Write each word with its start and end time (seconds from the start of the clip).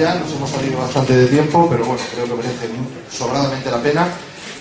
ya, 0.00 0.14
nos 0.14 0.32
hemos 0.32 0.50
salido 0.50 0.78
bastante 0.78 1.14
de 1.14 1.26
tiempo, 1.26 1.68
pero 1.70 1.84
bueno, 1.84 2.00
creo 2.14 2.24
que 2.24 2.34
merece 2.34 2.68
sobradamente 3.12 3.70
la 3.70 3.82
pena. 3.82 4.08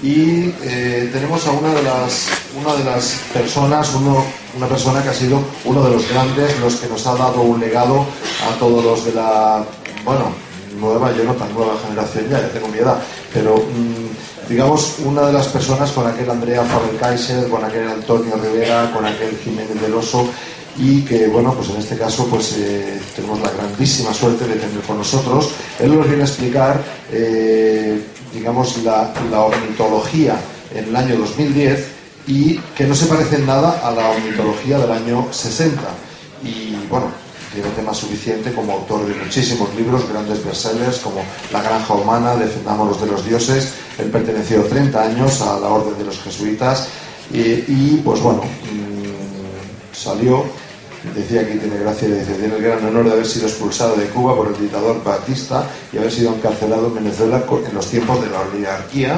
Y 0.01 0.53
eh, 0.63 1.09
tenemos 1.11 1.45
a 1.47 1.51
una 1.51 1.73
de 1.73 1.83
las, 1.83 2.27
una 2.61 2.75
de 2.75 2.83
las 2.83 3.19
personas, 3.33 3.93
uno, 3.95 4.23
una 4.55 4.67
persona 4.67 5.01
que 5.01 5.09
ha 5.09 5.13
sido 5.13 5.41
uno 5.65 5.83
de 5.83 5.91
los 5.91 6.09
grandes, 6.09 6.59
los 6.59 6.75
que 6.75 6.87
nos 6.87 7.05
ha 7.07 7.15
dado 7.15 7.41
un 7.41 7.59
legado 7.59 8.05
a 8.49 8.57
todos 8.59 8.83
los 8.83 9.05
de 9.05 9.13
la, 9.13 9.63
bueno, 10.05 10.31
nueva, 10.79 11.11
yo 11.15 11.23
no 11.23 11.33
tan 11.33 11.53
nueva 11.53 11.73
generación 11.85 12.29
ya, 12.29 12.39
ya 12.39 12.49
tengo 12.49 12.69
mi 12.69 12.77
edad, 12.77 12.97
pero 13.33 13.57
mm, 13.57 14.47
digamos 14.49 14.95
una 15.03 15.23
de 15.23 15.33
las 15.33 15.47
personas 15.47 15.91
con 15.91 16.07
aquel 16.07 16.29
Andrea 16.29 16.63
Faber-Kaiser, 16.63 17.49
con 17.49 17.63
aquel 17.63 17.89
Antonio 17.89 18.35
Rivera, 18.41 18.91
con 18.93 19.05
aquel 19.05 19.37
Jiménez 19.43 19.81
del 19.81 19.93
Oso, 19.93 20.29
y 20.79 21.01
que, 21.01 21.27
bueno, 21.27 21.53
pues 21.53 21.69
en 21.69 21.77
este 21.77 21.97
caso 21.97 22.25
pues 22.27 22.55
eh, 22.57 22.99
tenemos 23.13 23.41
la 23.41 23.51
grandísima 23.51 24.13
suerte 24.13 24.47
de 24.47 24.55
tener 24.55 24.79
con 24.87 24.97
nosotros. 24.97 25.49
Él 25.77 25.93
nos 25.95 26.07
viene 26.07 26.23
a 26.23 26.25
explicar, 26.25 26.81
eh, 27.11 28.01
digamos, 28.33 28.81
la, 28.83 29.13
ornitología 29.37 30.39
en 30.73 30.85
el 30.85 30.95
año 30.95 31.17
2010 31.17 31.87
y 32.27 32.57
que 32.77 32.85
no 32.85 32.95
se 32.95 33.07
parece 33.07 33.35
en 33.35 33.45
nada 33.45 33.81
a 33.83 33.91
la 33.91 34.09
ornitología 34.11 34.79
del 34.79 34.91
año 34.91 35.27
60. 35.31 35.81
Y, 36.45 36.77
bueno, 36.89 37.07
tiene 37.53 37.67
tema 37.71 37.93
suficiente 37.93 38.53
como 38.53 38.71
autor 38.71 39.05
de 39.05 39.15
muchísimos 39.15 39.75
libros, 39.75 40.07
grandes 40.07 40.45
bestsellers 40.45 40.99
como 40.99 41.21
La 41.51 41.61
granja 41.61 41.93
humana, 41.93 42.37
Defendámonos 42.37 43.01
de 43.01 43.07
los 43.07 43.25
dioses. 43.25 43.73
Él 43.97 44.09
perteneció 44.11 44.63
30 44.63 45.01
años 45.01 45.41
a 45.41 45.59
la 45.59 45.67
orden 45.67 45.97
de 45.97 46.05
los 46.05 46.21
jesuitas 46.21 46.87
y, 47.33 47.39
y 47.39 48.01
pues 48.05 48.21
bueno, 48.21 48.43
mmm, 48.43 49.93
salió 49.93 50.45
decía 51.15 51.47
que 51.47 51.55
tiene 51.55 51.77
gracia, 51.77 52.07
dice, 52.07 52.33
tiene 52.33 52.55
el 52.55 52.61
gran 52.61 52.85
honor 52.85 53.05
de 53.05 53.11
haber 53.11 53.25
sido 53.25 53.47
expulsado 53.47 53.95
de 53.95 54.05
Cuba 54.07 54.35
por 54.35 54.47
el 54.47 54.57
dictador 54.57 55.03
Batista 55.03 55.63
y 55.93 55.97
haber 55.97 56.11
sido 56.11 56.33
encarcelado 56.33 56.87
en 56.87 56.95
Venezuela 56.95 57.43
en 57.67 57.73
los 57.73 57.87
tiempos 57.87 58.21
de 58.21 58.29
la 58.29 58.41
oligarquía 58.41 59.17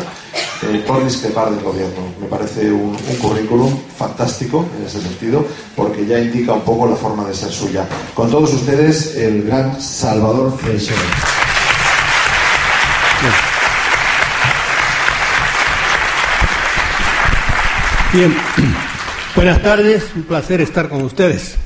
eh, 0.63 0.83
por 0.85 1.03
discrepar 1.03 1.49
del 1.49 1.63
gobierno. 1.63 2.13
Me 2.19 2.27
parece 2.27 2.71
un, 2.71 2.95
un, 2.95 3.15
currículum 3.19 3.75
fantástico 3.97 4.65
en 4.77 4.85
ese 4.85 5.01
sentido, 5.01 5.45
porque 5.75 6.05
ya 6.05 6.19
indica 6.19 6.53
un 6.53 6.61
poco 6.61 6.87
la 6.87 6.95
forma 6.95 7.27
de 7.27 7.33
ser 7.33 7.51
suya. 7.51 7.87
Con 8.13 8.29
todos 8.29 8.53
ustedes, 8.53 9.15
el 9.15 9.43
gran 9.43 9.81
Salvador 9.81 10.55
Freixedo. 10.57 10.97
Bien, 18.13 18.35
buenas 19.35 19.63
tardes, 19.63 20.03
un 20.15 20.23
placer 20.23 20.59
estar 20.59 20.89
con 20.89 21.01
ustedes. 21.01 21.57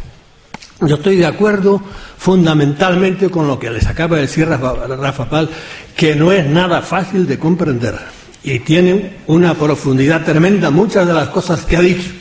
Yo 0.81 0.95
estoy 0.95 1.15
de 1.15 1.25
acuerdo 1.25 1.81
fundamentalmente 2.17 3.29
con 3.29 3.47
lo 3.47 3.57
que 3.57 3.69
les 3.69 3.87
acaba 3.87 4.17
de 4.17 4.23
decir 4.23 4.47
Rafa, 4.47 4.73
Rafa 4.87 5.29
Pal, 5.29 5.49
que 5.95 6.15
no 6.15 6.31
es 6.31 6.45
nada 6.45 6.81
fácil 6.81 7.25
de 7.25 7.39
comprender 7.39 7.95
y 8.43 8.59
tiene 8.59 9.17
una 9.27 9.55
profundidad 9.55 10.23
tremenda 10.23 10.69
muchas 10.69 11.07
de 11.07 11.13
las 11.13 11.29
cosas 11.29 11.65
que 11.65 11.77
ha 11.77 11.81
dicho. 11.81 12.11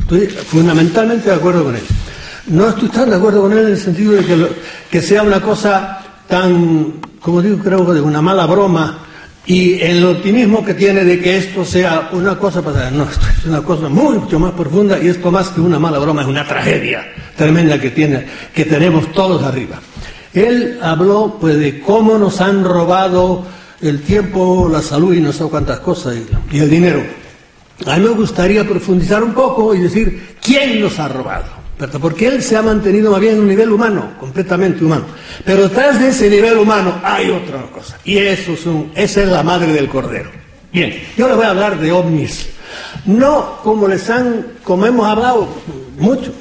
Estoy 0.00 0.28
fundamentalmente 0.28 1.28
de 1.28 1.34
acuerdo 1.34 1.64
con 1.64 1.74
él. 1.74 1.82
No 2.46 2.68
estoy 2.68 2.88
tan 2.88 3.10
de 3.10 3.16
acuerdo 3.16 3.42
con 3.42 3.52
él 3.52 3.58
en 3.58 3.72
el 3.72 3.78
sentido 3.78 4.12
de 4.12 4.48
que, 4.90 5.02
sea 5.02 5.22
una 5.22 5.40
cosa 5.40 5.98
tan, 6.28 6.94
como 7.20 7.42
digo, 7.42 7.58
creo 7.58 7.86
que 7.86 7.92
de 7.92 8.00
una 8.00 8.22
mala 8.22 8.46
broma 8.46 8.98
y 9.46 9.80
el 9.82 10.04
optimismo 10.04 10.64
que 10.64 10.74
tiene 10.74 11.04
de 11.04 11.20
que 11.20 11.36
esto 11.36 11.64
sea 11.64 12.08
una 12.12 12.38
cosa 12.38 12.62
pasada. 12.62 12.90
No, 12.90 13.04
esto 13.04 13.26
es 13.38 13.44
una 13.44 13.62
cosa 13.62 13.88
mucho 13.88 14.38
más 14.38 14.52
profunda 14.52 14.98
y 14.98 15.08
esto 15.08 15.30
más 15.30 15.48
que 15.50 15.60
una 15.60 15.78
mala 15.78 15.98
broma 15.98 16.22
es 16.22 16.28
una 16.28 16.46
tragedia 16.46 17.06
tremenda 17.36 17.78
que, 17.78 17.90
tiene, 17.90 18.24
que 18.54 18.64
tenemos 18.64 19.12
todos 19.12 19.42
arriba. 19.42 19.80
Él 20.32 20.78
habló 20.82 21.36
pues 21.40 21.58
de 21.58 21.80
cómo 21.80 22.16
nos 22.16 22.40
han 22.40 22.64
robado 22.64 23.44
el 23.82 24.00
tiempo, 24.02 24.68
la 24.72 24.80
salud 24.80 25.14
y 25.14 25.20
no 25.20 25.32
sé 25.32 25.44
cuántas 25.44 25.80
cosas 25.80 26.16
y, 26.16 26.56
y 26.56 26.60
el 26.60 26.70
dinero. 26.70 27.02
A 27.86 27.96
mí 27.96 28.04
me 28.04 28.10
gustaría 28.10 28.66
profundizar 28.66 29.22
un 29.22 29.34
poco 29.34 29.74
y 29.74 29.80
decir 29.80 30.36
quién 30.40 30.80
nos 30.80 30.98
ha 30.98 31.08
robado. 31.08 31.53
Porque 32.00 32.28
él 32.28 32.42
se 32.42 32.56
ha 32.56 32.62
mantenido 32.62 33.10
más 33.10 33.20
bien 33.20 33.34
en 33.34 33.40
un 33.40 33.48
nivel 33.48 33.72
humano, 33.72 34.12
completamente 34.20 34.84
humano. 34.84 35.04
Pero 35.44 35.64
detrás 35.64 36.00
de 36.00 36.08
ese 36.08 36.30
nivel 36.30 36.58
humano 36.58 37.00
hay 37.02 37.30
otra 37.30 37.62
cosa. 37.72 37.98
Y 38.04 38.18
eso 38.18 38.56
son, 38.56 38.90
esa 38.94 39.22
es 39.22 39.28
la 39.28 39.42
madre 39.42 39.72
del 39.72 39.88
cordero. 39.88 40.30
Bien, 40.72 40.94
yo 41.16 41.28
le 41.28 41.34
voy 41.34 41.44
a 41.44 41.50
hablar 41.50 41.78
de 41.78 41.90
ovnis. 41.92 42.48
No 43.06 43.58
como 43.62 43.88
les 43.88 44.08
han, 44.08 44.46
como 44.62 44.86
hemos 44.86 45.06
hablado 45.06 45.48
mucho, 45.98 46.32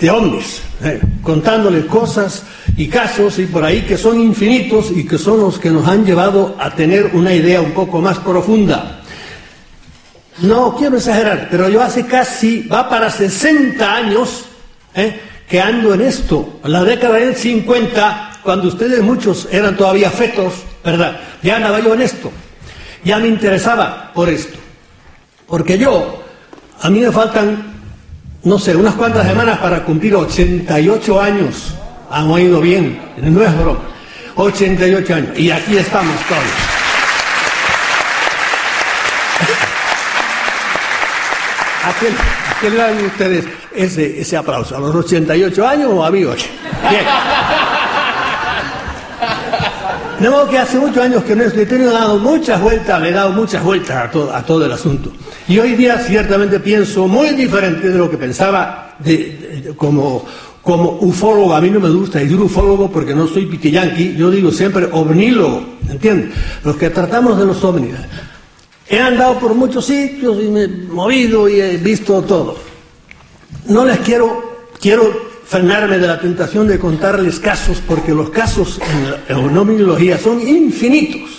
de 0.00 0.10
ovnis, 0.10 0.62
eh, 0.82 1.00
contándoles 1.22 1.86
cosas 1.86 2.44
y 2.76 2.86
casos 2.86 3.38
y 3.40 3.46
por 3.46 3.64
ahí 3.64 3.82
que 3.82 3.96
son 3.96 4.20
infinitos 4.20 4.92
y 4.92 5.04
que 5.04 5.18
son 5.18 5.40
los 5.40 5.58
que 5.58 5.70
nos 5.70 5.86
han 5.88 6.04
llevado 6.04 6.56
a 6.58 6.72
tener 6.74 7.10
una 7.14 7.34
idea 7.34 7.60
un 7.60 7.72
poco 7.72 8.00
más 8.00 8.18
profunda. 8.20 8.97
No 10.40 10.76
quiero 10.76 10.96
exagerar, 10.96 11.48
pero 11.50 11.68
yo 11.68 11.82
hace 11.82 12.06
casi, 12.06 12.62
va 12.62 12.88
para 12.88 13.10
60 13.10 13.94
años 13.94 14.44
eh, 14.94 15.20
que 15.48 15.60
ando 15.60 15.94
en 15.94 16.02
esto. 16.02 16.60
La 16.64 16.84
década 16.84 17.16
del 17.16 17.34
50, 17.34 18.40
cuando 18.42 18.68
ustedes 18.68 19.02
muchos 19.02 19.48
eran 19.50 19.76
todavía 19.76 20.10
fetos, 20.10 20.54
¿verdad? 20.84 21.20
Ya 21.42 21.56
andaba 21.56 21.80
yo 21.80 21.94
en 21.94 22.02
esto. 22.02 22.30
Ya 23.04 23.18
me 23.18 23.28
interesaba 23.28 24.12
por 24.14 24.28
esto. 24.28 24.58
Porque 25.46 25.78
yo, 25.78 26.22
a 26.80 26.90
mí 26.90 27.00
me 27.00 27.10
faltan 27.10 27.78
no 28.44 28.58
sé, 28.58 28.76
unas 28.76 28.94
cuantas 28.94 29.26
semanas 29.26 29.58
para 29.58 29.84
cumplir 29.84 30.14
88 30.14 31.20
años. 31.20 31.74
Han 32.10 32.30
oído 32.30 32.60
bien, 32.60 32.98
no 33.20 33.42
es 33.42 33.58
broma. 33.58 33.80
88 34.36 35.14
años. 35.14 35.38
Y 35.38 35.50
aquí 35.50 35.76
estamos 35.76 36.16
todos. 36.28 36.77
¿A 41.88 42.60
qué 42.60 42.70
le 42.70 42.76
dan 42.76 43.04
ustedes 43.04 43.44
ese, 43.74 44.20
ese, 44.20 44.36
aplauso? 44.36 44.76
¿A 44.76 44.80
los 44.80 44.94
88 44.94 45.66
años 45.66 45.90
o 45.92 46.04
a 46.04 46.10
mí 46.10 46.24
hoy? 46.24 46.38
Bien. 46.90 47.04
De 50.20 50.28
modo 50.28 50.48
que 50.48 50.58
hace 50.58 50.78
muchos 50.78 50.98
años 50.98 51.22
que 51.22 51.36
no 51.36 51.44
le 51.44 51.62
he 51.62 51.84
dado 51.84 52.18
muchas 52.18 52.60
vueltas, 52.60 53.00
le 53.00 53.10
he 53.10 53.12
dado 53.12 53.30
muchas 53.32 53.62
vueltas 53.62 53.96
a 53.96 54.10
todo, 54.10 54.34
a 54.34 54.42
todo 54.42 54.66
el 54.66 54.72
asunto. 54.72 55.12
Y 55.46 55.58
hoy 55.60 55.76
día 55.76 55.98
ciertamente 55.98 56.58
pienso 56.60 57.06
muy 57.06 57.30
diferente 57.30 57.88
de 57.88 57.96
lo 57.96 58.10
que 58.10 58.16
pensaba 58.16 58.96
de, 58.98 59.72
como, 59.76 60.26
como 60.60 60.98
ufólogo. 61.00 61.54
A 61.54 61.60
mí 61.60 61.70
no 61.70 61.78
me 61.78 61.88
gusta 61.88 62.18
decir 62.18 62.38
ufólogo 62.38 62.90
porque 62.90 63.14
no 63.14 63.28
soy 63.28 63.46
pitillanqui, 63.46 64.16
yo 64.16 64.30
digo 64.30 64.50
siempre 64.50 64.88
ovnílogo, 64.90 65.62
¿entiendes? 65.88 66.36
Los 66.64 66.76
que 66.76 66.90
tratamos 66.90 67.38
de 67.38 67.46
los 67.46 67.62
ovnis. 67.62 67.94
He 68.90 68.98
andado 68.98 69.38
por 69.38 69.54
muchos 69.54 69.84
sitios 69.84 70.42
y 70.42 70.48
me 70.48 70.64
he 70.64 70.68
movido 70.68 71.48
y 71.48 71.60
he 71.60 71.76
visto 71.76 72.22
todo. 72.22 72.56
No 73.66 73.84
les 73.84 73.98
quiero, 73.98 74.66
quiero 74.80 75.28
frenarme 75.44 75.98
de 75.98 76.06
la 76.06 76.18
tentación 76.18 76.66
de 76.66 76.78
contarles 76.78 77.38
casos, 77.38 77.82
porque 77.86 78.12
los 78.12 78.30
casos 78.30 78.80
en 78.80 79.10
la 79.10 79.16
economología 79.28 80.18
son 80.18 80.46
infinitos, 80.46 81.30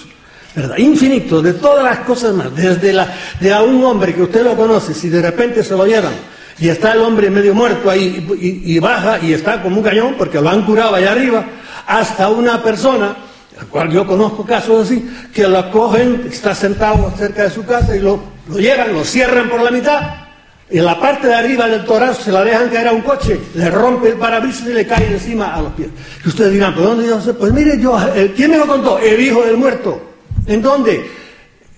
¿verdad? 0.56 0.78
Infinitos, 0.78 1.44
de 1.44 1.54
todas 1.54 1.84
las 1.84 2.00
cosas 2.06 2.34
más, 2.34 2.56
desde 2.56 2.94
la, 2.94 3.16
de 3.40 3.54
a 3.54 3.62
un 3.62 3.84
hombre 3.84 4.14
que 4.14 4.24
usted 4.24 4.44
lo 4.44 4.56
conoce, 4.56 4.94
si 4.94 5.10
de 5.10 5.22
repente 5.22 5.64
se 5.64 5.76
lo 5.76 5.86
llevan 5.86 6.14
y 6.60 6.70
está 6.70 6.94
el 6.94 7.02
hombre 7.02 7.30
medio 7.30 7.54
muerto 7.54 7.90
ahí 7.90 8.28
y, 8.40 8.76
y 8.76 8.80
baja 8.80 9.20
y 9.22 9.34
está 9.34 9.62
como 9.62 9.78
un 9.78 9.84
cañón 9.84 10.16
porque 10.18 10.42
lo 10.42 10.50
han 10.50 10.66
curado 10.66 10.96
allá 10.96 11.12
arriba, 11.12 11.46
hasta 11.88 12.30
una 12.30 12.62
persona, 12.62 13.16
la 13.60 13.66
cual 13.66 13.92
yo 13.92 14.08
conozco 14.08 14.46
casos 14.46 14.88
así, 14.88 15.10
que 15.34 15.48
la 15.48 15.70
cogen, 15.70 16.28
está 16.32 16.56
sentado 16.56 17.14
cerca 17.18 17.44
de 17.44 17.50
su 17.52 17.66
casa 17.66 17.96
y 17.96 18.00
lo, 18.00 18.20
lo 18.48 18.58
llevan, 18.58 18.94
lo 18.94 19.04
cierran 19.04 19.50
por 19.50 19.62
la 19.62 19.72
mitad 19.72 20.30
y 20.72 20.78
en 20.78 20.86
la 20.86 21.00
parte 21.00 21.28
de 21.28 21.34
arriba 21.34 21.68
del 21.68 21.84
torazo 21.84 22.22
se 22.22 22.32
la 22.32 22.44
dejan 22.44 22.70
caer 22.70 22.90
a 22.90 22.92
un 22.92 23.02
coche, 23.02 23.40
le 23.56 23.72
rompe 23.72 24.10
el 24.10 24.16
parabrisas 24.16 24.68
y 24.68 24.74
le 24.74 24.86
cae 24.86 25.08
encima 25.08 25.56
a 25.56 25.62
los 25.62 25.74
pies. 25.74 25.90
Y 26.24 26.30
ustedes 26.30 26.54
dirán, 26.54 26.76
¿pero 26.76 26.90
dónde 26.90 27.08
yo 27.08 27.20
sé? 27.20 27.34
Pues 27.34 27.52
mire, 27.52 27.80
yo, 27.80 27.98
¿quién 28.36 28.52
me 28.52 28.58
lo 28.58 28.68
contó? 28.68 29.00
El 29.00 29.20
hijo 29.20 29.42
del 29.44 29.58
muerto. 29.58 30.00
¿En 30.46 30.62
dónde? 30.62 31.10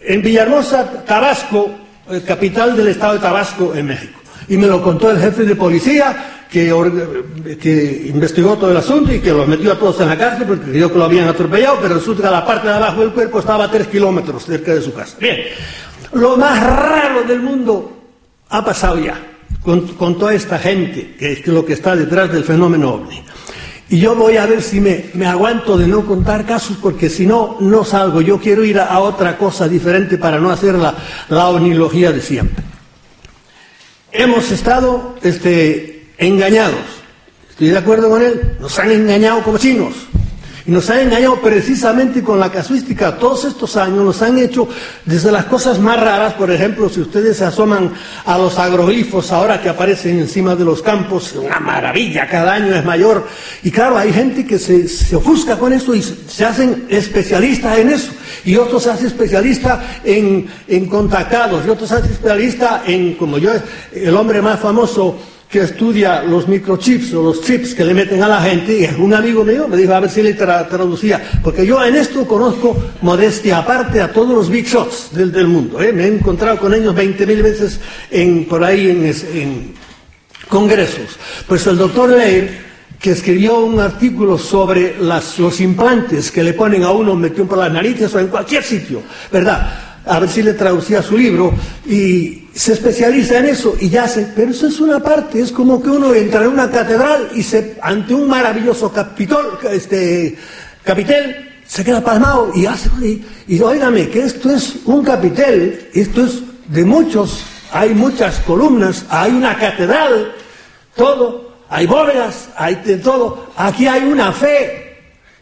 En 0.01 0.21
Villahermosa, 0.21 1.05
Tabasco, 1.05 1.71
capital 2.27 2.75
del 2.75 2.89
estado 2.89 3.13
de 3.13 3.19
Tabasco, 3.19 3.73
en 3.73 3.85
México. 3.85 4.19
Y 4.49 4.57
me 4.57 4.67
lo 4.67 4.83
contó 4.83 5.09
el 5.09 5.19
jefe 5.19 5.45
de 5.45 5.55
policía 5.55 6.40
que, 6.51 8.03
investigó 8.07 8.57
todo 8.57 8.71
el 8.71 8.77
asunto 8.77 9.13
y 9.13 9.19
que 9.19 9.31
los 9.31 9.47
metió 9.47 9.71
a 9.71 9.79
todos 9.79 10.01
en 10.01 10.09
la 10.09 10.17
cárcel 10.17 10.45
porque 10.45 10.71
creyó 10.71 10.91
que 10.91 10.97
lo 10.97 11.05
habían 11.05 11.29
atropellado, 11.29 11.77
pero 11.81 11.95
resulta 11.95 12.23
que 12.23 12.31
la 12.31 12.45
parte 12.45 12.67
de 12.67 12.73
abajo 12.73 12.99
del 12.99 13.11
cuerpo 13.11 13.39
estaba 13.39 13.63
a 13.63 13.71
tres 13.71 13.87
kilómetros 13.87 14.45
cerca 14.45 14.73
de 14.73 14.81
su 14.81 14.93
casa. 14.93 15.15
Bien, 15.19 15.39
lo 16.13 16.35
más 16.35 16.61
raro 16.61 17.23
del 17.23 17.41
mundo 17.41 17.97
ha 18.49 18.65
pasado 18.65 18.99
ya 18.99 19.17
con, 19.63 19.87
con, 19.89 20.19
toda 20.19 20.33
esta 20.33 20.59
gente, 20.59 21.15
que 21.17 21.31
es 21.31 21.47
lo 21.47 21.65
que 21.65 21.73
está 21.73 21.95
detrás 21.95 22.31
del 22.33 22.43
fenómeno 22.43 22.95
ovni. 22.95 23.23
Y 23.87 23.99
yo 23.99 24.15
voy 24.15 24.35
a 24.35 24.45
ver 24.45 24.61
si 24.61 24.81
me, 24.81 25.05
me 25.13 25.25
aguanto 25.25 25.77
de 25.77 25.87
no 25.87 26.05
contar 26.05 26.45
casos, 26.45 26.77
porque 26.81 27.09
si 27.09 27.25
no, 27.25 27.57
no 27.61 27.85
salgo. 27.85 28.21
Yo 28.21 28.39
quiero 28.39 28.65
ir 28.65 28.79
a, 28.79 28.87
a 28.87 28.99
otra 28.99 29.37
cosa 29.37 29.69
diferente 29.69 30.17
para 30.17 30.37
no 30.39 30.49
hacer 30.49 30.75
la, 30.75 30.95
la 31.29 31.47
ovnilogía 31.47 32.11
de 32.11 32.21
siempre. 32.21 32.63
Hemos 34.13 34.51
estado 34.51 35.15
este, 35.23 36.00
engañados. 36.21 36.79
Estoy 37.49 37.69
de 37.69 37.77
acuerdo 37.77 38.09
con 38.09 38.21
él. 38.21 38.55
Nos 38.59 38.77
han 38.79 38.91
engañado 38.91 39.43
como 39.43 39.57
chinos. 39.57 39.93
Y 40.63 40.69
nos 40.69 40.87
han 40.91 40.99
engañado 40.99 41.41
precisamente 41.41 42.23
con 42.23 42.39
la 42.39 42.51
casuística. 42.51 43.17
Todos 43.17 43.45
estos 43.45 43.75
años 43.77 44.05
nos 44.05 44.21
han 44.21 44.37
hecho 44.37 44.67
desde 45.05 45.31
las 45.31 45.45
cosas 45.45 45.79
más 45.79 45.99
raras, 45.99 46.35
por 46.35 46.51
ejemplo, 46.51 46.87
si 46.87 47.01
ustedes 47.01 47.37
se 47.37 47.45
asoman 47.45 47.91
a 48.25 48.37
los 48.37 48.59
agroglifos 48.59 49.31
ahora 49.31 49.59
que 49.59 49.69
aparecen 49.69 50.19
encima 50.19 50.55
de 50.55 50.63
los 50.63 50.83
campos, 50.83 51.33
una 51.33 51.59
maravilla, 51.59 52.27
cada 52.27 52.53
año 52.53 52.75
es 52.75 52.85
mayor. 52.85 53.27
Y 53.63 53.71
claro, 53.71 53.97
hay 53.97 54.13
gente 54.13 54.45
que 54.45 54.59
se, 54.59 54.87
se 54.87 55.15
ofusca 55.15 55.57
con 55.57 55.73
eso 55.73 55.95
y 55.95 56.03
se 56.03 56.45
hacen 56.45 56.85
especialistas 56.89 57.79
en 57.79 57.89
eso. 57.89 58.11
Y 58.45 58.55
otros 58.55 58.83
se 58.83 58.91
hacen 58.91 59.07
especialistas 59.07 59.79
en, 60.03 60.47
en 60.67 60.85
contactados, 60.85 61.65
y 61.65 61.69
otros 61.69 61.89
se 61.89 61.95
hacen 61.95 62.11
especialistas 62.11 62.81
en, 62.85 63.15
como 63.15 63.39
yo, 63.39 63.51
el 63.93 64.15
hombre 64.15 64.43
más 64.43 64.59
famoso 64.59 65.17
que 65.51 65.59
estudia 65.59 66.23
los 66.23 66.47
microchips 66.47 67.13
o 67.13 67.21
los 67.21 67.41
chips 67.41 67.75
que 67.75 67.83
le 67.83 67.93
meten 67.93 68.23
a 68.23 68.27
la 68.29 68.41
gente, 68.41 68.79
y 68.79 69.01
un 69.01 69.13
amigo 69.13 69.43
mío 69.43 69.67
me 69.67 69.75
dijo 69.75 69.93
a 69.93 69.99
ver 69.99 70.09
si 70.09 70.23
le 70.23 70.33
traducía, 70.33 71.21
porque 71.43 71.65
yo 71.65 71.83
en 71.83 71.97
esto 71.97 72.25
conozco 72.25 72.77
modestia 73.01 73.57
aparte 73.57 73.99
a 73.99 74.13
todos 74.13 74.29
los 74.29 74.49
big 74.49 74.65
shots 74.65 75.09
del, 75.11 75.47
mundo, 75.47 75.81
¿eh? 75.81 75.91
me 75.91 76.05
he 76.05 76.07
encontrado 76.07 76.57
con 76.57 76.73
ellos 76.73 76.95
20.000 76.95 77.43
veces 77.43 77.81
en, 78.09 78.45
por 78.45 78.63
ahí 78.63 78.89
en, 78.89 79.73
congresos. 80.47 81.17
Pues 81.47 81.67
el 81.67 81.77
doctor 81.77 82.09
Leir, 82.09 82.71
que 82.97 83.11
escribió 83.11 83.59
un 83.59 83.79
artículo 83.79 84.37
sobre 84.37 84.95
los 84.99 85.59
implantes 85.59 86.31
que 86.31 86.43
le 86.43 86.53
ponen 86.53 86.83
a 86.83 86.91
uno 86.91 87.13
metido 87.15 87.45
por 87.45 87.57
las 87.57 87.71
narices 87.73 88.13
o 88.15 88.19
en 88.19 88.27
cualquier 88.27 88.63
sitio, 88.63 89.01
¿verdad? 89.29 89.90
A 90.05 90.19
ver 90.19 90.29
si 90.29 90.41
le 90.41 90.53
traducía 90.53 91.01
su 91.01 91.17
libro, 91.17 91.53
y 91.85 92.47
se 92.53 92.73
especializa 92.73 93.37
en 93.39 93.45
eso 93.45 93.75
y 93.79 93.89
ya 93.89 94.07
se, 94.07 94.23
pero 94.35 94.51
eso 94.51 94.67
es 94.67 94.79
una 94.79 94.99
parte, 94.99 95.39
es 95.39 95.51
como 95.51 95.81
que 95.81 95.89
uno 95.89 96.13
entra 96.13 96.43
en 96.43 96.49
una 96.49 96.69
catedral 96.69 97.29
y 97.33 97.43
se, 97.43 97.77
ante 97.81 98.13
un 98.13 98.27
maravilloso 98.27 98.91
capitol, 98.91 99.59
este, 99.71 100.37
capitel, 100.83 101.49
se 101.65 101.83
queda 101.83 102.03
palmado 102.03 102.51
y 102.53 102.65
hace, 102.65 102.89
y, 103.01 103.25
y 103.47 103.59
que 104.09 104.23
esto 104.23 104.49
es 104.49 104.75
un 104.85 105.03
capitel, 105.03 105.89
esto 105.93 106.25
es 106.25 106.41
de 106.67 106.83
muchos, 106.83 107.43
hay 107.71 107.93
muchas 107.93 108.39
columnas, 108.39 109.05
hay 109.09 109.31
una 109.31 109.57
catedral, 109.57 110.33
todo, 110.95 111.53
hay 111.69 111.87
bóvedas, 111.87 112.49
hay 112.57 112.75
de 112.75 112.97
todo, 112.97 113.51
aquí 113.55 113.87
hay 113.87 114.03
una 114.03 114.33
fe, 114.33 114.80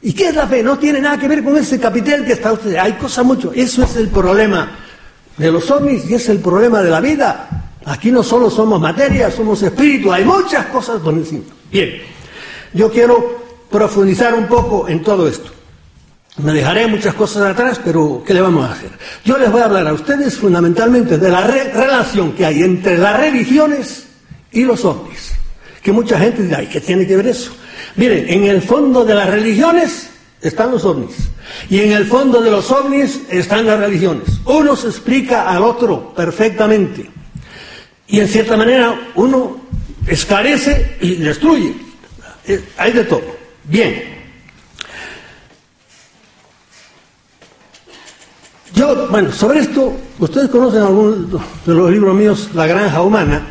¿Y 0.01 0.13
qué 0.13 0.29
es 0.29 0.35
la 0.35 0.47
fe? 0.47 0.63
No 0.63 0.77
tiene 0.77 1.01
nada 1.01 1.17
que 1.17 1.27
ver 1.27 1.43
con 1.43 1.57
ese 1.57 1.79
capitel 1.79 2.25
que 2.25 2.33
está 2.33 2.53
usted. 2.53 2.75
Hay 2.75 2.93
cosas 2.93 3.25
mucho. 3.25 3.51
Eso 3.53 3.83
es 3.83 3.95
el 3.97 4.07
problema 4.07 4.77
de 5.37 5.51
los 5.51 5.69
ovnis 5.71 6.09
y 6.09 6.15
es 6.15 6.29
el 6.29 6.39
problema 6.39 6.81
de 6.81 6.89
la 6.89 7.01
vida. 7.01 7.69
Aquí 7.85 8.11
no 8.11 8.23
solo 8.23 8.49
somos 8.49 8.79
materia, 8.79 9.29
somos 9.31 9.61
espíritu. 9.61 10.11
Hay 10.11 10.23
muchas 10.23 10.67
cosas 10.67 11.01
por 11.01 11.13
encima. 11.13 11.43
Bien, 11.71 12.01
yo 12.73 12.89
quiero 12.91 13.39
profundizar 13.69 14.33
un 14.33 14.47
poco 14.47 14.87
en 14.87 15.03
todo 15.03 15.27
esto. 15.27 15.51
Me 16.37 16.53
dejaré 16.53 16.87
muchas 16.87 17.13
cosas 17.15 17.43
atrás, 17.43 17.81
pero 17.83 18.23
¿qué 18.25 18.33
le 18.33 18.39
vamos 18.39 18.69
a 18.69 18.71
hacer? 18.71 18.91
Yo 19.25 19.37
les 19.37 19.51
voy 19.51 19.61
a 19.61 19.65
hablar 19.65 19.87
a 19.87 19.93
ustedes 19.93 20.37
fundamentalmente 20.37 21.17
de 21.17 21.29
la 21.29 21.41
re 21.41 21.65
relación 21.73 22.31
que 22.31 22.45
hay 22.45 22.63
entre 22.63 22.97
las 22.97 23.19
religiones 23.19 24.07
y 24.51 24.63
los 24.63 24.85
ovnis. 24.85 25.33
Que 25.81 25.91
mucha 25.91 26.17
gente 26.17 26.43
dirá, 26.43 26.63
¿y 26.63 26.67
qué 26.67 26.79
tiene 26.79 27.05
que 27.05 27.17
ver 27.17 27.27
eso? 27.27 27.51
Miren, 27.95 28.29
en 28.29 28.45
el 28.45 28.61
fondo 28.61 29.03
de 29.05 29.15
las 29.15 29.29
religiones 29.29 30.09
están 30.41 30.71
los 30.71 30.85
ovnis. 30.85 31.29
Y 31.69 31.79
en 31.79 31.91
el 31.91 32.05
fondo 32.05 32.41
de 32.41 32.51
los 32.51 32.71
ovnis 32.71 33.21
están 33.29 33.65
las 33.65 33.79
religiones. 33.79 34.27
Uno 34.45 34.75
se 34.75 34.87
explica 34.87 35.49
al 35.49 35.63
otro 35.63 36.13
perfectamente. 36.13 37.09
Y 38.07 38.19
en 38.19 38.27
cierta 38.27 38.57
manera 38.57 39.11
uno 39.15 39.57
esclarece 40.07 40.97
y 41.01 41.15
destruye. 41.15 41.75
Eh, 42.47 42.63
hay 42.77 42.91
de 42.91 43.03
todo. 43.03 43.21
Bien. 43.65 44.19
Yo, 48.73 49.07
bueno, 49.09 49.31
sobre 49.31 49.59
esto, 49.59 49.93
ustedes 50.19 50.49
conocen 50.49 50.81
algún 50.81 51.29
de 51.31 51.73
los 51.73 51.91
libros 51.91 52.15
míos, 52.15 52.49
La 52.53 52.65
Granja 52.65 53.01
Humana, 53.01 53.45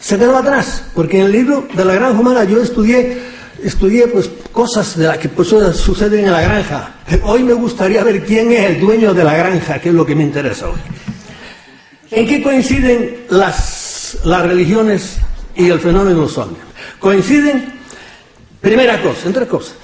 se 0.00 0.18
quedó 0.18 0.36
atrás, 0.36 0.84
porque 0.94 1.20
en 1.20 1.26
el 1.26 1.32
libro 1.32 1.66
de 1.72 1.84
La 1.84 1.94
Granja 1.94 2.18
Humana 2.18 2.44
yo 2.44 2.60
estudié 2.60 3.33
estudié 3.62 4.06
pues 4.08 4.30
cosas 4.52 4.96
de 4.96 5.06
las 5.06 5.18
que 5.18 5.28
pues, 5.28 5.48
suceden 5.48 6.24
en 6.24 6.32
la 6.32 6.40
granja. 6.40 6.94
Hoy 7.22 7.42
me 7.42 7.52
gustaría 7.52 8.02
ver 8.02 8.24
quién 8.24 8.52
es 8.52 8.70
el 8.70 8.80
dueño 8.80 9.14
de 9.14 9.24
la 9.24 9.36
granja, 9.36 9.78
que 9.80 9.90
es 9.90 9.94
lo 9.94 10.04
que 10.04 10.14
me 10.14 10.24
interesa 10.24 10.68
hoy. 10.68 10.80
¿En 12.10 12.26
qué 12.26 12.42
coinciden 12.42 13.24
las, 13.30 14.18
las 14.24 14.46
religiones 14.46 15.16
y 15.56 15.68
el 15.68 15.80
fenómeno 15.80 16.28
zombie? 16.28 16.60
Coinciden, 16.98 17.72
primera 18.60 19.02
cosa, 19.02 19.26
entre 19.26 19.46
cosas, 19.46 19.74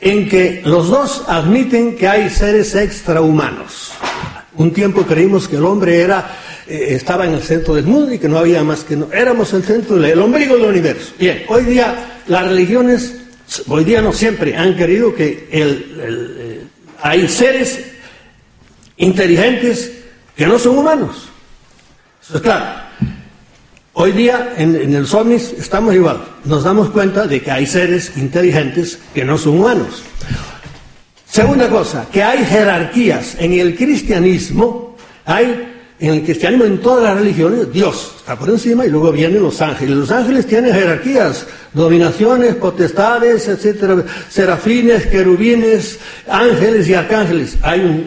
en 0.00 0.28
que 0.28 0.62
los 0.64 0.88
dos 0.88 1.24
admiten 1.26 1.96
que 1.96 2.08
hay 2.08 2.30
seres 2.30 2.74
extrahumanos. 2.74 3.92
Un 4.56 4.72
tiempo 4.72 5.06
creímos 5.06 5.48
que 5.48 5.56
el 5.56 5.64
hombre 5.64 6.00
era, 6.00 6.36
eh, 6.70 6.94
estaba 6.94 7.26
en 7.26 7.34
el 7.34 7.42
centro 7.42 7.74
del 7.74 7.86
mundo 7.86 8.12
y 8.12 8.18
que 8.18 8.28
no 8.28 8.38
había 8.38 8.62
más 8.62 8.84
que 8.84 8.96
no. 8.96 9.12
Éramos 9.12 9.52
el 9.52 9.64
centro, 9.64 9.96
del 9.96 10.20
ombligo 10.20 10.56
del 10.56 10.66
universo. 10.66 11.12
Bien, 11.18 11.42
hoy 11.48 11.64
día 11.64 12.20
las 12.28 12.46
religiones 12.46 13.16
hoy 13.66 13.84
día 13.84 14.00
no 14.00 14.12
siempre 14.12 14.56
han 14.56 14.76
querido 14.76 15.14
que 15.14 15.48
eh, 15.50 16.64
hay 17.02 17.28
seres 17.28 17.80
inteligentes 18.96 19.92
que 20.36 20.46
no 20.46 20.58
son 20.58 20.78
humanos. 20.78 21.28
Eso 22.22 22.36
es 22.36 22.42
claro. 22.42 22.66
Hoy 23.92 24.12
día 24.12 24.54
en, 24.56 24.94
el 24.94 25.06
ovnis 25.12 25.52
estamos 25.58 25.94
igual. 25.94 26.22
Nos 26.44 26.64
damos 26.64 26.90
cuenta 26.90 27.26
de 27.26 27.42
que 27.42 27.50
hay 27.50 27.66
seres 27.66 28.12
inteligentes 28.16 28.98
que 29.12 29.24
no 29.24 29.36
son 29.36 29.58
humanos. 29.58 30.02
Segunda 31.26 31.68
cosa, 31.68 32.06
que 32.12 32.22
hay 32.22 32.44
jerarquías. 32.44 33.36
En 33.38 33.52
el 33.52 33.76
cristianismo 33.76 34.96
hay 35.24 35.69
en 36.00 36.14
el 36.14 36.22
cristianismo, 36.22 36.64
en 36.64 36.80
todas 36.80 37.04
las 37.04 37.18
religiones, 37.18 37.70
Dios 37.70 38.14
está 38.16 38.34
por 38.34 38.48
encima 38.48 38.86
y 38.86 38.90
luego 38.90 39.12
vienen 39.12 39.42
los 39.42 39.60
ángeles. 39.60 39.96
Los 39.98 40.10
ángeles 40.10 40.46
tienen 40.46 40.72
jerarquías, 40.72 41.46
dominaciones, 41.74 42.54
potestades, 42.54 43.46
etcétera, 43.48 44.02
serafines, 44.30 45.06
querubines, 45.06 45.98
ángeles 46.26 46.88
y 46.88 46.94
arcángeles. 46.94 47.58
Hay 47.60 47.80
un, 47.80 48.06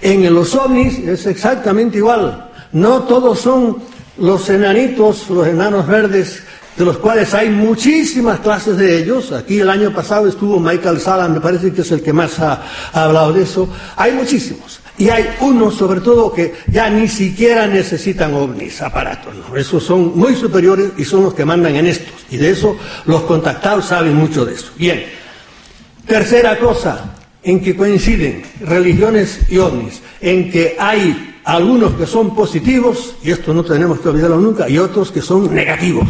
en 0.00 0.34
los 0.34 0.56
ovnis 0.56 0.98
es 0.98 1.24
exactamente 1.26 1.98
igual. 1.98 2.50
No 2.72 3.04
todos 3.04 3.38
son 3.38 3.76
los 4.18 4.50
enanitos, 4.50 5.30
los 5.30 5.46
enanos 5.46 5.86
verdes, 5.86 6.42
de 6.76 6.84
los 6.84 6.98
cuales 6.98 7.32
hay 7.32 7.48
muchísimas 7.48 8.40
clases 8.40 8.76
de 8.76 8.98
ellos. 8.98 9.30
Aquí 9.30 9.60
el 9.60 9.70
año 9.70 9.92
pasado 9.92 10.26
estuvo 10.26 10.58
Michael 10.58 10.98
Sala, 10.98 11.28
me 11.28 11.40
parece 11.40 11.72
que 11.72 11.82
es 11.82 11.92
el 11.92 12.02
que 12.02 12.12
más 12.12 12.40
ha, 12.40 12.60
ha 12.92 13.04
hablado 13.04 13.32
de 13.32 13.42
eso. 13.42 13.68
Hay 13.94 14.10
muchísimos. 14.12 14.80
Y 15.00 15.08
hay 15.08 15.30
unos, 15.40 15.76
sobre 15.76 16.02
todo, 16.02 16.30
que 16.30 16.52
ya 16.70 16.90
ni 16.90 17.08
siquiera 17.08 17.66
necesitan 17.66 18.34
ovnis, 18.34 18.82
aparatos. 18.82 19.34
¿no? 19.34 19.56
Esos 19.56 19.82
son 19.82 20.12
muy 20.14 20.36
superiores 20.36 20.90
y 20.98 21.06
son 21.06 21.24
los 21.24 21.32
que 21.32 21.46
mandan 21.46 21.74
en 21.74 21.86
estos. 21.86 22.12
Y 22.30 22.36
de 22.36 22.50
eso 22.50 22.76
los 23.06 23.22
contactados 23.22 23.86
saben 23.86 24.14
mucho 24.14 24.44
de 24.44 24.54
eso. 24.54 24.72
Bien. 24.76 25.02
Tercera 26.06 26.58
cosa 26.58 27.14
en 27.42 27.60
que 27.60 27.74
coinciden 27.74 28.42
religiones 28.60 29.40
y 29.48 29.56
ovnis, 29.56 30.02
en 30.20 30.50
que 30.50 30.76
hay 30.78 31.38
algunos 31.44 31.94
que 31.94 32.04
son 32.04 32.34
positivos, 32.34 33.14
y 33.22 33.30
esto 33.30 33.54
no 33.54 33.64
tenemos 33.64 34.00
que 34.00 34.08
olvidarlo 34.10 34.38
nunca, 34.38 34.68
y 34.68 34.76
otros 34.76 35.10
que 35.10 35.22
son 35.22 35.54
negativos. 35.54 36.08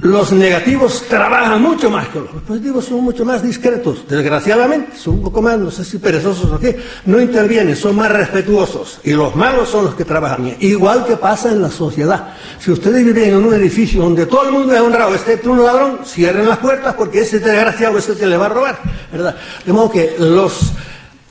Los 0.00 0.30
negativos 0.30 1.02
trabajan 1.08 1.60
mucho 1.60 1.90
más 1.90 2.06
que 2.08 2.20
los 2.20 2.28
positivos, 2.46 2.84
son 2.84 3.02
mucho 3.02 3.24
más 3.24 3.42
discretos, 3.42 4.06
desgraciadamente, 4.08 4.96
son 4.96 5.14
un 5.14 5.22
poco 5.24 5.42
más, 5.42 5.58
no 5.58 5.72
sé 5.72 5.84
si 5.84 5.98
perezosos 5.98 6.52
o 6.52 6.58
qué, 6.60 6.78
no 7.06 7.20
intervienen, 7.20 7.74
son 7.74 7.96
más 7.96 8.12
respetuosos 8.12 9.00
y 9.02 9.12
los 9.12 9.34
malos 9.34 9.68
son 9.68 9.86
los 9.86 9.96
que 9.96 10.04
trabajan. 10.04 10.54
Igual 10.60 11.04
que 11.04 11.16
pasa 11.16 11.50
en 11.50 11.62
la 11.62 11.70
sociedad. 11.70 12.34
Si 12.60 12.70
ustedes 12.70 13.04
viven 13.04 13.30
en 13.30 13.36
un 13.44 13.52
edificio 13.54 14.02
donde 14.02 14.26
todo 14.26 14.44
el 14.44 14.52
mundo 14.52 14.72
es 14.72 14.80
honrado, 14.80 15.14
excepto 15.14 15.50
un 15.50 15.64
ladrón, 15.64 15.98
cierren 16.04 16.48
las 16.48 16.58
puertas 16.58 16.94
porque 16.94 17.22
ese 17.22 17.40
desgraciado 17.40 17.98
es 17.98 18.08
el 18.08 18.16
que 18.16 18.26
le 18.26 18.36
va 18.36 18.46
a 18.46 18.50
robar, 18.50 18.78
¿verdad? 19.10 19.36
De 19.66 19.72
modo 19.72 19.90
que 19.90 20.14
los 20.20 20.72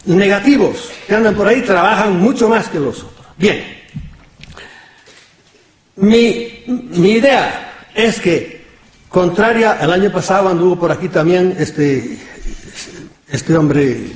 negativos 0.06 0.92
que 1.08 1.16
andan 1.16 1.36
por 1.36 1.48
ahí 1.48 1.62
trabajan 1.62 2.20
mucho 2.20 2.50
más 2.50 2.68
que 2.68 2.80
los 2.80 2.98
otros. 2.98 3.28
Bien. 3.38 3.64
Mi, 5.96 6.64
mi 6.68 7.12
idea 7.12 7.64
es 7.98 8.20
que, 8.22 8.57
contraria, 9.10 9.78
el 9.82 9.92
año 9.92 10.12
pasado 10.12 10.50
anduvo 10.50 10.78
por 10.78 10.92
aquí 10.92 11.10
también 11.10 11.56
este, 11.58 12.18
este 13.30 13.58
hombre, 13.58 14.12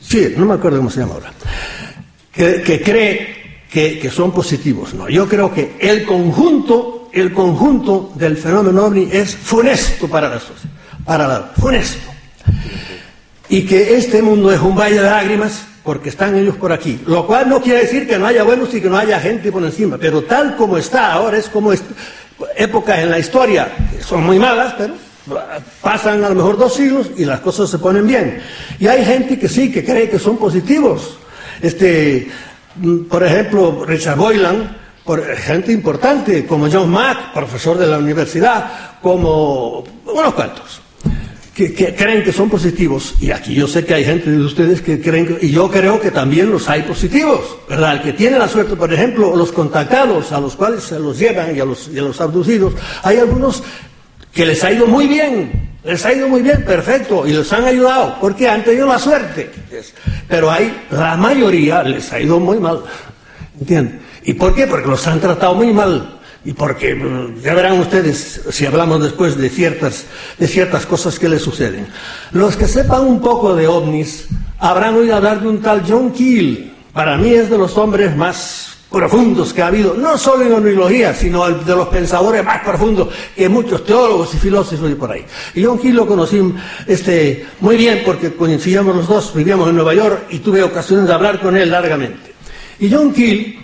sí, 0.00 0.34
no 0.36 0.46
me 0.46 0.54
acuerdo 0.54 0.78
cómo 0.78 0.90
se 0.90 1.00
llama 1.00 1.14
ahora, 1.14 1.32
que, 2.32 2.82
cree 2.84 3.66
que, 3.70 4.10
son 4.10 4.32
positivos. 4.32 4.94
No, 4.94 5.08
yo 5.08 5.28
creo 5.28 5.52
que 5.52 5.76
el 5.78 6.04
conjunto, 6.04 7.10
el 7.12 7.32
conjunto 7.32 8.12
del 8.14 8.36
fenómeno 8.36 8.84
ovni 8.84 9.08
es 9.10 9.34
funesto 9.34 10.08
para 10.08 10.28
la 10.28 10.38
sociedad, 10.38 10.74
para 11.04 11.26
la, 11.26 11.52
funesto. 11.58 12.08
Y 13.48 13.62
que 13.62 13.96
este 13.96 14.22
mundo 14.22 14.52
es 14.52 14.60
un 14.60 14.76
valle 14.76 14.96
de 14.96 15.10
lágrimas 15.10 15.64
porque 15.82 16.10
están 16.10 16.36
ellos 16.36 16.56
por 16.56 16.70
aquí. 16.70 17.00
Lo 17.06 17.26
cual 17.26 17.48
no 17.48 17.62
quiere 17.62 17.80
decir 17.80 18.06
que 18.06 18.18
no 18.18 18.26
haya 18.26 18.42
buenos 18.42 18.72
y 18.74 18.80
que 18.80 18.90
no 18.90 18.98
haya 18.98 19.18
gente 19.18 19.50
por 19.50 19.64
encima, 19.64 19.96
pero 19.96 20.22
tal 20.22 20.54
como 20.54 20.76
está 20.76 21.12
ahora 21.12 21.38
es 21.38 21.48
como 21.48 21.72
épocas 22.56 22.98
en 22.98 23.10
la 23.10 23.18
historia 23.18 23.68
que 23.90 24.02
son 24.02 24.24
muy 24.24 24.38
malas, 24.38 24.74
pero 24.76 24.94
pasan 25.82 26.24
a 26.24 26.28
lo 26.30 26.34
mejor 26.34 26.56
dos 26.56 26.74
siglos 26.74 27.10
y 27.16 27.24
las 27.24 27.40
cosas 27.40 27.68
se 27.70 27.78
ponen 27.78 28.06
bien. 28.06 28.40
Y 28.78 28.86
hay 28.86 29.04
gente 29.04 29.38
que 29.38 29.48
sí, 29.48 29.70
que 29.70 29.84
cree 29.84 30.08
que 30.08 30.18
son 30.18 30.36
positivos. 30.38 31.18
Este, 31.60 32.28
mm, 32.76 33.04
por 33.04 33.22
ejemplo, 33.24 33.84
Richard 33.84 34.16
Boylan, 34.16 34.76
por 35.04 35.24
gente 35.36 35.72
importante, 35.72 36.46
como 36.46 36.70
John 36.70 36.90
Mack, 36.90 37.32
profesor 37.32 37.78
de 37.78 37.86
la 37.86 37.98
universidad, 37.98 38.98
como 39.00 39.84
unos 40.04 40.34
cuantos 40.34 40.82
que, 41.66 41.92
creen 41.92 42.22
que 42.22 42.32
son 42.32 42.48
positivos, 42.48 43.16
y 43.20 43.32
aquí 43.32 43.52
yo 43.52 43.66
sé 43.66 43.84
que 43.84 43.94
hay 43.94 44.04
gente 44.04 44.30
de 44.30 44.38
ustedes 44.38 44.80
que 44.80 45.00
creen, 45.00 45.38
y 45.40 45.50
yo 45.50 45.68
creo 45.68 46.00
que 46.00 46.12
también 46.12 46.52
los 46.52 46.68
hay 46.68 46.82
positivos, 46.82 47.58
¿verdad? 47.68 47.94
El 47.94 48.02
que 48.02 48.12
tiene 48.12 48.38
la 48.38 48.46
suerte, 48.46 48.76
por 48.76 48.92
ejemplo, 48.92 49.34
los 49.34 49.50
contactados 49.50 50.30
a 50.30 50.40
los 50.40 50.54
cuales 50.54 50.84
se 50.84 51.00
los 51.00 51.18
llevan 51.18 51.56
y 51.56 51.58
a 51.58 51.64
los, 51.64 51.88
y 51.92 51.98
a 51.98 52.02
los 52.02 52.20
abducidos, 52.20 52.74
hay 53.02 53.16
algunos 53.16 53.64
que 54.32 54.46
les 54.46 54.62
ha 54.62 54.70
ido 54.70 54.86
muy 54.86 55.08
bien, 55.08 55.70
les 55.82 56.06
ha 56.06 56.12
ido 56.12 56.28
muy 56.28 56.42
bien, 56.42 56.64
perfecto, 56.64 57.26
y 57.26 57.32
les 57.32 57.52
han 57.52 57.64
ayudado, 57.64 58.18
porque 58.20 58.48
han 58.48 58.62
tenido 58.62 58.86
la 58.86 59.00
suerte. 59.00 59.50
Pero 60.28 60.52
hay, 60.52 60.84
la 60.92 61.16
mayoría 61.16 61.82
les 61.82 62.12
ha 62.12 62.20
ido 62.20 62.38
muy 62.38 62.60
mal, 62.60 62.82
¿entienden? 63.58 64.00
¿Y 64.22 64.34
por 64.34 64.54
qué? 64.54 64.68
Porque 64.68 64.86
los 64.86 65.04
han 65.08 65.20
tratado 65.20 65.56
muy 65.56 65.72
mal 65.72 66.17
y 66.48 66.54
porque 66.54 66.94
mm, 66.94 67.42
ya 67.42 67.52
verán 67.52 67.78
ustedes 67.78 68.40
si 68.50 68.64
hablamos 68.64 69.02
después 69.02 69.36
de 69.36 69.50
ciertas, 69.50 70.06
de 70.38 70.48
ciertas 70.48 70.86
cosas 70.86 71.18
que 71.18 71.28
le 71.28 71.38
suceden. 71.38 71.86
Los 72.32 72.56
que 72.56 72.66
sepan 72.66 73.02
un 73.02 73.20
poco 73.20 73.54
de 73.54 73.66
ovnis 73.66 74.28
habrán 74.58 74.94
oído 74.94 75.14
hablar 75.14 75.42
de 75.42 75.48
un 75.48 75.60
tal 75.60 75.84
John 75.86 76.10
Keel. 76.10 76.72
Para 76.94 77.18
mí 77.18 77.34
es 77.34 77.50
de 77.50 77.58
los 77.58 77.76
hombres 77.76 78.16
más 78.16 78.78
profundos 78.90 79.52
que 79.52 79.60
ha 79.60 79.66
habido, 79.66 79.92
no 79.92 80.16
solo 80.16 80.44
en 80.44 80.52
la 80.52 80.60
neurología, 80.60 81.12
sino 81.12 81.46
de 81.50 81.76
los 81.76 81.88
pensadores 81.88 82.42
más 82.42 82.62
profundos 82.62 83.08
que 83.36 83.46
muchos 83.46 83.84
teólogos 83.84 84.32
y 84.32 84.38
filósofos 84.38 84.90
y 84.90 84.94
por 84.94 85.12
ahí. 85.12 85.26
Y 85.52 85.62
John 85.62 85.78
Keel 85.78 85.96
lo 85.96 86.06
conocí 86.06 86.40
este, 86.86 87.44
muy 87.60 87.76
bien 87.76 88.00
porque 88.06 88.32
coincidíamos 88.32 88.96
los 88.96 89.06
dos, 89.06 89.34
vivíamos 89.34 89.68
en 89.68 89.76
Nueva 89.76 89.92
York 89.92 90.28
y 90.30 90.38
tuve 90.38 90.62
ocasión 90.62 91.04
de 91.04 91.12
hablar 91.12 91.42
con 91.42 91.58
él 91.58 91.70
largamente. 91.70 92.32
Y 92.80 92.90
John 92.90 93.12
Keel, 93.12 93.58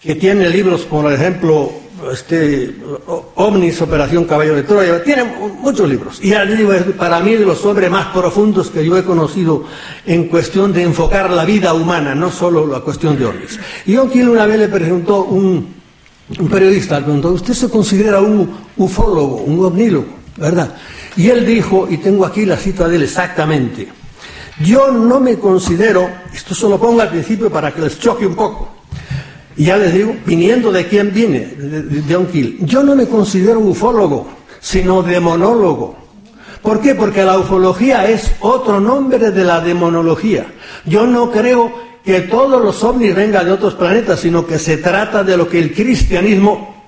que 0.00 0.16
tiene 0.16 0.50
libros, 0.50 0.80
por 0.80 1.12
ejemplo, 1.12 1.81
este, 2.10 2.74
Omnis, 3.36 3.80
Operación 3.82 4.24
Caballo 4.24 4.54
de 4.54 4.62
Troya, 4.62 5.02
tiene 5.02 5.24
muchos 5.60 5.88
libros. 5.88 6.18
Y 6.22 6.32
digo, 6.56 6.72
es 6.72 6.82
para 6.96 7.20
mí 7.20 7.34
de 7.34 7.44
los 7.44 7.64
hombres 7.64 7.90
más 7.90 8.06
profundos 8.06 8.70
que 8.70 8.84
yo 8.84 8.96
he 8.96 9.04
conocido 9.04 9.64
en 10.06 10.28
cuestión 10.28 10.72
de 10.72 10.82
enfocar 10.82 11.30
la 11.30 11.44
vida 11.44 11.74
humana, 11.74 12.14
no 12.14 12.30
solo 12.30 12.66
la 12.66 12.80
cuestión 12.80 13.18
de 13.18 13.26
Omnis. 13.26 13.58
Y 13.86 13.92
yo 13.92 14.08
quiero 14.08 14.32
una 14.32 14.46
vez 14.46 14.58
le 14.58 14.68
preguntó 14.68 15.24
un, 15.24 15.74
un 16.38 16.48
periodista, 16.48 16.98
le 16.98 17.04
preguntó, 17.04 17.30
¿usted 17.30 17.54
se 17.54 17.68
considera 17.68 18.20
un 18.20 18.50
ufólogo, 18.76 19.36
un 19.36 19.64
ovnílogo, 19.64 20.06
verdad? 20.36 20.74
Y 21.16 21.28
él 21.28 21.44
dijo, 21.44 21.86
y 21.90 21.98
tengo 21.98 22.24
aquí 22.24 22.46
la 22.46 22.56
cita 22.56 22.88
de 22.88 22.96
él 22.96 23.02
exactamente, 23.02 23.88
yo 24.60 24.90
no 24.90 25.18
me 25.20 25.38
considero, 25.38 26.08
esto 26.32 26.54
se 26.54 26.68
lo 26.68 26.78
pongo 26.78 27.00
al 27.00 27.08
principio 27.08 27.50
para 27.50 27.72
que 27.72 27.80
les 27.80 27.98
choque 27.98 28.26
un 28.26 28.34
poco, 28.34 28.68
ya 29.56 29.76
les 29.76 29.92
digo, 29.92 30.16
viniendo 30.24 30.72
de 30.72 30.86
quién 30.86 31.12
viene, 31.12 31.40
de, 31.40 32.26
Kill, 32.32 32.58
yo 32.62 32.82
no 32.82 32.94
me 32.94 33.06
considero 33.06 33.60
ufólogo, 33.60 34.28
sino 34.60 35.02
demonólogo. 35.02 35.96
¿Por 36.62 36.80
qué? 36.80 36.94
Porque 36.94 37.24
la 37.24 37.38
ufología 37.38 38.08
es 38.08 38.32
otro 38.40 38.80
nombre 38.80 39.30
de 39.30 39.44
la 39.44 39.60
demonología. 39.60 40.46
Yo 40.84 41.06
no 41.06 41.30
creo 41.30 41.72
que 42.04 42.20
todos 42.22 42.62
los 42.62 42.82
ovnis 42.84 43.14
vengan 43.14 43.44
de 43.44 43.52
otros 43.52 43.74
planetas, 43.74 44.20
sino 44.20 44.46
que 44.46 44.58
se 44.58 44.78
trata 44.78 45.24
de 45.24 45.36
lo 45.36 45.48
que 45.48 45.58
el 45.58 45.74
cristianismo, 45.74 46.84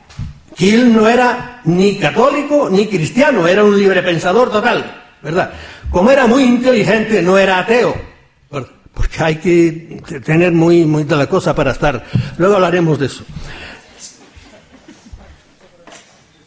Kill 0.54 0.94
no 0.94 1.09
era 1.09 1.61
ni 1.64 1.99
católico 1.99 2.68
ni 2.71 2.87
cristiano, 2.87 3.47
era 3.49 3.64
un 3.64 3.76
libre 3.76 4.02
pensador 4.02 4.50
total, 4.50 5.02
¿verdad? 5.21 5.52
Como 5.90 6.11
era 6.11 6.26
muy 6.26 6.44
inteligente, 6.44 7.21
no 7.23 7.37
era 7.37 7.59
ateo 7.59 8.14
hay 9.18 9.37
que 9.37 10.02
tener 10.25 10.52
muy, 10.52 10.84
muy 10.84 11.04
de 11.04 11.16
la 11.16 11.26
cosa 11.26 11.54
para 11.54 11.73
estar. 11.73 12.04
Luego 12.38 12.54
hablaremos 12.54 12.99
de 12.99 13.06
eso. 13.06 13.25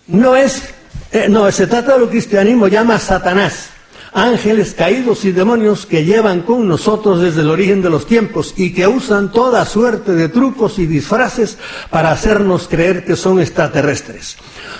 No 0.07 0.35
es, 0.35 0.73
eh, 1.11 1.27
no, 1.29 1.51
se 1.51 1.67
trata 1.67 1.93
de 1.93 1.99
lo 1.99 2.09
que 2.09 2.17
el 2.17 2.23
cristianismo 2.23 2.67
llama 2.67 2.97
Satanás 2.99 3.71
ángeles 4.17 4.73
caídos 4.73 5.25
y 5.25 5.31
demonios 5.31 5.85
que 5.85 6.03
llevan 6.03 6.41
con 6.41 6.67
nosotros 6.67 7.21
desde 7.21 7.41
el 7.41 7.51
origen 7.51 7.83
de 7.83 7.89
los 7.89 8.07
tiempos 8.07 8.53
y 8.57 8.73
que 8.73 8.87
usan 8.87 9.31
toda 9.31 9.63
suerte 9.65 10.13
de 10.13 10.29
trucos 10.29 10.79
y 10.79 10.87
disfraces 10.87 11.57
para 11.91 12.11
hacernos 12.11 12.67
creer 12.67 13.05
que 13.05 13.15
son 13.15 13.39
extraterrestres. 13.39 14.37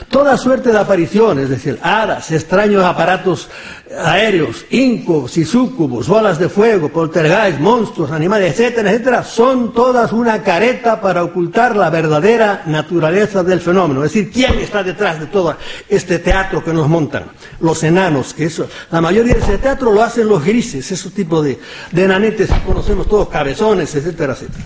Toda 0.10 0.38
suerte 0.38 0.72
de 0.72 0.80
apariciones, 0.80 1.46
es 1.46 1.50
decir, 1.50 1.80
hadas, 1.84 2.32
extraños 2.32 2.84
aparatos 2.84 3.50
aéreos, 3.96 4.66
incubos 4.70 5.38
y 5.38 5.46
sucubos, 5.46 6.08
bolas 6.08 6.40
de 6.40 6.50
fuego, 6.50 6.90
poltergeist, 6.90 7.60
monstruos, 7.60 8.12
animales, 8.12 8.52
etcétera, 8.52 8.92
etcétera, 8.92 9.24
son 9.24 9.74
todas 9.74 10.12
una 10.12 10.44
careta 10.44 11.00
para 11.00 11.24
ocultar 11.24 11.76
la 11.76 11.90
verdadera 11.90 12.64
naturaleza 12.66 13.44
del 13.44 13.62
fenómeno. 13.62 14.04
Es 14.04 14.14
decir, 14.14 14.32
¿quién 14.32 14.60
está 14.60 14.84
detrás 14.84 15.20
de 15.20 15.28
todo 15.28 15.56
este 15.88 16.20
teatro 16.20 16.64
que 16.64 16.74
nos 16.74 16.88
montan? 16.88 17.26
Los 17.60 17.84
enanos, 17.84 18.34
que 18.34 18.46
eso, 18.46 18.68
la 18.92 19.02
mayoría 19.02 19.36
de 19.36 19.42
ese 19.42 19.58
teatro 19.58 19.92
lo 19.92 20.04
hacen 20.04 20.28
los 20.28 20.44
grises, 20.44 20.92
ese 20.92 21.10
tipo 21.12 21.42
de, 21.42 21.60
de 21.92 22.04
enanetes 22.04 22.50
que 22.52 22.62
conocemos 22.64 23.08
todos, 23.08 23.30
cabezones, 23.30 23.94
etcétera, 23.96 24.34
etcétera. 24.34 24.66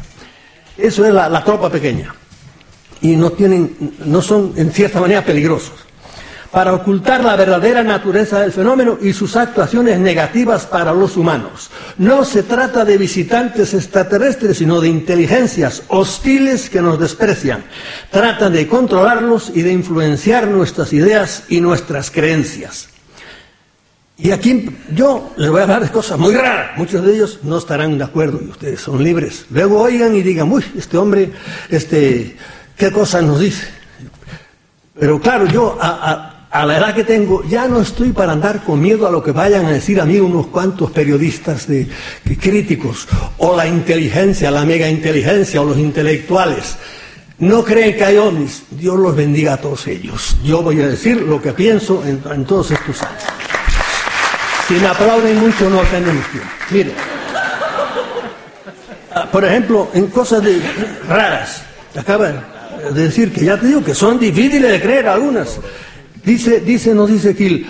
Eso 0.78 1.06
es 1.06 1.13
la 1.13 1.44
tropa 1.44 1.70
pequeña. 1.70 2.16
Y 3.01 3.16
no 3.16 3.32
tienen, 3.32 3.96
no 4.06 4.22
son 4.22 4.54
en 4.56 4.72
cierta 4.72 5.00
manera 5.00 5.24
peligrosos 5.24 5.91
para 6.51 6.74
ocultar 6.74 7.24
la 7.24 7.38
verdadera 7.38 7.81
naturaleza 7.81 8.41
del 8.41 8.51
fenómeno 8.51 8.98
y 9.01 9.13
sus 9.13 9.38
actuaciones 9.38 10.00
negativas 10.00 10.65
para 10.65 10.93
los 10.93 11.15
humanos. 11.15 11.72
No 11.98 12.25
se 12.25 12.43
trata 12.43 12.84
de 12.84 12.98
visitantes 12.98 13.74
extraterrestres, 13.74 14.58
sino 14.58 14.81
de 14.81 14.89
inteligencias 14.89 15.84
hostiles 15.88 16.70
que 16.70 16.81
nos 16.81 17.00
desprecian. 17.00 17.63
Tratan 18.12 18.51
de 18.51 18.67
controlarlos 18.67 19.51
y 19.55 19.62
de 19.62 19.72
influenciar 19.72 20.48
nuestras 20.48 20.91
ideas 20.91 21.43
y 21.48 21.62
nuestras 21.62 22.12
creencias. 22.12 22.89
Y 24.17 24.31
aquí 24.31 24.70
yo 24.93 25.31
les 25.38 25.50
voy 25.50 25.62
a 25.62 25.63
hablar 25.63 25.84
de 25.84 25.89
cosas 25.89 26.20
muy 26.20 26.36
raras. 26.36 26.77
Muchos 26.77 27.03
de 27.03 27.15
ellos 27.15 27.39
no 27.43 27.58
estarán 27.58 27.98
de 27.98 28.03
acuerdo 28.03 28.39
y 28.39 28.50
ustedes 28.50 28.81
son 28.81 29.03
libres. 29.03 29.46
Luego 29.50 29.81
oigan 29.81 30.13
y 30.15 30.22
digan, 30.22 30.51
uy, 30.51 30.63
este 30.77 30.98
hombre, 30.98 31.31
este, 31.70 32.38
¿qué 32.77 32.91
cosas 32.91 33.24
nos 33.24 33.39
dice? 33.39 33.67
Pero 35.00 35.20
claro, 35.20 35.48
yo 35.48 35.75
a, 35.81 36.12
a 36.12 36.31
la 36.65 36.77
edad 36.77 36.93
que 36.93 37.05
tengo, 37.05 37.43
ya 37.48 37.67
no 37.67 37.79
estoy 37.79 38.12
para 38.12 38.34
andar 38.34 38.63
con 38.65 38.81
miedo 38.81 39.08
a 39.08 39.12
lo 39.12 39.24
que 39.24 39.31
vayan 39.31 39.65
a 39.65 39.72
decir 39.72 40.01
a 40.01 40.05
mí 40.05 40.20
unos 40.20 40.48
cuantos 40.48 40.91
periodistas 40.91 41.65
de, 41.65 41.88
críticos, 42.39 43.08
o 43.38 43.55
la 43.55 43.67
inteligencia, 43.67 44.51
la 44.51 44.65
mega 44.65 44.89
inteligencia, 44.89 45.62
o 45.62 45.65
los 45.65 45.77
intelectuales. 45.77 46.75
No 47.39 47.63
creen 47.63 47.96
que 47.96 48.03
hay 48.03 48.17
ovnis. 48.17 48.63
Dios 48.70 49.00
los 49.00 49.15
bendiga 49.15 49.53
a 49.53 49.58
todos 49.58 49.88
ellos. 49.88 50.36
Yo 50.43 50.62
voy 50.62 50.81
a 50.81 50.89
decir 50.89 51.22
lo 51.22 51.41
que 51.41 51.53
pienso 51.53 52.03
en, 52.05 52.46
todos 52.46 52.72
estos 52.72 53.01
años. 53.01 53.24
Si 54.67 54.74
me 54.75 54.88
aplauden 54.88 55.39
mucho, 55.39 55.70
no 55.70 55.79
tenemos 55.84 56.25
tiempo. 56.27 56.50
Mire, 56.70 56.91
ah, 59.15 59.25
por 59.31 59.46
ejemplo, 59.46 59.89
en 59.93 60.08
cosas 60.08 60.43
de, 60.43 60.62
raras, 61.08 61.63
acaba 61.98 62.27
de 62.93 63.03
decir 63.05 63.31
que 63.31 63.46
ya 63.46 63.58
te 63.58 63.67
digo 63.67 63.84
que 63.84 63.96
son 63.96 64.20
difíciles 64.20 64.70
de 64.70 64.81
creer 64.81 65.08
algunas. 65.08 65.60
Dice, 66.24 66.60
dice, 66.60 66.94
nos 66.94 67.10
dice 67.10 67.34
Gil, 67.34 67.68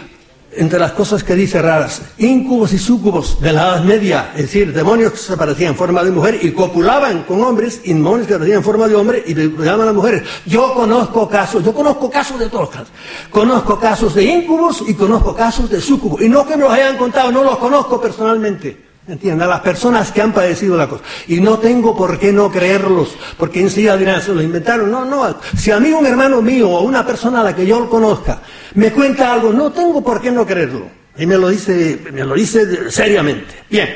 entre 0.54 0.80
las 0.80 0.92
cosas 0.92 1.24
que 1.24 1.36
dice 1.36 1.62
raras, 1.62 2.02
incubos 2.18 2.74
y 2.74 2.78
súcubos 2.78 3.40
de 3.40 3.54
la 3.54 3.62
Edad 3.62 3.84
Media, 3.86 4.32
es 4.36 4.44
decir, 4.44 4.74
demonios 4.74 5.14
que 5.14 5.18
se 5.18 5.34
aparecían 5.34 5.72
en 5.72 5.78
forma 5.78 6.04
de 6.04 6.12
mujer 6.12 6.40
y 6.42 6.52
copulaban 6.52 7.24
con 7.24 7.42
hombres, 7.44 7.82
y 7.86 7.94
demonios 7.94 8.28
que 8.28 8.34
aparecían 8.34 8.58
en 8.58 8.64
forma 8.64 8.88
de 8.88 8.96
hombre 8.96 9.24
y 9.26 9.34
llaman 9.34 9.82
a 9.82 9.86
las 9.86 9.96
mujeres. 9.96 10.24
Yo 10.46 10.74
conozco 10.74 11.30
casos, 11.30 11.64
yo 11.64 11.74
conozco 11.74 12.10
casos 12.10 12.40
de 12.40 12.50
todos 12.50 12.70
casos. 12.70 12.90
Conozco 13.30 13.80
casos 13.80 14.14
de 14.14 14.24
incubos 14.24 14.84
y 14.86 14.94
conozco 14.94 15.34
casos 15.34 15.70
de 15.70 15.80
súcubos. 15.80 16.22
Y 16.22 16.28
no 16.28 16.46
que 16.46 16.58
me 16.58 16.64
los 16.64 16.74
hayan 16.74 16.98
contado, 16.98 17.32
no 17.32 17.44
los 17.44 17.58
conozco 17.58 18.02
personalmente. 18.02 18.91
¿Entienden? 19.12 19.42
A 19.42 19.48
las 19.48 19.60
personas 19.60 20.10
que 20.14 20.22
han 20.22 20.32
padecido 20.32 20.78
la 20.78 20.88
cosa. 20.88 21.04
Y 21.28 21.42
no 21.42 21.60
tengo 21.60 21.98
por 21.98 22.18
qué 22.18 22.32
no 22.32 22.50
creerlos, 22.50 23.18
porque 23.38 23.60
enseguida 23.60 23.98
dirán, 23.98 24.22
se 24.22 24.34
lo 24.34 24.42
inventaron. 24.42 24.90
No, 24.90 25.04
no. 25.04 25.38
Si 25.58 25.70
a 25.70 25.82
mí 25.82 25.92
un 25.92 26.06
hermano 26.06 26.42
mío 26.42 26.70
o 26.70 26.82
una 26.84 27.06
persona 27.06 27.42
a 27.42 27.44
la 27.44 27.54
que 27.54 27.66
yo 27.66 27.90
conozca 27.90 28.42
me 28.76 28.94
cuenta 28.94 29.34
algo, 29.34 29.52
no 29.52 29.70
tengo 29.70 30.02
por 30.02 30.22
qué 30.22 30.32
no 30.32 30.46
creerlo. 30.46 30.88
Y 31.18 31.26
me 31.26 31.38
lo 31.38 31.50
dice, 31.50 32.00
me 32.14 32.24
lo 32.24 32.36
dice 32.36 32.90
seriamente. 32.90 33.54
Bien. 33.70 33.90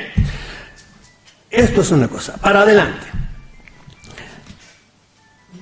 Esto 1.50 1.80
es 1.80 1.90
una 1.92 2.08
cosa. 2.08 2.36
Para 2.36 2.60
adelante. 2.60 3.06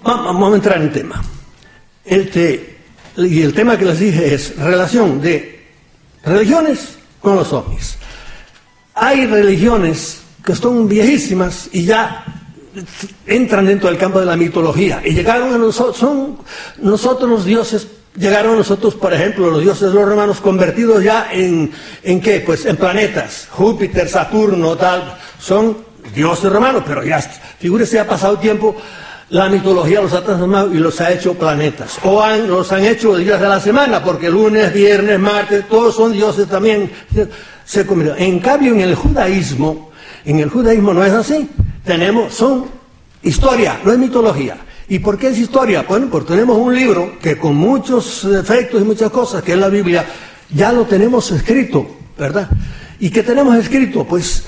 Vamos 0.02 0.52
a 0.52 0.56
entrar 0.56 0.82
en 0.82 0.92
tema. 0.92 1.22
Este, 2.04 2.78
y 3.18 3.40
el 3.42 3.54
tema 3.54 3.78
que 3.78 3.84
les 3.84 4.00
dije 4.00 4.34
es 4.34 4.56
relación 4.56 5.20
de 5.20 5.64
religiones 6.24 6.98
con 7.20 7.36
los 7.36 7.52
ovnis. 7.52 7.98
Hay 8.94 9.26
religiones 9.26 10.20
que 10.44 10.54
son 10.54 10.88
viejísimas 10.88 11.68
y 11.72 11.84
ya 11.84 12.24
entran 13.26 13.66
dentro 13.66 13.88
del 13.88 13.98
campo 13.98 14.20
de 14.20 14.26
la 14.26 14.36
mitología 14.36 15.00
y 15.04 15.14
llegaron 15.14 15.54
a 15.54 15.58
nosotros, 15.58 15.96
son 15.96 16.38
nosotros 16.78 17.30
los 17.30 17.44
dioses 17.44 17.86
llegaron 18.16 18.56
nosotros, 18.56 18.94
por 18.94 19.12
ejemplo, 19.12 19.50
los 19.50 19.62
dioses 19.62 19.88
de 19.88 19.94
los 19.94 20.08
romanos 20.08 20.40
convertidos 20.40 21.02
ya 21.02 21.28
en, 21.32 21.72
¿en 22.02 22.20
qué? 22.20 22.40
Pues 22.40 22.64
en 22.64 22.76
planetas. 22.76 23.48
Júpiter, 23.50 24.08
Saturno, 24.08 24.76
tal, 24.76 25.18
son 25.38 25.78
dioses 26.14 26.52
romanos, 26.52 26.84
pero 26.86 27.02
ya, 27.02 27.20
figúrese, 27.20 27.98
ha 27.98 28.06
pasado 28.06 28.38
tiempo, 28.38 28.76
la 29.34 29.48
mitología 29.48 30.00
los 30.00 30.12
ha 30.12 30.22
transformado 30.22 30.72
y 30.72 30.78
los 30.78 31.00
ha 31.00 31.10
hecho 31.10 31.34
planetas. 31.34 31.98
O 32.04 32.22
han, 32.22 32.46
los 32.46 32.70
han 32.70 32.84
hecho 32.84 33.16
días 33.16 33.40
de 33.40 33.48
la 33.48 33.58
semana, 33.58 34.00
porque 34.00 34.30
lunes, 34.30 34.72
viernes, 34.72 35.18
martes, 35.18 35.66
todos 35.68 35.96
son 35.96 36.12
dioses 36.12 36.46
también. 36.46 36.88
Se 37.64 37.84
En 38.18 38.38
cambio, 38.38 38.74
en 38.74 38.80
el 38.82 38.94
judaísmo, 38.94 39.90
en 40.24 40.38
el 40.38 40.48
judaísmo 40.48 40.94
no 40.94 41.04
es 41.04 41.12
así. 41.12 41.50
Tenemos, 41.84 42.32
son 42.32 42.66
historia, 43.24 43.80
no 43.84 43.90
es 43.90 43.98
mitología. 43.98 44.56
¿Y 44.88 45.00
por 45.00 45.18
qué 45.18 45.30
es 45.30 45.38
historia? 45.40 45.84
Bueno, 45.88 46.06
porque 46.12 46.34
tenemos 46.34 46.56
un 46.56 46.72
libro 46.72 47.18
que 47.20 47.36
con 47.36 47.56
muchos 47.56 48.24
efectos 48.26 48.82
y 48.82 48.84
muchas 48.84 49.10
cosas, 49.10 49.42
que 49.42 49.54
es 49.54 49.58
la 49.58 49.68
Biblia, 49.68 50.06
ya 50.54 50.70
lo 50.70 50.84
tenemos 50.84 51.32
escrito, 51.32 51.84
¿verdad? 52.16 52.48
¿Y 53.00 53.10
qué 53.10 53.24
tenemos 53.24 53.56
escrito? 53.56 54.04
Pues 54.04 54.44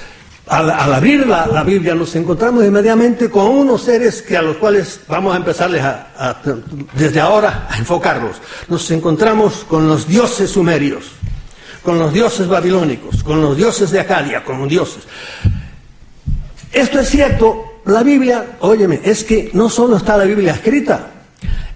al, 0.47 0.71
abrir 0.71 1.27
la, 1.27 1.65
Biblia 1.65 1.95
nos 1.95 2.15
encontramos 2.15 2.65
inmediatamente 2.65 3.29
con 3.29 3.47
unos 3.47 3.83
seres 3.83 4.23
que 4.23 4.37
a 4.37 4.43
los 4.43 4.57
cuales 4.57 5.01
vamos 5.09 5.35
a 5.35 5.39
empezarles 5.39 5.83
a, 5.83 6.41
desde 6.95 7.21
ahora 7.21 7.67
a 7.69 7.79
enfocarlos. 7.79 8.37
Nos 8.69 8.89
encontramos 8.93 9.65
con 9.69 9.89
los 9.89 10.07
dioses 10.07 10.51
sumerios, 10.51 11.07
con 11.83 11.99
los 11.99 12.13
dioses 12.13 12.47
babilónicos, 12.47 13.25
con 13.25 13.43
los 13.43 13.57
dioses 13.57 13.91
de 13.91 14.01
Acadia, 14.01 14.45
con 14.45 14.61
los 14.61 14.69
dioses. 14.69 15.03
Esto 16.73 17.01
es 17.01 17.09
cierto, 17.09 17.81
la 17.87 18.03
Biblia, 18.03 18.57
óyeme, 18.61 19.01
es 19.03 19.25
que 19.25 19.51
no 19.53 19.69
solo 19.69 19.97
está 19.97 20.17
la 20.17 20.25
Biblia 20.25 20.53
escrita, 20.53 21.11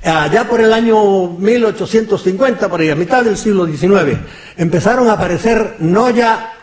allá 0.04 0.48
por 0.48 0.60
el 0.60 0.72
año 0.72 1.26
1850, 1.26 2.68
por 2.68 2.80
ahí, 2.80 2.90
a 2.90 2.94
mitad 2.94 3.24
del 3.24 3.36
siglo 3.36 3.66
XIX, 3.66 4.18
empezaron 4.56 5.08
a 5.08 5.14
aparecer 5.14 5.76
no 5.80 6.10
ya 6.10 6.59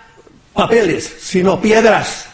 papeles, 0.57 1.15
sino 1.21 1.61
piedras. 1.61 2.25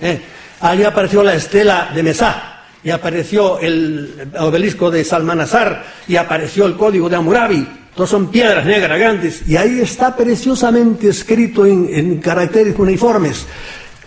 ¿eh? 0.00 0.20
Allí 0.60 0.84
apareció 0.84 1.22
la 1.24 1.34
estela 1.34 1.90
de 1.92 2.02
Mesá, 2.04 2.60
y 2.84 2.90
apareció 2.90 3.58
el 3.58 4.30
obelisco 4.38 4.90
de 4.90 5.04
Salmanasar, 5.04 5.84
y 6.06 6.16
apareció 6.16 6.66
el 6.66 6.76
código 6.76 7.08
de 7.08 7.16
Hammurabi. 7.16 7.68
Todos 7.96 8.10
son 8.10 8.30
piedras 8.30 8.64
negras 8.64 8.98
grandes, 8.98 9.42
y 9.46 9.56
ahí 9.56 9.80
está 9.80 10.16
preciosamente 10.16 11.08
escrito 11.08 11.66
en, 11.66 12.18
caracteres 12.20 12.78
uniformes 12.78 13.46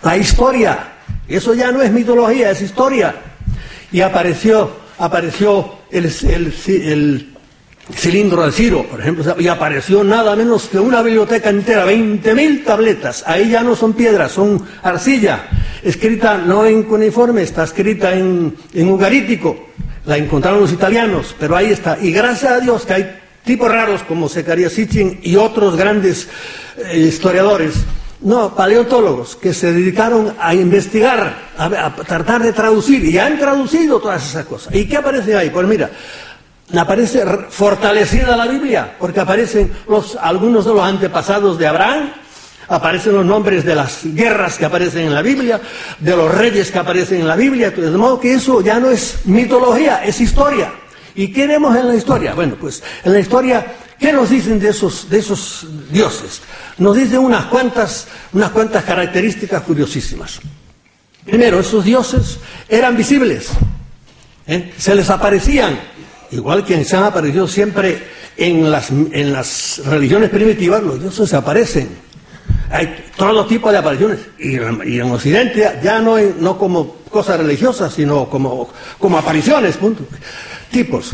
la 0.02 0.16
historia. 0.16 0.92
Eso 1.28 1.54
ya 1.54 1.70
no 1.70 1.82
es 1.82 1.92
mitología, 1.92 2.50
es 2.50 2.62
historia. 2.62 3.14
Y 3.92 4.00
apareció, 4.00 4.70
apareció 4.98 5.80
el 5.90 7.35
cilindro 7.92 8.44
de 8.44 8.52
Ciro, 8.52 8.84
por 8.84 9.00
ejemplo, 9.00 9.36
y 9.38 9.48
apareció 9.48 10.02
nada 10.02 10.34
menos 10.34 10.68
que 10.68 10.78
una 10.78 11.02
biblioteca 11.02 11.50
entera, 11.50 11.86
20.000 11.86 12.64
tabletas. 12.64 13.22
Ahí 13.26 13.50
ya 13.50 13.62
no 13.62 13.76
son 13.76 13.92
piedras, 13.92 14.32
son 14.32 14.66
arcilla, 14.82 15.48
escrita 15.82 16.36
no 16.38 16.66
en 16.66 16.82
cuneiforme, 16.82 17.42
está 17.42 17.64
escrita 17.64 18.12
en, 18.12 18.56
en 18.74 18.88
ugarítico. 18.88 19.68
La 20.04 20.16
encontraron 20.16 20.60
los 20.60 20.72
italianos, 20.72 21.34
pero 21.38 21.56
ahí 21.56 21.70
está. 21.70 21.98
Y 22.00 22.12
gracias 22.12 22.52
a 22.52 22.60
Dios 22.60 22.86
que 22.86 22.94
hay 22.94 23.20
tipos 23.44 23.70
raros 23.70 24.02
como 24.02 24.28
Secaria 24.28 24.68
Sitchin 24.68 25.20
y 25.22 25.36
otros 25.36 25.76
grandes 25.76 26.28
eh, 26.76 26.98
historiadores, 26.98 27.74
no, 28.20 28.54
paleontólogos, 28.54 29.36
que 29.36 29.52
se 29.52 29.72
dedicaron 29.72 30.34
a 30.40 30.54
investigar, 30.54 31.50
a, 31.56 31.66
a 31.66 31.94
tratar 31.94 32.42
de 32.42 32.52
traducir, 32.52 33.04
y 33.04 33.18
han 33.18 33.38
traducido 33.38 34.00
todas 34.00 34.28
esas 34.28 34.46
cosas. 34.46 34.74
¿Y 34.74 34.86
qué 34.86 34.96
aparece 34.96 35.36
ahí? 35.36 35.50
Pues 35.50 35.66
mira, 35.66 35.90
aparece 36.74 37.24
fortalecida 37.50 38.36
la 38.36 38.46
Biblia, 38.46 38.96
porque 38.98 39.20
aparecen 39.20 39.72
los, 39.88 40.16
algunos 40.16 40.64
de 40.64 40.74
los 40.74 40.82
antepasados 40.82 41.58
de 41.58 41.66
Abraham, 41.66 42.10
aparecen 42.68 43.14
los 43.14 43.24
nombres 43.24 43.64
de 43.64 43.74
las 43.74 44.00
guerras 44.04 44.58
que 44.58 44.64
aparecen 44.64 45.06
en 45.06 45.14
la 45.14 45.22
Biblia, 45.22 45.60
de 45.98 46.16
los 46.16 46.32
reyes 46.32 46.70
que 46.70 46.78
aparecen 46.78 47.20
en 47.20 47.28
la 47.28 47.36
Biblia, 47.36 47.70
de 47.70 47.90
modo 47.92 48.18
que 48.18 48.34
eso 48.34 48.60
ya 48.60 48.80
no 48.80 48.90
es 48.90 49.20
mitología, 49.26 50.04
es 50.04 50.20
historia. 50.20 50.72
¿Y 51.14 51.32
qué 51.32 51.46
vemos 51.46 51.74
en 51.76 51.88
la 51.88 51.94
historia? 51.94 52.34
Bueno, 52.34 52.56
pues 52.60 52.82
en 53.04 53.12
la 53.12 53.20
historia, 53.20 53.74
¿qué 53.98 54.12
nos 54.12 54.28
dicen 54.28 54.58
de 54.58 54.68
esos, 54.68 55.08
de 55.08 55.18
esos 55.18 55.66
dioses? 55.90 56.42
Nos 56.78 56.96
dicen 56.96 57.20
unas 57.20 57.46
cuantas, 57.46 58.08
unas 58.32 58.50
cuantas 58.50 58.84
características 58.84 59.62
curiosísimas. 59.62 60.40
Primero, 61.24 61.58
esos 61.58 61.84
dioses 61.84 62.38
eran 62.68 62.96
visibles, 62.96 63.48
¿eh? 64.46 64.74
se 64.76 64.94
les 64.94 65.08
aparecían 65.08 65.78
igual 66.30 66.64
que 66.64 66.84
se 66.84 66.96
han 66.96 67.04
aparecido 67.04 67.46
siempre 67.46 68.02
en 68.36 68.70
las, 68.70 68.90
en 68.90 69.32
las 69.32 69.82
religiones 69.86 70.30
primitivas, 70.30 70.82
los 70.82 71.00
dioses 71.00 71.32
aparecen. 71.34 71.88
Hay 72.70 73.04
todos 73.16 73.34
los 73.34 73.48
tipos 73.48 73.72
de 73.72 73.78
apariciones. 73.78 74.18
Y, 74.38 74.56
en 74.56 75.10
Occidente 75.10 75.78
ya 75.82 76.00
no, 76.00 76.18
no 76.18 76.58
como 76.58 76.96
cosas 77.10 77.38
religiosas, 77.38 77.92
sino 77.94 78.28
como, 78.28 78.68
como 78.98 79.18
apariciones, 79.18 79.76
punto. 79.76 80.04
Tipos. 80.70 81.12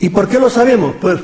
¿Y 0.00 0.08
por 0.08 0.28
qué 0.28 0.38
lo 0.38 0.50
sabemos? 0.50 0.96
Pues 1.00 1.20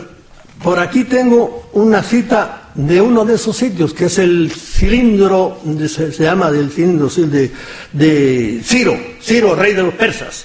por 0.62 0.78
aquí 0.78 1.04
tengo 1.04 1.70
una 1.72 2.02
cita 2.02 2.70
de 2.74 3.00
uno 3.00 3.24
de 3.24 3.34
esos 3.34 3.56
sitios, 3.56 3.92
que 3.92 4.06
es 4.06 4.18
el 4.18 4.52
cilindro, 4.52 5.58
se, 5.88 6.10
llama 6.10 6.50
del 6.50 6.70
cilindro 6.70 7.08
de, 7.08 7.50
de 7.92 8.60
Ciro, 8.62 8.96
Ciro, 9.20 9.54
rey 9.54 9.74
de 9.74 9.82
los 9.82 9.94
persas. 9.94 10.44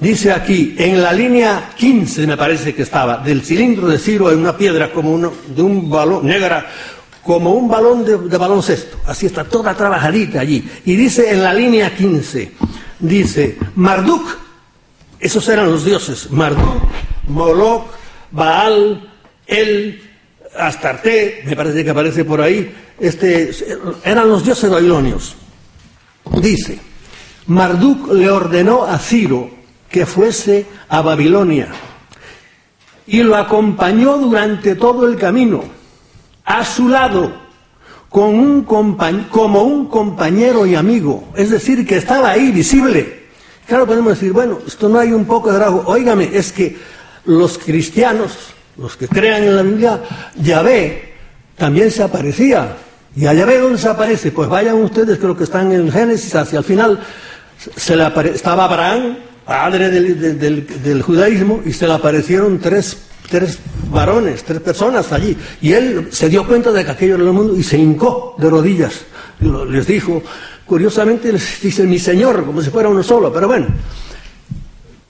Dice 0.00 0.30
aquí, 0.30 0.76
en 0.78 1.02
la 1.02 1.12
línea 1.12 1.70
15 1.76 2.26
me 2.26 2.36
parece 2.36 2.72
que 2.72 2.82
estaba, 2.82 3.18
del 3.18 3.42
cilindro 3.42 3.88
de 3.88 3.98
Ciro 3.98 4.28
hay 4.28 4.36
una 4.36 4.56
piedra 4.56 4.92
como 4.92 5.10
uno, 5.10 5.32
de 5.48 5.60
un 5.60 5.90
balón 5.90 6.24
negra, 6.24 6.66
como 7.24 7.50
un 7.50 7.68
balón 7.68 8.04
de, 8.04 8.38
baloncesto. 8.38 8.98
Así 9.06 9.26
está, 9.26 9.44
toda 9.44 9.74
trabajadita 9.74 10.40
allí. 10.40 10.66
Y 10.84 10.94
dice 10.94 11.32
en 11.32 11.42
la 11.42 11.52
línea 11.52 11.94
15, 11.94 12.52
dice, 13.00 13.58
Marduk, 13.74 14.24
esos 15.18 15.48
eran 15.48 15.68
los 15.68 15.84
dioses, 15.84 16.30
Marduk, 16.30 16.80
Moloch, 17.26 17.88
Baal, 18.30 19.12
El, 19.46 20.00
Astarte, 20.56 21.42
me 21.44 21.56
parece 21.56 21.82
que 21.82 21.90
aparece 21.90 22.24
por 22.24 22.40
ahí, 22.40 22.72
este, 23.00 23.50
eran 24.04 24.28
los 24.28 24.44
dioses 24.44 24.70
babilonios. 24.70 25.34
Dice, 26.40 26.78
Marduk 27.48 28.12
le 28.12 28.30
ordenó 28.30 28.84
a 28.84 28.96
Ciro, 28.98 29.57
que 29.90 30.06
fuese 30.06 30.66
a 30.88 31.02
Babilonia 31.02 31.68
y 33.08 33.22
lo 33.22 33.36
acompañó 33.36 34.18
durante 34.18 34.74
todo 34.74 35.08
el 35.08 35.16
camino, 35.16 35.64
a 36.44 36.64
su 36.64 36.88
lado, 36.88 37.32
con 38.08 38.34
un 38.34 38.64
como 38.64 39.62
un 39.62 39.86
compañero 39.86 40.66
y 40.66 40.74
amigo, 40.74 41.28
es 41.34 41.50
decir, 41.50 41.86
que 41.86 41.96
estaba 41.96 42.30
ahí 42.30 42.50
visible. 42.52 43.18
Claro, 43.66 43.86
podemos 43.86 44.14
decir, 44.14 44.32
bueno, 44.32 44.58
esto 44.66 44.88
no 44.88 44.98
hay 44.98 45.12
un 45.12 45.26
poco 45.26 45.52
de 45.52 45.58
rajo. 45.58 45.82
Óigame, 45.86 46.30
es 46.32 46.52
que 46.52 46.78
los 47.26 47.58
cristianos, 47.58 48.32
los 48.78 48.96
que 48.96 49.08
crean 49.08 49.42
en 49.42 49.56
la 49.56 49.62
Biblia, 49.62 50.02
Yahvé 50.36 51.14
también 51.56 51.90
se 51.90 52.02
aparecía. 52.02 52.76
¿Y 53.14 53.26
a 53.26 53.34
Yahvé 53.34 53.58
dónde 53.58 53.78
se 53.78 53.88
aparece? 53.88 54.32
Pues 54.32 54.48
vayan 54.48 54.76
ustedes, 54.76 55.18
creo 55.18 55.36
que 55.36 55.44
están 55.44 55.72
en 55.72 55.90
Génesis, 55.92 56.34
hacia 56.34 56.60
el 56.60 56.64
final, 56.64 57.00
se 57.76 57.96
le 57.96 58.06
estaba 58.32 58.64
Abraham, 58.64 59.18
padre 59.48 59.88
del, 59.88 61.02
judaísmo, 61.02 61.62
y 61.64 61.72
se 61.72 61.86
le 61.86 61.94
aparecieron 61.94 62.58
tres, 62.58 62.98
tres 63.30 63.58
varones, 63.90 64.44
tres 64.44 64.60
personas 64.60 65.10
allí. 65.10 65.34
Y 65.62 65.72
él 65.72 66.08
se 66.10 66.28
dio 66.28 66.46
cuenta 66.46 66.70
de 66.70 66.84
que 66.84 66.90
aquello 66.90 67.14
era 67.14 67.24
el 67.24 67.32
mundo 67.32 67.56
y 67.56 67.62
se 67.62 67.78
hincó 67.78 68.36
de 68.36 68.50
rodillas. 68.50 69.06
Les 69.70 69.86
dijo, 69.86 70.22
curiosamente 70.66 71.32
les 71.32 71.62
dice 71.62 71.84
mi 71.84 71.98
Señor, 71.98 72.44
como 72.44 72.60
si 72.60 72.68
fuera 72.68 72.90
uno 72.90 73.02
solo, 73.02 73.32
pero 73.32 73.48
bueno. 73.48 73.68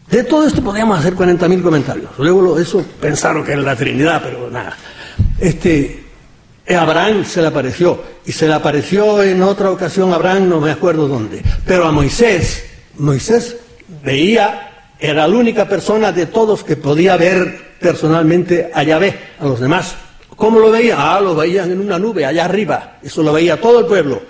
De 0.08 0.22
todo 0.22 0.46
esto 0.46 0.62
podríamos 0.62 1.00
hacer 1.00 1.14
40.000 1.14 1.60
comentarios. 1.60 2.10
Luego 2.18 2.60
eso 2.60 2.84
pensaron 3.00 3.42
que 3.42 3.52
era 3.52 3.62
la 3.62 3.74
Trinidad, 3.74 4.22
pero 4.22 4.48
nada. 4.48 4.76
Este, 5.40 6.04
Abraham 6.68 7.24
se 7.24 7.40
le 7.40 7.48
apareció, 7.48 8.00
y 8.24 8.30
se 8.30 8.46
le 8.46 8.54
apareció 8.54 9.20
en 9.20 9.42
otra 9.42 9.68
ocasión 9.72 10.12
Abraham, 10.12 10.48
no 10.48 10.60
me 10.60 10.70
acuerdo 10.70 11.08
dónde, 11.08 11.42
pero 11.66 11.86
a 11.86 11.92
Moisés, 11.92 12.64
Moisés 12.98 13.56
veía, 14.02 14.70
era 14.98 15.26
la 15.26 15.36
única 15.36 15.68
persona 15.68 16.12
de 16.12 16.26
todos 16.26 16.64
que 16.64 16.76
podía 16.76 17.16
ver 17.16 17.76
personalmente 17.80 18.70
a 18.72 18.82
Yahvé, 18.82 19.18
a 19.40 19.46
los 19.46 19.60
demás. 19.60 19.94
¿Cómo 20.36 20.60
lo 20.60 20.70
veía? 20.70 20.96
Ah, 20.98 21.20
lo 21.20 21.34
veían 21.34 21.70
en 21.72 21.80
una 21.80 21.98
nube, 21.98 22.24
allá 22.24 22.44
arriba. 22.44 22.98
Eso 23.02 23.22
lo 23.22 23.32
veía 23.32 23.60
todo 23.60 23.80
el 23.80 23.86
pueblo. 23.86 24.22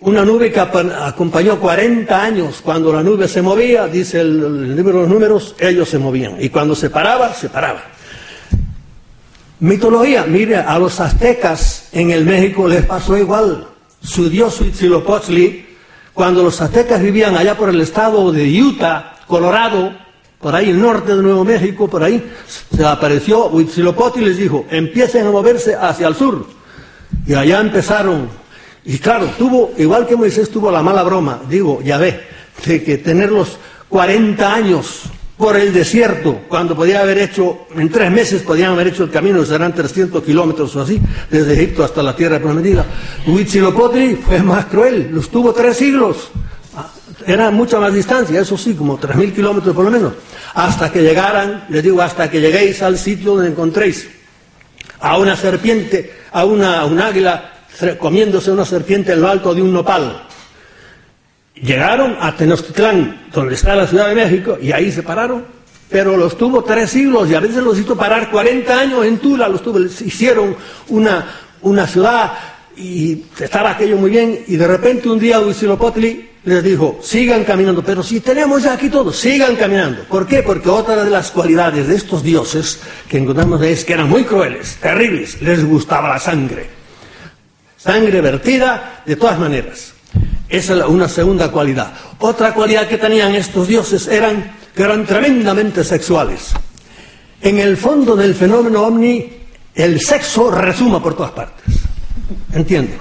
Una 0.00 0.24
nube 0.24 0.52
que 0.52 0.60
acompañó 0.60 1.58
40 1.58 2.22
años. 2.22 2.60
Cuando 2.62 2.92
la 2.92 3.02
nube 3.02 3.28
se 3.28 3.40
movía, 3.40 3.86
dice 3.86 4.20
el, 4.20 4.74
libro 4.74 4.94
de 4.94 5.02
los 5.02 5.08
números, 5.08 5.54
ellos 5.58 5.88
se 5.88 5.98
movían. 5.98 6.36
Y 6.42 6.48
cuando 6.48 6.74
se 6.74 6.90
paraba, 6.90 7.32
se 7.32 7.48
paraba. 7.48 7.82
Mitología, 9.60 10.24
mire, 10.26 10.56
a 10.56 10.78
los 10.78 11.00
aztecas 11.00 11.88
en 11.92 12.10
el 12.10 12.24
México 12.24 12.68
les 12.68 12.84
pasó 12.84 13.16
igual. 13.16 13.68
Su 14.02 14.28
dios 14.28 14.60
Huitzilopochtli 14.60 15.66
cuando 16.16 16.42
los 16.42 16.62
aztecas 16.62 17.02
vivían 17.02 17.36
allá 17.36 17.58
por 17.58 17.68
el 17.68 17.78
estado 17.78 18.32
de 18.32 18.62
Utah, 18.62 19.16
Colorado, 19.26 19.92
por 20.40 20.54
ahí 20.54 20.70
el 20.70 20.80
norte 20.80 21.14
de 21.14 21.22
Nuevo 21.22 21.44
México, 21.44 21.88
por 21.88 22.02
ahí, 22.02 22.32
se 22.74 22.86
apareció 22.86 23.48
Huitzilopochtli 23.48 24.22
y 24.22 24.24
les 24.24 24.38
dijo, 24.38 24.64
empiecen 24.70 25.26
a 25.26 25.30
moverse 25.30 25.74
hacia 25.74 26.08
el 26.08 26.14
sur. 26.14 26.46
Y 27.26 27.34
allá 27.34 27.60
empezaron. 27.60 28.30
Y 28.86 28.96
claro, 28.98 29.28
tuvo, 29.36 29.72
igual 29.76 30.06
que 30.06 30.16
Moisés 30.16 30.48
tuvo 30.50 30.70
la 30.70 30.82
mala 30.82 31.02
broma, 31.02 31.42
digo, 31.50 31.82
ya 31.82 31.98
ve, 31.98 32.18
de 32.64 32.82
que 32.82 32.96
tenerlos 32.96 33.58
40 33.90 34.54
años 34.54 35.02
por 35.36 35.56
el 35.56 35.72
desierto, 35.72 36.40
cuando 36.48 36.74
podía 36.74 37.00
haber 37.02 37.18
hecho, 37.18 37.66
en 37.76 37.90
tres 37.90 38.10
meses 38.10 38.42
podían 38.42 38.72
haber 38.72 38.88
hecho 38.88 39.04
el 39.04 39.10
camino, 39.10 39.44
serán 39.44 39.74
300 39.74 40.22
kilómetros 40.22 40.74
o 40.76 40.80
así, 40.80 41.00
desde 41.30 41.52
Egipto 41.52 41.84
hasta 41.84 42.02
la 42.02 42.16
tierra 42.16 42.38
prometida. 42.38 42.86
Huitzilopochtli 43.26 44.16
fue 44.16 44.42
más 44.42 44.64
cruel, 44.66 45.10
los 45.12 45.28
tuvo 45.28 45.52
tres 45.52 45.76
siglos, 45.76 46.30
ah, 46.74 46.90
era 47.26 47.50
mucha 47.50 47.78
más 47.78 47.92
distancia, 47.92 48.40
eso 48.40 48.56
sí, 48.56 48.74
como 48.74 48.98
3.000 48.98 49.34
kilómetros 49.34 49.74
por 49.74 49.84
lo 49.84 49.90
menos, 49.90 50.14
hasta 50.54 50.90
que 50.90 51.02
llegaran, 51.02 51.66
les 51.68 51.82
digo, 51.82 52.00
hasta 52.00 52.30
que 52.30 52.40
lleguéis 52.40 52.80
al 52.82 52.96
sitio 52.96 53.34
donde 53.34 53.50
encontréis 53.50 54.08
a 55.00 55.18
una 55.18 55.36
serpiente, 55.36 56.14
a 56.32 56.46
una, 56.46 56.86
un 56.86 56.98
águila 56.98 57.52
comiéndose 57.98 58.50
una 58.50 58.64
serpiente 58.64 59.12
en 59.12 59.20
lo 59.20 59.28
alto 59.28 59.54
de 59.54 59.60
un 59.60 59.72
nopal. 59.72 60.25
Llegaron 61.62 62.16
a 62.20 62.36
Tenochtitlán, 62.36 63.28
donde 63.32 63.54
está 63.54 63.74
la 63.74 63.86
Ciudad 63.86 64.08
de 64.08 64.14
México, 64.14 64.58
y 64.60 64.72
ahí 64.72 64.92
se 64.92 65.02
pararon, 65.02 65.44
pero 65.88 66.16
los 66.16 66.36
tuvo 66.36 66.62
tres 66.62 66.90
siglos 66.90 67.30
y 67.30 67.34
a 67.34 67.40
veces 67.40 67.62
los 67.62 67.78
hizo 67.78 67.96
parar 67.96 68.30
40 68.30 68.78
años 68.78 69.06
en 69.06 69.18
Tula, 69.18 69.48
los 69.48 69.62
tuvo, 69.62 69.78
hicieron 69.80 70.54
una, 70.88 71.26
una 71.62 71.86
ciudad 71.86 72.32
y 72.76 73.24
estaba 73.40 73.70
aquello 73.70 73.96
muy 73.96 74.10
bien, 74.10 74.44
y 74.46 74.56
de 74.56 74.66
repente 74.66 75.08
un 75.08 75.18
día 75.18 75.40
Huitzilopochtli 75.40 76.28
les 76.44 76.62
dijo, 76.62 77.00
sigan 77.02 77.42
caminando, 77.42 77.82
pero 77.82 78.02
si 78.02 78.20
tenemos 78.20 78.62
ya 78.62 78.74
aquí 78.74 78.88
todo, 78.88 79.12
sigan 79.12 79.56
caminando. 79.56 80.04
¿Por 80.04 80.26
qué? 80.26 80.42
Porque 80.42 80.68
otra 80.68 81.02
de 81.04 81.10
las 81.10 81.30
cualidades 81.30 81.88
de 81.88 81.96
estos 81.96 82.22
dioses 82.22 82.80
que 83.08 83.18
encontramos 83.18 83.60
es 83.62 83.84
que 83.84 83.94
eran 83.94 84.08
muy 84.08 84.24
crueles, 84.24 84.76
terribles, 84.76 85.40
les 85.40 85.64
gustaba 85.64 86.10
la 86.10 86.20
sangre. 86.20 86.68
Sangre 87.76 88.20
vertida 88.20 89.02
de 89.06 89.16
todas 89.16 89.38
maneras. 89.38 89.95
Esa 90.48 90.74
es 90.74 90.84
una 90.84 91.08
segunda 91.08 91.50
cualidad. 91.50 91.92
Otra 92.18 92.54
cualidad 92.54 92.86
que 92.86 92.98
tenían 92.98 93.34
estos 93.34 93.68
dioses 93.68 94.06
eran 94.06 94.52
que 94.74 94.82
eran 94.82 95.06
tremendamente 95.06 95.82
sexuales. 95.82 96.52
En 97.40 97.58
el 97.58 97.76
fondo 97.76 98.14
del 98.14 98.34
fenómeno 98.34 98.82
ovni, 98.82 99.26
el 99.74 100.00
sexo 100.00 100.50
resuma 100.50 101.02
por 101.02 101.16
todas 101.16 101.32
partes. 101.32 101.76
¿Entiende? 102.52 102.98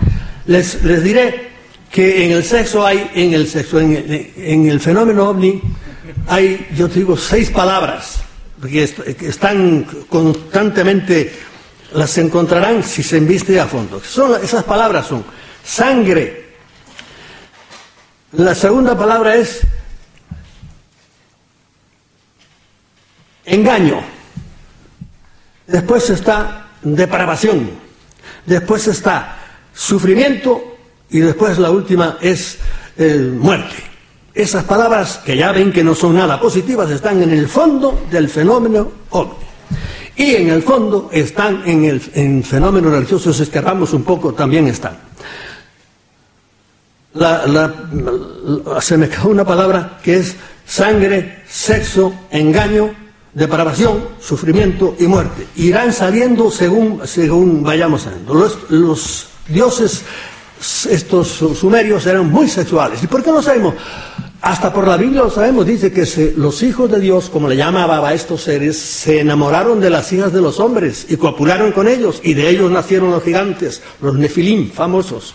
Les, 0.47 0.84
les 0.84 1.04
diré 1.04 1.49
que 1.91 2.25
en 2.25 2.32
el 2.32 2.43
sexo 2.43 2.86
hay, 2.86 3.10
en 3.13 3.34
el 3.34 3.47
sexo, 3.47 3.80
en, 3.80 4.67
el 4.69 4.80
fenómeno 4.80 5.30
ovni, 5.30 5.62
hay, 6.28 6.67
yo 6.75 6.89
te 6.89 6.99
digo, 6.99 7.17
seis 7.17 7.49
palabras 7.49 8.19
que, 8.62 8.84
están 8.84 9.86
constantemente, 10.10 11.32
las 11.93 12.17
encontrarán 12.17 12.84
si 12.84 13.04
se 13.04 13.17
inviste 13.17 13.60
a 13.60 13.65
fondo. 13.65 14.01
Son, 14.01 14.43
esas 14.43 14.63
palabras 14.63 15.08
son 15.08 15.23
sangre, 15.63 16.45
la 18.38 18.56
segunda 18.56 18.98
palabra 18.98 19.36
es 19.36 19.62
engaño. 23.45 24.02
Después 25.67 26.10
está 26.10 26.67
depravación. 26.82 27.69
Después 28.45 28.88
está 28.88 29.38
sufrimiento 29.74 30.78
y 31.10 31.19
después 31.19 31.58
la 31.58 31.71
última 31.71 32.17
es 32.21 32.58
eh, 32.98 33.32
muerte. 33.34 33.76
Esas 34.34 34.65
palabras, 34.65 35.21
que 35.26 35.38
ya 35.38 35.52
ven 35.52 35.71
que 35.71 35.84
no 35.84 35.95
son 35.95 36.15
nada 36.15 36.39
positivas, 36.39 36.89
están 36.91 37.24
en 37.24 37.32
el 37.32 37.48
fondo 37.48 38.06
del 38.12 38.30
fenómeno 38.30 38.91
ovni. 39.12 39.45
Y 40.17 40.36
en 40.36 40.50
el 40.50 40.62
fondo 40.62 41.10
están 41.12 41.63
en 41.65 41.86
el 41.86 42.02
en 42.13 42.43
fenómeno 42.43 42.89
religioso, 42.89 43.34
si 43.34 43.43
escapamos 43.43 43.93
un 43.93 44.04
poco, 44.04 44.34
también 44.34 44.67
están 44.67 44.98
la, 47.15 47.73
se 48.82 48.97
me 48.97 49.10
quedó 49.10 49.30
una 49.30 49.45
palabra 49.45 49.99
que 50.04 50.17
es 50.17 50.36
sangre, 50.65 51.43
sexo, 51.47 52.13
engaño, 52.30 52.93
depravación, 53.34 53.99
sufrimiento 54.19 54.95
y 54.99 55.06
muerte. 55.06 55.47
Irán 55.56 55.93
saliendo 55.93 56.51
según, 56.51 57.01
según 57.06 57.63
vayamos 57.63 58.04
saliendo. 58.04 58.34
Los, 58.34 59.28
dioses, 59.47 60.04
estos 60.89 61.28
sumerios, 61.28 62.06
eran 62.06 62.30
muy 62.30 62.49
sexuales. 62.49 63.01
¿Y 63.04 63.08
por 63.08 63.23
qué 63.23 63.32
lo 63.32 63.41
sabemos? 63.41 63.75
Hasta 64.41 64.71
por 64.71 64.88
la 64.88 64.97
Biblia 64.97 65.21
lo 65.21 65.32
sabemos, 65.32 65.65
dice 65.65 65.91
que 65.91 66.34
los 66.38 66.62
hijos 66.62 66.91
de 66.91 66.99
Dios, 66.99 67.32
como 67.32 67.47
le 67.47 67.56
llamaba 67.56 68.08
a 68.08 68.13
estos 68.13 68.41
seres, 68.41 68.78
se 68.78 69.21
enamoraron 69.21 69.80
de 69.80 69.89
las 69.89 70.12
hijas 70.13 70.32
de 70.34 70.41
los 70.41 70.60
hombres 70.60 71.08
y 71.10 71.17
copularon 71.17 71.71
con 71.71 71.88
ellos, 71.88 72.21
y 72.23 72.36
de 72.36 72.49
ellos 72.49 72.69
nacieron 72.69 73.10
los 73.10 73.23
gigantes, 73.23 73.82
los 74.01 74.13
nefilim 74.15 74.71
famosos 74.71 75.34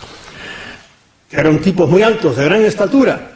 que 1.31 1.41
eran 1.41 1.61
tipos 1.61 1.89
muy 1.89 2.03
altos, 2.03 2.37
de 2.37 2.45
gran 2.45 2.63
estatura. 2.63 3.31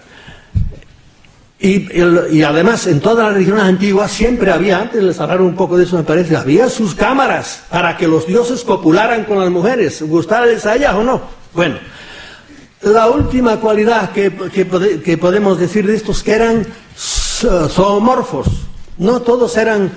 Y, 1.61 2.43
además 2.43 2.87
en 2.89 3.01
todas 3.01 3.25
las 3.25 3.35
religiones 3.35 3.63
antiguas 3.63 4.11
siempre 4.11 4.51
había, 4.51 4.81
antes 4.81 5.03
les 5.03 5.19
hablaron 5.19 5.47
un 5.47 5.55
poco 5.55 5.79
de 5.79 5.85
eso 5.85 5.97
me 5.97 6.03
parece, 6.03 6.37
había 6.37 6.69
sus 6.69 6.95
cámaras 6.95 7.63
para 7.71 7.97
que 7.97 8.07
los 8.07 8.27
dioses 8.27 8.65
copularan 8.65 9.25
con 9.25 9.39
las 9.39 9.49
mujeres, 9.51 10.03
gustarles 10.03 10.67
a 10.67 10.75
ellas 10.75 10.95
o 10.95 11.03
no. 11.03 11.23
Bueno, 11.55 11.77
la 12.83 13.09
última 13.09 13.59
cualidad 13.61 14.11
que, 14.11 14.31
que 15.03 15.17
podemos 15.17 15.59
decir 15.59 15.87
de 15.87 15.95
estos 15.95 16.23
que 16.23 16.33
eran 16.33 16.67
zoomorfos, 16.99 18.49
no 18.99 19.23
todos 19.23 19.57
eran 19.57 19.91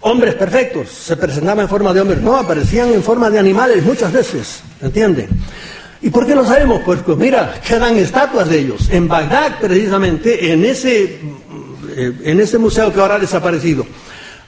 hombres 0.00 0.34
perfectos, 0.34 0.88
se 0.88 1.16
presentaban 1.16 1.60
en 1.60 1.68
forma 1.68 1.92
de 1.92 2.00
hombres, 2.00 2.20
no, 2.20 2.36
aparecían 2.36 2.92
en 2.92 3.02
forma 3.02 3.30
de 3.30 3.38
animales 3.38 3.84
muchas 3.84 4.12
veces, 4.12 4.60
¿entienden? 4.80 5.28
¿Y 6.02 6.10
por 6.10 6.26
qué 6.26 6.34
lo 6.34 6.44
sabemos? 6.44 6.82
Pues, 6.84 7.00
pues 7.00 7.16
mira, 7.16 7.60
quedan 7.66 7.96
estatuas 7.96 8.48
de 8.48 8.58
ellos. 8.58 8.88
En 8.90 9.06
Bagdad, 9.06 9.60
precisamente, 9.60 10.52
en 10.52 10.64
ese, 10.64 11.20
eh, 11.96 12.12
en 12.24 12.40
ese 12.40 12.58
museo 12.58 12.92
que 12.92 13.00
ahora 13.00 13.14
ha 13.14 13.18
desaparecido, 13.20 13.86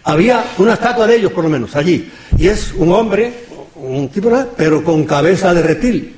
había 0.02 0.44
una 0.58 0.74
estatua 0.74 1.06
de 1.06 1.16
ellos, 1.16 1.32
por 1.32 1.44
lo 1.44 1.50
menos, 1.50 1.76
allí. 1.76 2.10
Y 2.36 2.48
es 2.48 2.72
un 2.76 2.92
hombre, 2.92 3.32
un 3.76 4.08
tipo, 4.08 4.30
pero 4.56 4.82
con 4.82 5.04
cabeza 5.04 5.54
de 5.54 5.62
reptil. 5.62 6.16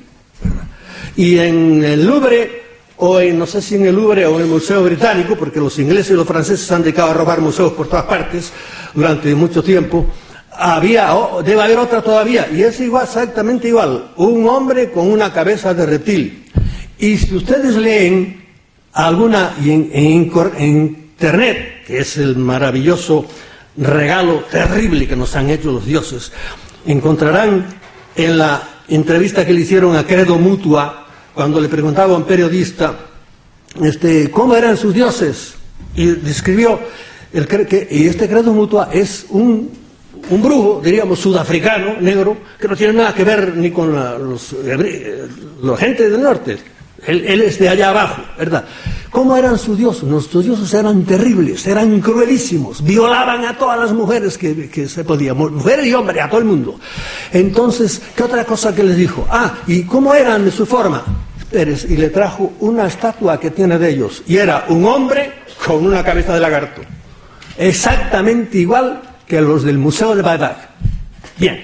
Y 1.15 1.37
en 1.37 1.83
el 1.83 2.05
Louvre, 2.05 2.63
o 2.97 3.19
en, 3.19 3.37
no 3.37 3.45
sé 3.45 3.61
si 3.61 3.75
en 3.75 3.85
el 3.85 3.95
Louvre 3.95 4.25
o 4.25 4.37
en 4.37 4.41
el 4.41 4.47
Museo 4.47 4.83
Británico, 4.83 5.35
porque 5.35 5.59
los 5.59 5.77
ingleses 5.77 6.11
y 6.11 6.15
los 6.15 6.27
franceses 6.27 6.65
se 6.65 6.73
han 6.73 6.81
dedicado 6.81 7.11
a 7.11 7.13
robar 7.13 7.41
museos 7.41 7.73
por 7.73 7.87
todas 7.87 8.05
partes 8.05 8.51
durante 8.95 9.33
mucho 9.35 9.63
tiempo, 9.63 10.07
había, 10.57 11.15
debe 11.45 11.61
haber 11.61 11.77
otra 11.77 12.01
todavía, 12.01 12.47
y 12.51 12.63
es 12.63 12.79
igual, 12.79 13.03
exactamente 13.03 13.67
igual, 13.67 14.11
un 14.17 14.47
hombre 14.49 14.91
con 14.91 15.09
una 15.09 15.31
cabeza 15.31 15.73
de 15.73 15.85
reptil. 15.85 16.45
Y 16.97 17.17
si 17.17 17.35
ustedes 17.35 17.75
leen 17.75 18.43
alguna, 18.93 19.53
en, 19.63 21.07
Internet, 21.17 21.83
que 21.85 21.99
es 21.99 22.17
el 22.17 22.35
maravilloso 22.37 23.25
regalo 23.77 24.43
terrible 24.51 25.07
que 25.07 25.15
nos 25.15 25.35
han 25.35 25.49
hecho 25.49 25.71
los 25.71 25.85
dioses, 25.85 26.31
encontrarán 26.85 27.65
en 28.15 28.37
la 28.37 28.61
entrevista 28.87 29.45
que 29.45 29.53
le 29.53 29.61
hicieron 29.61 29.95
a 29.95 30.05
Credo 30.05 30.37
Mutua, 30.37 31.05
cuando 31.33 31.61
le 31.61 31.69
preguntaba 31.69 32.13
a 32.13 32.17
un 32.17 32.23
periodista, 32.23 32.95
este, 33.83 34.31
¿cómo 34.31 34.55
eran 34.55 34.77
sus 34.77 34.93
dioses? 34.93 35.53
Y 35.95 36.05
describió, 36.05 36.79
el, 37.33 37.47
que, 37.47 37.87
y 37.91 38.07
este 38.07 38.27
Credo 38.27 38.53
Mutua 38.53 38.89
es 38.91 39.27
un 39.29 39.86
un 40.29 40.41
brujo, 40.41 40.81
diríamos, 40.83 41.19
sudafricano, 41.19 41.95
negro, 42.01 42.37
que 42.59 42.67
no 42.67 42.75
tiene 42.75 42.93
nada 42.93 43.13
que 43.13 43.23
ver 43.23 43.55
ni 43.55 43.71
con 43.71 43.93
la, 43.95 44.17
los, 44.17 44.55
la 45.63 45.77
gente 45.77 46.09
del 46.09 46.21
norte. 46.21 46.57
Él, 47.05 47.41
es 47.41 47.59
de 47.59 47.69
allá 47.69 47.89
abajo, 47.89 48.23
¿verdad? 48.37 48.65
¿Cómo 49.11 49.37
eran 49.37 49.57
sus 49.57 49.77
dioses? 49.77 50.03
Nuestros 50.03 50.43
dioses 50.43 50.73
eran 50.73 51.03
terribles, 51.03 51.65
eran 51.67 52.01
cruelísimos, 52.01 52.83
violaban 52.83 53.45
a 53.45 53.57
todas 53.57 53.79
las 53.79 53.93
mujeres 53.93 54.37
que, 54.37 54.67
que 54.67 54.89
se 54.89 55.03
podían, 55.03 55.37
mujeres 55.37 55.85
y 55.85 55.93
hombres, 55.93 56.23
a 56.23 56.27
todo 56.27 56.39
el 56.39 56.45
mundo. 56.45 56.79
Entonces, 57.31 58.01
¿qué 58.15 58.23
otra 58.23 58.43
cosa 58.45 58.73
que 58.73 58.83
les 58.83 58.97
dijo? 58.97 59.27
Ah, 59.29 59.59
¿y 59.67 59.83
cómo 59.83 60.13
eran 60.13 60.43
de 60.43 60.51
su 60.51 60.65
forma? 60.65 61.03
Y 61.51 61.95
le 61.95 62.09
trajo 62.09 62.53
una 62.59 62.87
estatua 62.87 63.39
que 63.39 63.51
tiene 63.51 63.77
de 63.77 63.89
ellos, 63.89 64.23
y 64.27 64.37
era 64.37 64.65
un 64.67 64.83
hombre 64.85 65.31
con 65.65 65.85
una 65.85 66.03
cabeza 66.03 66.33
de 66.33 66.39
lagarto. 66.39 66.81
Exactamente 67.57 68.57
igual 68.57 69.01
que 69.27 69.41
los 69.41 69.63
del 69.63 69.77
Museo 69.77 70.15
de 70.15 70.21
Bagdad. 70.21 70.57
Bien, 71.37 71.63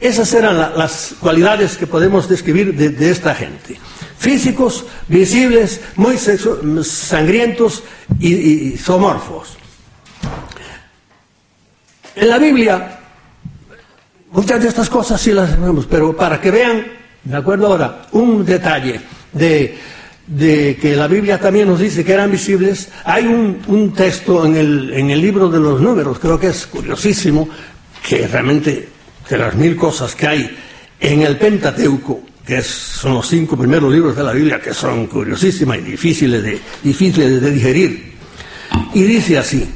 esas 0.00 0.32
eran 0.34 0.56
las 0.56 1.14
cualidades 1.20 1.76
que 1.76 1.86
podemos 1.86 2.28
describir 2.28 2.74
de, 2.74 3.10
esta 3.10 3.34
gente. 3.34 3.78
Físicos, 4.18 4.84
visibles, 5.08 5.80
muy 5.96 6.16
sangrientos 6.18 7.82
y, 8.18 8.76
zoomorfos. 8.76 9.56
En 12.14 12.28
la 12.28 12.38
Biblia, 12.38 12.98
muchas 14.32 14.62
de 14.62 14.68
estas 14.68 14.90
cosas 14.90 15.20
sí 15.20 15.32
las 15.32 15.58
vemos, 15.58 15.86
pero 15.86 16.14
para 16.14 16.40
que 16.40 16.50
vean, 16.50 16.84
me 17.24 17.36
acuerdo 17.36 17.66
ahora, 17.66 18.06
un 18.12 18.44
detalle 18.44 19.00
de 19.32 19.78
de 20.26 20.78
que 20.80 20.94
la 20.94 21.08
Biblia 21.08 21.40
también 21.40 21.68
nos 21.68 21.80
dice 21.80 22.04
que 22.04 22.12
eran 22.12 22.30
visibles, 22.30 22.90
hay 23.04 23.26
un, 23.26 23.92
texto 23.92 24.46
en 24.46 24.56
el, 24.56 24.92
en 24.92 25.10
el 25.10 25.20
libro 25.20 25.48
de 25.50 25.58
los 25.58 25.80
números, 25.80 26.18
creo 26.18 26.38
que 26.38 26.48
es 26.48 26.66
curiosísimo, 26.66 27.48
que 28.06 28.26
realmente 28.28 28.88
de 29.28 29.38
las 29.38 29.54
mil 29.54 29.76
cosas 29.76 30.14
que 30.14 30.26
hay 30.26 30.56
en 31.00 31.22
el 31.22 31.36
Pentateuco, 31.36 32.22
que 32.46 32.62
son 32.62 33.14
los 33.14 33.28
cinco 33.28 33.56
primeros 33.56 33.92
libros 33.92 34.16
de 34.16 34.24
la 34.24 34.32
Biblia, 34.32 34.60
que 34.60 34.74
son 34.74 35.06
curiosísimas 35.06 35.78
y 35.78 35.82
difíciles 35.82 36.42
de, 36.42 36.60
difíciles 36.82 37.40
de 37.40 37.50
digerir. 37.50 38.12
Y 38.94 39.02
dice 39.02 39.38
así, 39.38 39.68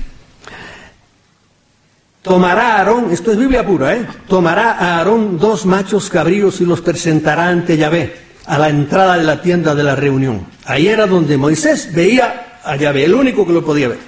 tomará 2.23 2.79
Aarón, 2.79 3.11
esto 3.11 3.33
es 3.33 3.39
Biblia 3.39 3.67
pura, 3.67 3.95
¿eh? 3.95 4.07
tomará 4.29 4.73
a 4.73 4.99
Aarón 4.99 5.39
dos 5.39 5.67
machos 5.67 6.09
cabríos 6.11 6.61
y 6.61 6.65
los 6.65 6.81
presentará 6.81 7.49
ante 7.49 7.77
Yahvé 7.77 8.24
a 8.47 8.59
la 8.59 8.69
entrada 8.69 9.17
de 9.17 9.25
la 9.25 9.41
tienda 9.41 9.75
de 9.75 9.83
la 9.83 9.97
reunión. 9.97 10.47
Ahí 10.65 10.89
era 10.89 11.07
donde 11.07 11.37
Moisés 11.37 11.91
veía 11.93 12.59
a 12.65 12.77
Yahvé, 12.77 13.05
el 13.05 13.15
único 13.15 13.47
que 13.47 13.53
lo 13.53 13.65
podía 13.65 13.89
ver. 13.89 13.99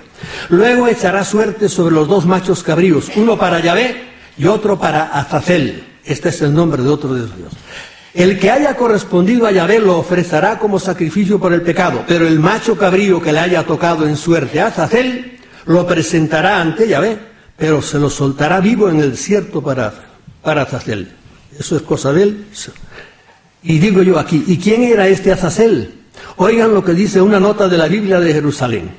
Luego 0.49 0.88
echará 0.88 1.25
suerte 1.25 1.68
sobre 1.68 1.94
los 1.94 2.09
dos 2.09 2.27
machos 2.27 2.62
cabríos, 2.62 3.11
uno 3.16 3.38
para 3.38 3.61
Yahvé 3.61 3.96
y 4.38 4.46
otro 4.46 4.79
para 4.79 5.05
Azazel. 5.05 5.85
Este 6.05 6.29
es 6.29 6.40
el 6.42 6.55
nombre 6.55 6.83
de 6.83 6.88
otro 6.88 7.14
de 7.14 7.22
los 7.22 7.37
dioses. 7.37 7.59
El 8.14 8.38
que 8.38 8.51
haya 8.51 8.75
correspondido 8.75 9.46
a 9.46 9.51
Yahvé 9.51 9.79
lo 9.79 9.99
ofrecerá 9.99 10.59
como 10.59 10.79
sacrificio 10.79 11.38
por 11.38 11.53
el 11.53 11.61
pecado, 11.61 12.05
pero 12.09 12.27
el 12.27 12.40
macho 12.40 12.77
cabrío 12.77 13.20
que 13.20 13.33
le 13.33 13.40
haya 13.40 13.64
tocado 13.64 14.07
en 14.07 14.16
suerte 14.16 14.61
a 14.61 14.68
Azazel 14.68 15.38
lo 15.66 15.87
presentará 15.87 16.61
ante 16.61 16.88
Yahvé, 16.88 17.18
pero 17.57 17.83
se 17.83 17.99
lo 17.99 18.09
soltará 18.09 18.61
vivo 18.61 18.88
en 18.88 19.01
el 19.01 19.11
desierto 19.11 19.61
para, 19.62 19.92
para 20.42 20.62
Azazel. 20.62 21.12
Eso 21.59 21.77
es 21.77 21.83
cosa 21.83 22.12
de 22.12 22.22
él. 22.22 22.46
Y 23.66 23.81
digo 23.81 24.02
yo 24.02 24.18
aquí, 24.18 24.44
¿y 24.46 24.59
quién 24.59 24.85
era 24.85 25.09
este 25.09 25.33
Azazel? 25.33 25.92
Oigan 26.37 26.72
lo 26.72 26.85
que 26.85 26.94
dice 26.94 27.20
una 27.20 27.40
nota 27.40 27.68
de 27.68 27.76
la 27.76 27.88
Biblia 27.88 28.20
de 28.20 28.33
Jerusalén. 28.33 28.90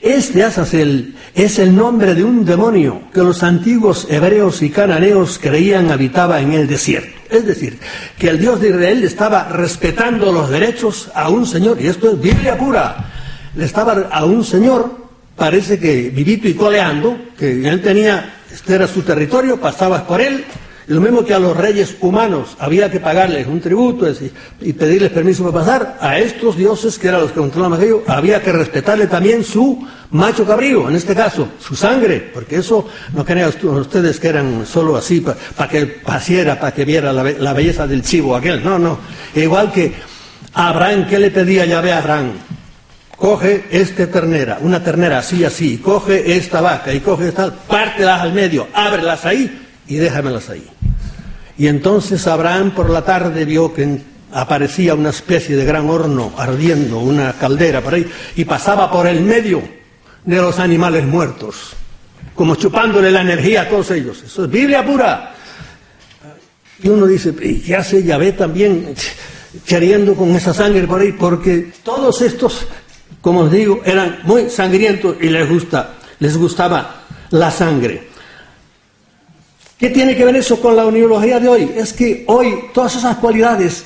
Este 0.00 0.44
Azazel 0.44 1.16
es 1.34 1.58
el 1.58 1.74
nombre 1.74 2.14
de 2.14 2.22
un 2.22 2.44
demonio 2.44 3.02
que 3.12 3.20
los 3.20 3.42
antiguos 3.42 4.06
hebreos 4.08 4.62
y 4.62 4.70
cananeos 4.70 5.40
creían 5.40 5.90
habitaba 5.90 6.40
en 6.40 6.52
el 6.52 6.68
desierto. 6.68 7.10
Es 7.30 7.44
decir, 7.44 7.80
que 8.16 8.28
el 8.28 8.38
Dios 8.38 8.60
de 8.60 8.68
Israel 8.68 9.02
estaba 9.02 9.48
respetando 9.48 10.30
los 10.30 10.50
derechos 10.50 11.10
a 11.14 11.28
un 11.28 11.44
señor, 11.44 11.80
y 11.80 11.88
esto 11.88 12.12
es 12.12 12.20
Biblia 12.20 12.56
pura, 12.56 13.10
le 13.56 13.64
estaba 13.64 14.08
a 14.12 14.24
un 14.24 14.44
señor, 14.44 14.98
parece 15.34 15.80
que 15.80 16.10
vivito 16.10 16.46
y 16.46 16.54
coleando, 16.54 17.18
que 17.36 17.68
él 17.68 17.82
tenía, 17.82 18.34
este 18.52 18.74
era 18.74 18.86
su 18.86 19.02
territorio, 19.02 19.58
pasabas 19.58 20.02
por 20.02 20.20
él, 20.20 20.44
lo 20.92 21.00
mismo 21.00 21.24
que 21.24 21.32
a 21.32 21.38
los 21.38 21.56
reyes 21.56 21.96
humanos 22.00 22.56
había 22.58 22.90
que 22.90 23.00
pagarles 23.00 23.46
un 23.46 23.60
tributo 23.60 24.06
y 24.60 24.72
pedirles 24.74 25.10
permiso 25.10 25.42
para 25.50 25.64
pasar, 25.64 25.98
a 26.00 26.18
estos 26.18 26.56
dioses 26.56 26.98
que 26.98 27.08
eran 27.08 27.22
los 27.22 27.32
que 27.32 27.40
controlaban 27.40 27.78
aquello, 27.78 28.02
había 28.06 28.42
que 28.42 28.52
respetarle 28.52 29.06
también 29.06 29.42
su 29.42 29.86
macho 30.10 30.44
cabrío, 30.44 30.88
en 30.90 30.96
este 30.96 31.14
caso, 31.14 31.48
su 31.58 31.74
sangre, 31.74 32.30
porque 32.34 32.56
eso 32.56 32.86
no 33.14 33.24
crean 33.24 33.50
ustedes 33.62 34.20
que 34.20 34.28
eran 34.28 34.66
solo 34.66 34.96
así 34.96 35.20
para 35.56 35.70
que 35.70 35.86
pasiera, 35.86 36.60
para 36.60 36.74
que 36.74 36.84
viera 36.84 37.12
la, 37.12 37.52
belleza 37.52 37.86
del 37.86 38.02
chivo 38.02 38.36
aquel, 38.36 38.62
no, 38.62 38.78
no. 38.78 38.98
Igual 39.34 39.72
que 39.72 39.94
Abraham, 40.52 41.06
¿qué 41.08 41.18
le 41.18 41.30
pedía 41.30 41.64
Yahvé 41.64 41.92
a 41.92 41.98
Abraham? 41.98 42.32
Coge 43.16 43.64
esta 43.70 44.06
ternera, 44.08 44.58
una 44.60 44.82
ternera 44.82 45.18
así, 45.18 45.44
así, 45.44 45.78
coge 45.78 46.36
esta 46.36 46.60
vaca 46.60 46.92
y 46.92 47.00
coge 47.00 47.28
esta, 47.28 47.50
pártelas 47.50 48.20
al 48.20 48.32
medio, 48.34 48.68
ábrelas 48.74 49.24
ahí 49.24 49.60
y 49.86 49.96
déjamelas 49.96 50.50
ahí. 50.50 50.66
Y 51.58 51.66
entonces 51.66 52.26
Abraham 52.26 52.72
por 52.72 52.90
la 52.90 53.04
tarde 53.04 53.44
vio 53.44 53.72
que 53.72 54.00
aparecía 54.32 54.94
una 54.94 55.10
especie 55.10 55.56
de 55.56 55.64
gran 55.64 55.88
horno 55.88 56.32
ardiendo, 56.36 56.98
una 56.98 57.34
caldera 57.34 57.80
por 57.80 57.94
ahí, 57.94 58.10
y 58.36 58.44
pasaba 58.44 58.90
por 58.90 59.06
el 59.06 59.20
medio 59.20 59.62
de 60.24 60.36
los 60.36 60.58
animales 60.58 61.04
muertos, 61.04 61.74
como 62.34 62.54
chupándole 62.54 63.10
la 63.10 63.20
energía 63.20 63.62
a 63.62 63.68
todos 63.68 63.90
ellos. 63.90 64.22
Eso 64.24 64.44
es 64.44 64.50
Biblia 64.50 64.84
pura. 64.84 65.34
Y 66.82 66.88
uno 66.88 67.06
dice, 67.06 67.34
¿y 67.42 67.60
qué 67.60 67.76
hace 67.76 68.02
Yahvé 68.02 68.32
también 68.32 68.94
queriendo 69.66 70.14
con 70.14 70.34
esa 70.34 70.54
sangre 70.54 70.86
por 70.86 71.00
ahí? 71.00 71.12
Porque 71.12 71.72
todos 71.84 72.22
estos, 72.22 72.66
como 73.20 73.40
os 73.40 73.52
digo, 73.52 73.82
eran 73.84 74.20
muy 74.24 74.48
sangrientos 74.48 75.16
y 75.20 75.28
les, 75.28 75.48
gusta, 75.48 75.94
les 76.18 76.36
gustaba 76.36 77.04
la 77.30 77.50
sangre. 77.50 78.11
¿Qué 79.82 79.90
tiene 79.90 80.14
que 80.14 80.24
ver 80.24 80.36
eso 80.36 80.60
con 80.60 80.76
la 80.76 80.86
uniología 80.86 81.40
de 81.40 81.48
hoy? 81.48 81.72
Es 81.74 81.92
que 81.92 82.22
hoy 82.28 82.54
todas 82.72 82.94
esas 82.94 83.16
cualidades 83.16 83.82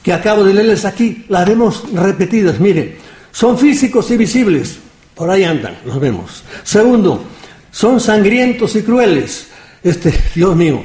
que 0.00 0.12
acabo 0.12 0.44
de 0.44 0.54
leerles 0.54 0.84
aquí 0.84 1.24
las 1.28 1.44
vemos 1.48 1.82
repetidas. 1.92 2.60
Mire, 2.60 2.96
son 3.32 3.58
físicos 3.58 4.08
y 4.12 4.16
visibles, 4.16 4.78
por 5.16 5.28
ahí 5.28 5.42
andan, 5.42 5.78
los 5.84 5.98
vemos. 5.98 6.44
Segundo, 6.62 7.24
son 7.72 7.98
sangrientos 7.98 8.76
y 8.76 8.82
crueles. 8.82 9.48
Este, 9.82 10.14
Dios 10.36 10.54
mío, 10.54 10.84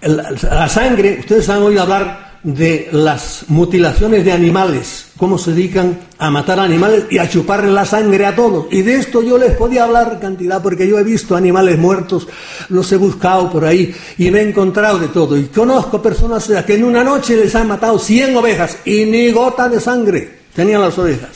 la 0.00 0.68
sangre, 0.68 1.16
ustedes 1.18 1.48
han 1.48 1.64
oído 1.64 1.82
hablar 1.82 2.27
de 2.42 2.88
las 2.92 3.44
mutilaciones 3.48 4.24
de 4.24 4.32
animales, 4.32 5.06
cómo 5.16 5.38
se 5.38 5.52
dedican 5.52 5.98
a 6.18 6.30
matar 6.30 6.60
animales 6.60 7.04
y 7.10 7.18
a 7.18 7.28
chuparle 7.28 7.72
la 7.72 7.84
sangre 7.84 8.26
a 8.26 8.36
todos. 8.36 8.66
Y 8.70 8.82
de 8.82 8.94
esto 8.94 9.22
yo 9.22 9.38
les 9.38 9.56
podía 9.56 9.84
hablar 9.84 10.18
cantidad, 10.20 10.62
porque 10.62 10.86
yo 10.86 10.98
he 10.98 11.04
visto 11.04 11.34
animales 11.34 11.78
muertos, 11.78 12.28
los 12.68 12.90
he 12.92 12.96
buscado 12.96 13.50
por 13.50 13.64
ahí 13.64 13.94
y 14.18 14.30
me 14.30 14.40
he 14.40 14.48
encontrado 14.48 14.98
de 14.98 15.08
todo. 15.08 15.36
Y 15.36 15.44
conozco 15.44 16.00
personas 16.00 16.48
que 16.66 16.74
en 16.74 16.84
una 16.84 17.02
noche 17.02 17.36
les 17.36 17.54
han 17.54 17.68
matado 17.68 17.98
100 17.98 18.36
ovejas 18.36 18.78
y 18.84 19.04
ni 19.04 19.30
gota 19.32 19.68
de 19.68 19.80
sangre 19.80 20.38
tenían 20.54 20.80
las 20.80 20.98
ovejas. 20.98 21.30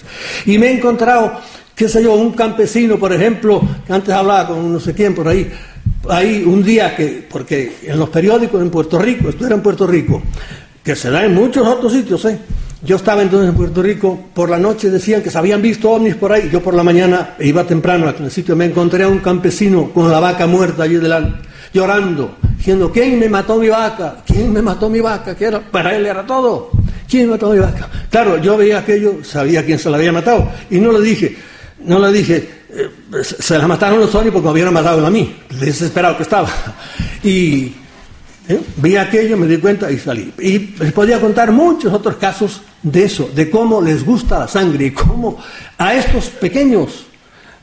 Y 0.46 0.58
me 0.58 0.68
he 0.68 0.76
encontrado, 0.76 1.32
qué 1.74 1.88
sé 1.88 2.02
yo, 2.02 2.14
un 2.14 2.32
campesino, 2.32 2.98
por 2.98 3.12
ejemplo, 3.12 3.60
que 3.86 3.92
antes 3.92 4.14
hablaba 4.14 4.48
con 4.48 4.72
no 4.72 4.80
sé 4.80 4.94
quién 4.94 5.14
por 5.14 5.28
ahí, 5.28 5.50
ahí 6.08 6.42
un 6.44 6.62
día 6.62 6.94
que, 6.96 7.26
porque 7.28 7.76
en 7.84 7.98
los 7.98 8.08
periódicos 8.08 8.60
en 8.60 8.70
Puerto 8.70 8.98
Rico, 8.98 9.28
esto 9.28 9.46
era 9.46 9.54
en 9.54 9.62
Puerto 9.62 9.86
Rico, 9.86 10.22
que 10.82 10.96
se 10.96 11.10
da 11.10 11.24
en 11.24 11.34
muchos 11.34 11.66
otros 11.66 11.92
sitios. 11.92 12.24
¿eh? 12.24 12.38
Yo 12.84 12.96
estaba 12.96 13.22
entonces 13.22 13.50
en 13.50 13.54
Puerto 13.54 13.82
Rico, 13.82 14.18
por 14.34 14.50
la 14.50 14.58
noche 14.58 14.90
decían 14.90 15.22
que 15.22 15.30
se 15.30 15.38
habían 15.38 15.62
visto 15.62 15.90
ovnis 15.90 16.16
por 16.16 16.32
ahí, 16.32 16.50
yo 16.52 16.60
por 16.60 16.74
la 16.74 16.82
mañana 16.82 17.34
iba 17.38 17.64
temprano 17.64 18.08
a 18.08 18.10
el 18.10 18.30
sitio, 18.30 18.56
me 18.56 18.64
encontré 18.64 19.04
a 19.04 19.08
un 19.08 19.20
campesino 19.20 19.90
con 19.92 20.10
la 20.10 20.18
vaca 20.18 20.48
muerta 20.48 20.82
allí 20.82 20.96
delante, 20.96 21.48
llorando, 21.72 22.36
diciendo, 22.56 22.90
¿quién 22.90 23.20
me 23.20 23.28
mató 23.28 23.56
mi 23.56 23.68
vaca? 23.68 24.16
¿Quién 24.26 24.52
me 24.52 24.60
mató 24.62 24.90
mi 24.90 25.00
vaca? 25.00 25.36
Que 25.36 25.44
era, 25.44 25.60
para 25.60 25.94
él 25.94 26.06
era 26.06 26.26
todo. 26.26 26.70
¿Quién 27.08 27.26
me 27.26 27.32
mató 27.32 27.50
mi 27.50 27.60
vaca? 27.60 27.88
Claro, 28.10 28.38
yo 28.38 28.56
veía 28.56 28.78
aquello, 28.78 29.22
sabía 29.22 29.64
quién 29.64 29.78
se 29.78 29.88
la 29.88 29.96
había 29.96 30.10
matado, 30.10 30.50
y 30.68 30.80
no 30.80 30.90
le 30.90 31.00
dije, 31.00 31.36
no 31.84 32.00
le 32.00 32.10
dije, 32.10 32.48
eh, 32.70 32.88
se 33.22 33.58
la 33.58 33.68
mataron 33.68 34.00
los 34.00 34.12
ovnis 34.12 34.32
porque 34.32 34.46
me 34.46 34.52
hubieran 34.54 34.74
matado 34.74 35.06
a 35.06 35.10
mí, 35.10 35.36
desesperado 35.60 36.16
que 36.16 36.24
estaba. 36.24 36.48
Y 37.24 37.72
¿Eh? 38.48 38.60
Vi 38.76 38.96
aquello, 38.96 39.36
me 39.36 39.46
di 39.46 39.58
cuenta 39.58 39.90
y 39.90 39.98
salí. 39.98 40.32
Y 40.38 40.74
les 40.78 40.92
podía 40.92 41.20
contar 41.20 41.52
muchos 41.52 41.92
otros 41.92 42.16
casos 42.16 42.62
de 42.82 43.04
eso, 43.04 43.30
de 43.34 43.48
cómo 43.48 43.80
les 43.80 44.04
gusta 44.04 44.40
la 44.40 44.48
sangre 44.48 44.86
y 44.86 44.90
cómo 44.90 45.38
a 45.78 45.94
estos 45.94 46.26
pequeños, 46.26 47.06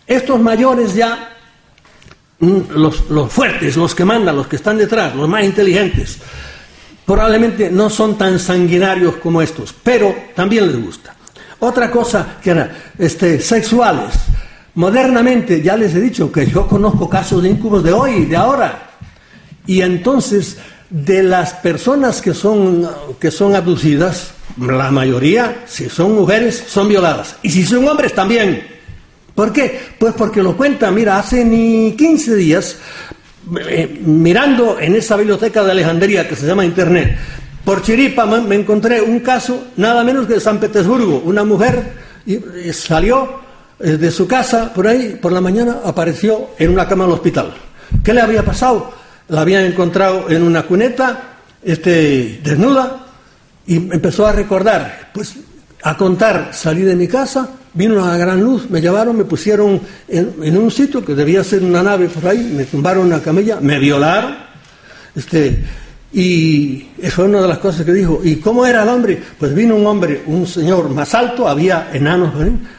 estos 0.07 0.39
mayores 0.39 0.95
ya, 0.95 1.35
mm, 2.39 2.71
los, 2.75 3.09
los 3.09 3.31
fuertes, 3.31 3.75
los 3.75 3.93
que 3.93 4.05
mandan, 4.05 4.35
los 4.37 4.47
que 4.47 4.55
están 4.55 4.77
detrás, 4.77 5.13
los 5.15 5.27
más 5.27 5.43
inteligentes, 5.43 6.17
probablemente 7.05 7.69
no 7.69 7.89
son 7.89 8.17
tan 8.17 8.39
sanguinarios 8.39 9.15
como 9.17 9.41
estos, 9.41 9.73
pero 9.83 10.15
también 10.35 10.67
les 10.67 10.81
gusta. 10.81 11.15
Otra 11.59 11.91
cosa 11.91 12.37
que 12.41 12.51
era 12.51 12.93
este, 12.97 13.41
sexuales. 13.41 14.13
Modernamente, 14.75 15.61
ya 15.61 15.75
les 15.75 15.93
he 15.93 15.99
dicho 15.99 16.31
que 16.31 16.45
yo 16.45 16.65
conozco 16.67 17.09
casos 17.09 17.43
de 17.43 17.49
incubos 17.49 17.83
de 17.83 17.91
hoy, 17.91 18.25
de 18.25 18.37
ahora, 18.37 18.88
y 19.69 19.83
entonces, 19.83 20.57
de 20.89 21.21
las 21.21 21.53
personas 21.53 22.23
que 22.23 22.33
son, 22.33 22.89
que 23.19 23.29
son 23.29 23.53
abducidas, 23.53 24.31
la 24.59 24.89
mayoría, 24.89 25.61
si 25.67 25.87
son 25.89 26.15
mujeres, 26.15 26.63
son 26.67 26.89
violadas. 26.89 27.35
Y 27.43 27.51
si 27.51 27.63
son 27.63 27.87
hombres, 27.87 28.15
también. 28.15 28.63
¿Por 29.35 29.53
qué? 29.53 29.79
Pues 29.99 30.15
porque 30.17 30.41
lo 30.41 30.57
cuenta, 30.57 30.89
mira, 30.89 31.19
hace 31.19 31.45
ni 31.45 31.91
15 31.95 32.35
días, 32.35 32.77
eh, 33.67 34.01
mirando 34.03 34.79
en 34.79 34.95
esa 34.95 35.17
biblioteca 35.17 35.63
de 35.63 35.69
Alejandría 35.69 36.27
que 36.27 36.35
se 36.35 36.47
llama 36.47 36.65
Internet, 36.65 37.15
por 37.63 37.83
chiripa 37.83 38.25
me 38.25 38.55
encontré 38.55 39.03
un 39.03 39.19
caso 39.19 39.67
nada 39.77 40.03
menos 40.03 40.25
que 40.25 40.33
de 40.33 40.39
San 40.39 40.59
Petersburgo. 40.59 41.21
Una 41.23 41.43
mujer 41.43 41.93
salió 42.73 43.39
eh, 43.79 43.97
de 43.97 44.09
su 44.09 44.27
casa 44.27 44.73
por 44.73 44.87
ahí, 44.87 45.19
por 45.21 45.31
la 45.31 45.41
mañana, 45.41 45.81
apareció 45.85 46.55
en 46.57 46.71
una 46.71 46.87
cama 46.87 47.03
del 47.03 47.13
hospital. 47.13 47.53
¿Qué 48.03 48.15
le 48.15 48.21
había 48.21 48.43
pasado? 48.43 48.97
La 49.29 49.41
habían 49.41 49.65
encontrado 49.65 50.29
en 50.29 50.43
una 50.43 50.63
cuneta, 50.63 51.37
este, 51.63 52.41
desnuda, 52.43 53.05
y 53.65 53.75
empezó 53.75 54.25
a 54.25 54.31
recordar, 54.31 55.11
pues 55.13 55.35
a 55.83 55.95
contar, 55.95 56.49
salí 56.53 56.81
de 56.81 56.95
mi 56.95 57.07
casa, 57.07 57.49
vino 57.73 57.95
una 58.03 58.17
gran 58.17 58.41
luz, 58.41 58.69
me 58.69 58.81
llevaron, 58.81 59.15
me 59.15 59.25
pusieron 59.25 59.79
en, 60.07 60.57
un 60.57 60.71
sitio 60.71 61.05
que 61.05 61.15
debía 61.15 61.43
ser 61.43 61.63
una 61.63 61.83
nave 61.83 62.09
por 62.09 62.27
ahí, 62.27 62.51
me 62.55 62.65
tumbaron 62.65 63.05
una 63.05 63.21
camilla, 63.21 63.59
me 63.61 63.79
violaron, 63.79 64.35
este, 65.15 65.63
Y 66.11 66.89
eso 66.99 67.17
fue 67.17 67.25
una 67.25 67.41
de 67.41 67.47
las 67.47 67.59
cosas 67.59 67.85
que 67.85 67.93
dijo. 67.93 68.19
¿Y 68.23 68.37
cómo 68.37 68.65
era 68.65 68.81
el 68.81 68.89
hombre? 68.89 69.21
Pues 69.37 69.53
vino 69.53 69.75
un 69.75 69.85
hombre, 69.85 70.23
un 70.25 70.47
señor 70.47 70.89
más 70.89 71.13
alto, 71.13 71.47
había 71.47 71.91
enanos, 71.93 72.33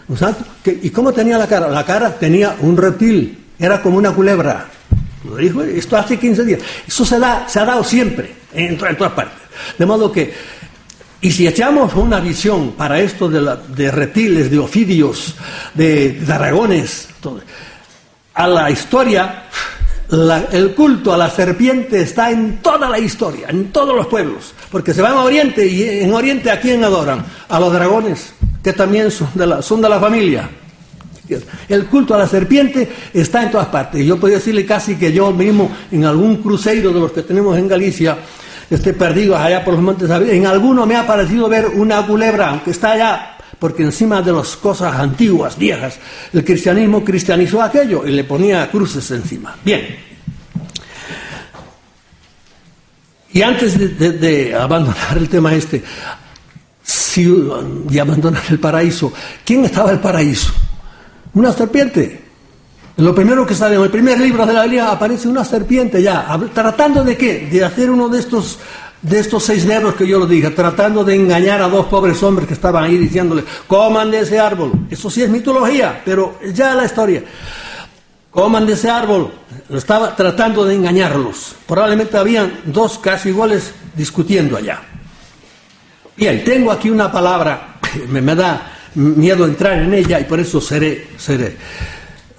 más 0.09 0.23
alto. 0.23 0.45
¿Y 0.65 0.91
cómo 0.91 1.13
tenía 1.13 1.39
la 1.39 1.47
cara? 1.47 1.69
La 1.69 1.85
cara 1.85 2.13
tenía 2.19 2.57
un 2.61 2.77
reptil, 2.77 3.39
era 3.57 3.81
como 3.81 3.99
una 3.99 4.11
culebra. 4.13 4.67
Dijo 5.37 5.63
esto 5.63 5.97
hace 5.97 6.19
15 6.19 6.45
días. 6.45 6.61
Eso 6.87 7.05
se, 7.05 7.19
da, 7.19 7.49
se 7.49 7.61
ha 7.61 7.65
dado 7.65 7.85
siempre, 7.85 8.35
en, 8.53 8.77
todas 8.77 9.13
partes. 9.13 9.39
De 9.79 9.87
modo 9.87 10.11
que, 10.11 10.33
y 11.21 11.31
si 11.31 11.47
echamos 11.47 11.95
una 11.95 12.21
visión 12.21 12.73
para 12.73 13.01
esto 13.01 13.29
de, 13.29 13.91
reptiles, 13.91 14.51
de 14.51 14.59
ofidios, 14.59 15.35
de, 15.75 16.13
dragones, 16.21 17.09
a 18.35 18.47
la 18.47 18.71
historia, 18.71 19.45
el 20.53 20.75
culto 20.75 21.13
a 21.13 21.17
la 21.17 21.31
serpiente 21.31 22.01
está 22.01 22.31
en 22.31 22.59
toda 22.63 22.89
la 22.89 22.99
historia, 22.99 23.49
en 23.49 23.71
todos 23.71 23.95
los 23.95 24.07
pueblos, 24.07 24.55
porque 24.71 24.95
se 24.95 25.03
van 25.03 25.13
a 25.13 25.23
Oriente 25.23 25.67
y 25.67 25.83
en 26.03 26.13
Oriente 26.13 26.51
a 26.51 26.61
quién 26.61 26.83
adoran? 26.83 27.25
A 27.49 27.61
los 27.61 27.73
dragones, 27.73 28.33
que 28.63 28.73
también 28.73 29.11
son 29.11 29.29
de 29.35 29.47
la, 29.47 29.63
son 29.63 29.81
de 29.81 29.89
la 29.89 30.01
familia. 30.01 30.49
El 31.69 31.87
culto 31.87 32.15
a 32.15 32.19
la 32.19 32.27
serpiente 32.27 32.89
está 33.13 33.43
en 33.43 33.51
todas 33.51 33.69
partes. 33.69 34.05
Yo 34.05 34.19
podría 34.19 34.39
decirle 34.39 34.65
casi 34.65 34.97
que 34.97 35.13
yo 35.13 35.33
mismo, 35.33 35.71
en 35.91 36.05
algún 36.05 36.37
cruceiro 36.39 36.93
de 36.93 37.01
los 37.01 37.13
que 37.13 37.23
tenemos 37.23 37.59
en 37.59 37.69
Galicia, 37.69 38.19
esté 38.69 38.95
perdido 38.95 39.37
allá 39.37 39.65
por 39.65 39.75
los 39.75 39.83
montes, 39.83 40.09
en 40.11 40.47
alguno 40.47 40.87
me 40.87 40.97
ha 40.97 41.07
parecido 41.07 41.49
ver 41.49 41.67
una 41.67 42.07
culebra, 42.07 42.51
aunque 42.51 42.71
está 42.71 42.93
allá 42.93 43.37
porque 43.61 43.83
encima 43.83 44.23
de 44.23 44.33
las 44.33 44.57
cosas 44.57 44.95
antiguas, 44.95 45.57
viejas, 45.57 45.99
el 46.33 46.43
cristianismo 46.43 47.05
cristianizó 47.05 47.63
aquello 47.63 48.07
y 48.07 48.11
le 48.11 48.25
ponía 48.25 48.69
cruces 48.71 49.09
encima. 49.11 49.55
Bien. 49.63 49.99
Y 53.33 53.43
antes 53.43 53.79
de, 53.99 54.55
abandonar 54.55 55.19
el 55.19 55.29
tema 55.29 55.55
este, 55.55 55.85
y 57.17 57.99
abandonar 57.99 58.43
el 58.49 58.59
paraíso, 58.59 59.13
¿quién 59.45 59.67
estaba 59.67 59.93
el 59.93 60.01
paraíso? 60.01 60.53
Una 61.35 61.53
serpiente. 61.53 62.25
Lo 62.97 63.15
primero 63.15 63.47
que 63.47 63.55
sale 63.55 63.77
en 63.77 63.83
el 63.83 63.91
primer 63.91 64.21
libro 64.21 64.45
de 64.45 64.53
la 64.53 64.63
Biblia 64.63 64.91
aparece 64.91 65.29
una 65.29 65.45
serpiente 65.45 66.03
ya, 66.03 66.27
tratando 66.53 67.03
de 67.03 67.17
qué? 67.17 67.49
De 67.51 67.65
hacer 67.65 67.91
uno 67.91 68.09
de 68.09 68.19
estos 68.19 68.59
de 69.03 69.19
estos 69.19 69.45
seis 69.45 69.65
negros 69.65 69.95
que 69.95 70.07
yo 70.07 70.19
lo 70.19 70.27
dije, 70.27 70.51
tratando 70.51 71.03
de 71.05 71.15
engañar 71.15 71.63
a 71.63 71.69
dos 71.69 71.87
pobres 71.87 72.23
hombres 72.23 72.47
que 72.47 72.55
estaban 72.55 72.85
ahí 72.85 72.99
diciéndole, 72.99 73.45
coman 73.67 74.11
de 74.11 74.21
ese 74.21 74.39
árbol. 74.39 74.73
Eso 74.91 75.09
sí 75.09 75.23
es 75.23 75.31
mitología, 75.31 76.03
pero 76.05 76.39
ya 76.53 76.75
la 76.75 76.85
historia. 76.85 77.25
Coman 78.31 78.67
de 78.67 78.75
ese 78.75 78.91
árbol. 78.91 79.33
Lo 79.71 79.79
estaba 79.79 80.15
tratando 80.15 80.65
de 80.65 80.75
engañarlos. 80.75 81.57
Probablemente 81.67 82.19
habían 82.19 82.61
dos 82.67 82.99
casi 82.99 83.31
iguales 83.31 83.73
discutiendo 83.97 84.57
allá. 84.57 84.83
Bien, 86.17 86.45
tengo 86.45 86.71
aquí 86.71 86.91
una 86.91 87.11
palabra, 87.11 87.79
me, 88.09 88.21
me 88.21 88.35
da 88.35 88.80
miedo 88.95 89.45
entrar 89.45 89.83
en 89.83 89.95
ella 89.95 90.21
y 90.21 90.25
por 90.25 90.41
eso 90.41 90.61
seré, 90.61 91.09
seré 91.17 91.57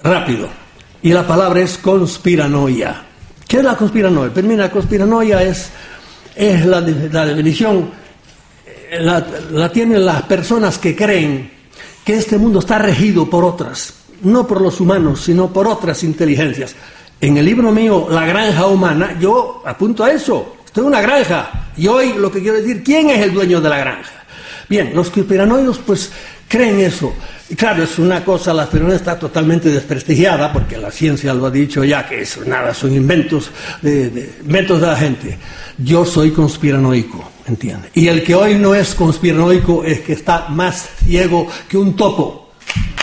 rápido. 0.02 0.48
Y 1.02 1.12
la 1.12 1.26
palabra 1.26 1.60
es 1.60 1.78
conspiranoia. 1.78 3.04
¿Qué 3.46 3.58
es 3.58 3.64
la 3.64 3.76
conspiranoia? 3.76 4.32
Pues 4.32 4.44
mira, 4.44 4.64
la 4.64 4.70
conspiranoia 4.70 5.42
es 5.42 5.70
es 6.34 6.64
la, 6.64 6.80
definición, 6.80 7.90
eh, 8.66 8.98
la, 9.00 9.70
tienen 9.70 10.04
las 10.04 10.22
personas 10.22 10.78
que 10.78 10.96
creen 10.96 11.50
que 12.04 12.14
este 12.14 12.38
mundo 12.38 12.60
está 12.60 12.78
regido 12.78 13.28
por 13.28 13.44
otras, 13.44 13.94
no 14.22 14.46
por 14.46 14.60
los 14.60 14.80
humanos, 14.80 15.20
sino 15.22 15.52
por 15.52 15.66
otras 15.66 16.02
inteligencias. 16.02 16.74
En 17.20 17.36
el 17.36 17.44
libro 17.44 17.70
mío, 17.70 18.08
La 18.10 18.26
granja 18.26 18.66
humana, 18.66 19.16
yo 19.20 19.62
apunto 19.64 20.02
a 20.02 20.10
eso. 20.10 20.56
Esto 20.64 20.80
es 20.80 20.86
una 20.86 21.00
granja. 21.00 21.68
Y 21.76 21.86
hoy 21.86 22.14
lo 22.14 22.32
que 22.32 22.40
quiero 22.40 22.56
decir, 22.56 22.82
¿quién 22.82 23.10
es 23.10 23.20
el 23.20 23.32
dueño 23.32 23.60
de 23.60 23.68
la 23.68 23.78
granja? 23.78 24.24
Bien, 24.68 24.92
los 24.94 25.10
conspiranoidos 25.10 25.78
pues 25.78 26.10
creen 26.52 26.80
eso. 26.80 27.14
Y 27.48 27.54
claro, 27.54 27.82
es 27.82 27.98
una 27.98 28.22
cosa, 28.22 28.52
la 28.52 28.64
esperanza 28.64 28.96
está 28.96 29.18
totalmente 29.18 29.70
desprestigiada, 29.70 30.52
porque 30.52 30.76
la 30.76 30.90
ciencia 30.90 31.32
lo 31.32 31.46
ha 31.46 31.50
dicho 31.50 31.82
ya, 31.82 32.06
que 32.06 32.20
eso 32.20 32.44
nada, 32.44 32.74
son 32.74 32.94
inventos 32.94 33.50
de, 33.80 34.34
inventos 34.44 34.82
de 34.82 34.86
la 34.86 34.96
gente. 34.96 35.38
Yo 35.78 36.04
soy 36.04 36.30
conspiranoico, 36.30 37.24
¿entiende? 37.46 37.88
Y 37.94 38.06
el 38.08 38.22
que 38.22 38.34
hoy 38.34 38.56
no 38.56 38.74
es 38.74 38.94
conspiranoico 38.94 39.82
es 39.82 40.00
que 40.00 40.12
está 40.12 40.48
más 40.50 40.90
ciego 41.02 41.48
que 41.70 41.78
un 41.78 41.96
topo. 41.96 42.50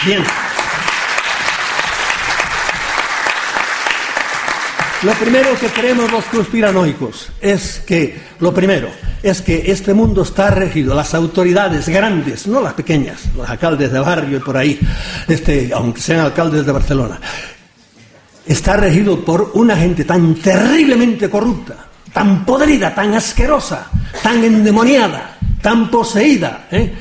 Bien. 0.05 0.21
Lo 5.01 5.13
primero 5.13 5.57
que 5.57 5.67
creemos 5.67 6.11
los 6.11 6.25
conspiranoicos 6.25 7.29
es 7.39 7.81
que, 7.87 8.19
lo 8.39 8.53
primero, 8.53 8.89
es 9.23 9.41
que 9.41 9.71
este 9.71 9.93
mundo 9.93 10.23
está 10.23 10.51
regido, 10.51 10.93
las 10.93 11.13
autoridades 11.13 11.87
grandes, 11.87 12.47
no 12.47 12.59
las 12.59 12.73
pequeñas, 12.73 13.21
los 13.33 13.49
alcaldes 13.49 13.93
de 13.93 13.99
barrio 13.99 14.37
y 14.37 14.41
por 14.41 14.57
ahí, 14.57 14.77
este, 15.25 15.71
aunque 15.73 16.01
sean 16.01 16.19
alcaldes 16.19 16.65
de 16.65 16.71
Barcelona, 16.73 17.17
está 18.45 18.75
regido 18.75 19.23
por 19.23 19.51
una 19.53 19.77
gente 19.77 20.03
tan 20.03 20.35
terriblemente 20.35 21.29
corrupta, 21.29 21.75
tan 22.11 22.45
podrida, 22.45 22.93
tan 22.93 23.13
asquerosa, 23.13 23.87
tan 24.21 24.43
endemoniada, 24.43 25.37
tan 25.61 25.89
poseída, 25.89 26.67
¿eh? 26.71 26.93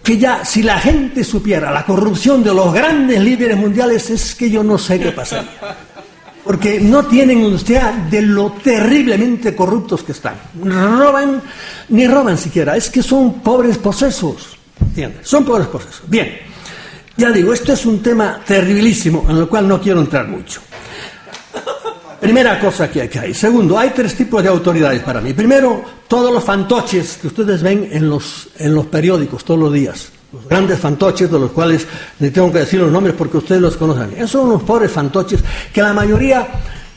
que 0.00 0.16
ya 0.16 0.44
si 0.44 0.62
la 0.62 0.78
gente 0.78 1.24
supiera 1.24 1.72
la 1.72 1.84
corrupción 1.84 2.44
de 2.44 2.54
los 2.54 2.72
grandes 2.72 3.20
líderes 3.20 3.56
mundiales 3.56 4.10
es 4.10 4.36
que 4.36 4.48
yo 4.48 4.62
no 4.62 4.78
sé 4.78 5.00
qué 5.00 5.10
pasaría. 5.10 5.50
Porque 6.44 6.80
no 6.80 7.06
tienen 7.06 7.44
usted 7.44 7.80
de 8.10 8.22
lo 8.22 8.52
terriblemente 8.52 9.54
corruptos 9.54 10.02
que 10.02 10.12
están. 10.12 10.34
Roban, 10.62 11.40
ni 11.90 12.06
roban 12.06 12.36
siquiera, 12.36 12.76
es 12.76 12.90
que 12.90 13.02
son 13.02 13.40
pobres 13.40 13.78
posesos. 13.78 14.56
¿Entiendes? 14.80 15.28
Son 15.28 15.44
pobres 15.44 15.68
posesos. 15.68 16.02
Bien, 16.08 16.36
ya 17.16 17.30
digo, 17.30 17.52
esto 17.52 17.72
es 17.72 17.86
un 17.86 18.02
tema 18.02 18.40
terribilísimo 18.44 19.24
en 19.28 19.36
el 19.36 19.48
cual 19.48 19.68
no 19.68 19.80
quiero 19.80 20.00
entrar 20.00 20.26
mucho. 20.26 20.60
Primera 22.20 22.58
cosa 22.58 22.90
que 22.90 23.08
hay. 23.18 23.34
Segundo, 23.34 23.78
hay 23.78 23.90
tres 23.90 24.16
tipos 24.16 24.42
de 24.42 24.48
autoridades 24.48 25.02
para 25.02 25.20
mí. 25.20 25.32
Primero, 25.32 25.84
todos 26.08 26.32
los 26.32 26.42
fantoches 26.42 27.18
que 27.20 27.28
ustedes 27.28 27.62
ven 27.62 27.88
en 27.92 28.08
los, 28.08 28.48
en 28.58 28.74
los 28.74 28.86
periódicos 28.86 29.44
todos 29.44 29.60
los 29.60 29.72
días 29.72 30.12
los 30.32 30.48
grandes 30.48 30.78
fantoches, 30.78 31.30
de 31.30 31.38
los 31.38 31.50
cuales 31.50 31.86
le 32.18 32.30
tengo 32.30 32.50
que 32.50 32.60
decir 32.60 32.80
los 32.80 32.90
nombres 32.90 33.14
porque 33.16 33.36
ustedes 33.36 33.60
los 33.60 33.76
conocen. 33.76 34.12
Esos 34.16 34.30
son 34.30 34.46
unos 34.46 34.62
pobres 34.62 34.90
fantoches 34.90 35.40
que 35.72 35.82
la 35.82 35.92
mayoría 35.92 36.48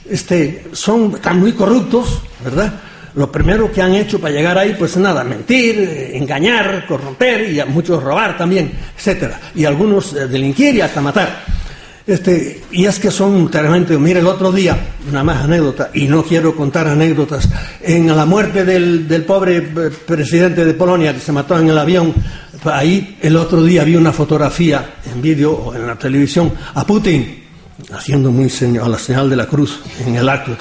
este, 0.09 0.67
son, 0.71 1.13
están 1.15 1.39
muy 1.39 1.53
corruptos, 1.53 2.21
¿verdad? 2.43 2.73
Lo 3.15 3.31
primero 3.31 3.71
que 3.71 3.81
han 3.81 3.93
hecho 3.93 4.19
para 4.19 4.33
llegar 4.33 4.57
ahí, 4.57 4.75
pues 4.77 4.97
nada, 4.97 5.23
mentir, 5.23 6.11
engañar, 6.13 6.85
corromper 6.85 7.49
y 7.49 7.59
a 7.59 7.65
muchos 7.65 8.03
robar 8.03 8.37
también, 8.37 8.73
etcétera. 8.97 9.39
Y 9.55 9.63
algunos 9.63 10.13
eh, 10.13 10.27
delinquir 10.27 10.75
y 10.75 10.81
hasta 10.81 10.99
matar. 10.99 11.43
Este, 12.07 12.61
y 12.71 12.85
es 12.85 12.99
que 12.99 13.09
son 13.09 13.49
terriblemente. 13.49 13.97
Mire, 13.97 14.19
el 14.19 14.27
otro 14.27 14.51
día, 14.51 14.77
una 15.09 15.23
más 15.23 15.43
anécdota, 15.43 15.89
y 15.93 16.07
no 16.07 16.23
quiero 16.23 16.55
contar 16.55 16.87
anécdotas, 16.87 17.49
en 17.81 18.15
la 18.15 18.25
muerte 18.25 18.63
del, 18.63 19.07
del 19.07 19.23
pobre 19.23 19.57
eh, 19.57 19.91
presidente 20.05 20.65
de 20.65 20.73
Polonia 20.73 21.13
que 21.13 21.19
se 21.19 21.31
mató 21.31 21.57
en 21.57 21.69
el 21.69 21.77
avión, 21.77 22.13
ahí 22.63 23.17
el 23.21 23.35
otro 23.37 23.63
día 23.63 23.83
vi 23.83 23.95
una 23.95 24.13
fotografía 24.13 24.95
en 25.11 25.21
vídeo 25.21 25.51
o 25.51 25.75
en 25.75 25.87
la 25.87 25.95
televisión 25.95 26.53
a 26.73 26.85
Putin 26.85 27.43
haciendo 27.93 28.31
muy 28.31 28.49
señal, 28.49 28.91
la 28.91 28.99
señal 28.99 29.29
de 29.29 29.35
la 29.35 29.45
cruz 29.47 29.81
en 30.05 30.15
el 30.15 30.27
acto. 30.29 30.55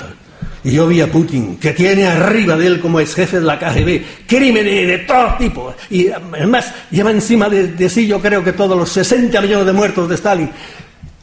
Y 0.65 0.73
yo 0.73 0.87
vi 0.87 1.01
a 1.03 1.13
Putin, 1.13 1.59
que 1.59 1.73
tiene 1.73 2.07
arriba 2.07 2.57
de 2.57 2.67
él 2.67 2.81
como 2.81 2.99
es 2.99 3.15
jefe 3.15 3.39
de 3.39 3.45
la 3.45 3.59
KGB, 3.59 4.27
crímenes 4.27 4.89
de 4.89 4.99
todo 4.99 5.35
tipo. 5.39 5.75
Y 5.91 6.09
además 6.09 6.73
lleva 6.91 7.11
encima 7.11 7.51
de, 7.51 7.89
sí, 7.91 8.07
yo 8.07 8.19
creo 8.21 8.43
que 8.43 8.53
todos 8.53 8.77
los 8.77 8.89
60 8.91 9.41
millones 9.43 9.67
de 9.67 9.73
muertos 9.75 10.09
de 10.09 10.15
Stalin 10.15 10.51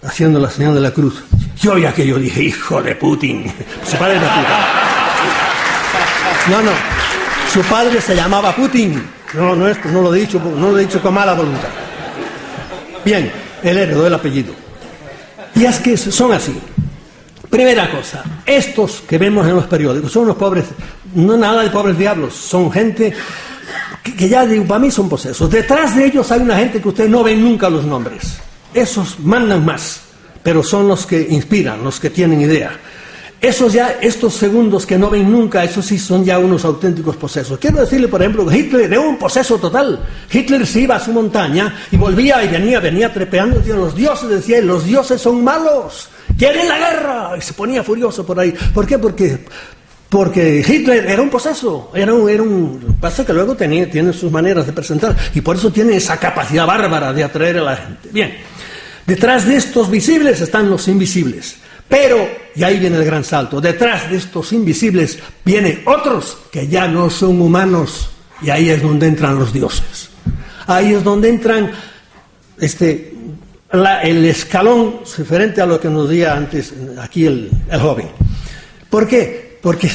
haciendo 0.04 0.40
la 0.40 0.50
señal 0.50 0.76
de 0.76 0.82
la 0.82 0.92
cruz. 0.92 1.24
Yo 1.60 1.78
ya 1.78 1.92
que 1.92 2.06
yo 2.06 2.20
dije, 2.20 2.44
hijo 2.44 2.84
de 2.84 2.96
Putin, 2.96 3.46
su 3.90 3.98
padre 3.98 4.18
era 4.18 4.30
Putin. 4.30 4.46
No, 6.52 6.62
no, 6.62 6.72
su 7.52 7.62
padre 7.64 8.00
se 8.00 8.16
llamaba 8.16 8.56
Putin. 8.56 9.04
No, 9.34 9.56
no, 9.56 9.68
esto 9.68 9.90
no 9.90 10.02
lo 10.02 10.14
he 10.14 10.20
dicho, 10.20 10.40
no 10.40 10.72
lo 10.72 10.78
he 10.78 10.86
dicho 10.86 11.02
con 11.02 11.14
mala 11.14 11.34
voluntad. 11.34 11.70
Bien, 13.04 13.32
el 13.64 13.78
heredó 13.78 14.08
el 14.08 14.14
apellido. 14.14 14.54
Y 15.56 15.66
es 15.66 15.80
que 15.80 15.98
son 15.98 16.32
así. 16.32 16.58
Primera 17.50 17.92
cosa, 17.92 18.24
estos 18.46 19.02
que 19.02 19.18
vemos 19.18 19.46
en 19.46 19.56
los 19.56 19.66
periódicos 19.66 20.12
son 20.12 20.24
unos 20.24 20.38
pobres, 20.38 20.66
no 21.14 21.36
nada 21.36 21.64
de 21.64 21.70
pobres 21.70 21.98
diablos, 21.98 22.34
son 22.34 22.72
gente 22.72 23.14
que, 24.02 24.30
ya 24.30 24.48
para 24.66 24.80
mí 24.80 24.90
son 24.90 25.10
posesos. 25.10 25.50
Detrás 25.50 25.96
de 25.96 26.06
ellos 26.06 26.32
hay 26.32 26.40
una 26.40 26.58
gente 26.58 26.82
que 26.82 26.88
ustedes 26.88 27.10
no 27.10 27.24
ven 27.24 27.44
nunca 27.44 27.70
los 27.70 27.84
nombres. 27.84 28.38
Esos 28.74 29.20
mandan 29.20 29.66
más, 29.66 30.00
pero 30.42 30.64
son 30.64 30.88
los 30.88 31.06
que 31.06 31.28
inspiran, 31.30 31.84
los 31.84 32.00
que 32.00 32.10
tienen 32.10 32.40
idea. 32.40 32.72
Esos 33.42 33.74
ya, 33.74 33.98
estos 34.02 34.36
segundos 34.36 34.86
que 34.86 35.00
no 35.00 35.10
ven 35.10 35.32
nunca, 35.32 35.64
esos 35.64 35.84
sí 35.84 35.98
son 35.98 36.24
ya 36.24 36.38
unos 36.38 36.64
auténticos 36.64 37.16
posesos. 37.16 37.58
Quiero 37.58 37.80
decirle, 37.80 38.08
por 38.08 38.22
ejemplo, 38.22 38.52
Hitler 38.52 38.84
era 38.84 39.02
un 39.02 39.18
poseso 39.18 39.58
total. 39.58 40.00
Hitler 40.32 40.68
se 40.68 40.82
iba 40.82 40.98
a 40.98 41.00
su 41.00 41.12
montaña 41.12 41.76
y 41.90 41.98
volvía 41.98 42.44
y 42.44 42.50
venía, 42.50 42.80
venía 42.80 43.12
trepeando, 43.12 43.58
decía, 43.58 43.74
los 43.74 43.96
dioses, 43.96 44.30
decía, 44.30 44.62
los 44.62 44.86
dioses 44.86 45.20
son 45.20 45.44
malos, 45.44 46.10
quieren 46.38 46.68
la 46.68 46.78
guerra. 46.78 47.32
Y 47.36 47.42
se 47.42 47.54
ponía 47.54 47.84
furioso 47.84 48.24
por 48.24 48.40
ahí. 48.40 48.54
¿Por 48.76 48.86
qué? 48.86 49.00
Porque 49.00 49.44
Porque 50.08 50.64
Hitler 50.68 51.10
era 51.10 51.24
un 51.24 51.32
proceso, 51.32 51.90
era 51.96 52.14
un, 52.14 52.30
era 52.30 52.44
un 52.44 52.98
pasa 53.00 53.26
que 53.26 53.34
luego 53.34 53.56
tenía, 53.56 53.90
tiene 53.90 54.14
sus 54.14 54.32
maneras 54.32 54.68
de 54.68 54.74
presentar 54.74 55.18
y 55.34 55.42
por 55.42 55.56
eso 55.56 55.72
tiene 55.72 55.96
esa 55.96 56.18
capacidad 56.18 56.68
bárbara 56.68 57.12
de 57.12 57.24
atraer 57.24 57.58
a 57.58 57.62
la 57.62 57.76
gente. 57.76 58.10
Bien, 58.12 58.38
detrás 59.08 59.48
de 59.48 59.56
estos 59.56 59.90
visibles 59.90 60.42
están 60.42 60.70
los 60.70 60.88
invisibles. 60.88 61.61
Pero, 61.92 62.28
y 62.56 62.64
ahí 62.64 62.80
viene 62.80 62.96
el 62.98 63.06
gran 63.06 63.24
salto, 63.24 63.62
detrás 63.62 64.10
de 64.10 64.18
estos 64.18 64.54
invisibles 64.54 65.20
vienen 65.46 65.84
otros 65.86 66.38
que 66.50 66.68
ya 66.68 66.88
no 66.88 67.10
son 67.10 67.40
humanos 67.42 68.10
y 68.42 68.50
ahí 68.50 68.70
es 68.70 68.82
donde 68.82 69.08
entran 69.08 69.38
los 69.38 69.52
dioses. 69.52 70.10
Ahí 70.66 70.94
es 70.94 71.04
donde 71.04 71.30
entran 71.30 71.70
este, 72.58 73.14
el 74.04 74.26
escalón 74.26 75.02
referente 75.18 75.62
a 75.62 75.66
lo 75.66 75.80
que 75.80 75.90
nos 75.90 76.08
decía 76.08 76.34
antes 76.34 76.74
aquí 77.00 77.26
el, 77.26 77.52
el 77.70 77.80
joven. 77.80 78.08
¿Por 78.90 79.06
qué? 79.06 79.52
porque 79.62 79.90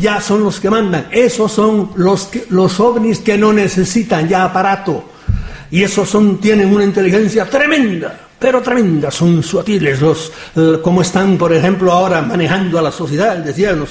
ya 0.00 0.20
son 0.20 0.42
los 0.42 0.60
que 0.60 0.68
mandan. 0.68 1.06
Esos 1.10 1.52
son 1.52 1.92
los, 1.96 2.28
los 2.50 2.80
ovnis 2.80 3.20
que 3.20 3.38
no 3.38 3.52
necesitan 3.52 4.28
ya 4.28 4.44
aparato. 4.44 5.04
Y 5.70 5.82
esos 5.82 6.08
son, 6.08 6.38
tienen 6.38 6.74
una 6.74 6.84
inteligencia 6.84 7.48
tremenda, 7.48 8.21
pero 8.42 8.60
tremenda. 8.60 9.10
Son 9.10 9.42
sutiles, 9.42 10.00
los, 10.00 10.32
eh, 10.56 10.80
como 10.82 11.00
están, 11.00 11.38
por 11.38 11.52
ejemplo, 11.52 11.92
ahora 11.92 12.20
manejando 12.20 12.78
a 12.78 12.82
la 12.82 12.90
sociedad, 12.90 13.36
decía, 13.36 13.72
los 13.72 13.90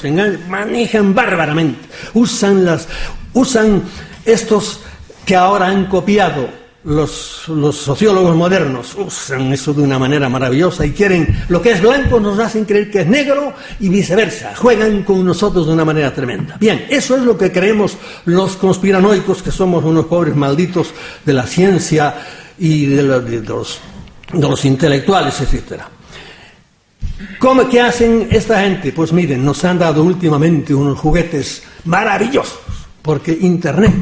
manejan 0.50 1.16
bárbaramente. 1.16 1.80
Usan, 2.14 2.66
las, 2.66 2.88
usan 3.34 3.82
estos 4.26 4.82
que 5.26 5.36
ahora 5.36 5.68
han 5.68 5.86
copiado 5.86 6.62
los, 6.84 7.44
sociólogos 7.74 8.36
modernos 8.36 8.96
usan 8.98 9.54
eso 9.54 9.72
de 9.72 9.84
una 9.84 10.00
manera 10.00 10.28
maravillosa 10.30 10.84
y 10.84 10.92
quieren 10.92 11.44
lo 11.48 11.62
que 11.62 11.74
es 11.74 11.82
blanco 11.82 12.20
nos 12.20 12.40
hacen 12.40 12.66
creer 12.66 12.90
que 12.90 13.02
es 13.02 13.08
negro 13.08 13.54
y 13.80 13.88
viceversa, 13.90 14.56
juegan 14.56 15.04
con 15.04 15.24
nosotros 15.24 15.68
de 15.68 15.74
una 15.74 15.86
manera 15.86 16.12
tremenda. 16.12 16.58
Bien, 16.60 16.88
eso 16.90 17.16
es 17.16 17.22
lo 17.22 17.38
que 17.38 17.52
creemos 17.52 17.98
los 18.26 18.58
conspiranoicos 18.58 19.44
que 19.44 19.52
somos 19.52 19.84
unos 19.84 20.06
pobres 20.06 20.36
malditos 20.36 20.92
de 21.24 21.34
la 21.34 21.46
ciencia 21.46 22.16
y 22.58 22.88
de, 22.88 23.04
los, 23.04 23.80
de 24.34 24.50
los, 24.50 24.66
intelectuales, 24.66 25.40
etcétera. 25.42 25.90
¿Cómo, 27.40 27.68
¿Qué 27.70 27.82
hacen 27.82 28.28
esta 28.32 28.62
gente? 28.62 28.92
Pues 28.92 29.14
miren, 29.14 29.44
nos 29.44 29.64
han 29.64 29.80
dado 29.80 30.04
últimamente 30.04 30.74
unos 30.74 31.00
juguetes 31.00 31.64
maravillosos, 31.86 32.60
porque 33.02 33.38
Internet 33.42 33.94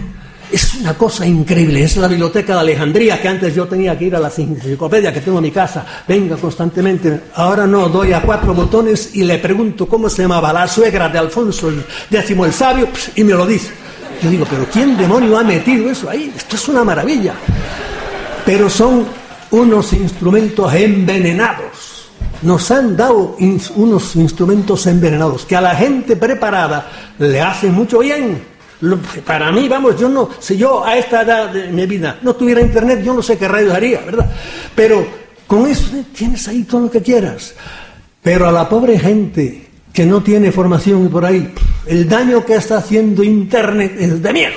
es 0.51 0.75
una 0.75 0.95
cosa 0.95 1.25
increíble, 1.25 1.83
es 1.83 1.97
la 1.97 2.07
biblioteca 2.07 2.53
de 2.55 2.59
Alejandría 2.61 3.21
que 3.21 3.27
antes 3.27 3.53
yo 3.53 3.67
tenía 3.67 3.97
que 3.97 4.05
ir 4.05 4.15
a 4.15 4.19
la 4.19 4.31
enciclopedia 4.35 5.13
que 5.13 5.21
tengo 5.21 5.37
en 5.37 5.43
mi 5.43 5.51
casa, 5.51 5.85
venga 6.07 6.37
constantemente, 6.37 7.21
ahora 7.35 7.67
no, 7.67 7.87
doy 7.89 8.13
a 8.13 8.21
cuatro 8.21 8.53
botones 8.53 9.11
y 9.13 9.23
le 9.23 9.37
pregunto 9.37 9.87
cómo 9.87 10.09
se 10.09 10.23
llamaba 10.23 10.51
la 10.51 10.67
suegra 10.67 11.09
de 11.09 11.19
Alfonso 11.19 11.71
décimo 12.09 12.45
el 12.45 12.53
sabio 12.53 12.87
y 13.15 13.23
me 13.23 13.33
lo 13.33 13.45
dice. 13.45 13.71
Yo 14.21 14.29
digo, 14.29 14.45
pero 14.49 14.65
¿quién 14.65 14.97
demonio 14.97 15.37
ha 15.37 15.43
metido 15.43 15.89
eso 15.89 16.09
ahí? 16.09 16.33
Esto 16.35 16.57
es 16.57 16.67
una 16.67 16.83
maravilla. 16.83 17.33
Pero 18.45 18.69
son 18.69 19.05
unos 19.51 19.93
instrumentos 19.93 20.73
envenenados. 20.73 22.09
Nos 22.41 22.71
han 22.71 22.95
dado 22.95 23.35
unos 23.75 24.15
instrumentos 24.15 24.87
envenenados 24.87 25.45
que 25.45 25.55
a 25.55 25.61
la 25.61 25.75
gente 25.75 26.15
preparada 26.15 26.89
le 27.17 27.41
hacen 27.41 27.73
mucho 27.73 27.99
bien 27.99 28.59
para 29.25 29.51
mí, 29.51 29.67
vamos, 29.67 29.99
yo 29.99 30.07
no, 30.07 30.29
si 30.39 30.55
yo 30.55 30.85
a 30.85 30.97
esta 30.97 31.23
edad 31.23 31.49
de 31.49 31.67
mi 31.67 31.85
vida 31.85 32.17
no 32.21 32.33
tuviera 32.33 32.61
internet, 32.61 33.01
yo 33.03 33.13
no 33.13 33.21
sé 33.21 33.37
qué 33.37 33.47
rayos 33.47 33.73
haría, 33.73 33.99
¿verdad? 34.01 34.31
Pero 34.73 35.05
con 35.45 35.67
eso 35.67 35.89
tienes 36.15 36.47
ahí 36.47 36.63
todo 36.63 36.81
lo 36.81 36.91
que 36.91 37.01
quieras. 37.01 37.55
Pero 38.21 38.47
a 38.47 38.51
la 38.51 38.69
pobre 38.69 38.97
gente 38.97 39.67
que 39.91 40.05
no 40.05 40.23
tiene 40.23 40.51
formación 40.51 41.09
por 41.09 41.25
ahí, 41.25 41.53
el 41.87 42.07
daño 42.07 42.45
que 42.45 42.55
está 42.55 42.77
haciendo 42.77 43.21
internet 43.21 43.95
es 43.99 44.21
de 44.21 44.33
miedo 44.33 44.55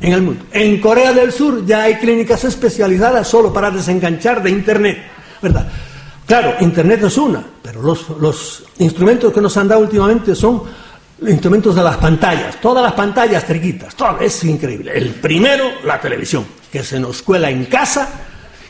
en 0.00 0.12
el 0.12 0.22
mundo. 0.22 0.44
En 0.52 0.80
Corea 0.80 1.12
del 1.12 1.32
Sur 1.32 1.64
ya 1.64 1.82
hay 1.82 1.96
clínicas 1.96 2.44
especializadas 2.44 3.26
solo 3.26 3.52
para 3.52 3.70
desenganchar 3.70 4.42
de 4.42 4.50
internet, 4.50 4.98
¿verdad? 5.42 5.68
Claro, 6.26 6.54
internet 6.60 7.04
es 7.04 7.16
una, 7.18 7.44
pero 7.62 7.82
los, 7.82 8.08
los 8.20 8.64
instrumentos 8.78 9.32
que 9.32 9.40
nos 9.40 9.56
han 9.56 9.68
dado 9.68 9.82
últimamente 9.82 10.34
son 10.34 10.62
instrumentos 11.22 11.74
de 11.74 11.82
las 11.82 11.96
pantallas, 11.96 12.60
todas 12.60 12.82
las 12.82 12.92
pantallas 12.92 13.44
triquitas, 13.46 13.94
todo, 13.94 14.18
es 14.20 14.44
increíble. 14.44 14.92
El 14.94 15.10
primero, 15.10 15.64
la 15.84 16.00
televisión, 16.00 16.44
que 16.70 16.82
se 16.82 17.00
nos 17.00 17.22
cuela 17.22 17.48
en 17.48 17.66
casa 17.66 18.08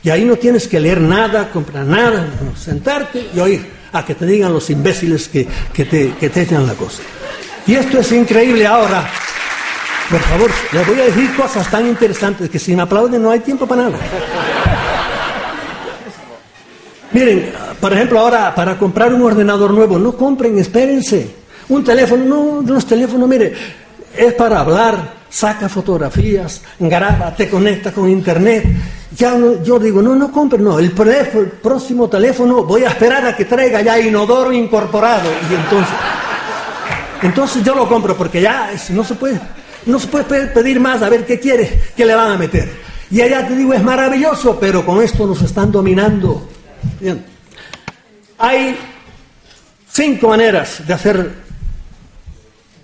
y 0.03 0.11
ahí 0.11 0.24
no 0.24 0.37
tienes 0.37 0.68
que 0.68 0.79
leer 0.79 1.01
nada, 1.01 1.51
comprar 1.51 1.85
nada, 1.85 2.29
sentarte 2.57 3.31
y 3.35 3.41
oír 3.41 3.66
a 3.93 4.05
que 4.05 4.14
te 4.14 4.27
digan 4.27 4.53
los 4.53 4.68
imbéciles 4.70 5.29
que, 5.29 5.47
te, 5.74 6.14
que 6.14 6.31
te 6.31 6.43
echan 6.43 6.66
la 6.66 6.74
cosa. 6.74 7.03
Y 7.66 7.74
esto 7.74 7.99
es 7.99 8.12
increíble 8.12 8.66
ahora. 8.66 9.09
Por 10.11 10.21
favor, 10.21 10.51
les 10.73 10.87
voy 10.87 11.01
a 11.01 11.05
decir 11.05 11.35
cosas 11.35 11.69
tan 11.71 11.87
interesantes 11.87 12.49
que 12.49 12.59
si 12.59 12.77
me 12.77 12.83
aplauden 12.83 13.23
no 13.23 13.31
hay 13.31 13.41
tiempo 13.41 13.67
para 13.67 13.85
nada. 13.85 13.99
Miren, 17.13 17.51
por 17.81 17.93
ejemplo, 17.93 18.21
ahora 18.21 18.55
para 18.55 18.79
comprar 18.79 19.13
un 19.13 19.23
ordenador 19.23 19.73
nuevo, 19.73 19.99
no 19.99 20.13
compren, 20.13 20.59
espérense. 20.59 21.35
Un 21.69 21.83
teléfono, 21.83 22.25
no, 22.25 22.63
los 22.63 22.87
teléfonos, 22.87 23.29
mire, 23.29 23.53
es 24.17 24.33
para 24.35 24.61
hablar, 24.61 25.15
saca 25.29 25.69
fotografías, 25.69 26.63
graba, 26.79 27.35
te 27.35 27.49
conecta 27.49 27.93
con 27.93 28.09
internet. 28.09 28.65
Ya 29.17 29.37
yo 29.65 29.79
digo, 29.79 30.03
no, 30.03 30.15
no 30.15 30.31
compre, 30.31 30.59
no, 30.59 30.79
el, 30.79 30.93
próximo 30.93 32.09
teléfono 32.09 32.65
voy 32.65 32.85
a 32.85 32.89
esperar 32.89 33.27
a 33.27 33.37
que 33.37 33.45
traiga 33.45 33.81
ya 33.81 33.99
inodoro 33.99 34.53
incorporado. 34.53 35.29
Y 35.51 35.55
entonces, 35.55 35.95
entonces 37.23 37.65
yo 37.65 37.75
lo 37.75 37.89
compro 37.89 38.17
porque 38.17 38.41
ya 38.41 38.71
no 38.91 39.03
se 39.03 39.15
puede, 39.15 39.41
no 39.87 39.99
se 39.99 40.09
puede 40.09 40.47
pedir 40.49 40.80
más 40.80 41.03
a 41.03 41.09
ver 41.09 41.24
qué 41.24 41.41
quiere, 41.41 41.80
qué 41.97 42.05
le 42.05 42.14
van 42.14 42.32
a 42.32 42.39
meter. 42.39 42.68
Y 43.11 43.20
allá 43.20 43.47
te 43.47 43.55
digo, 43.55 43.72
es 43.72 43.82
maravilloso, 43.82 44.59
pero 44.59 44.84
con 44.84 45.03
esto 45.03 45.26
nos 45.26 45.41
están 45.43 45.70
dominando. 45.70 46.49
Bien. 47.01 47.24
Hay 48.39 48.76
cinco 49.89 50.28
maneras 50.28 50.87
de 50.87 50.93
hacer 50.93 51.47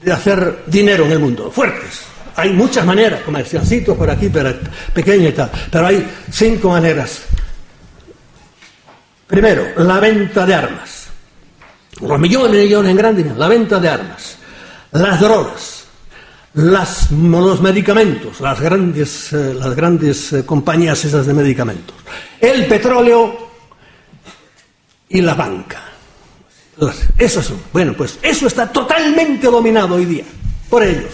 de 0.03 0.13
hacer 0.13 0.65
dinero 0.67 1.05
en 1.05 1.13
el 1.13 1.19
mundo, 1.19 1.51
fuertes. 1.51 2.03
Hay 2.37 2.53
muchas 2.53 2.85
maneras, 2.85 3.21
comerciancitos 3.23 3.97
por 3.97 4.11
aquí, 4.11 4.29
pero 4.29 4.55
pequeño 4.95 5.29
y 5.29 5.33
tal, 5.33 5.51
pero 5.71 5.87
hay 5.87 6.09
cinco 6.31 6.71
maneras. 6.71 7.23
Primero, 9.27 9.67
la 9.77 10.01
venta 10.01 10.45
de 10.45 10.55
armas. 10.55 11.07
Los 12.01 12.19
millones 12.19 12.55
y 12.55 12.65
millones 12.65 12.91
en 12.91 12.97
grandes, 12.97 13.37
la 13.37 13.49
venta 13.49 13.79
de 13.79 13.89
armas. 13.89 14.37
Las 14.93 15.21
drogas. 15.21 15.82
Las, 16.55 17.11
los 17.11 17.63
medicamentos, 17.63 18.41
las 18.41 18.61
grandes, 18.61 19.33
eh, 19.33 19.55
las 19.55 19.75
grandes 19.75 20.33
eh, 20.35 20.45
compañías 20.45 21.03
esas 21.05 21.27
de 21.27 21.33
medicamentos. 21.33 21.97
El 22.39 22.67
petróleo 22.67 23.49
y 25.09 25.21
la 25.21 25.35
banca. 25.35 25.83
Eso 27.19 27.41
Bueno, 27.73 27.95
pues 27.97 28.19
eso 28.23 28.47
está 28.47 28.71
totalmente 28.71 29.47
dominado 29.47 29.95
hoy 29.95 30.05
día 30.05 30.25
por 30.69 30.83
ellos. 30.83 31.13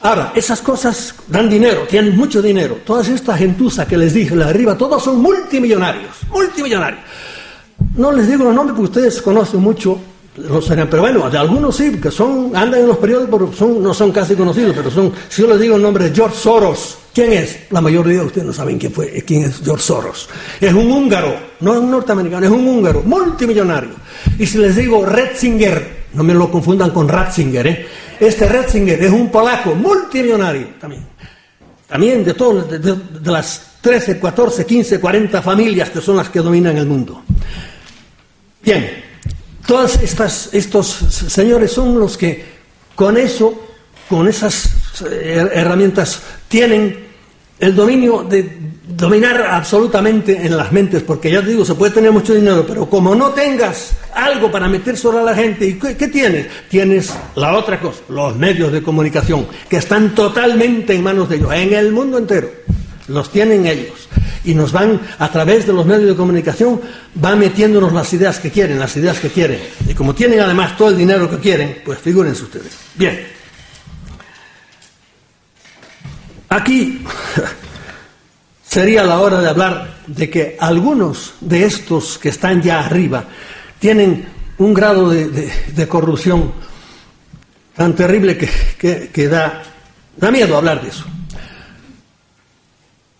Ahora, 0.00 0.32
esas 0.34 0.60
cosas 0.60 1.14
dan 1.28 1.48
dinero, 1.48 1.82
tienen 1.88 2.16
mucho 2.16 2.42
dinero. 2.42 2.78
Todas 2.84 3.08
estas 3.08 3.38
gentuza 3.38 3.86
que 3.86 3.96
les 3.96 4.14
dije, 4.14 4.34
la 4.34 4.48
arriba, 4.48 4.76
todos 4.76 5.02
son 5.02 5.20
multimillonarios, 5.20 6.16
multimillonarios. 6.28 7.02
No 7.96 8.10
les 8.10 8.26
digo 8.28 8.44
los 8.44 8.54
nombres 8.54 8.76
porque 8.76 8.98
ustedes 8.98 9.22
conocen 9.22 9.60
mucho, 9.60 10.00
pero 10.34 11.02
bueno, 11.02 11.28
de 11.28 11.36
algunos 11.36 11.76
sí, 11.76 11.92
que 12.00 12.10
son, 12.10 12.56
andan 12.56 12.80
en 12.80 12.86
los 12.86 12.96
periódicos, 12.96 13.54
son, 13.54 13.82
no 13.82 13.92
son 13.92 14.10
casi 14.10 14.34
conocidos, 14.34 14.74
pero 14.74 14.90
son, 14.90 15.12
si 15.28 15.42
yo 15.42 15.48
les 15.48 15.60
digo 15.60 15.76
el 15.76 15.82
nombre 15.82 16.04
de 16.08 16.14
George 16.14 16.36
Soros, 16.36 16.96
¿quién 17.12 17.34
es? 17.34 17.66
La 17.70 17.82
mayoría 17.82 18.20
de 18.20 18.26
ustedes 18.26 18.46
no 18.46 18.52
saben 18.52 18.78
quién 18.78 18.92
fue, 18.92 19.22
quién 19.26 19.44
es 19.44 19.60
George 19.62 19.84
Soros. 19.84 20.28
Es 20.58 20.72
un 20.72 20.90
húngaro, 20.90 21.34
no 21.60 21.74
es 21.74 21.80
un 21.80 21.90
norteamericano, 21.90 22.46
es 22.46 22.52
un 22.52 22.66
húngaro, 22.66 23.02
multimillonario. 23.02 23.90
Y 24.38 24.46
si 24.46 24.56
les 24.56 24.74
digo 24.74 25.04
Retzinger, 25.04 26.04
no 26.14 26.24
me 26.24 26.32
lo 26.32 26.50
confundan 26.50 26.90
con 26.90 27.08
Ratzinger, 27.08 27.66
¿eh? 27.66 27.86
Este 28.18 28.48
Ratzinger 28.48 29.02
es 29.02 29.10
un 29.10 29.30
polaco 29.30 29.74
multimillonario 29.74 30.68
también. 30.80 31.04
También 31.86 32.24
de 32.24 32.32
todas, 32.32 32.70
de, 32.70 33.30
las 33.30 33.76
13, 33.82 34.18
14, 34.18 34.64
15, 34.64 34.98
40 34.98 35.42
familias 35.42 35.90
que 35.90 36.00
son 36.00 36.16
las 36.16 36.30
que 36.30 36.38
dominan 36.38 36.78
el 36.78 36.86
mundo. 36.86 37.22
Bien, 38.62 39.11
todos 39.66 39.98
estos 40.52 40.86
señores 40.86 41.72
son 41.72 41.98
los 41.98 42.16
que 42.16 42.44
con 42.94 43.16
eso, 43.16 43.60
con 44.08 44.28
esas 44.28 44.70
eh, 45.10 45.48
herramientas, 45.52 46.20
tienen 46.48 47.06
el 47.58 47.76
dominio 47.76 48.24
de 48.24 48.58
dominar 48.88 49.40
absolutamente 49.42 50.44
en 50.44 50.56
las 50.56 50.72
mentes, 50.72 51.02
porque 51.02 51.30
ya 51.30 51.40
te 51.40 51.50
digo, 51.50 51.64
se 51.64 51.74
puede 51.74 51.92
tener 51.92 52.10
mucho 52.10 52.34
dinero, 52.34 52.64
pero 52.66 52.88
como 52.90 53.14
no 53.14 53.30
tengas 53.30 53.92
algo 54.14 54.50
para 54.50 54.68
meter 54.68 54.96
sobre 54.96 55.22
la 55.22 55.34
gente, 55.34 55.66
¿y 55.66 55.74
qué, 55.74 56.08
tienes? 56.08 56.48
Tienes 56.68 57.14
la 57.36 57.56
otra 57.56 57.80
cosa, 57.80 58.00
los 58.08 58.36
medios 58.36 58.72
de 58.72 58.82
comunicación, 58.82 59.46
que 59.68 59.76
están 59.76 60.14
totalmente 60.14 60.94
en 60.94 61.02
manos 61.02 61.28
de 61.28 61.36
ellos, 61.36 61.52
en 61.52 61.72
el 61.72 61.92
mundo 61.92 62.18
entero, 62.18 62.50
los 63.08 63.30
tienen 63.30 63.66
ellos. 63.66 64.08
Y 64.44 64.54
nos 64.54 64.72
van, 64.72 65.00
a 65.18 65.30
través 65.30 65.66
de 65.66 65.72
los 65.72 65.86
medios 65.86 66.08
de 66.08 66.16
comunicación, 66.16 66.80
van 67.14 67.38
metiéndonos 67.38 67.92
las 67.92 68.12
ideas 68.12 68.38
que 68.38 68.50
quieren, 68.50 68.78
las 68.78 68.96
ideas 68.96 69.18
que 69.18 69.28
quieren. 69.28 69.60
Y 69.88 69.94
como 69.94 70.14
tienen 70.14 70.40
además 70.40 70.76
todo 70.76 70.88
el 70.88 70.98
dinero 70.98 71.30
que 71.30 71.38
quieren, 71.38 71.78
pues 71.84 71.98
figúrense 71.98 72.42
ustedes. 72.42 72.72
Bien. 72.94 73.26
Aquí 76.48 77.02
sería 78.66 79.04
la 79.04 79.20
hora 79.20 79.40
de 79.40 79.48
hablar 79.48 79.96
de 80.06 80.28
que 80.28 80.56
algunos 80.58 81.34
de 81.40 81.64
estos 81.64 82.18
que 82.18 82.30
están 82.30 82.60
ya 82.60 82.80
arriba 82.80 83.24
tienen 83.78 84.26
un 84.58 84.74
grado 84.74 85.08
de, 85.08 85.88
corrupción 85.88 86.52
tan 87.74 87.94
terrible 87.94 88.36
que, 88.36 89.28
da, 89.28 89.62
da 90.16 90.30
miedo 90.30 90.56
hablar 90.56 90.82
de 90.82 90.88
eso. 90.88 91.04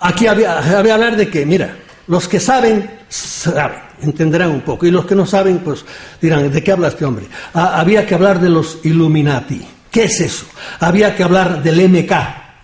Aquí 0.05 0.27
había, 0.27 0.59
había 0.79 0.95
hablar 0.95 1.17
de 1.17 1.29
que, 1.29 1.47
mira, 1.47 1.77
los 2.09 2.27
que 2.27 2.41
saben, 2.41 2.91
saben, 3.09 3.79
entenderán 4.03 4.51
un 4.51 4.63
poco, 4.63 4.85
y 4.85 4.91
los 4.91 5.07
que 5.07 5.15
no 5.15 5.25
saben, 5.25 5.59
pues 5.59 5.85
dirán, 6.21 6.51
¿de 6.51 6.63
qué 6.63 6.73
habla 6.73 6.89
este 6.89 7.05
hombre? 7.05 7.27
Ah, 7.55 7.79
había 7.79 8.05
que 8.05 8.15
hablar 8.15 8.41
de 8.41 8.51
los 8.51 8.81
Illuminati. 8.83 9.65
¿Qué 9.91 10.05
es 10.05 10.21
eso? 10.21 10.47
Había 10.81 11.15
que 11.15 11.23
hablar 11.23 11.63
del 11.63 11.89
MK, 11.89 12.13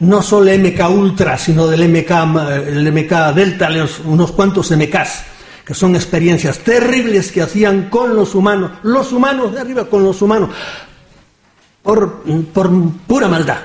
no 0.00 0.20
solo 0.20 0.50
MK 0.50 0.90
Ultra, 0.90 1.38
sino 1.38 1.68
del 1.68 1.88
MK, 1.88 2.10
el 2.66 2.92
MK 2.92 3.34
Delta, 3.34 3.68
unos 4.04 4.32
cuantos 4.32 4.72
MKs, 4.72 5.22
que 5.64 5.74
son 5.74 5.94
experiencias 5.94 6.58
terribles 6.58 7.30
que 7.30 7.42
hacían 7.42 7.88
con 7.88 8.16
los 8.16 8.34
humanos, 8.34 8.72
los 8.82 9.12
humanos 9.12 9.54
de 9.54 9.60
arriba 9.60 9.84
con 9.84 10.02
los 10.02 10.20
humanos, 10.22 10.50
por 11.82 12.24
pura 13.06 13.28
maldad. 13.28 13.58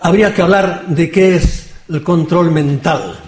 Habría 0.00 0.34
que 0.34 0.42
hablar 0.42 0.86
de 0.88 1.10
qué 1.10 1.36
es 1.36 1.67
el 1.88 2.02
control 2.02 2.50
mental. 2.50 3.18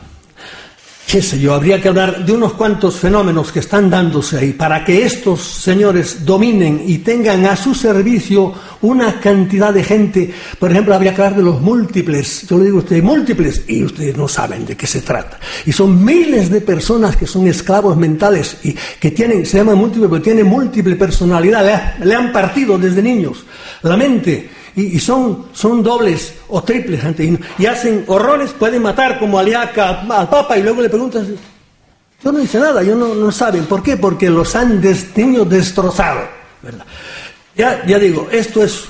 Qué 1.11 1.21
sé 1.21 1.41
yo, 1.41 1.55
habría 1.55 1.83
que 1.83 1.89
hablar 1.89 2.25
de 2.25 2.33
unos 2.33 2.53
cuantos 2.53 2.95
fenómenos 2.95 3.51
que 3.51 3.59
están 3.59 3.91
dándose 3.91 4.39
ahí 4.39 4.53
para 4.53 4.85
que 4.85 5.05
estos 5.05 5.41
señores 5.43 6.25
dominen 6.25 6.85
y 6.87 6.99
tengan 6.99 7.47
a 7.47 7.57
su 7.57 7.75
servicio 7.75 8.55
una 8.83 9.19
cantidad 9.19 9.75
de 9.75 9.83
gente. 9.83 10.33
Por 10.57 10.71
ejemplo, 10.71 10.95
habría 10.95 11.13
que 11.13 11.21
hablar 11.21 11.39
de 11.39 11.43
los 11.43 11.61
múltiples. 11.61 12.47
Yo 12.49 12.59
le 12.59 12.67
digo 12.67 12.77
a 12.77 12.83
ustedes, 12.83 13.03
múltiples, 13.03 13.65
y 13.67 13.83
ustedes 13.83 14.17
no 14.17 14.29
saben 14.29 14.65
de 14.65 14.77
qué 14.77 14.87
se 14.87 15.03
trata. 15.03 15.41
Y 15.67 15.73
son 15.73 16.05
miles 16.05 16.49
de 16.49 16.61
personas 16.61 17.17
que 17.17 17.27
son 17.27 17.49
esclavos 17.49 17.97
mentales 17.97 18.59
y 18.63 18.77
que 19.01 19.11
tienen, 19.11 19.45
se 19.45 19.59
llaman 19.59 19.79
múltiples, 19.79 20.09
porque 20.09 20.25
tienen 20.25 20.47
múltiple 20.47 20.95
personalidad, 20.95 21.97
le 22.05 22.15
han 22.15 22.33
partido 22.33 22.79
desde 22.79 23.03
niños 23.03 23.45
la 23.83 23.97
mente 23.97 24.60
y, 24.77 24.99
son, 25.01 25.47
son 25.53 25.83
dobles 25.83 26.35
o 26.49 26.63
triples 26.63 27.01
y, 27.59 27.67
hacen 27.67 28.05
horrores, 28.07 28.51
pueden 28.53 28.83
matar 28.83 29.19
como 29.19 29.39
Aliaca 29.39 30.01
al 30.03 30.29
Papa 30.29 30.57
y 30.57 30.63
luego 30.63 30.83
le 30.83 30.89
preguntas, 30.89 31.27
yo 32.23 32.33
no 32.33 32.41
hice 32.41 32.59
nada, 32.59 32.83
yo 32.83 32.95
no, 32.95 33.15
no 33.15 33.33
saben. 33.33 33.65
¿Por 33.65 33.83
qué? 33.83 33.97
Porque 33.97 34.29
los 34.29 34.55
han 34.55 34.81
des, 34.81 35.15
destrozado. 35.15 36.21
¿verdad? 36.63 36.85
Ya, 37.57 37.85
ya 37.87 37.99
digo, 37.99 38.29
esto 38.31 38.63
es 38.63 38.85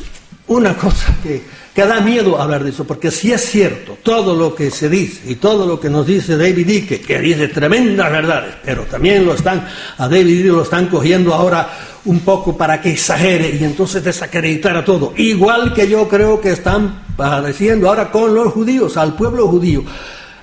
una 0.48 0.76
cosa 0.76 1.14
que, 1.22 1.42
que 1.74 1.86
da 1.86 2.00
miedo 2.00 2.40
hablar 2.40 2.64
de 2.64 2.70
eso, 2.70 2.84
porque 2.84 3.10
si 3.10 3.32
es 3.32 3.42
cierto 3.42 3.98
todo 4.02 4.34
lo 4.34 4.54
que 4.54 4.70
se 4.70 4.88
dice 4.88 5.30
y 5.30 5.36
todo 5.36 5.66
lo 5.66 5.78
que 5.78 5.88
nos 5.88 6.06
dice 6.06 6.36
David 6.36 6.68
Icke, 6.68 7.00
que 7.00 7.20
dice 7.20 7.48
tremendas 7.48 8.10
verdades, 8.10 8.54
pero 8.64 8.82
también 8.84 9.24
lo 9.24 9.34
están, 9.34 9.66
a 9.96 10.08
David 10.08 10.46
lo 10.46 10.62
están 10.62 10.88
cogiendo 10.88 11.32
ahora 11.32 11.68
un 12.06 12.20
poco 12.20 12.56
para 12.56 12.80
que 12.80 12.90
exagere 12.92 13.56
y 13.60 13.64
entonces 13.64 14.02
desacreditar 14.02 14.76
a 14.76 14.84
todo. 14.84 15.12
Igual 15.16 15.72
que 15.72 15.88
yo 15.88 16.08
creo 16.08 16.40
que 16.40 16.50
están 16.50 17.04
padeciendo 17.16 17.88
ahora 17.88 18.10
con 18.10 18.34
los 18.34 18.52
judíos, 18.52 18.96
al 18.96 19.14
pueblo 19.14 19.46
judío. 19.46 19.84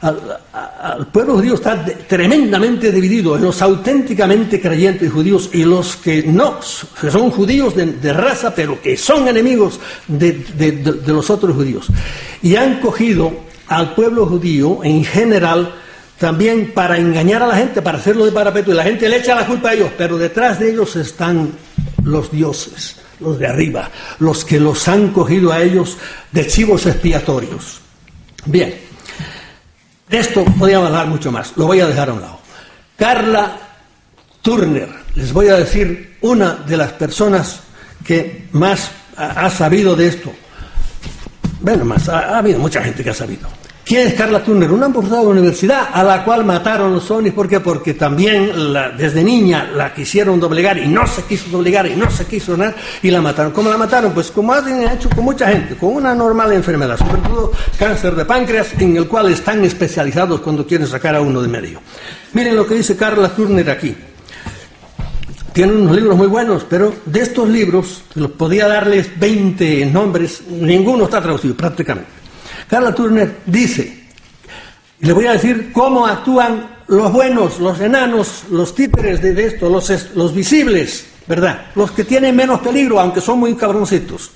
Al, 0.01 1.07
pueblo 1.11 1.35
judío 1.35 1.55
está 1.55 1.83
tremendamente 2.07 2.91
dividido 2.91 3.35
en 3.35 3.43
los 3.43 3.61
auténticamente 3.61 4.61
creyentes 4.61 5.11
judíos 5.11 5.49
y 5.53 5.63
los 5.63 5.95
que 5.97 6.23
no, 6.23 6.59
que 7.01 7.11
son 7.11 7.31
judíos 7.31 7.73
de, 7.75 8.13
raza, 8.13 8.53
pero 8.53 8.81
que 8.81 8.95
son 8.95 9.27
enemigos 9.27 9.79
de, 10.07 10.33
de 10.33 11.13
los 11.13 11.29
otros 11.29 11.55
judíos. 11.55 11.87
Y 12.41 12.55
han 12.55 12.79
cogido 12.79 13.31
al 13.67 13.95
pueblo 13.95 14.25
judío 14.25 14.83
en 14.83 15.03
general 15.03 15.73
también 16.17 16.73
para 16.73 16.97
engañar 16.97 17.43
a 17.43 17.47
la 17.47 17.55
gente, 17.55 17.81
para 17.81 17.99
hacerlo 17.99 18.25
de 18.25 18.31
parapeto, 18.31 18.71
y 18.71 18.75
la 18.75 18.83
gente 18.83 19.07
le 19.07 19.17
echa 19.17 19.35
la 19.35 19.45
culpa 19.45 19.69
a 19.69 19.73
ellos, 19.73 19.91
pero 19.97 20.17
detrás 20.17 20.59
de 20.59 20.71
ellos 20.71 20.95
están 20.95 21.51
los 22.03 22.31
dioses, 22.31 22.97
los 23.19 23.37
de 23.37 23.47
arriba, 23.47 23.91
los 24.19 24.43
que 24.43 24.59
los 24.59 24.87
han 24.87 25.09
cogido 25.09 25.51
a 25.51 25.61
ellos 25.61 25.97
de 26.31 26.47
chivos 26.47 26.85
expiatorios. 26.85 27.81
Bien, 28.45 28.73
de 30.09 30.19
esto 30.19 30.45
podríamos 30.57 30.87
hablar 30.87 31.07
mucho 31.07 31.31
más, 31.31 31.53
lo 31.55 31.67
voy 31.67 31.79
a 31.79 31.87
dejar 31.87 32.09
a 32.09 32.13
un 32.13 32.21
lado. 32.21 32.39
Carla 32.97 33.57
Turner, 34.41 34.89
les 35.15 35.33
voy 35.33 35.49
a 35.49 35.55
decir 35.55 36.17
una 36.21 36.53
de 36.53 36.77
las 36.77 36.93
personas 36.93 37.61
que 38.05 38.47
más 38.53 38.91
ha 39.17 39.49
sabido 39.49 39.95
de 39.95 40.07
esto. 40.07 40.31
Bueno, 41.59 41.85
más, 41.85 42.07
ha 42.07 42.37
habido 42.37 42.59
mucha 42.59 42.81
gente 42.81 43.03
que 43.03 43.09
ha 43.09 43.13
sabido. 43.13 43.47
¿Quién 43.87 44.05
es 44.05 44.15
Carla 44.15 44.43
Turner? 44.43 44.69
Una 44.69 44.91
profesora 44.91 45.21
de 45.21 45.27
universidad 45.27 45.87
a 45.93 46.03
la 46.03 46.25
cual 46.25 46.43
mataron 46.43 46.91
los 46.91 47.09
ovnis. 47.09 47.31
¿Por 47.31 47.47
qué? 47.47 47.61
Porque 47.61 47.93
también 47.93 48.51
desde 48.97 49.23
niña 49.23 49.71
la 49.73 49.93
quisieron 49.93 50.41
doblegar 50.41 50.77
y 50.77 50.89
no 50.89 51.07
se 51.07 51.23
quiso 51.23 51.49
doblegar 51.49 51.87
y 51.87 51.95
no 51.95 52.11
se 52.11 52.25
quiso 52.25 52.57
nada 52.57 52.75
y 53.01 53.09
la 53.09 53.21
mataron. 53.21 53.53
¿Cómo 53.53 53.69
la 53.69 53.77
mataron? 53.77 54.11
Pues 54.11 54.29
como 54.29 54.51
ha 54.51 54.59
hecho 54.91 55.09
con 55.09 55.23
mucha 55.23 55.47
gente, 55.47 55.75
con 55.75 55.95
una 55.95 56.13
normal 56.13 56.51
enfermedad, 56.51 56.97
sobre 56.97 57.21
todo 57.21 57.53
cáncer 57.79 58.13
de 58.15 58.25
páncreas, 58.25 58.73
en 58.77 58.97
el 58.97 59.07
cual 59.07 59.31
están 59.31 59.63
especializados 59.63 60.41
cuando 60.41 60.67
quieren 60.67 60.85
sacar 60.85 61.15
a 61.15 61.21
uno 61.21 61.41
de 61.41 61.47
medio. 61.47 61.79
Miren 62.33 62.57
lo 62.57 62.67
que 62.67 62.75
dice 62.75 62.97
Carla 62.97 63.29
Turner 63.29 63.69
aquí. 63.69 63.95
Tiene 65.53 65.71
unos 65.71 65.95
libros 65.95 66.17
muy 66.17 66.27
buenos, 66.27 66.65
pero 66.69 66.93
de 67.05 67.21
estos 67.21 67.47
libros, 67.47 68.03
los 68.15 68.31
podía 68.31 68.67
darles 68.67 69.17
20 69.17 69.85
nombres, 69.85 70.41
ninguno 70.49 71.05
está 71.05 71.21
traducido 71.21 71.55
prácticamente. 71.55 72.16
Carla 72.69 72.93
Turner 72.93 73.37
dice, 73.45 74.05
y 74.99 75.05
le 75.05 75.13
voy 75.13 75.27
a 75.27 75.33
decir 75.33 75.71
cómo 75.71 76.05
actúan 76.05 76.77
los 76.87 77.11
buenos, 77.11 77.59
los 77.59 77.79
enanos, 77.79 78.45
los 78.49 78.73
títeres 78.73 79.21
de, 79.21 79.45
esto, 79.45 79.69
los, 79.69 80.15
los 80.15 80.33
visibles, 80.33 81.05
¿verdad? 81.27 81.67
Los 81.75 81.91
que 81.91 82.03
tienen 82.03 82.35
menos 82.35 82.59
peligro, 82.61 82.99
aunque 82.99 83.21
son 83.21 83.39
muy 83.39 83.55
cabroncitos. 83.55 84.31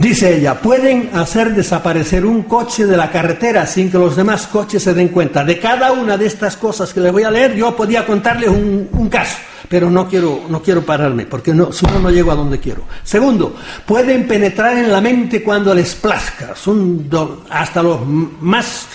Dice 0.00 0.34
ella, 0.34 0.54
pueden 0.54 1.10
hacer 1.12 1.54
desaparecer 1.54 2.24
un 2.24 2.44
coche 2.44 2.86
de 2.86 2.96
la 2.96 3.10
carretera 3.10 3.66
sin 3.66 3.90
que 3.90 3.98
los 3.98 4.16
demás 4.16 4.46
coches 4.46 4.82
se 4.82 4.94
den 4.94 5.08
cuenta. 5.08 5.44
De 5.44 5.60
cada 5.60 5.92
una 5.92 6.16
de 6.16 6.24
estas 6.24 6.56
cosas 6.56 6.94
que 6.94 7.00
les 7.00 7.12
voy 7.12 7.22
a 7.24 7.30
leer, 7.30 7.54
yo 7.54 7.76
podía 7.76 8.06
contarles 8.06 8.48
un, 8.48 9.08
caso, 9.10 9.36
pero 9.70 9.88
no 9.88 10.08
quiero, 10.08 10.46
no 10.48 10.60
quiero 10.60 10.82
pararme, 10.82 11.26
porque 11.26 11.54
no, 11.54 11.70
si 11.70 11.86
no, 11.86 12.00
no 12.00 12.10
llego 12.10 12.32
a 12.32 12.34
donde 12.34 12.58
quiero. 12.58 12.82
Segundo, 13.04 13.54
pueden 13.86 14.26
penetrar 14.26 14.76
en 14.76 14.90
la 14.90 15.00
mente 15.00 15.44
cuando 15.44 15.72
les 15.72 15.94
plazca. 15.94 16.56
Son 16.56 17.08
hasta 17.48 17.80
los 17.80 18.04
más 18.04 18.88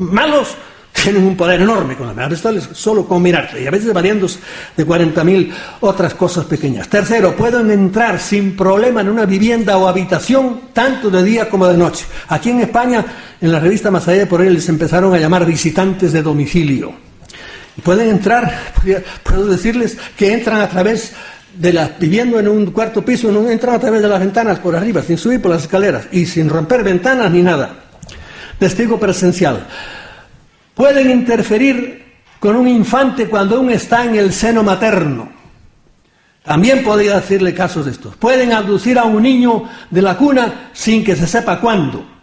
malos 0.00 0.56
tienen 0.92 1.22
un 1.22 1.36
poder 1.36 1.60
enorme 1.60 1.96
con 1.96 2.16
la 2.16 2.26
Esto 2.26 2.50
es 2.50 2.68
solo 2.72 3.06
con 3.06 3.22
mirarte, 3.22 3.62
y 3.62 3.66
a 3.68 3.70
veces 3.70 3.92
variando 3.92 4.26
de 4.76 4.84
40.000 4.84 5.52
otras 5.82 6.14
cosas 6.14 6.46
pequeñas. 6.46 6.88
Tercero, 6.88 7.36
pueden 7.36 7.70
entrar 7.70 8.18
sin 8.18 8.56
problema 8.56 9.02
en 9.02 9.10
una 9.10 9.24
vivienda 9.24 9.78
o 9.78 9.86
habitación, 9.86 10.62
tanto 10.72 11.10
de 11.10 11.22
día 11.22 11.48
como 11.48 11.68
de 11.68 11.76
noche. 11.76 12.06
Aquí 12.26 12.50
en 12.50 12.62
España, 12.62 13.04
en 13.40 13.52
la 13.52 13.60
revista 13.60 13.92
Más 13.92 14.08
allá 14.08 14.18
de 14.18 14.26
por 14.26 14.42
él, 14.42 14.54
les 14.54 14.68
empezaron 14.68 15.14
a 15.14 15.18
llamar 15.18 15.46
visitantes 15.46 16.12
de 16.12 16.22
domicilio. 16.22 17.07
Pueden 17.82 18.10
entrar, 18.10 18.72
puedo 19.22 19.46
decirles 19.46 19.96
que 20.16 20.32
entran 20.32 20.60
a 20.60 20.68
través 20.68 21.12
de 21.54 21.72
las, 21.72 21.98
viviendo 21.98 22.38
en 22.38 22.48
un 22.48 22.66
cuarto 22.70 23.04
piso, 23.04 23.30
no 23.30 23.48
entran 23.48 23.74
a 23.74 23.80
través 23.80 24.02
de 24.02 24.08
las 24.08 24.20
ventanas 24.20 24.58
por 24.58 24.76
arriba, 24.76 25.02
sin 25.02 25.18
subir 25.18 25.40
por 25.40 25.50
las 25.50 25.62
escaleras 25.62 26.06
y 26.12 26.26
sin 26.26 26.48
romper 26.48 26.82
ventanas 26.82 27.30
ni 27.30 27.42
nada. 27.42 27.84
Testigo 28.58 28.98
presencial. 28.98 29.66
Pueden 30.74 31.10
interferir 31.10 32.04
con 32.38 32.56
un 32.56 32.68
infante 32.68 33.28
cuando 33.28 33.56
aún 33.56 33.70
está 33.70 34.04
en 34.04 34.16
el 34.16 34.32
seno 34.32 34.62
materno. 34.62 35.32
También 36.44 36.82
podría 36.82 37.16
decirle 37.16 37.52
casos 37.52 37.84
de 37.84 37.92
estos. 37.92 38.16
Pueden 38.16 38.52
abducir 38.52 38.98
a 38.98 39.04
un 39.04 39.22
niño 39.22 39.64
de 39.90 40.02
la 40.02 40.16
cuna 40.16 40.70
sin 40.72 41.04
que 41.04 41.14
se 41.14 41.26
sepa 41.26 41.60
cuándo. 41.60 42.17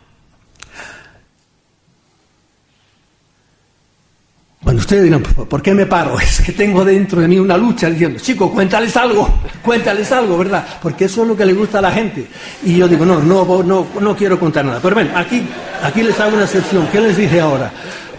Bueno, 4.65 4.79
ustedes 4.79 5.03
dirán, 5.03 5.21
¿por 5.21 5.61
qué 5.61 5.75
me 5.75 5.85
paro? 5.85 6.19
Es 6.25 6.41
que 6.41 6.51
tengo 6.51 6.83
dentro 6.83 7.21
de 7.21 7.27
mí 7.27 7.37
una 7.37 7.55
lucha 7.55 7.87
diciendo, 7.87 8.19
chico, 8.19 8.51
cuéntales 8.51 8.97
algo, 8.97 9.41
cuéntales 9.61 10.11
algo, 10.11 10.39
¿verdad? 10.39 10.65
Porque 10.81 11.05
eso 11.05 11.21
es 11.21 11.27
lo 11.27 11.37
que 11.37 11.45
le 11.45 11.53
gusta 11.53 11.77
a 11.77 11.83
la 11.83 11.91
gente. 11.91 12.25
Y 12.63 12.77
yo 12.77 12.87
digo, 12.87 13.05
no, 13.05 13.21
no, 13.21 13.61
no, 13.61 13.87
no 14.01 14.15
quiero 14.15 14.39
contar 14.39 14.65
nada. 14.65 14.79
Pero 14.81 14.95
bueno, 14.95 15.11
aquí, 15.15 15.43
aquí 15.83 16.01
les 16.01 16.19
hago 16.19 16.35
una 16.35 16.45
excepción. 16.45 16.87
¿Qué 16.91 16.99
les 16.99 17.15
dije 17.15 17.39
ahora? 17.39 17.71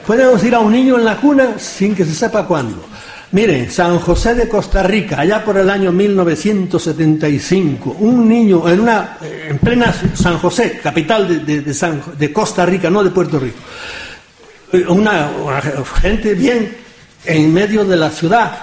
Podemos 0.07 0.43
ir 0.45 0.55
a 0.55 0.61
un 0.61 0.71
niño 0.71 0.97
en 0.97 1.05
la 1.05 1.17
cuna 1.17 1.59
sin 1.59 1.97
que 1.97 2.05
se 2.05 2.15
sepa 2.15 2.47
cuándo. 2.47 2.85
Miren, 3.33 3.69
San 3.69 3.99
José 3.99 4.37
de 4.37 4.49
Costa 4.49 4.85
Rica, 4.85 5.19
allá 5.19 5.45
por 5.45 5.59
el 5.59 5.69
año 5.69 5.91
1975, 5.91 7.97
un 7.99 8.29
niño 8.29 8.69
en 8.69 8.79
una, 8.79 9.19
en 9.21 9.59
plena 9.59 9.93
San 10.15 10.39
José, 10.39 10.79
capital 10.81 11.45
de, 11.45 11.61
de 11.61 12.33
Costa 12.33 12.65
Rica, 12.65 12.89
no 12.89 13.03
de 13.03 13.11
Puerto 13.11 13.41
Rico. 13.41 13.59
Una, 14.89 15.31
gente 16.01 16.35
bien 16.35 16.77
en 17.25 17.53
medio 17.53 17.85
de 17.85 17.97
la 17.97 18.11
ciudad. 18.11 18.59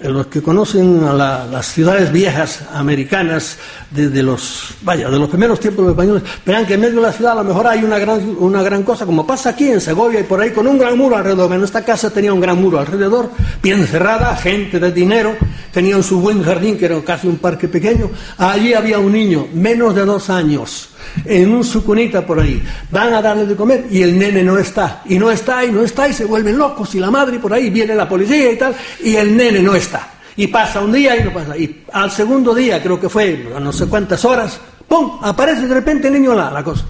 Los 0.00 0.26
que 0.26 0.42
conocen 0.42 1.02
a 1.04 1.12
las 1.14 1.66
ciudades 1.66 2.12
viejas 2.12 2.62
americanas 2.74 3.56
desde 3.90 4.22
los, 4.22 4.74
vaya, 4.82 5.08
de 5.08 5.18
los 5.18 5.30
primeros 5.30 5.60
tiempos 5.60 5.88
españoles, 5.88 6.22
verán 6.44 6.66
que 6.66 6.74
en 6.74 6.80
medio 6.80 6.96
de 6.96 7.02
la 7.02 7.12
ciudad 7.12 7.32
a 7.32 7.36
lo 7.36 7.44
mejor 7.44 7.66
hay 7.68 7.84
una 7.84 7.98
gran, 7.98 8.36
una 8.38 8.62
gran 8.62 8.82
cosa, 8.82 9.06
como 9.06 9.26
pasa 9.26 9.50
aquí 9.50 9.68
en 9.68 9.80
Segovia 9.80 10.20
y 10.20 10.24
por 10.24 10.40
ahí, 10.40 10.50
con 10.50 10.66
un 10.66 10.78
gran 10.78 10.98
muro 10.98 11.16
alrededor. 11.16 11.50
En 11.52 11.62
esta 11.62 11.84
casa 11.84 12.10
tenía 12.10 12.34
un 12.34 12.40
gran 12.40 12.60
muro 12.60 12.80
alrededor, 12.80 13.30
bien 13.62 13.86
cerrada, 13.86 14.36
gente 14.36 14.78
de 14.78 14.92
dinero, 14.92 15.36
tenían 15.72 16.02
su 16.02 16.20
buen 16.20 16.42
jardín, 16.42 16.76
que 16.76 16.86
era 16.86 17.00
casi 17.02 17.28
un 17.28 17.38
parque 17.38 17.68
pequeño. 17.68 18.10
Allí 18.36 18.74
había 18.74 18.98
un 18.98 19.12
niño, 19.12 19.46
menos 19.54 19.94
de 19.94 20.04
dos 20.04 20.28
años, 20.28 20.90
en 21.24 21.52
un 21.52 21.64
sucunita 21.64 22.24
por 22.24 22.40
ahí. 22.40 22.62
Van 22.90 23.14
a 23.14 23.22
darle 23.22 23.46
de 23.46 23.56
comer 23.56 23.86
y 23.90 24.02
el 24.02 24.18
nene 24.18 24.42
no 24.42 24.58
está. 24.58 25.02
Y 25.06 25.18
no 25.18 25.30
está, 25.30 25.64
y 25.64 25.70
no 25.70 25.82
está, 25.82 26.08
y 26.08 26.12
se 26.12 26.24
vuelven 26.24 26.58
locos. 26.58 26.94
Y 26.94 27.00
la 27.00 27.10
madre 27.10 27.38
por 27.38 27.52
ahí 27.52 27.70
viene 27.70 27.94
la 27.94 28.08
policía 28.08 28.52
y 28.52 28.56
tal, 28.56 28.74
y 29.02 29.16
el 29.16 29.36
nene 29.36 29.60
no 29.60 29.74
está. 29.74 30.10
Y 30.36 30.48
pasa 30.48 30.80
un 30.80 30.92
día 30.92 31.16
y 31.16 31.24
no 31.24 31.32
pasa. 31.32 31.56
Y 31.56 31.84
al 31.92 32.10
segundo 32.10 32.54
día, 32.54 32.82
creo 32.82 32.98
que 32.98 33.08
fue 33.08 33.46
no 33.60 33.72
sé 33.72 33.86
cuántas 33.86 34.24
horas, 34.24 34.60
¡pum! 34.88 35.18
Aparece 35.22 35.66
de 35.66 35.74
repente 35.74 36.08
el 36.08 36.14
niño 36.14 36.34
la, 36.34 36.50
la 36.50 36.64
cosa. 36.64 36.84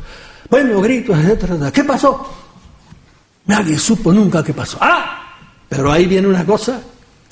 Bueno, 0.49 0.81
gritos, 0.81 1.19
etcétera. 1.19 1.71
¿Qué 1.71 1.85
pasó? 1.85 2.27
Nadie 3.47 3.79
supo 3.79 4.12
nunca 4.12 4.43
qué 4.43 4.55
pasó. 4.55 4.79
¡Ah! 4.81 5.21
Pero 5.69 5.91
ahí 5.91 6.07
viene 6.07 6.29
una 6.29 6.45
cosa 6.45 6.81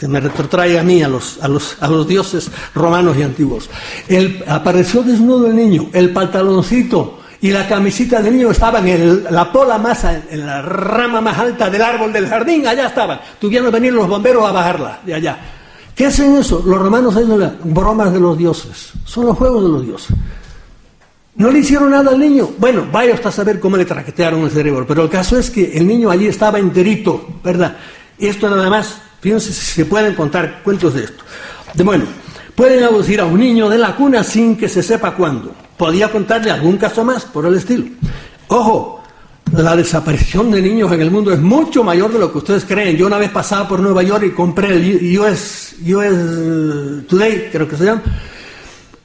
que 0.02 0.08
me 0.08 0.18
retrotrae 0.18 0.80
a 0.80 0.82
mí, 0.82 1.00
a 1.00 1.06
los, 1.06 1.38
a 1.40 1.46
los, 1.46 1.76
a 1.80 1.86
los 1.86 2.08
dioses 2.08 2.50
romanos 2.74 3.16
y 3.16 3.22
antiguos. 3.22 3.70
El, 4.08 4.42
apareció 4.48 5.04
desnudo 5.04 5.46
el 5.46 5.54
niño, 5.54 5.90
el 5.92 6.10
pantaloncito 6.10 7.20
y 7.40 7.52
la 7.52 7.68
camisita 7.68 8.20
del 8.20 8.34
niño 8.34 8.50
estaban 8.50 8.88
en 8.88 9.22
la 9.30 9.52
pola 9.52 9.78
más, 9.78 10.02
en 10.02 10.44
la 10.44 10.60
rama 10.60 11.20
más 11.20 11.38
alta 11.38 11.70
del 11.70 11.82
árbol 11.82 12.12
del 12.12 12.26
jardín, 12.26 12.66
allá 12.66 12.88
estaban. 12.88 13.20
Tuvieron 13.40 13.68
que 13.68 13.74
venir 13.78 13.92
los 13.92 14.08
bomberos 14.08 14.44
a 14.44 14.50
bajarla 14.50 15.02
de 15.06 15.14
allá. 15.14 15.38
¿Qué 15.94 16.06
hacen 16.06 16.34
eso? 16.34 16.60
Los 16.66 16.80
romanos 16.80 17.14
hacen 17.14 17.58
bromas 17.62 18.12
de 18.12 18.18
los 18.18 18.36
dioses. 18.36 18.90
Son 19.04 19.26
los 19.26 19.38
juegos 19.38 19.62
de 19.62 19.68
los 19.68 19.86
dioses. 19.86 20.16
No 21.36 21.48
le 21.48 21.60
hicieron 21.60 21.92
nada 21.92 22.10
al 22.10 22.18
niño. 22.18 22.48
Bueno, 22.58 22.88
vaya 22.90 23.14
hasta 23.14 23.30
saber 23.30 23.60
cómo 23.60 23.76
le 23.76 23.84
traquetearon 23.84 24.40
el 24.40 24.50
cerebro. 24.50 24.84
Pero 24.84 25.04
el 25.04 25.08
caso 25.08 25.38
es 25.38 25.48
que 25.48 25.78
el 25.78 25.86
niño 25.86 26.10
allí 26.10 26.26
estaba 26.26 26.58
enterito, 26.58 27.24
¿verdad? 27.44 27.76
Esto 28.18 28.50
nada 28.50 28.68
más 28.68 29.00
Fíjense 29.22 29.52
si 29.52 29.64
se 29.64 29.84
pueden 29.84 30.14
contar 30.14 30.62
cuentos 30.64 30.94
de 30.94 31.04
esto. 31.04 31.22
De 31.74 31.84
bueno, 31.84 32.04
pueden 32.56 32.82
aducir 32.82 33.20
a 33.20 33.24
un 33.24 33.38
niño 33.38 33.68
de 33.68 33.78
la 33.78 33.94
cuna 33.94 34.24
sin 34.24 34.56
que 34.56 34.68
se 34.68 34.82
sepa 34.82 35.14
cuándo. 35.14 35.54
Podía 35.76 36.10
contarle 36.10 36.50
algún 36.50 36.76
caso 36.76 37.04
más 37.04 37.24
por 37.24 37.46
el 37.46 37.54
estilo. 37.54 37.84
Ojo, 38.48 39.00
la 39.56 39.76
desaparición 39.76 40.50
de 40.50 40.60
niños 40.60 40.90
en 40.90 41.02
el 41.02 41.12
mundo 41.12 41.32
es 41.32 41.38
mucho 41.38 41.84
mayor 41.84 42.12
de 42.12 42.18
lo 42.18 42.32
que 42.32 42.38
ustedes 42.38 42.64
creen. 42.64 42.96
Yo 42.96 43.06
una 43.06 43.18
vez 43.18 43.30
pasaba 43.30 43.68
por 43.68 43.78
Nueva 43.78 44.02
York 44.02 44.24
y 44.26 44.30
compré 44.30 44.74
el 44.74 45.18
US, 45.20 45.76
US 45.86 47.06
Today, 47.06 47.48
creo 47.52 47.68
que 47.68 47.76
se 47.76 47.84
llama, 47.84 48.02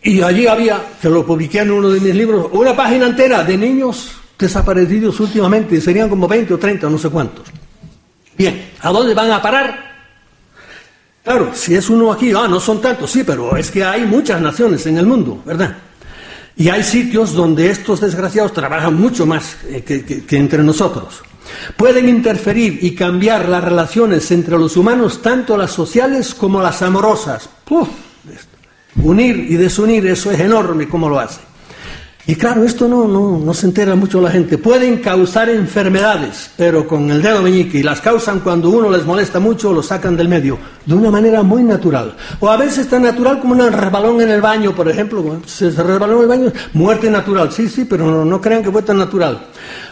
y 0.02 0.22
allí 0.22 0.48
había, 0.48 0.82
que 1.00 1.10
lo 1.10 1.24
publiqué 1.24 1.60
en 1.60 1.72
uno 1.72 1.90
de 1.90 2.00
mis 2.00 2.16
libros, 2.16 2.48
una 2.54 2.76
página 2.76 3.06
entera 3.06 3.44
de 3.44 3.56
niños 3.56 4.14
desaparecidos 4.40 5.20
últimamente, 5.20 5.80
serían 5.80 6.10
como 6.10 6.28
20 6.28 6.56
o 6.56 6.58
30, 6.58 6.90
no 6.90 6.98
sé 6.98 7.10
cuántos. 7.10 7.46
Bien, 8.36 8.72
¿a 8.82 8.90
dónde 8.90 9.14
van 9.14 9.32
a 9.32 9.42
parar? 9.42 9.87
Claro, 11.28 11.52
si 11.54 11.76
es 11.76 11.90
uno 11.90 12.10
aquí, 12.10 12.32
ah, 12.32 12.48
no 12.48 12.58
son 12.58 12.80
tantos, 12.80 13.12
sí, 13.12 13.26
pero 13.26 13.58
es 13.58 13.70
que 13.70 13.84
hay 13.84 14.06
muchas 14.06 14.40
naciones 14.40 14.86
en 14.86 14.98
el 14.98 15.06
mundo, 15.06 15.44
¿verdad? 15.46 15.76
Y 16.56 16.70
hay 16.70 16.82
sitios 16.84 17.34
donde 17.34 17.70
estos 17.70 18.00
desgraciados 18.00 18.54
trabajan 18.54 18.94
mucho 18.94 19.26
más 19.26 19.58
eh, 19.66 19.82
que, 19.84 20.38
entre 20.38 20.64
nosotros. 20.64 21.22
Pueden 21.76 22.08
interferir 22.08 22.80
y 22.82 22.96
cambiar 22.96 23.50
las 23.50 23.62
relaciones 23.62 24.32
entre 24.32 24.58
los 24.58 24.78
humanos, 24.78 25.22
tanto 25.22 25.58
las 25.58 25.72
sociales 25.72 26.34
como 26.34 26.62
las 26.62 26.82
amorosas. 26.82 27.50
unir 28.96 29.48
y 29.50 29.58
desunir, 29.58 30.08
eso 30.08 30.32
es 30.32 30.40
enorme 30.40 30.88
como 30.88 31.10
lo 31.10 31.20
hace. 31.20 31.42
Y 32.30 32.36
claro, 32.36 32.66
esto 32.66 32.90
no, 32.90 33.08
no, 33.08 33.54
se 33.54 33.68
entera 33.68 33.96
mucho 33.96 34.20
la 34.20 34.30
gente. 34.30 34.58
Pueden 34.58 34.98
causar 34.98 35.50
enfermedades, 35.50 36.52
pero 36.58 36.86
con 36.86 37.10
el 37.10 37.22
dedo 37.22 37.42
meñique, 37.42 37.78
y 37.78 37.84
las 37.84 38.02
causan 38.02 38.42
cuando 38.42 38.70
uno 38.70 38.90
les 38.90 39.06
molesta 39.06 39.40
mucho, 39.40 39.72
lo 39.72 39.82
sacan 39.82 40.18
del 40.18 40.28
medio, 40.28 40.60
de 40.86 40.94
una 40.94 41.10
manera 41.10 41.42
muy 41.42 41.64
natural. 41.64 42.18
O 42.42 42.50
a 42.50 42.58
veces 42.58 42.90
tan 42.90 43.04
natural 43.04 43.40
como 43.40 43.54
un 43.54 43.72
resbalón 43.72 44.20
en 44.20 44.30
el 44.30 44.42
baño, 44.42 44.76
por 44.76 44.90
ejemplo. 44.90 45.42
Se 45.46 45.72
resbaló 45.72 46.18
en 46.18 46.22
el 46.24 46.28
baño, 46.28 46.54
muerte 46.74 47.10
natural. 47.10 47.50
Sí, 47.54 47.70
sí, 47.70 47.86
pero 47.86 48.12
no, 48.12 48.26
no 48.26 48.42
crean 48.42 48.62
que 48.62 48.72
fue 48.72 48.82
tan 48.82 48.98
natural. 48.98 49.48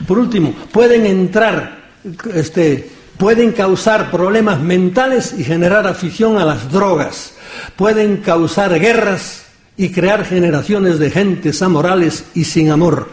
Por 0.06 0.20
último, 0.20 0.54
pueden 0.74 1.06
entrar, 1.06 1.86
este, 2.34 2.92
pueden 3.18 3.54
causar 3.54 4.12
problemas 4.12 4.60
mentales 4.60 5.34
y 5.38 5.46
generar 5.46 5.88
afición 5.88 6.38
a 6.38 6.44
las 6.44 6.70
drogas. 6.70 7.32
Pueden 7.78 8.18
causar 8.18 8.78
guerras 8.78 9.45
y 9.78 9.90
crear 9.90 10.26
generaciones 10.26 11.00
de 11.00 11.12
gentes 11.12 11.62
amorales 11.62 12.26
y 12.34 12.44
sin 12.46 12.70
amor. 12.70 13.10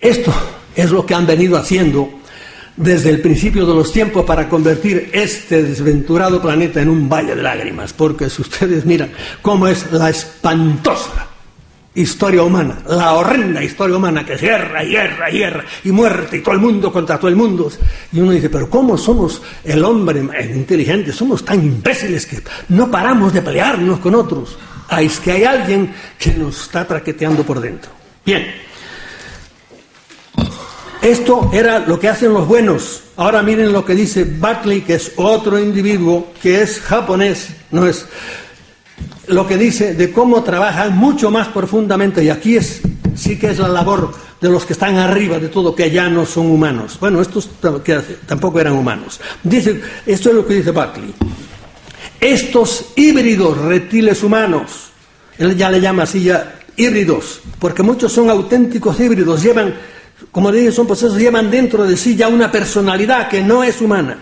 Esto 0.00 0.32
es 0.74 0.90
lo 0.90 1.04
que 1.04 1.14
han 1.14 1.26
venido 1.26 1.56
haciendo 1.56 2.10
desde 2.76 3.08
el 3.10 3.20
principio 3.20 3.64
de 3.66 3.74
los 3.74 3.90
tiempos 3.90 4.24
para 4.24 4.48
convertir 4.48 5.10
este 5.12 5.62
desventurado 5.62 6.42
planeta 6.42 6.82
en 6.82 6.90
un 6.90 7.08
valle 7.08 7.34
de 7.34 7.42
lágrimas, 7.42 7.92
porque 7.92 8.28
si 8.28 8.42
ustedes 8.42 8.84
miran 8.84 9.10
cómo 9.40 9.66
es 9.66 9.90
la 9.92 10.10
espantosa 10.10 11.28
historia 11.94 12.42
humana, 12.42 12.82
la 12.88 13.14
horrenda 13.14 13.64
historia 13.64 13.96
humana, 13.96 14.24
que 14.24 14.34
es 14.34 14.40
guerra 14.42 14.84
y 14.84 14.90
guerra 14.90 15.30
guerra 15.30 15.64
y 15.82 15.90
muerte 15.90 16.36
y 16.36 16.40
todo 16.42 16.54
el 16.54 16.60
mundo 16.60 16.92
contra 16.92 17.18
todo 17.18 17.28
el 17.28 17.36
mundo. 17.36 17.72
Y 18.12 18.20
uno 18.20 18.32
dice, 18.32 18.50
pero 18.50 18.68
¿cómo 18.68 18.98
somos 18.98 19.40
el 19.64 19.82
hombre 19.82 20.22
inteligente? 20.54 21.12
Somos 21.12 21.42
tan 21.44 21.64
imbéciles 21.64 22.26
que 22.26 22.42
no 22.68 22.90
paramos 22.90 23.32
de 23.32 23.40
pelearnos 23.40 23.98
con 23.98 24.14
otros. 24.14 24.58
Ah, 24.88 25.02
es 25.02 25.18
que 25.18 25.32
hay 25.32 25.44
alguien 25.44 25.94
que 26.18 26.32
nos 26.32 26.62
está 26.62 26.86
traqueteando 26.86 27.42
por 27.42 27.60
dentro. 27.60 27.90
Bien. 28.24 28.66
Esto 31.02 31.50
era 31.52 31.80
lo 31.80 31.98
que 31.98 32.08
hacen 32.08 32.32
los 32.32 32.48
buenos. 32.48 33.02
Ahora 33.16 33.42
miren 33.42 33.72
lo 33.72 33.84
que 33.84 33.94
dice 33.94 34.24
Buckley, 34.24 34.82
que 34.82 34.94
es 34.94 35.12
otro 35.16 35.58
individuo 35.58 36.32
que 36.42 36.62
es 36.62 36.80
japonés, 36.80 37.48
no 37.70 37.86
es 37.86 38.06
lo 39.28 39.46
que 39.46 39.56
dice 39.56 39.94
de 39.94 40.12
cómo 40.12 40.42
trabajan 40.42 40.96
mucho 40.96 41.30
más 41.30 41.48
profundamente, 41.48 42.22
y 42.22 42.28
aquí 42.28 42.56
es, 42.56 42.80
sí 43.14 43.38
que 43.38 43.50
es 43.50 43.58
la 43.58 43.68
labor 43.68 44.12
de 44.40 44.48
los 44.48 44.64
que 44.66 44.72
están 44.72 44.96
arriba 44.96 45.38
de 45.38 45.48
todo, 45.48 45.74
que 45.74 45.90
ya 45.90 46.08
no 46.08 46.26
son 46.26 46.50
humanos. 46.50 46.98
Bueno, 47.00 47.20
estos 47.20 47.50
tampoco 48.26 48.60
eran 48.60 48.74
humanos. 48.74 49.20
Dice, 49.42 49.80
esto 50.04 50.30
es 50.30 50.34
lo 50.34 50.46
que 50.46 50.54
dice 50.54 50.70
Buckley. 50.70 51.14
Estos 52.20 52.86
híbridos 52.96 53.58
reptiles 53.58 54.22
humanos, 54.22 54.90
él 55.38 55.56
ya 55.56 55.70
le 55.70 55.80
llama 55.80 56.04
así 56.04 56.24
ya 56.24 56.60
híbridos, 56.76 57.40
porque 57.58 57.82
muchos 57.82 58.12
son 58.12 58.30
auténticos 58.30 58.98
híbridos, 59.00 59.42
llevan, 59.42 59.74
como 60.30 60.50
le 60.50 60.60
dije, 60.60 60.72
son 60.72 60.86
procesos, 60.86 61.18
llevan 61.18 61.50
dentro 61.50 61.84
de 61.84 61.96
sí 61.96 62.16
ya 62.16 62.28
una 62.28 62.50
personalidad 62.50 63.28
que 63.28 63.42
no 63.42 63.62
es 63.62 63.80
humana. 63.80 64.18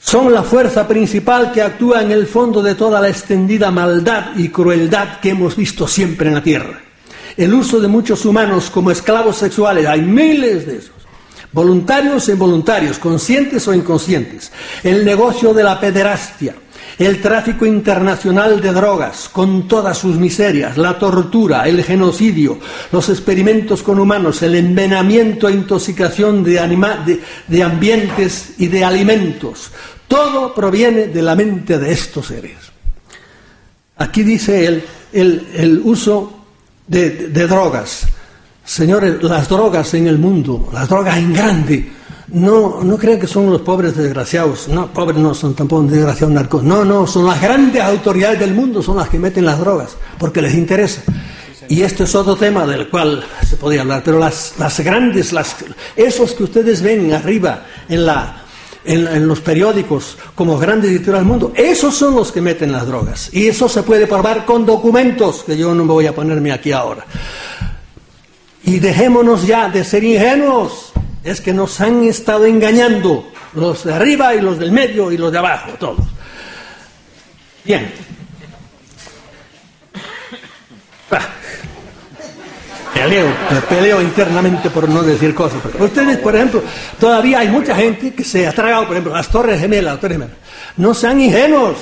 Son 0.00 0.32
la 0.32 0.42
fuerza 0.42 0.86
principal 0.86 1.52
que 1.52 1.60
actúa 1.60 2.02
en 2.02 2.12
el 2.12 2.26
fondo 2.26 2.62
de 2.62 2.74
toda 2.74 3.00
la 3.00 3.08
extendida 3.08 3.70
maldad 3.70 4.36
y 4.36 4.48
crueldad 4.48 5.20
que 5.20 5.30
hemos 5.30 5.56
visto 5.56 5.86
siempre 5.86 6.28
en 6.28 6.34
la 6.34 6.42
Tierra. 6.42 6.80
El 7.36 7.52
uso 7.54 7.78
de 7.80 7.88
muchos 7.88 8.24
humanos 8.24 8.70
como 8.70 8.90
esclavos 8.90 9.36
sexuales, 9.36 9.86
hay 9.86 10.00
miles 10.00 10.66
de 10.66 10.78
esos 10.78 10.97
voluntarios 11.52 12.28
e 12.28 12.32
involuntarios, 12.32 12.98
conscientes 12.98 13.66
o 13.68 13.74
inconscientes, 13.74 14.52
el 14.82 15.04
negocio 15.04 15.54
de 15.54 15.64
la 15.64 15.80
pederastia, 15.80 16.54
el 16.98 17.20
tráfico 17.20 17.64
internacional 17.64 18.60
de 18.60 18.72
drogas, 18.72 19.28
con 19.30 19.68
todas 19.68 19.96
sus 19.96 20.16
miserias, 20.16 20.76
la 20.76 20.98
tortura, 20.98 21.68
el 21.68 21.82
genocidio, 21.84 22.58
los 22.90 23.08
experimentos 23.08 23.82
con 23.82 23.98
humanos, 23.98 24.42
el 24.42 24.56
envenenamiento 24.56 25.48
e 25.48 25.52
intoxicación 25.52 26.42
de, 26.42 27.20
de, 27.46 27.62
ambientes 27.62 28.54
y 28.58 28.66
de 28.66 28.84
alimentos, 28.84 29.70
todo 30.08 30.54
proviene 30.54 31.06
de 31.06 31.22
la 31.22 31.36
mente 31.36 31.78
de 31.78 31.92
estos 31.92 32.26
seres. 32.26 32.56
Aquí 33.96 34.22
dice 34.22 34.66
él 34.66 34.84
el, 35.12 35.80
uso 35.84 36.44
de 36.88 37.10
drogas, 37.46 38.08
Señores, 38.68 39.22
las 39.22 39.48
drogas 39.48 39.94
en 39.94 40.08
el 40.08 40.18
mundo, 40.18 40.68
las 40.74 40.90
drogas 40.90 41.16
en 41.16 41.32
grande, 41.32 41.90
no, 42.32 42.84
no 42.84 42.98
crean 42.98 43.18
que 43.18 43.26
son 43.26 43.50
los 43.50 43.62
pobres 43.62 43.96
desgraciados, 43.96 44.68
no, 44.68 44.92
pobres 44.92 45.16
no 45.16 45.32
son 45.32 45.54
tampoco 45.54 45.84
desgraciados 45.84 46.34
narcos, 46.34 46.62
no, 46.64 46.84
no, 46.84 47.06
son 47.06 47.24
las 47.24 47.40
grandes 47.40 47.82
autoridades 47.82 48.38
del 48.40 48.52
mundo, 48.52 48.82
son 48.82 48.98
las 48.98 49.08
que 49.08 49.18
meten 49.18 49.46
las 49.46 49.58
drogas, 49.58 49.96
porque 50.18 50.42
les 50.42 50.52
interesa. 50.52 51.00
Y 51.66 51.80
este 51.80 52.04
es 52.04 52.14
otro 52.14 52.36
tema 52.36 52.66
del 52.66 52.90
cual 52.90 53.24
se 53.42 53.56
podría 53.56 53.80
hablar, 53.80 54.02
pero 54.04 54.18
las, 54.18 54.52
grandes, 54.84 55.34
esos 55.96 56.32
que 56.32 56.42
ustedes 56.42 56.82
ven 56.82 57.10
arriba 57.14 57.64
en, 57.88 59.26
los 59.26 59.40
periódicos 59.40 60.18
como 60.34 60.58
grandes 60.58 60.90
editores 60.90 61.20
del 61.20 61.28
mundo, 61.28 61.52
esos 61.56 61.94
son 61.94 62.16
los 62.16 62.30
que 62.30 62.42
meten 62.42 62.72
las 62.72 62.86
drogas. 62.86 63.30
Y 63.32 63.46
eso 63.46 63.66
se 63.66 63.82
puede 63.82 64.06
probar 64.06 64.44
con 64.44 64.66
documentos, 64.66 65.42
que 65.44 65.56
yo 65.56 65.74
no 65.74 65.86
me 65.86 65.92
voy 65.92 66.06
a 66.06 66.14
ponerme 66.14 66.52
aquí 66.52 66.70
ahora. 66.70 67.06
Y 68.68 68.80
dejémonos 68.80 69.46
ya 69.46 69.70
de 69.70 69.82
ser 69.82 70.04
ingenuos. 70.04 70.92
es 71.24 71.40
que 71.40 71.54
nos 71.54 71.80
han 71.80 72.04
estado 72.04 72.44
engañando, 72.44 73.32
los 73.54 73.84
de 73.84 73.94
arriba 73.94 74.34
y 74.34 74.42
los 74.42 74.58
del 74.58 74.72
medio 74.72 75.10
y 75.10 75.16
los 75.16 75.32
de 75.32 75.38
abajo, 75.38 75.70
todos. 75.78 76.04
Bien. 77.64 77.90
Ah. 81.10 81.26
Peleo, 82.92 83.26
peleo 83.70 84.02
internamente 84.02 84.68
por 84.68 84.86
no 84.86 85.02
decir 85.02 85.34
cosas. 85.34 85.60
ustedes, 85.78 86.18
por 86.18 86.36
ejemplo, 86.36 86.62
todavía 87.00 87.38
hay 87.38 87.48
mucha 87.48 87.74
gente 87.74 88.12
que 88.12 88.22
se 88.22 88.46
ha 88.46 88.52
tragado, 88.52 88.82
por 88.86 88.96
ejemplo, 88.96 89.14
las 89.14 89.28
Torres 89.28 89.60
Gemelas, 89.60 89.94
las 89.94 90.00
Torres 90.00 90.18
Gemelas. 90.18 90.36
No 90.76 90.92
sean 90.92 91.18
ingenuos. 91.22 91.78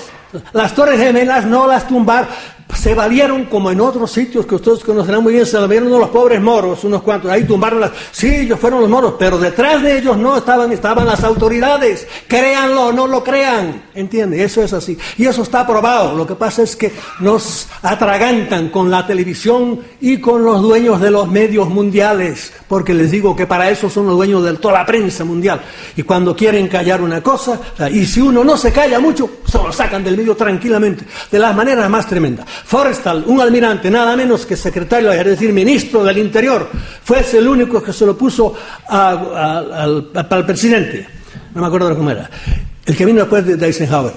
Las 0.53 0.73
Torres 0.75 1.01
Gemelas 1.01 1.47
no 1.47 1.67
las 1.67 1.89
tumbar, 1.89 2.29
se 2.75 2.95
valieron 2.95 3.45
como 3.45 3.71
en 3.71 3.81
otros 3.81 4.11
sitios 4.11 4.45
que 4.45 4.57
ustedes 4.57 4.81
conocerán 4.81 5.23
muy 5.23 5.35
bien, 5.35 5.47
se 5.47 5.59
valieron 5.59 5.89
los 5.91 6.09
pobres 6.09 6.41
moros, 6.41 6.83
unos 6.85 7.03
cuantos, 7.03 7.31
ahí 7.31 7.45
tumbaron 7.45 7.81
las... 7.81 7.93
Sí, 8.11 8.29
ellos 8.29 8.59
fueron 8.59 8.81
los 8.81 8.91
moros, 8.91 9.15
pero 9.19 9.39
detrás 9.39 9.83
de 9.83 9.99
ellos 9.99 10.17
no 10.17 10.37
estaban, 10.37 10.73
estaban 10.73 11.07
las 11.07 11.23
autoridades, 11.23 12.07
créanlo 12.27 12.93
no 12.93 13.07
lo 13.07 13.23
crean, 13.23 13.85
¿entiende? 13.95 14.43
Eso 14.43 14.63
es 14.63 14.73
así. 14.73 14.99
Y 15.17 15.27
eso 15.27 15.43
está 15.43 15.67
probado, 15.67 16.17
lo 16.17 16.27
que 16.27 16.35
pasa 16.35 16.63
es 16.63 16.75
que 16.77 16.93
nos 17.21 17.69
atragantan 17.83 18.69
con 18.71 18.91
la 18.91 19.07
televisión 19.07 19.81
y 20.01 20.19
con 20.19 20.45
los 20.45 20.61
dueños 20.61 21.01
de 21.01 21.11
los 21.11 21.29
medios 21.29 21.69
mundiales, 21.69 22.53
porque 22.69 22.95
les 22.95 23.11
digo 23.11 23.37
que 23.37 23.47
para 23.47 23.71
eso 23.71 23.89
son 23.89 24.07
los 24.07 24.17
dueños 24.17 24.45
de 24.45 24.55
toda 24.55 24.75
la 24.75 24.87
prensa 24.87 25.25
mundial. 25.25 25.61
Y 25.97 26.03
cuando 26.03 26.35
quieren 26.35 26.69
callar 26.69 27.01
una 27.01 27.23
cosa, 27.23 27.61
y 27.93 28.05
si 28.07 28.21
uno 28.21 28.43
no 28.43 28.57
se 28.57 28.73
calla 28.73 28.99
mucho, 28.99 29.31
se 29.47 29.59
lo 29.59 29.73
sacan 29.73 30.03
del 30.03 30.17
medio 30.17 30.35
tranquilamente, 30.37 31.05
de 31.31 31.39
las 31.39 31.55
maneras 31.55 31.89
más 31.89 32.07
tremendas. 32.07 32.47
Forrestal, 32.65 33.25
un 33.27 33.41
almirante, 33.41 33.91
nada 33.91 34.17
menos 34.17 34.47
que 34.47 34.57
secretario, 34.57 35.13
es 35.13 35.25
decir, 35.25 35.53
ministro 35.53 36.03
del 36.05 36.19
Interior, 36.19 36.69
fue 37.03 37.25
el 37.33 37.47
único 37.47 37.83
que 37.83 37.93
se 37.93 38.07
lo 38.07 38.17
puso 38.17 38.55
al, 38.89 40.11
presidente. 40.47 41.07
No 41.55 41.61
me 41.61 41.67
acuerdo 41.67 41.97
cómo 41.97 42.11
era. 42.11 42.31
El 42.85 42.97
que 42.97 43.05
vino 43.05 43.21
después 43.21 43.45
de 43.45 43.67
Eisenhower. 43.67 44.13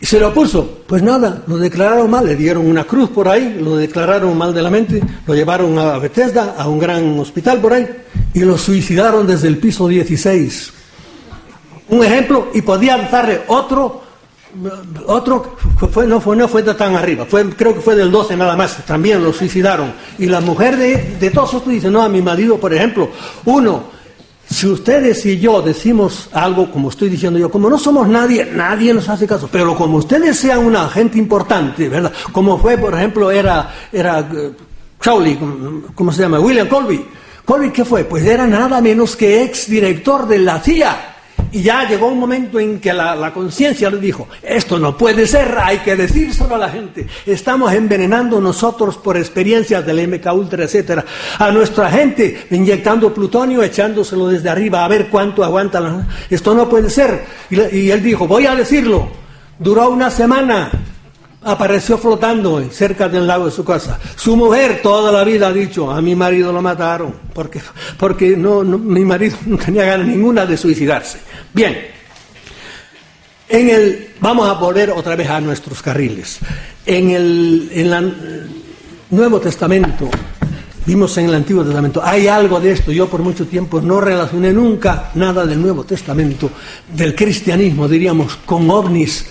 Y 0.00 0.06
se 0.06 0.18
lo 0.18 0.34
puso. 0.34 0.82
Pues 0.86 1.00
nada, 1.00 1.42
lo 1.46 1.58
declararon 1.58 2.10
mal, 2.10 2.26
le 2.26 2.34
dieron 2.34 2.66
una 2.66 2.82
cruz 2.84 3.10
por 3.10 3.28
ahí, 3.28 3.58
lo 3.60 3.76
declararon 3.76 4.36
mal 4.36 4.52
de 4.52 4.60
la 4.60 4.68
mente, 4.68 5.00
lo 5.26 5.34
llevaron 5.34 5.78
a 5.78 5.96
Bethesda, 5.98 6.56
a 6.58 6.68
un 6.68 6.80
gran 6.80 7.18
hospital 7.20 7.60
por 7.60 7.72
ahí, 7.72 7.86
y 8.34 8.40
lo 8.40 8.58
suicidaron 8.58 9.26
desde 9.28 9.46
el 9.46 9.58
piso 9.58 9.86
16. 9.86 10.72
Un 11.90 12.04
ejemplo, 12.04 12.48
y 12.52 12.62
podía 12.62 12.96
darle 12.96 13.42
otro 13.46 14.01
otro 15.06 15.56
fue, 15.90 16.06
no, 16.06 16.20
fue, 16.20 16.36
no 16.36 16.48
fue 16.48 16.62
tan 16.62 16.94
arriba, 16.94 17.24
fue, 17.24 17.48
creo 17.50 17.74
que 17.74 17.80
fue 17.80 17.96
del 17.96 18.10
12 18.10 18.36
nada 18.36 18.56
más, 18.56 18.84
también 18.84 19.22
lo 19.22 19.32
suicidaron. 19.32 19.92
Y 20.18 20.26
la 20.26 20.40
mujer 20.40 20.76
de, 20.76 21.16
de 21.18 21.30
todos 21.30 21.54
estos 21.54 21.72
dice, 21.72 21.90
no, 21.90 22.02
a 22.02 22.08
mi 22.08 22.20
marido, 22.20 22.58
por 22.58 22.72
ejemplo, 22.72 23.10
uno, 23.44 23.84
si 24.52 24.66
ustedes 24.66 25.24
y 25.24 25.38
yo 25.38 25.62
decimos 25.62 26.28
algo 26.32 26.70
como 26.70 26.90
estoy 26.90 27.08
diciendo 27.08 27.38
yo, 27.38 27.50
como 27.50 27.70
no 27.70 27.78
somos 27.78 28.06
nadie, 28.06 28.44
nadie 28.44 28.92
nos 28.92 29.08
hace 29.08 29.26
caso, 29.26 29.48
pero 29.50 29.74
como 29.74 29.96
ustedes 29.96 30.38
sean 30.38 30.60
una 30.60 30.88
gente 30.88 31.18
importante, 31.18 31.88
¿verdad? 31.88 32.12
Como 32.32 32.58
fue, 32.58 32.76
por 32.76 32.94
ejemplo, 32.94 33.30
era, 33.30 33.74
era 33.90 34.20
uh, 34.20 34.52
Crowley, 34.98 35.38
¿cómo 35.94 36.12
se 36.12 36.22
llama? 36.22 36.38
William 36.38 36.68
Colby. 36.68 37.04
Colby, 37.44 37.70
¿qué 37.70 37.84
fue? 37.84 38.04
Pues 38.04 38.24
era 38.24 38.46
nada 38.46 38.80
menos 38.80 39.16
que 39.16 39.42
ex 39.42 39.68
director 39.68 40.28
de 40.28 40.38
la 40.38 40.60
CIA. 40.60 41.11
Y 41.52 41.62
ya 41.62 41.86
llegó 41.86 42.06
un 42.08 42.18
momento 42.18 42.58
en 42.58 42.80
que 42.80 42.92
la, 42.92 43.30
conciencia 43.32 43.90
le 43.90 43.98
dijo, 43.98 44.26
esto 44.42 44.78
no 44.78 44.96
puede 44.96 45.26
ser, 45.26 45.54
hay 45.62 45.78
que 45.78 45.94
decírselo 45.96 46.54
a 46.54 46.58
la 46.58 46.70
gente. 46.70 47.06
Estamos 47.26 47.72
envenenando 47.74 48.40
nosotros 48.40 48.96
por 48.96 49.18
experiencias 49.18 49.84
del 49.84 50.08
MK 50.08 50.32
Ultra, 50.32 50.64
etcétera, 50.64 51.04
a 51.38 51.50
nuestra 51.50 51.90
gente, 51.90 52.46
inyectando 52.50 53.12
plutonio, 53.12 53.62
echándoselo 53.62 54.28
desde 54.28 54.48
arriba 54.48 54.84
a 54.84 54.88
ver 54.88 55.08
cuánto 55.08 55.44
aguanta. 55.44 56.06
Esto 56.30 56.54
no 56.54 56.68
puede 56.68 56.88
ser. 56.88 57.24
y 57.50 57.90
él 57.90 58.02
dijo, 58.02 58.26
voy 58.26 58.46
a 58.46 58.54
decirlo. 58.54 59.10
Duró 59.58 59.90
una 59.90 60.10
semana, 60.10 60.70
apareció 61.44 61.98
flotando 61.98 62.62
cerca 62.70 63.08
del 63.08 63.26
lago 63.26 63.46
de 63.46 63.50
su 63.50 63.64
casa. 63.64 63.98
Su 64.16 64.36
mujer 64.36 64.80
toda 64.82 65.10
la 65.10 65.24
vida 65.24 65.48
ha 65.48 65.52
dicho, 65.52 65.90
a 65.90 66.00
mi 66.00 66.14
marido 66.14 66.52
lo 66.52 66.62
mataron, 66.62 67.14
porque, 67.32 67.60
porque 67.98 68.36
no, 68.36 68.62
mi 68.62 69.04
marido 69.04 69.36
no 69.46 69.58
tenía 69.58 69.84
ganas 69.84 70.06
ninguna 70.06 70.46
de 70.46 70.56
suicidarse. 70.56 71.18
Bien, 71.52 71.76
en 73.48 73.68
el, 73.68 74.08
vamos 74.20 74.48
a 74.48 74.54
volver 74.54 74.90
otra 74.90 75.16
vez 75.16 75.28
a 75.28 75.40
nuestros 75.40 75.82
carriles. 75.82 76.38
En 76.86 77.10
el, 77.10 77.70
en 77.72 77.92
el 77.92 78.50
Nuevo 79.10 79.40
Testamento, 79.40 80.08
vimos 80.86 81.16
en 81.18 81.26
el 81.26 81.34
Antiguo 81.34 81.64
Testamento, 81.64 82.00
hay 82.02 82.28
algo 82.28 82.60
de 82.60 82.72
esto. 82.72 82.92
Yo 82.92 83.08
por 83.08 83.20
mucho 83.20 83.46
tiempo 83.46 83.80
no 83.80 84.00
relacioné 84.00 84.52
nunca 84.52 85.10
nada 85.14 85.44
del 85.44 85.60
Nuevo 85.60 85.84
Testamento, 85.84 86.50
del 86.94 87.14
cristianismo, 87.14 87.88
diríamos, 87.88 88.36
con 88.44 88.70
ovnis, 88.70 89.26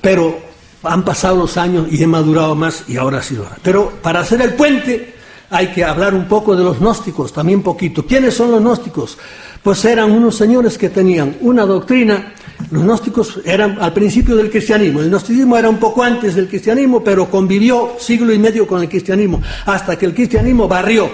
pero 0.00 0.45
han 0.86 1.04
pasado 1.04 1.36
los 1.36 1.56
años 1.56 1.86
y 1.90 2.02
he 2.02 2.06
madurado 2.06 2.54
más 2.54 2.84
y 2.88 2.96
ahora 2.96 3.22
sí 3.22 3.34
lo 3.34 3.46
Pero 3.62 3.90
para 4.02 4.20
hacer 4.20 4.40
el 4.42 4.54
puente 4.54 5.16
hay 5.50 5.68
que 5.68 5.84
hablar 5.84 6.14
un 6.14 6.26
poco 6.26 6.56
de 6.56 6.64
los 6.64 6.80
gnósticos, 6.80 7.32
también 7.32 7.62
poquito. 7.62 8.04
¿Quiénes 8.04 8.34
son 8.34 8.50
los 8.50 8.60
gnósticos? 8.60 9.16
Pues 9.62 9.84
eran 9.84 10.10
unos 10.10 10.36
señores 10.36 10.76
que 10.76 10.90
tenían 10.90 11.36
una 11.40 11.64
doctrina. 11.64 12.32
Los 12.70 12.82
gnósticos 12.82 13.40
eran 13.44 13.78
al 13.80 13.92
principio 13.92 14.36
del 14.36 14.50
cristianismo. 14.50 15.00
El 15.00 15.10
gnosticismo 15.10 15.56
era 15.56 15.68
un 15.68 15.78
poco 15.78 16.02
antes 16.02 16.34
del 16.34 16.48
cristianismo, 16.48 17.02
pero 17.02 17.30
convivió 17.30 17.92
siglo 17.98 18.32
y 18.32 18.38
medio 18.38 18.66
con 18.66 18.82
el 18.82 18.88
cristianismo, 18.88 19.40
hasta 19.66 19.96
que 19.96 20.06
el 20.06 20.14
cristianismo 20.14 20.66
barrió 20.66 21.08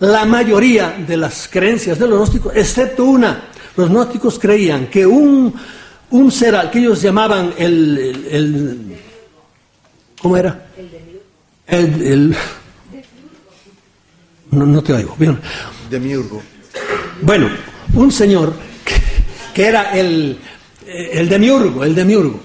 la 0.00 0.24
mayoría 0.24 0.96
de 1.06 1.16
las 1.16 1.48
creencias 1.48 1.98
de 1.98 2.06
los 2.06 2.18
gnósticos, 2.18 2.52
excepto 2.54 3.04
una. 3.04 3.44
Los 3.76 3.90
gnósticos 3.90 4.38
creían 4.38 4.86
que 4.86 5.06
un, 5.06 5.54
un 6.10 6.30
ser 6.32 6.56
al 6.56 6.70
que 6.70 6.80
ellos 6.80 7.00
llamaban 7.00 7.52
el 7.58 9.07
¿Cómo 10.20 10.36
era? 10.36 10.66
El, 11.66 12.02
el 12.02 12.36
no, 14.50 14.66
no, 14.66 14.82
te 14.82 14.92
oigo. 14.92 15.14
Bien. 15.18 15.38
Demiurgo. 15.90 16.42
Bueno, 17.22 17.48
un 17.94 18.10
señor 18.10 18.54
que, 19.54 19.66
era 19.66 19.92
el, 19.92 20.38
el 20.86 21.28
demiurgo, 21.28 21.84
el 21.84 21.94
demiurgo, 21.94 22.40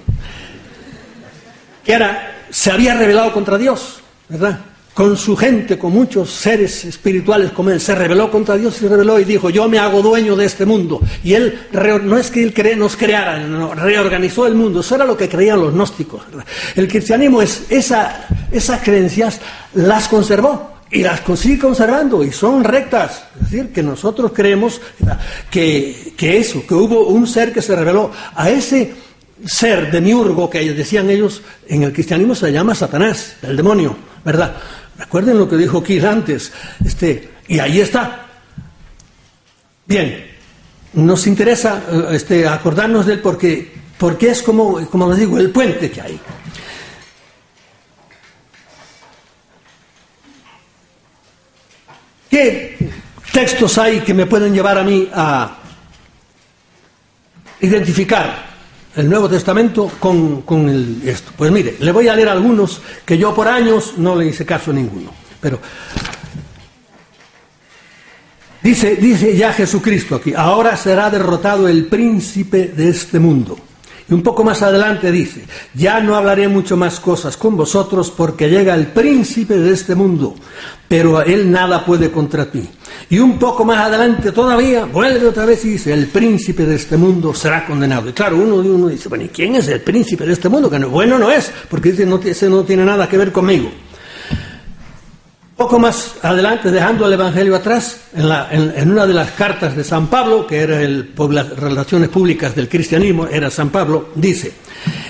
que 1.84 1.92
era, 1.92 2.44
se 2.50 2.70
había 2.70 2.94
revelado 2.94 3.32
contra 3.32 3.56
Dios, 3.56 4.00
¿verdad? 4.28 4.60
Con 4.94 5.16
su 5.16 5.36
gente, 5.36 5.76
con 5.76 5.92
muchos 5.92 6.30
seres 6.30 6.84
espirituales 6.84 7.50
como 7.50 7.70
él, 7.70 7.80
se 7.80 7.96
rebeló 7.96 8.30
contra 8.30 8.56
Dios 8.56 8.80
y 8.80 8.86
reveló 8.86 9.18
y 9.18 9.24
dijo, 9.24 9.50
yo 9.50 9.68
me 9.68 9.80
hago 9.80 10.00
dueño 10.00 10.36
de 10.36 10.46
este 10.46 10.64
mundo. 10.64 11.00
Y 11.24 11.34
él, 11.34 11.66
no 12.04 12.16
es 12.16 12.30
que 12.30 12.44
él 12.44 12.78
nos 12.78 12.96
creara, 12.96 13.40
no, 13.40 13.74
reorganizó 13.74 14.46
el 14.46 14.54
mundo, 14.54 14.80
eso 14.80 14.94
era 14.94 15.04
lo 15.04 15.16
que 15.16 15.28
creían 15.28 15.60
los 15.60 15.74
gnósticos. 15.74 16.22
El 16.76 16.86
cristianismo 16.86 17.42
es 17.42 17.64
esa, 17.68 18.28
esas 18.52 18.80
creencias 18.82 19.40
las 19.74 20.06
conservó 20.06 20.74
y 20.92 21.02
las 21.02 21.22
sigue 21.36 21.58
conservando 21.58 22.22
y 22.22 22.30
son 22.30 22.62
rectas. 22.62 23.24
Es 23.34 23.50
decir, 23.50 23.72
que 23.72 23.82
nosotros 23.82 24.30
creemos 24.32 24.80
que, 25.50 26.14
que 26.16 26.38
eso, 26.38 26.64
que 26.64 26.74
hubo 26.74 27.08
un 27.08 27.26
ser 27.26 27.52
que 27.52 27.62
se 27.62 27.74
reveló 27.74 28.12
a 28.36 28.48
ese 28.48 28.94
ser 29.44 29.90
demiurgo 29.90 30.48
que 30.48 30.72
decían 30.72 31.10
ellos, 31.10 31.42
en 31.66 31.82
el 31.82 31.92
cristianismo 31.92 32.36
se 32.36 32.52
llama 32.52 32.76
Satanás, 32.76 33.36
el 33.42 33.56
demonio, 33.56 33.96
¿verdad? 34.24 34.54
Recuerden 35.04 35.38
lo 35.38 35.48
que 35.48 35.56
dijo 35.56 35.82
Kiel 35.82 36.06
antes, 36.06 36.52
este, 36.84 37.30
y 37.46 37.58
ahí 37.58 37.80
está. 37.80 38.26
Bien, 39.86 40.26
nos 40.94 41.26
interesa 41.26 41.82
eh, 41.90 42.06
este, 42.12 42.48
acordarnos 42.48 43.04
de 43.06 43.12
él 43.12 43.20
porque, 43.20 43.70
porque 43.98 44.30
es 44.30 44.42
como, 44.42 44.84
como 44.88 45.08
les 45.10 45.20
digo, 45.20 45.38
el 45.38 45.50
puente 45.50 45.90
que 45.90 46.00
hay. 46.00 46.20
¿Qué 52.30 52.90
textos 53.32 53.78
hay 53.78 54.00
que 54.00 54.14
me 54.14 54.26
pueden 54.26 54.54
llevar 54.54 54.78
a 54.78 54.84
mí 54.84 55.08
a 55.14 55.58
identificar 57.60 58.53
el 58.96 59.08
Nuevo 59.08 59.28
Testamento 59.28 59.90
con, 59.98 60.42
con 60.42 60.68
el, 60.68 61.02
esto. 61.06 61.32
Pues 61.36 61.50
mire, 61.50 61.76
le 61.80 61.92
voy 61.92 62.08
a 62.08 62.14
leer 62.14 62.28
algunos 62.28 62.80
que 63.04 63.18
yo 63.18 63.34
por 63.34 63.48
años 63.48 63.94
no 63.96 64.16
le 64.16 64.26
hice 64.26 64.46
caso 64.46 64.70
a 64.70 64.74
ninguno. 64.74 65.10
Pero 65.40 65.60
dice, 68.62 68.96
dice 68.96 69.36
ya 69.36 69.52
Jesucristo 69.52 70.16
aquí, 70.16 70.32
ahora 70.34 70.76
será 70.76 71.10
derrotado 71.10 71.68
el 71.68 71.86
príncipe 71.86 72.68
de 72.68 72.88
este 72.88 73.18
mundo. 73.18 73.58
Y 74.08 74.12
un 74.12 74.22
poco 74.22 74.44
más 74.44 74.60
adelante 74.60 75.10
dice, 75.10 75.44
ya 75.74 76.00
no 76.00 76.14
hablaré 76.14 76.46
mucho 76.46 76.76
más 76.76 77.00
cosas 77.00 77.38
con 77.38 77.56
vosotros 77.56 78.10
porque 78.10 78.50
llega 78.50 78.74
el 78.74 78.88
príncipe 78.88 79.56
de 79.56 79.72
este 79.72 79.94
mundo, 79.94 80.34
pero 80.86 81.22
él 81.22 81.50
nada 81.50 81.86
puede 81.86 82.10
contra 82.10 82.50
ti. 82.50 82.68
Y 83.08 83.18
un 83.18 83.38
poco 83.38 83.64
más 83.64 83.78
adelante 83.78 84.30
todavía 84.30 84.84
vuelve 84.84 85.26
otra 85.26 85.46
vez 85.46 85.64
y 85.64 85.70
dice, 85.70 85.94
el 85.94 86.08
príncipe 86.08 86.66
de 86.66 86.74
este 86.76 86.98
mundo 86.98 87.32
será 87.32 87.64
condenado. 87.64 88.10
Y 88.10 88.12
claro, 88.12 88.36
uno, 88.36 88.56
uno 88.56 88.88
dice, 88.88 89.08
bueno, 89.08 89.24
¿y 89.24 89.28
quién 89.28 89.54
es 89.54 89.68
el 89.68 89.80
príncipe 89.80 90.26
de 90.26 90.34
este 90.34 90.50
mundo? 90.50 90.68
Que 90.68 90.78
no, 90.78 90.90
bueno 90.90 91.18
no 91.18 91.30
es, 91.30 91.50
porque 91.70 91.92
dice, 91.92 92.04
no, 92.04 92.20
ese 92.22 92.50
no 92.50 92.62
tiene 92.62 92.84
nada 92.84 93.08
que 93.08 93.16
ver 93.16 93.32
conmigo. 93.32 93.70
Poco 95.56 95.78
más 95.78 96.16
adelante, 96.22 96.72
dejando 96.72 97.06
el 97.06 97.12
Evangelio 97.12 97.54
atrás, 97.54 98.08
en, 98.12 98.90
una 98.90 99.06
de 99.06 99.14
las 99.14 99.30
cartas 99.32 99.76
de 99.76 99.84
San 99.84 100.08
Pablo, 100.08 100.48
que 100.48 100.58
era 100.58 100.82
el, 100.82 101.12
las 101.30 101.48
relaciones 101.50 102.08
públicas 102.08 102.56
del 102.56 102.68
cristianismo, 102.68 103.28
era 103.28 103.50
San 103.50 103.70
Pablo, 103.70 104.08
dice, 104.16 104.52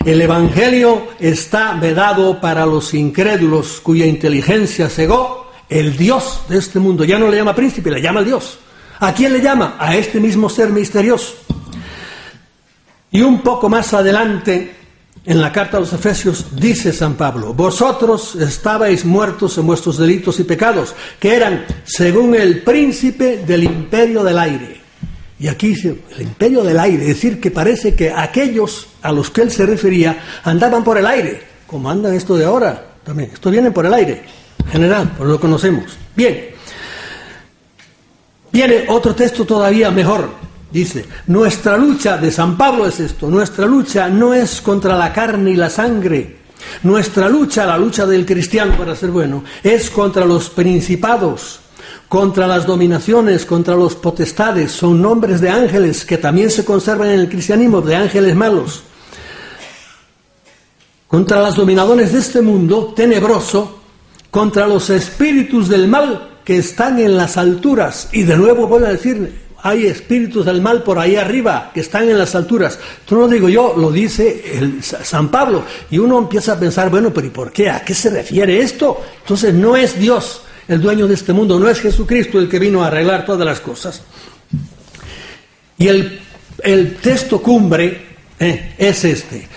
el 0.04 0.20
Evangelio 0.20 1.08
está 1.18 1.72
vedado 1.74 2.42
para 2.42 2.66
los 2.66 2.92
incrédulos 2.92 3.80
cuya 3.80 4.04
inteligencia 4.04 4.90
cegó 4.90 5.50
el 5.70 5.96
Dios 5.96 6.42
de 6.46 6.58
este 6.58 6.78
mundo. 6.78 7.04
Ya 7.04 7.18
no 7.18 7.30
le 7.30 7.38
llama 7.38 7.54
príncipe, 7.54 7.90
le 7.90 8.02
llama 8.02 8.22
Dios. 8.22 8.58
¿A 9.00 9.14
quién 9.14 9.32
le 9.32 9.40
llama? 9.40 9.76
A 9.78 9.96
este 9.96 10.20
mismo 10.20 10.50
ser 10.50 10.68
misterioso. 10.68 11.36
Y 13.10 13.22
un 13.22 13.40
poco 13.40 13.70
más 13.70 13.94
adelante, 13.94 14.74
en 15.26 15.40
la 15.40 15.50
carta 15.52 15.78
a 15.78 15.80
los 15.80 15.92
Efesios 15.92 16.46
dice 16.54 16.92
San 16.92 17.14
Pablo, 17.14 17.54
vosotros 17.54 18.34
estabais 18.36 19.04
muertos 19.04 19.56
en 19.56 19.66
vuestros 19.66 19.96
delitos 19.96 20.38
y 20.38 20.44
pecados, 20.44 20.94
que 21.18 21.34
eran 21.34 21.64
según 21.84 22.34
el 22.34 22.62
príncipe 22.62 23.38
del 23.38 23.64
imperio 23.64 24.22
del 24.22 24.38
aire. 24.38 24.80
Y 25.38 25.48
aquí 25.48 25.68
dice, 25.68 26.02
el 26.14 26.22
imperio 26.22 26.62
del 26.62 26.78
aire, 26.78 27.02
es 27.02 27.08
decir, 27.08 27.40
que 27.40 27.50
parece 27.50 27.94
que 27.94 28.10
aquellos 28.10 28.88
a 29.02 29.12
los 29.12 29.30
que 29.30 29.42
él 29.42 29.50
se 29.50 29.66
refería 29.66 30.22
andaban 30.44 30.84
por 30.84 30.98
el 30.98 31.06
aire, 31.06 31.42
como 31.66 31.90
andan 31.90 32.14
esto 32.14 32.36
de 32.36 32.44
ahora 32.44 32.94
también. 33.02 33.30
Esto 33.32 33.50
viene 33.50 33.70
por 33.70 33.86
el 33.86 33.94
aire, 33.94 34.22
en 34.58 34.70
general, 34.70 35.12
por 35.16 35.26
lo 35.26 35.40
conocemos. 35.40 35.84
Bien, 36.14 36.50
viene 38.52 38.84
otro 38.88 39.14
texto 39.14 39.44
todavía 39.44 39.90
mejor, 39.90 40.30
Dice, 40.74 41.06
nuestra 41.28 41.76
lucha 41.76 42.18
de 42.18 42.32
San 42.32 42.56
Pablo 42.56 42.84
es 42.88 42.98
esto, 42.98 43.30
nuestra 43.30 43.64
lucha 43.64 44.08
no 44.08 44.34
es 44.34 44.60
contra 44.60 44.98
la 44.98 45.12
carne 45.12 45.52
y 45.52 45.54
la 45.54 45.70
sangre, 45.70 46.38
nuestra 46.82 47.28
lucha, 47.28 47.64
la 47.64 47.78
lucha 47.78 48.04
del 48.06 48.26
cristiano 48.26 48.76
para 48.76 48.96
ser 48.96 49.12
bueno, 49.12 49.44
es 49.62 49.88
contra 49.88 50.24
los 50.24 50.50
principados, 50.50 51.60
contra 52.08 52.48
las 52.48 52.66
dominaciones, 52.66 53.46
contra 53.46 53.76
los 53.76 53.94
potestades, 53.94 54.72
son 54.72 55.00
nombres 55.00 55.40
de 55.40 55.48
ángeles 55.48 56.04
que 56.04 56.18
también 56.18 56.50
se 56.50 56.64
conservan 56.64 57.10
en 57.10 57.20
el 57.20 57.28
cristianismo, 57.28 57.80
de 57.80 57.94
ángeles 57.94 58.34
malos, 58.34 58.82
contra 61.06 61.40
las 61.40 61.54
dominaciones 61.54 62.12
de 62.12 62.18
este 62.18 62.42
mundo 62.42 62.92
tenebroso, 62.96 63.78
contra 64.28 64.66
los 64.66 64.90
espíritus 64.90 65.68
del 65.68 65.86
mal 65.86 66.40
que 66.44 66.58
están 66.58 66.98
en 66.98 67.16
las 67.16 67.36
alturas, 67.36 68.08
y 68.10 68.24
de 68.24 68.36
nuevo 68.36 68.66
voy 68.66 68.82
a 68.82 68.88
decir, 68.88 69.43
hay 69.64 69.86
espíritus 69.86 70.44
del 70.44 70.60
mal 70.60 70.82
por 70.82 70.98
ahí 70.98 71.16
arriba 71.16 71.70
que 71.72 71.80
están 71.80 72.10
en 72.10 72.18
las 72.18 72.34
alturas. 72.34 72.78
Esto 73.00 73.14
no 73.14 73.22
lo 73.22 73.28
digo 73.28 73.48
yo, 73.48 73.74
lo 73.74 73.90
dice 73.90 74.70
San 74.82 75.30
Pablo. 75.30 75.64
Y 75.90 75.96
uno 75.96 76.18
empieza 76.18 76.52
a 76.52 76.60
pensar, 76.60 76.90
bueno, 76.90 77.14
pero 77.14 77.28
¿y 77.28 77.30
por 77.30 77.50
qué? 77.50 77.70
¿A 77.70 77.82
qué 77.82 77.94
se 77.94 78.10
refiere 78.10 78.60
esto? 78.60 79.00
Entonces 79.22 79.54
no 79.54 79.74
es 79.74 79.98
Dios 79.98 80.42
el 80.68 80.82
dueño 80.82 81.08
de 81.08 81.14
este 81.14 81.32
mundo, 81.32 81.58
no 81.58 81.66
es 81.70 81.80
Jesucristo 81.80 82.38
el 82.38 82.46
que 82.46 82.58
vino 82.58 82.84
a 82.84 82.88
arreglar 82.88 83.24
todas 83.24 83.46
las 83.46 83.60
cosas. 83.60 84.02
Y 85.78 85.88
el, 85.88 86.20
texto 87.02 87.40
cumbre 87.40 88.04
eh, 88.38 88.74
es 88.76 89.02
este. 89.06 89.48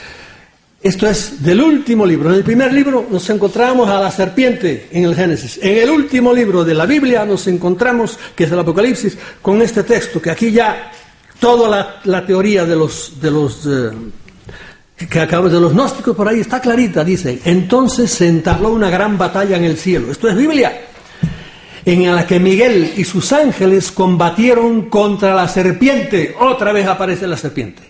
Esto 0.81 1.07
es 1.07 1.43
del 1.43 1.61
último 1.61 2.05
libro. 2.05 2.29
En 2.29 2.35
el 2.35 2.43
primer 2.43 2.71
libro 2.71 3.07
nos 3.09 3.27
encontramos 3.31 3.89
a 3.89 3.99
la 3.99 4.11
serpiente 4.11 4.87
en 4.91 5.05
el 5.05 5.15
Génesis. 5.15 5.59
En 5.61 5.75
el 5.77 5.89
último 5.89 6.31
libro 6.31 6.63
de 6.63 6.75
la 6.75 6.85
Biblia 6.85 7.25
nos 7.25 7.47
encontramos, 7.47 8.19
que 8.35 8.43
es 8.43 8.51
el 8.51 8.59
Apocalipsis, 8.59 9.17
con 9.41 9.61
este 9.61 9.83
texto, 9.83 10.21
que 10.21 10.29
aquí 10.29 10.51
ya 10.51 10.91
toda 11.39 11.99
la, 12.03 12.25
teoría 12.25 12.63
de 12.63 12.75
los, 12.75 13.19
de 13.19 13.31
los 13.31 13.65
eh, 13.65 13.89
que 15.09 15.19
acabamos 15.19 15.51
de 15.51 15.59
los 15.59 15.73
gnósticos 15.73 16.15
por 16.15 16.27
ahí 16.27 16.39
está 16.39 16.59
clarita, 16.59 17.03
dice, 17.03 17.39
entonces 17.45 18.11
se 18.11 18.27
entabló 18.27 18.69
una 18.69 18.89
gran 18.89 19.17
batalla 19.17 19.57
en 19.57 19.63
el 19.63 19.77
cielo. 19.77 20.11
Esto 20.11 20.29
es 20.29 20.35
Biblia, 20.35 20.79
en 21.85 22.15
la 22.15 22.27
que 22.27 22.39
Miguel 22.39 22.93
y 22.97 23.03
sus 23.03 23.33
ángeles 23.33 23.91
combatieron 23.91 24.89
contra 24.89 25.33
la 25.33 25.47
serpiente. 25.47 26.35
Otra 26.39 26.71
vez 26.71 26.85
aparece 26.85 27.25
la 27.25 27.37
serpiente. 27.37 27.81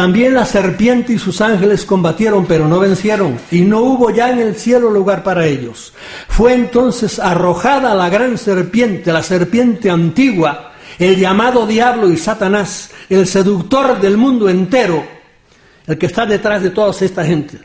También 0.00 0.32
la 0.32 0.46
serpiente 0.46 1.12
y 1.12 1.18
sus 1.18 1.42
ángeles 1.42 1.84
combatieron, 1.84 2.46
pero 2.46 2.66
no 2.66 2.80
vencieron, 2.80 3.38
y 3.50 3.60
no 3.60 3.80
hubo 3.82 4.08
ya 4.08 4.30
en 4.30 4.38
el 4.38 4.56
cielo 4.56 4.90
lugar 4.90 5.22
para 5.22 5.44
ellos. 5.44 5.92
Fue 6.26 6.54
entonces 6.54 7.18
arrojada 7.18 7.94
la 7.94 8.08
gran 8.08 8.38
serpiente, 8.38 9.12
la 9.12 9.22
serpiente 9.22 9.90
antigua, 9.90 10.72
el 10.98 11.16
llamado 11.16 11.66
diablo 11.66 12.10
y 12.10 12.16
Satanás, 12.16 12.92
el 13.10 13.26
seductor 13.26 14.00
del 14.00 14.16
mundo 14.16 14.48
entero, 14.48 15.04
el 15.86 15.98
que 15.98 16.06
está 16.06 16.24
detrás 16.24 16.62
de 16.62 16.70
toda 16.70 16.94
esta 16.98 17.22
gente. 17.22 17.58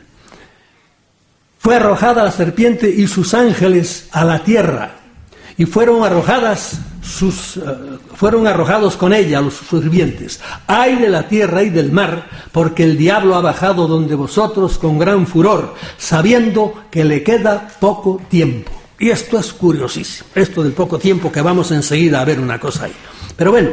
Fue 1.58 1.76
arrojada 1.76 2.22
la 2.22 2.32
serpiente 2.32 2.90
y 2.90 3.06
sus 3.06 3.32
ángeles 3.32 4.08
a 4.12 4.26
la 4.26 4.40
tierra, 4.40 4.90
y 5.56 5.64
fueron 5.64 6.04
arrojadas 6.04 6.80
sus, 7.06 7.56
eh, 7.56 7.60
fueron 8.14 8.46
arrojados 8.46 8.96
con 8.96 9.12
ella 9.12 9.40
los 9.40 9.54
sirvientes. 9.54 10.40
Ay 10.66 10.96
de 10.96 11.08
la 11.08 11.28
tierra 11.28 11.62
y 11.62 11.70
del 11.70 11.92
mar, 11.92 12.28
porque 12.52 12.82
el 12.82 12.98
diablo 12.98 13.36
ha 13.36 13.40
bajado 13.40 13.86
donde 13.86 14.14
vosotros 14.14 14.78
con 14.78 14.98
gran 14.98 15.26
furor, 15.26 15.74
sabiendo 15.96 16.86
que 16.90 17.04
le 17.04 17.22
queda 17.22 17.68
poco 17.80 18.20
tiempo. 18.28 18.72
Y 18.98 19.10
esto 19.10 19.38
es 19.38 19.52
curiosísimo, 19.52 20.28
esto 20.34 20.62
del 20.62 20.72
poco 20.72 20.98
tiempo 20.98 21.30
que 21.30 21.42
vamos 21.42 21.70
enseguida 21.70 22.20
a 22.20 22.24
ver 22.24 22.40
una 22.40 22.58
cosa 22.58 22.86
ahí. 22.86 22.92
Pero 23.36 23.52
bueno, 23.52 23.70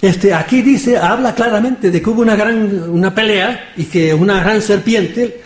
este, 0.00 0.32
aquí 0.34 0.62
dice, 0.62 0.96
habla 0.96 1.34
claramente 1.34 1.90
de 1.90 2.02
que 2.02 2.10
hubo 2.10 2.22
una 2.22 2.36
gran 2.36 2.90
una 2.90 3.14
pelea 3.14 3.72
y 3.76 3.84
que 3.84 4.14
una 4.14 4.40
gran 4.40 4.62
serpiente, 4.62 5.42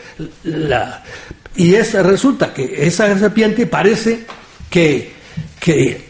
y 1.57 1.75
es, 1.75 1.93
resulta 1.95 2.55
que 2.55 2.87
esa 2.87 3.19
serpiente 3.19 3.67
parece 3.67 4.25
que, 4.71 5.13
que 5.59 6.10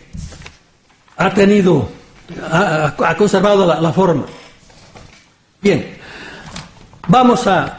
ha 1.21 1.35
tenido, 1.35 1.87
ha, 2.51 3.14
conservado 3.14 3.66
la, 3.66 3.93
forma. 3.93 4.25
Bien, 5.61 5.99
vamos 7.09 7.47
a, 7.47 7.77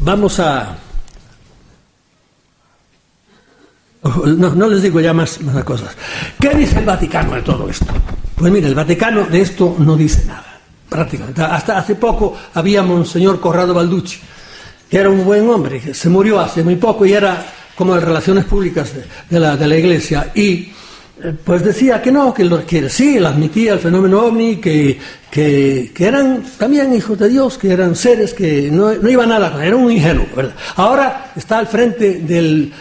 vamos 0.00 0.40
a, 0.40 0.76
no, 4.02 4.68
les 4.68 4.82
digo 4.82 5.00
ya 5.00 5.14
más, 5.14 5.40
más 5.42 5.62
cosas. 5.62 5.96
¿Qué 6.40 6.48
dice 6.56 6.80
el 6.80 6.84
Vaticano 6.84 7.36
de 7.36 7.42
todo 7.42 7.70
esto? 7.70 7.86
Pues 8.34 8.52
mire, 8.52 8.66
el 8.66 8.74
Vaticano 8.74 9.26
de 9.26 9.42
esto 9.42 9.76
no 9.78 9.96
dice 9.96 10.24
nada, 10.26 10.58
prácticamente. 10.88 11.42
Hasta 11.42 11.78
hace 11.78 11.94
poco 11.94 12.36
había 12.54 12.82
Monseñor 12.82 13.40
Corrado 13.40 13.74
Balducci, 13.74 14.18
que 14.90 14.98
era 14.98 15.08
un 15.08 15.24
buen 15.24 15.48
hombre, 15.48 15.80
que 15.80 15.94
se 15.94 16.08
murió 16.08 16.40
hace 16.40 16.64
muy 16.64 16.74
poco 16.74 17.06
y 17.06 17.12
era 17.12 17.46
como 17.76 17.94
de 17.94 18.00
relaciones 18.00 18.44
públicas 18.44 18.90
de, 19.28 19.38
la, 19.38 19.56
de 19.56 19.68
la 19.68 19.76
Iglesia. 19.76 20.32
Y 20.34 20.72
pues 21.44 21.64
decía 21.64 22.00
que 22.00 22.10
no, 22.10 22.32
que, 22.32 22.44
lo, 22.44 22.64
que 22.64 22.88
sí, 22.88 23.16
él 23.16 23.26
admitía 23.26 23.74
el 23.74 23.78
fenómeno 23.78 24.22
ovni, 24.22 24.56
que, 24.56 24.98
que, 25.30 25.92
eran 25.98 26.42
también 26.58 26.94
hijos 26.94 27.18
de 27.18 27.28
Dios, 27.28 27.58
que 27.58 27.72
eran 27.72 27.94
seres 27.94 28.34
que 28.34 28.70
no, 28.70 28.92
iban 29.08 29.32
a 29.32 29.38
la... 29.38 29.64
era 29.64 29.76
un 29.76 29.90
ingenuo, 29.90 30.26
¿verdad? 30.34 30.54
Ahora 30.76 31.32
está 31.36 31.58
al 31.58 31.66
frente 31.66 32.20
del, 32.20 32.72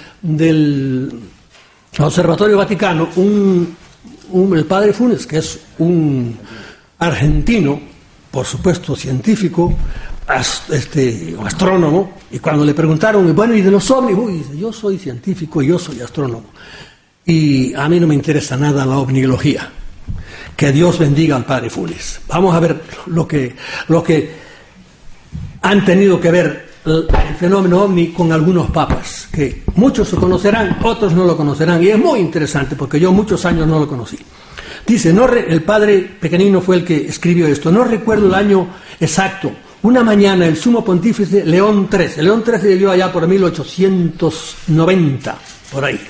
Observatorio 1.98 2.58
Vaticano 2.58 3.10
un, 3.16 3.76
el 4.56 4.66
padre 4.66 4.94
Funes, 4.94 5.26
que 5.26 5.38
es 5.38 5.60
un 5.80 6.38
argentino, 7.00 7.80
por 8.32 8.46
supuesto 8.46 8.96
científico, 8.96 9.74
este, 10.72 11.36
astrónomo, 11.44 12.14
y 12.32 12.40
cuando 12.40 12.64
le 12.64 12.74
preguntaron, 12.74 13.36
bueno, 13.36 13.56
¿y 13.56 13.62
de 13.62 13.72
los 13.72 13.90
ovnis? 13.90 14.16
Uy, 14.16 14.60
yo 14.60 14.72
soy 14.72 14.98
científico 14.98 15.62
yo 15.62 15.80
soy 15.80 16.02
astrónomo. 16.02 16.46
Y 17.30 17.74
a 17.76 17.88
mí 17.88 18.00
no 18.00 18.08
me 18.08 18.16
interesa 18.16 18.58
nada 18.58 18.88
la 18.88 18.98
ovnilogía. 18.98 19.70
Que 20.56 20.72
Dios 20.72 20.98
bendiga 20.98 21.36
al 21.36 21.46
Padre 21.46 21.70
Funes. 21.70 22.22
Vamos 22.28 22.56
a 22.56 22.60
ver 22.60 22.82
lo 23.06 23.28
que, 23.28 23.56
lo 23.88 24.04
que 24.04 24.32
han 25.62 25.86
tenido 25.86 26.20
que 26.20 26.32
ver 26.32 26.70
el 26.88 27.08
fenómeno 27.40 27.84
ovni 27.84 28.08
con 28.08 28.32
algunos 28.32 28.72
papas, 28.72 29.28
que 29.32 29.62
muchos 29.76 30.12
lo 30.12 30.20
conocerán, 30.20 30.80
otros 30.82 31.14
no 31.14 31.24
lo 31.24 31.38
conocerán, 31.38 31.84
y 31.84 31.90
es 31.90 32.00
muy 32.00 32.20
interesante 32.20 32.76
porque 32.76 33.00
yo 33.00 33.12
muchos 33.12 33.46
años 33.46 33.68
no 33.68 33.80
lo 33.80 33.88
conocí. 33.88 34.18
Dice, 34.88 35.14
no 35.14 35.28
el 35.28 35.62
padre 35.62 36.10
pequeñino 36.20 36.62
fue 36.62 36.78
el 36.78 36.86
que 36.86 37.06
escribió 37.06 37.46
esto, 37.46 37.72
no 37.72 37.84
recuerdo 37.84 38.26
el 38.26 38.34
año 38.34 38.70
exacto, 39.00 39.52
una 39.84 40.04
mañana 40.04 40.48
el 40.48 40.58
sumo 40.58 40.84
pontífice 40.84 41.46
León 41.46 41.90
XIII, 41.92 42.24
León 42.24 42.44
XIII 42.44 42.70
vivió 42.70 42.90
allá 42.90 43.12
por 43.12 43.28
1890, 43.28 45.38
por 45.72 45.86
ahí, 45.86 46.02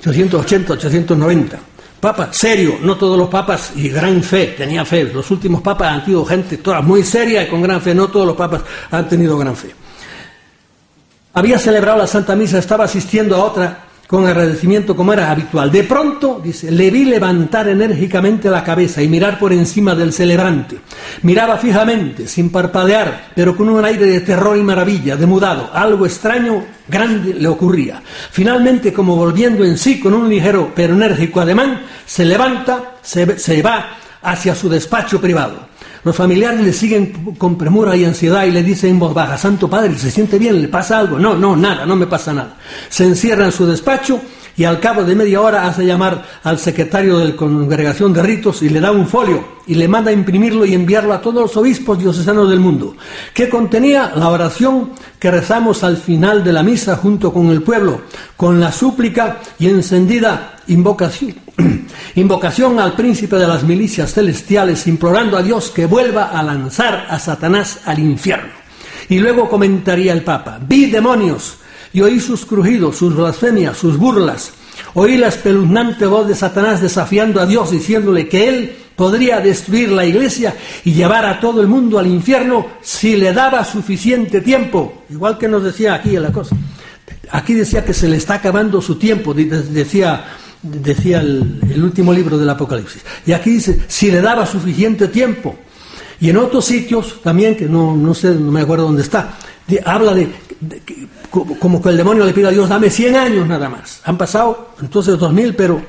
880, 0.00 0.72
890. 0.72 1.58
Papa 2.00 2.30
serio, 2.32 2.78
no 2.80 2.96
todos 2.96 3.18
los 3.18 3.28
papas 3.28 3.72
y 3.76 3.90
gran 3.90 4.22
fe, 4.22 4.54
tenía 4.56 4.84
fe. 4.84 5.04
Los 5.04 5.30
últimos 5.30 5.60
papas 5.60 5.92
han 5.92 6.04
sido 6.06 6.24
gente 6.24 6.56
toda 6.56 6.80
muy 6.80 7.04
seria 7.04 7.42
y 7.42 7.48
con 7.48 7.60
gran 7.60 7.80
fe, 7.82 7.94
no 7.94 8.08
todos 8.08 8.26
los 8.26 8.36
papas 8.36 8.62
han 8.90 9.08
tenido 9.08 9.36
gran 9.36 9.54
fe. 9.54 9.74
Había 11.34 11.58
celebrado 11.58 11.98
la 11.98 12.06
Santa 12.06 12.34
Misa, 12.34 12.58
estaba 12.58 12.84
asistiendo 12.84 13.36
a 13.36 13.44
otra 13.44 13.84
con 14.10 14.26
agradecimiento 14.26 14.96
como 14.96 15.12
era 15.12 15.30
habitual. 15.30 15.70
De 15.70 15.84
pronto, 15.84 16.40
dice, 16.42 16.68
le 16.72 16.90
vi 16.90 17.04
levantar 17.04 17.68
enérgicamente 17.68 18.50
la 18.50 18.64
cabeza 18.64 19.00
y 19.00 19.06
mirar 19.06 19.38
por 19.38 19.52
encima 19.52 19.94
del 19.94 20.12
celebrante. 20.12 20.80
Miraba 21.22 21.58
fijamente, 21.58 22.26
sin 22.26 22.50
parpadear, 22.50 23.30
pero 23.36 23.56
con 23.56 23.68
un 23.68 23.84
aire 23.84 24.06
de 24.06 24.18
terror 24.22 24.58
y 24.58 24.62
maravilla, 24.62 25.14
demudado. 25.14 25.70
Algo 25.72 26.06
extraño, 26.06 26.64
grande 26.88 27.34
le 27.34 27.46
ocurría. 27.46 28.02
Finalmente, 28.32 28.92
como 28.92 29.14
volviendo 29.14 29.64
en 29.64 29.78
sí 29.78 30.00
con 30.00 30.12
un 30.12 30.28
ligero 30.28 30.72
pero 30.74 30.94
enérgico 30.94 31.40
ademán, 31.40 31.82
se 32.04 32.24
levanta, 32.24 32.96
se, 33.02 33.38
se 33.38 33.62
va 33.62 33.90
hacia 34.22 34.56
su 34.56 34.68
despacho 34.68 35.20
privado. 35.20 35.69
Los 36.02 36.16
familiares 36.16 36.60
le 36.60 36.72
siguen 36.72 37.34
con 37.36 37.58
premura 37.58 37.94
y 37.94 38.04
ansiedad 38.04 38.44
y 38.44 38.50
le 38.50 38.62
dicen 38.62 38.90
en 38.90 38.98
voz 38.98 39.12
baja, 39.12 39.36
Santo 39.36 39.68
Padre, 39.68 39.98
¿se 39.98 40.10
siente 40.10 40.38
bien? 40.38 40.60
¿Le 40.60 40.68
pasa 40.68 40.98
algo? 40.98 41.18
No, 41.18 41.34
no, 41.34 41.54
nada, 41.56 41.84
no 41.84 41.94
me 41.94 42.06
pasa 42.06 42.32
nada. 42.32 42.56
Se 42.88 43.04
encierra 43.04 43.44
en 43.44 43.52
su 43.52 43.66
despacho 43.66 44.20
y 44.56 44.64
al 44.64 44.80
cabo 44.80 45.04
de 45.04 45.14
media 45.14 45.40
hora 45.40 45.66
hace 45.66 45.84
llamar 45.84 46.24
al 46.42 46.58
secretario 46.58 47.18
de 47.18 47.28
la 47.28 47.36
congregación 47.36 48.12
de 48.12 48.22
ritos 48.22 48.62
y 48.62 48.68
le 48.68 48.80
da 48.80 48.90
un 48.90 49.06
folio 49.06 49.60
y 49.66 49.74
le 49.74 49.88
manda 49.88 50.12
imprimirlo 50.12 50.64
y 50.64 50.74
enviarlo 50.74 51.12
a 51.12 51.20
todos 51.20 51.42
los 51.42 51.56
obispos 51.56 51.98
diocesanos 51.98 52.50
del 52.50 52.60
mundo, 52.60 52.96
que 53.32 53.48
contenía 53.48 54.12
la 54.16 54.28
oración 54.28 54.90
que 55.18 55.30
rezamos 55.30 55.84
al 55.84 55.96
final 55.96 56.42
de 56.42 56.52
la 56.52 56.62
misa 56.62 56.96
junto 56.96 57.32
con 57.32 57.50
el 57.50 57.62
pueblo, 57.62 58.02
con 58.36 58.58
la 58.58 58.72
súplica 58.72 59.38
y 59.58 59.68
encendida 59.68 60.56
invocación, 60.66 61.34
invocación 62.16 62.80
al 62.80 62.94
príncipe 62.94 63.36
de 63.36 63.46
las 63.46 63.62
milicias 63.62 64.12
celestiales, 64.12 64.86
implorando 64.86 65.36
a 65.36 65.42
Dios 65.42 65.70
que 65.70 65.86
vuelva 65.86 66.30
a 66.30 66.42
lanzar 66.42 67.06
a 67.08 67.18
Satanás 67.18 67.80
al 67.84 67.98
infierno. 67.98 68.50
Y 69.08 69.18
luego 69.18 69.48
comentaría 69.48 70.12
el 70.12 70.22
Papa, 70.22 70.58
vi 70.60 70.86
demonios 70.86 71.56
y 71.92 72.00
oí 72.00 72.20
sus 72.20 72.44
crujidos, 72.44 72.96
sus 72.96 73.14
blasfemias, 73.14 73.76
sus 73.76 73.96
burlas, 73.96 74.52
oí 74.94 75.16
la 75.16 75.28
espeluznante 75.28 76.06
voz 76.06 76.28
de 76.28 76.34
Satanás 76.34 76.80
desafiando 76.80 77.40
a 77.40 77.46
Dios, 77.46 77.70
diciéndole 77.70 78.28
que 78.28 78.48
él 78.48 78.76
podría 78.96 79.40
destruir 79.40 79.90
la 79.90 80.04
iglesia 80.04 80.54
y 80.84 80.92
llevar 80.92 81.24
a 81.24 81.40
todo 81.40 81.60
el 81.60 81.66
mundo 81.66 81.98
al 81.98 82.06
infierno 82.06 82.66
si 82.82 83.16
le 83.16 83.32
daba 83.32 83.64
suficiente 83.64 84.40
tiempo, 84.40 85.04
igual 85.10 85.38
que 85.38 85.48
nos 85.48 85.64
decía 85.64 85.94
aquí 85.94 86.16
en 86.16 86.22
la 86.22 86.32
cosa. 86.32 86.56
Aquí 87.32 87.54
decía 87.54 87.84
que 87.84 87.94
se 87.94 88.08
le 88.08 88.16
está 88.16 88.34
acabando 88.34 88.82
su 88.82 88.96
tiempo, 88.96 89.34
decía 89.34 90.24
decía 90.62 91.20
el, 91.20 91.82
último 91.82 92.12
libro 92.12 92.38
del 92.38 92.50
Apocalipsis. 92.50 93.02
Y 93.26 93.32
aquí 93.32 93.50
dice, 93.50 93.80
si 93.88 94.10
le 94.10 94.20
daba 94.20 94.46
suficiente 94.46 95.08
tiempo. 95.08 95.56
Y 96.20 96.28
en 96.28 96.36
otros 96.36 96.66
sitios 96.66 97.22
también, 97.22 97.56
que 97.56 97.66
no, 97.66 97.96
no 97.96 98.14
sé, 98.14 98.34
no 98.34 98.52
me 98.52 98.60
acuerdo 98.60 98.84
dónde 98.84 99.02
está, 99.02 99.38
habla 99.84 100.12
de, 100.12 100.28
como 101.30 101.80
que 101.80 101.88
el 101.88 101.96
demonio 101.96 102.24
le 102.24 102.32
pide 102.32 102.48
a 102.48 102.50
Dios, 102.50 102.68
dame 102.68 102.90
100 102.90 103.16
años 103.16 103.48
nada 103.48 103.68
más. 103.68 104.00
Han 104.04 104.18
pasado 104.18 104.74
entonces 104.80 105.18
2000, 105.18 105.54
pero 105.54 105.82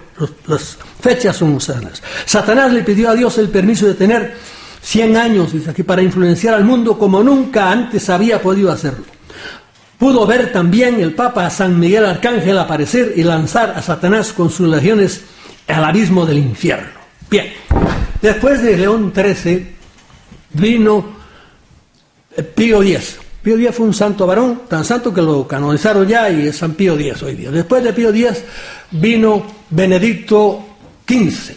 las 0.48 0.78
fechas 1.02 1.36
son 1.36 1.60
sanas. 1.60 2.02
Satanás 2.26 2.72
le 2.72 2.84
pidió 2.84 3.10
a 3.10 3.16
Dios 3.16 3.38
el 3.38 3.50
permiso 3.50 3.86
de 3.86 3.96
tener 3.96 4.36
100 4.82 5.18
años, 5.18 5.54
dice 5.54 5.84
para 5.84 6.02
influenciar 6.02 6.54
al 6.54 6.64
mundo 6.64 6.98
como 6.98 7.22
nunca 7.24 7.72
antes 7.72 8.10
había 8.10 8.42
podido 8.42 8.72
hacerlo. 8.72 9.06
Pudo 9.98 10.26
ver 10.26 10.52
también 10.52 11.00
el 11.00 11.14
Papa 11.14 11.50
San 11.50 11.80
Miguel 11.80 12.06
Arcángel 12.06 12.58
aparecer 12.58 13.14
y 13.16 13.24
lanzar 13.24 13.72
a 13.72 13.82
Satanás 13.82 14.34
con 14.34 14.50
sus 14.50 14.68
legiones 14.68 15.22
al 15.68 15.84
abismo 15.84 16.26
del 16.26 16.40
infierno. 16.40 16.90
Bien, 17.30 17.54
después 18.22 18.64
de 18.64 18.78
León 18.78 19.14
XIII 19.16 19.76
vino 20.54 21.06
eh, 22.36 22.44
Pío 22.44 22.82
X. 22.82 23.20
Pío 23.42 23.56
X 23.56 23.76
fue 23.76 23.88
un 23.88 23.94
santo 23.94 24.28
varón, 24.28 24.62
tan 24.68 24.86
santo 24.86 25.12
que 25.14 25.22
lo 25.22 25.48
canonizaron 25.48 26.08
ya 26.08 26.30
y 26.30 26.48
es 26.48 26.58
San 26.58 26.74
Pío 26.74 26.94
X 26.94 27.24
hoy 27.24 27.36
día. 27.36 27.50
Después 27.50 27.84
de 27.84 27.92
Pío 27.92 28.10
X 28.10 28.44
vino 28.92 29.44
Benedicto 29.70 30.64
XV, 31.08 31.56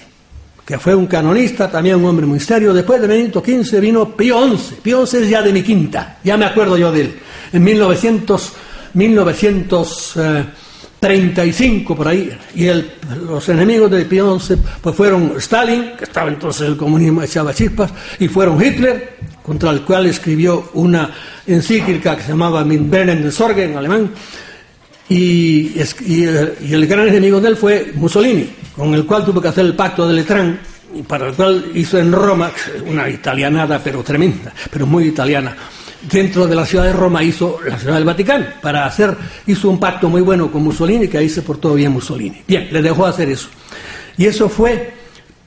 que 0.65 0.79
fue 0.79 0.95
un 0.95 1.07
canonista, 1.07 1.71
también 1.71 1.97
un 1.97 2.07
hombre 2.07 2.25
muy 2.25 2.41
serio. 2.41 2.73
Después 2.73 3.03
de 3.03 3.07
Benedicto 3.07 3.43
XV 3.45 3.81
vino 3.81 4.17
Pío 4.17 4.57
XI. 4.57 4.77
Pío 4.83 5.07
XI 5.07 5.19
es 5.19 5.29
ya 5.29 5.43
de 5.43 5.53
mi 5.53 5.63
quinta, 5.63 6.21
ya 6.25 6.39
me 6.39 6.47
acuerdo 6.47 6.79
yo 6.79 6.91
de 6.91 7.03
él 7.03 7.15
en 7.53 7.63
1900, 7.63 8.53
1935 8.95 11.95
por 11.95 12.09
ahí, 12.09 12.35
y 12.55 12.67
los 13.27 13.47
enemigos 13.51 13.91
de 13.91 14.07
Pío 14.07 14.41
XI 14.41 14.57
pues 14.81 14.97
fueron 14.97 15.35
Stalin, 15.37 15.93
que 15.99 16.05
estaba 16.05 16.31
entonces 16.31 16.67
el 16.67 16.79
comunismo 16.79 17.23
echaba 17.23 17.53
chispas, 17.53 17.93
y 18.19 18.29
fueron 18.29 18.65
Hitler, 18.65 19.19
contra 19.45 19.71
el 19.71 19.83
cual 19.83 20.07
escribió 20.07 20.71
una 20.73 21.11
encíclica 21.47 22.17
que 22.17 22.23
se 22.23 22.29
llamaba 22.31 22.65
Min 22.65 22.91
Brennen 22.91 23.31
Sorge 23.31 23.65
en 23.65 23.77
alemán, 23.77 24.11
y, 25.07 25.79
y, 26.07 26.25
el 26.25 26.87
gran 26.87 27.09
enemigo 27.09 27.39
de 27.39 27.49
él 27.49 27.57
fue 27.59 27.93
Mussolini, 27.95 28.49
con 28.75 28.95
el 28.95 29.05
cual 29.05 29.23
tuvo 29.23 29.43
que 29.43 29.49
hacer 29.49 29.67
el 29.67 29.77
pacto 29.77 30.09
de 30.09 30.15
Letrán, 30.15 30.59
y 30.95 31.03
para 31.03 31.29
el 31.29 31.35
cual 31.35 31.67
hizo 31.75 31.99
en 31.99 32.11
Roma 32.11 32.51
una 32.87 33.11
italianada, 33.11 33.83
pero 33.85 34.03
tremenda, 34.03 34.55
pero 34.71 34.87
muy 34.87 35.09
italiana 35.09 35.55
dentro 36.11 36.47
de 36.47 36.55
la 36.55 36.67
ciudad 36.67 36.85
de 36.85 36.93
Roma 36.93 37.23
hizo 37.23 37.59
la 37.67 37.79
ciudad 37.79 37.95
del 37.95 38.05
Vaticano 38.05 38.47
para 38.61 38.85
hacer 38.85 39.17
hizo 39.47 39.71
un 39.71 39.81
pacto 39.81 40.09
muy 40.09 40.21
bueno 40.21 40.51
con 40.51 40.63
Mussolini 40.63 41.09
que 41.09 41.19
ahí 41.19 41.29
se 41.29 41.43
portó 41.43 41.75
bien 41.75 41.93
Mussolini. 41.93 42.43
Bien 42.47 42.69
le 42.71 42.83
dejó 42.83 43.07
hacer 43.07 43.31
eso. 43.31 43.49
Y 44.17 44.27
eso 44.27 44.49
fue 44.49 44.93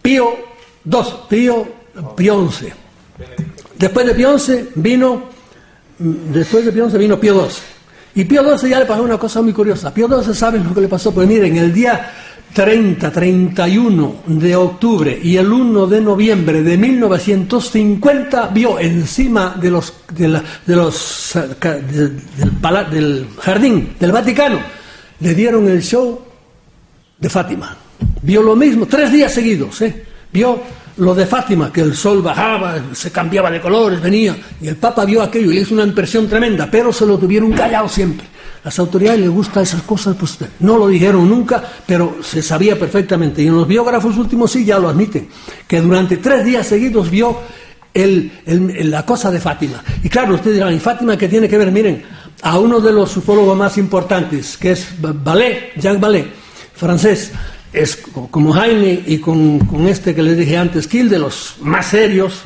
Pío 0.01 0.35
II 0.83 1.01
Pío 1.29 1.67
Pío 2.15 2.49
XI 2.49 2.67
después 3.77 4.05
de 4.05 4.13
Pío 4.13 4.37
XI 4.37 4.69
vino 4.75 5.23
después 5.99 6.65
de 6.65 6.71
Pío 6.71 6.89
XI 6.89 6.97
vino 6.97 7.19
Pío 7.19 7.47
XII 7.47 7.61
y 8.15 8.25
Pío 8.25 8.57
XII 8.57 8.69
ya 8.69 8.79
le 8.79 8.85
pasó 8.85 9.03
una 9.03 9.17
cosa 9.17 9.41
muy 9.41 9.53
curiosa 9.53 9.93
Pío 9.93 10.07
XII 10.07 10.33
saben 10.33 10.63
lo 10.63 10.73
que 10.73 10.81
le 10.81 10.87
pasó 10.87 11.13
pues 11.13 11.27
miren 11.27 11.55
el 11.57 11.73
día 11.73 12.11
30, 12.53 13.11
31 13.11 14.15
de 14.25 14.55
octubre 14.55 15.19
y 15.21 15.37
el 15.37 15.51
1 15.51 15.87
de 15.87 16.01
noviembre 16.01 16.63
de 16.63 16.77
1950 16.77 18.47
vio 18.47 18.79
encima 18.79 19.55
de 19.61 19.69
los, 19.69 19.93
de, 20.15 20.41
los 20.65 21.37
del, 21.91 22.11
del 22.89 23.27
jardín 23.39 23.95
del 23.99 24.11
Vaticano, 24.11 24.59
le 25.19 25.35
dieron 25.35 25.67
el 25.67 25.83
show 25.83 26.19
de 27.19 27.29
Fátima. 27.29 27.77
Vio 28.21 28.41
lo 28.41 28.55
mismo, 28.55 28.85
tres 28.87 29.11
días 29.11 29.33
seguidos, 29.33 29.81
¿eh? 29.81 30.05
vio 30.31 30.59
lo 30.97 31.13
de 31.13 31.25
Fátima, 31.25 31.71
que 31.71 31.81
el 31.81 31.95
sol 31.95 32.21
bajaba, 32.21 32.75
se 32.93 33.11
cambiaba 33.11 33.51
de 33.51 33.61
colores, 33.61 34.01
venía, 34.01 34.35
y 34.61 34.67
el 34.67 34.75
Papa 34.75 35.05
vio 35.05 35.21
aquello 35.21 35.51
y 35.51 35.55
le 35.55 35.61
hizo 35.61 35.73
una 35.73 35.83
impresión 35.83 36.27
tremenda, 36.27 36.67
pero 36.69 36.91
se 36.91 37.05
lo 37.05 37.17
tuvieron 37.17 37.51
callado 37.53 37.87
siempre. 37.87 38.25
Las 38.63 38.79
autoridades 38.79 39.21
les 39.21 39.29
gustan 39.29 39.63
esas 39.63 39.83
cosas, 39.83 40.15
pues 40.19 40.37
no 40.59 40.77
lo 40.77 40.87
dijeron 40.87 41.29
nunca, 41.29 41.63
pero 41.85 42.17
se 42.21 42.41
sabía 42.41 42.77
perfectamente. 42.77 43.41
Y 43.41 43.47
en 43.47 43.55
los 43.55 43.67
biógrafos 43.67 44.17
últimos 44.17 44.51
sí 44.51 44.65
ya 44.65 44.79
lo 44.79 44.89
admiten, 44.89 45.29
que 45.67 45.79
durante 45.79 46.17
tres 46.17 46.43
días 46.43 46.67
seguidos 46.67 47.09
vio 47.09 47.37
la 47.93 49.05
cosa 49.05 49.31
de 49.31 49.39
Fátima. 49.39 49.83
Y 50.03 50.09
claro, 50.09 50.35
ustedes 50.35 50.57
dirán, 50.57 50.73
¿y 50.73 50.79
Fátima 50.79 51.17
qué 51.17 51.27
tiene 51.27 51.47
que 51.47 51.57
ver? 51.57 51.71
Miren, 51.71 52.03
a 52.41 52.59
uno 52.59 52.79
de 52.79 52.91
los 52.91 53.15
ufólogos 53.15 53.57
más 53.57 53.77
importantes, 53.77 54.57
que 54.57 54.71
es 54.71 54.87
Ballet, 54.99 55.73
Jacques 55.77 56.01
Ballet, 56.01 56.27
francés, 56.75 57.31
es 57.73 57.97
como 58.31 58.53
Jaime 58.53 59.03
y 59.05 59.17
con, 59.19 59.59
este 59.87 60.15
que 60.15 60.23
les 60.23 60.37
dije 60.37 60.57
antes, 60.57 60.87
Kill, 60.87 61.09
de 61.09 61.19
los 61.19 61.55
más 61.61 61.87
serios, 61.87 62.41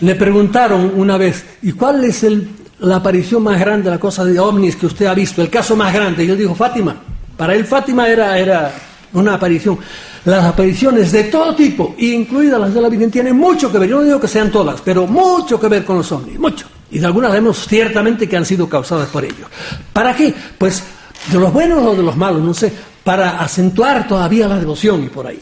le 0.00 0.14
preguntaron 0.14 0.92
una 0.96 1.16
vez, 1.16 1.44
¿y 1.62 1.72
cuál 1.72 2.04
es 2.04 2.24
el, 2.24 2.48
la 2.80 2.96
aparición 2.96 3.42
más 3.42 3.58
grande, 3.58 3.90
la 3.90 3.98
cosa 3.98 4.24
de 4.24 4.38
ovnis 4.38 4.76
que 4.76 4.86
usted 4.86 5.06
ha 5.06 5.14
visto, 5.14 5.40
el 5.42 5.50
caso 5.50 5.76
más 5.76 5.92
grande. 5.94 6.24
Y 6.24 6.30
él 6.30 6.38
dijo, 6.38 6.54
Fátima. 6.54 6.96
Para 7.36 7.54
él 7.54 7.64
Fátima 7.64 8.08
era, 8.08 8.38
era 8.38 8.72
una 9.12 9.34
aparición. 9.34 9.78
Las 10.24 10.44
apariciones 10.44 11.10
de 11.10 11.24
todo 11.24 11.54
tipo, 11.54 11.94
incluidas 11.98 12.60
las 12.60 12.74
de 12.74 12.80
la 12.80 12.88
Virgen, 12.88 13.10
tienen 13.10 13.36
mucho 13.36 13.70
que 13.70 13.78
ver. 13.78 13.88
Yo 13.88 13.98
no 13.98 14.04
digo 14.04 14.20
que 14.20 14.28
sean 14.28 14.50
todas, 14.50 14.80
pero 14.80 15.06
mucho 15.06 15.58
que 15.58 15.68
ver 15.68 15.84
con 15.84 15.96
los 15.96 16.10
ovnis, 16.12 16.38
mucho. 16.38 16.66
Y 16.90 16.98
de 16.98 17.06
algunas 17.06 17.32
vemos 17.32 17.66
ciertamente 17.66 18.28
que 18.28 18.36
han 18.36 18.44
sido 18.44 18.68
causadas 18.68 19.08
por 19.08 19.24
ellos. 19.24 19.48
¿Para 19.92 20.14
qué? 20.14 20.34
Pues 20.58 20.82
de 21.30 21.38
los 21.38 21.52
buenos 21.52 21.84
o 21.84 21.94
de 21.94 22.02
los 22.02 22.16
malos, 22.16 22.42
no 22.42 22.52
sé, 22.52 22.72
para 23.04 23.40
acentuar 23.40 24.06
todavía 24.06 24.48
la 24.48 24.58
devoción 24.58 25.04
y 25.04 25.08
por 25.08 25.26
ahí. 25.26 25.40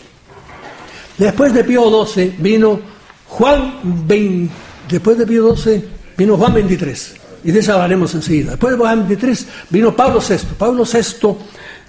Después 1.19 1.53
de 1.53 1.65
Pío 1.65 2.07
XII 2.07 2.37
vino 2.39 2.81
Juan 3.29 3.81
20, 3.83 4.53
después 4.89 5.19
de 5.19 5.27
Pío 5.27 5.55
XII 5.55 5.85
vino 6.17 6.37
Juan 6.37 6.55
23 6.55 7.15
y 7.45 7.53
de 7.53 7.61
eso 7.61 7.75
hablaremos 7.75 8.15
enseguida. 8.15 8.53
Después 8.53 8.73
de 8.73 8.79
Juan 8.79 8.99
23 9.01 9.47
vino 9.71 9.95
Pablo 9.95 10.21
VI. 10.27 10.37
Pablo 10.59 10.85
VI 10.85 11.37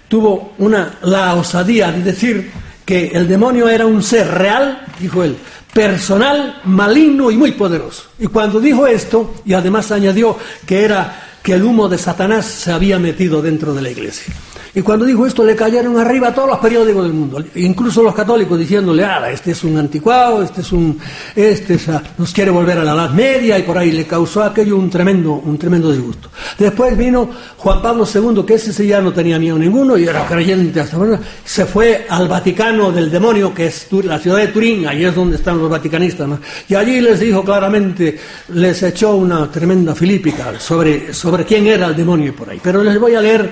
tuvo 0.08 0.54
una, 0.58 1.00
la 1.04 1.36
osadía 1.36 1.92
de 1.92 2.04
decir 2.04 2.52
que 2.86 3.08
el 3.08 3.28
demonio 3.28 3.70
era 3.70 3.86
un 3.86 4.04
ser 4.04 4.28
real, 4.28 4.86
dijo 5.00 5.24
él, 5.24 5.38
personal, 5.74 6.60
maligno 6.66 7.32
y 7.32 7.38
muy 7.38 7.54
poderoso. 7.54 8.10
Y 8.20 8.28
cuando 8.28 8.60
dijo 8.60 8.88
esto, 8.88 9.36
y 9.46 9.54
además 9.54 9.92
añadió 9.92 10.38
que 10.66 10.84
era 10.84 11.30
que 11.42 11.54
el 11.54 11.64
humo 11.64 11.88
de 11.88 11.98
Satanás 11.98 12.46
se 12.46 12.72
había 12.72 13.00
metido 13.00 13.42
dentro 13.42 13.74
de 13.74 13.82
la 13.82 13.90
iglesia. 13.90 14.34
Y 14.74 14.82
cuando 14.82 15.06
dijo 15.06 15.26
esto 15.26 15.44
le 15.44 15.56
cayeron 15.56 15.98
arriba 15.98 16.34
todos 16.34 16.50
los 16.50 16.60
periódicos 16.60 17.04
del 17.04 17.14
mundo, 17.14 17.44
incluso 17.56 18.02
los 18.02 18.16
católicos 18.16 18.58
diciéndole, 18.58 19.04
ah, 19.04 19.30
este 19.30 19.52
es 19.52 19.64
un 19.66 19.78
anticuado, 19.78 20.42
este 20.42 20.62
es 20.62 20.72
un, 20.72 20.98
este 21.36 21.78
nos 22.18 22.32
quiere 22.32 22.52
volver 22.52 22.78
a 22.78 22.84
la 22.84 22.94
Edad 22.94 23.10
Media 23.10 23.60
y 23.60 23.64
por 23.64 23.78
ahí 23.78 23.92
le 23.92 24.06
causó 24.06 24.44
aquello 24.44 24.78
un 24.78 24.90
tremendo, 24.90 25.34
un 25.34 25.58
tremendo 25.58 25.92
disgusto. 25.92 26.30
Después 26.58 26.98
vino 26.98 27.30
Juan 27.58 27.82
Pablo 27.82 28.06
II, 28.06 28.44
que 28.46 28.54
ese 28.54 28.72
sí 28.72 28.88
ya 28.88 29.02
no 29.02 29.12
tenía 29.12 29.38
miedo 29.40 29.58
ninguno 29.58 29.98
y 29.98 30.06
era 30.06 30.26
creyente 30.26 30.80
hasta 30.80 30.96
ahora, 30.96 31.20
se 31.44 31.66
fue 31.66 32.06
al 32.08 32.30
Vaticano 32.30 32.92
del 32.92 33.12
demonio, 33.12 33.54
que 33.54 33.68
es 33.68 33.88
la 34.04 34.20
ciudad 34.20 34.38
de 34.38 34.48
Turín, 34.48 34.88
ahí 34.88 35.04
es 35.04 35.14
donde 35.14 35.36
están 35.36 35.60
los 35.60 35.70
vaticanistas, 35.70 36.30
y 36.70 36.76
allí 36.76 37.02
les 37.02 37.20
dijo 37.20 37.44
claramente, 37.44 38.18
les 38.50 38.84
echó 38.84 39.16
una 39.16 39.52
tremenda 39.52 39.94
filípica 39.96 40.60
sobre, 40.60 41.14
sobre 41.14 41.44
quién 41.46 41.68
era 41.68 41.88
el 41.88 41.96
demonio 41.96 42.30
y 42.30 42.32
por 42.32 42.50
ahí. 42.50 42.60
Pero 42.64 42.84
les 42.84 43.00
voy 43.00 43.16
a 43.16 43.22
leer 43.22 43.52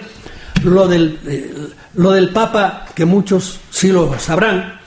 lo 0.64 0.88
del, 0.88 1.20
eh, 1.26 1.54
lo 1.96 2.12
del 2.12 2.30
Papa, 2.30 2.86
que 2.94 3.06
muchos 3.06 3.60
sí 3.70 3.92
lo 3.92 4.18
sabrán. 4.20 4.80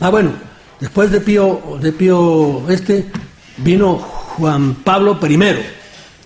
Ah, 0.00 0.10
bueno, 0.10 0.32
después 0.80 1.10
de 1.10 1.20
Pío, 1.20 1.78
de 1.80 1.92
Pío 1.92 2.68
este, 2.68 3.10
vino 3.58 3.96
Juan 3.96 4.74
Pablo 4.84 5.18
I. 5.22 5.38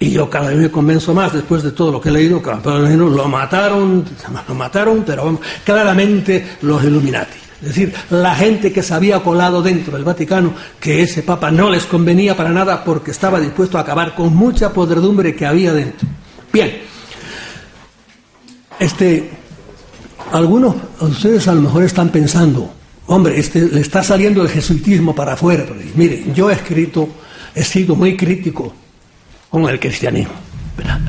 Y 0.00 0.10
yo 0.10 0.28
cada 0.28 0.48
vez 0.48 0.58
me 0.58 0.70
convenzo 0.70 1.14
más, 1.14 1.32
después 1.32 1.62
de 1.62 1.72
todo 1.72 1.92
lo 1.92 2.00
que 2.00 2.08
he 2.08 2.12
leído, 2.12 2.42
que 2.42 2.50
lo 2.50 3.28
mataron, 3.28 4.04
lo 4.48 4.54
mataron, 4.54 5.04
pero 5.06 5.38
claramente 5.64 6.56
los 6.62 6.82
Illuminati. 6.84 7.38
Es 7.62 7.68
decir, 7.68 7.94
la 8.10 8.34
gente 8.34 8.72
que 8.72 8.82
se 8.82 8.92
había 8.92 9.20
colado 9.20 9.62
dentro 9.62 9.94
del 9.94 10.04
Vaticano, 10.04 10.52
que 10.78 11.02
ese 11.02 11.22
Papa 11.22 11.50
no 11.50 11.70
les 11.70 11.86
convenía 11.86 12.36
para 12.36 12.50
nada 12.50 12.84
porque 12.84 13.10
estaba 13.10 13.40
dispuesto 13.40 13.78
a 13.78 13.82
acabar 13.82 14.14
con 14.14 14.36
mucha 14.36 14.72
podredumbre 14.72 15.34
que 15.34 15.46
había 15.46 15.72
dentro. 15.72 16.06
Bien, 16.52 16.82
este, 18.78 19.30
algunos 20.32 20.74
de 21.00 21.06
ustedes 21.06 21.48
a 21.48 21.54
lo 21.54 21.62
mejor 21.62 21.84
están 21.84 22.08
pensando, 22.10 22.72
hombre, 23.06 23.38
este, 23.38 23.60
le 23.62 23.80
está 23.80 24.02
saliendo 24.02 24.42
el 24.42 24.48
jesuitismo 24.48 25.14
para 25.14 25.34
afuera. 25.34 25.64
Pero, 25.66 25.80
mire, 25.94 26.24
yo 26.34 26.50
he 26.50 26.54
escrito, 26.54 27.08
he 27.54 27.64
sido 27.64 27.94
muy 27.94 28.16
crítico 28.16 28.72
con 29.50 29.68
el 29.68 29.78
cristianismo. 29.78 30.34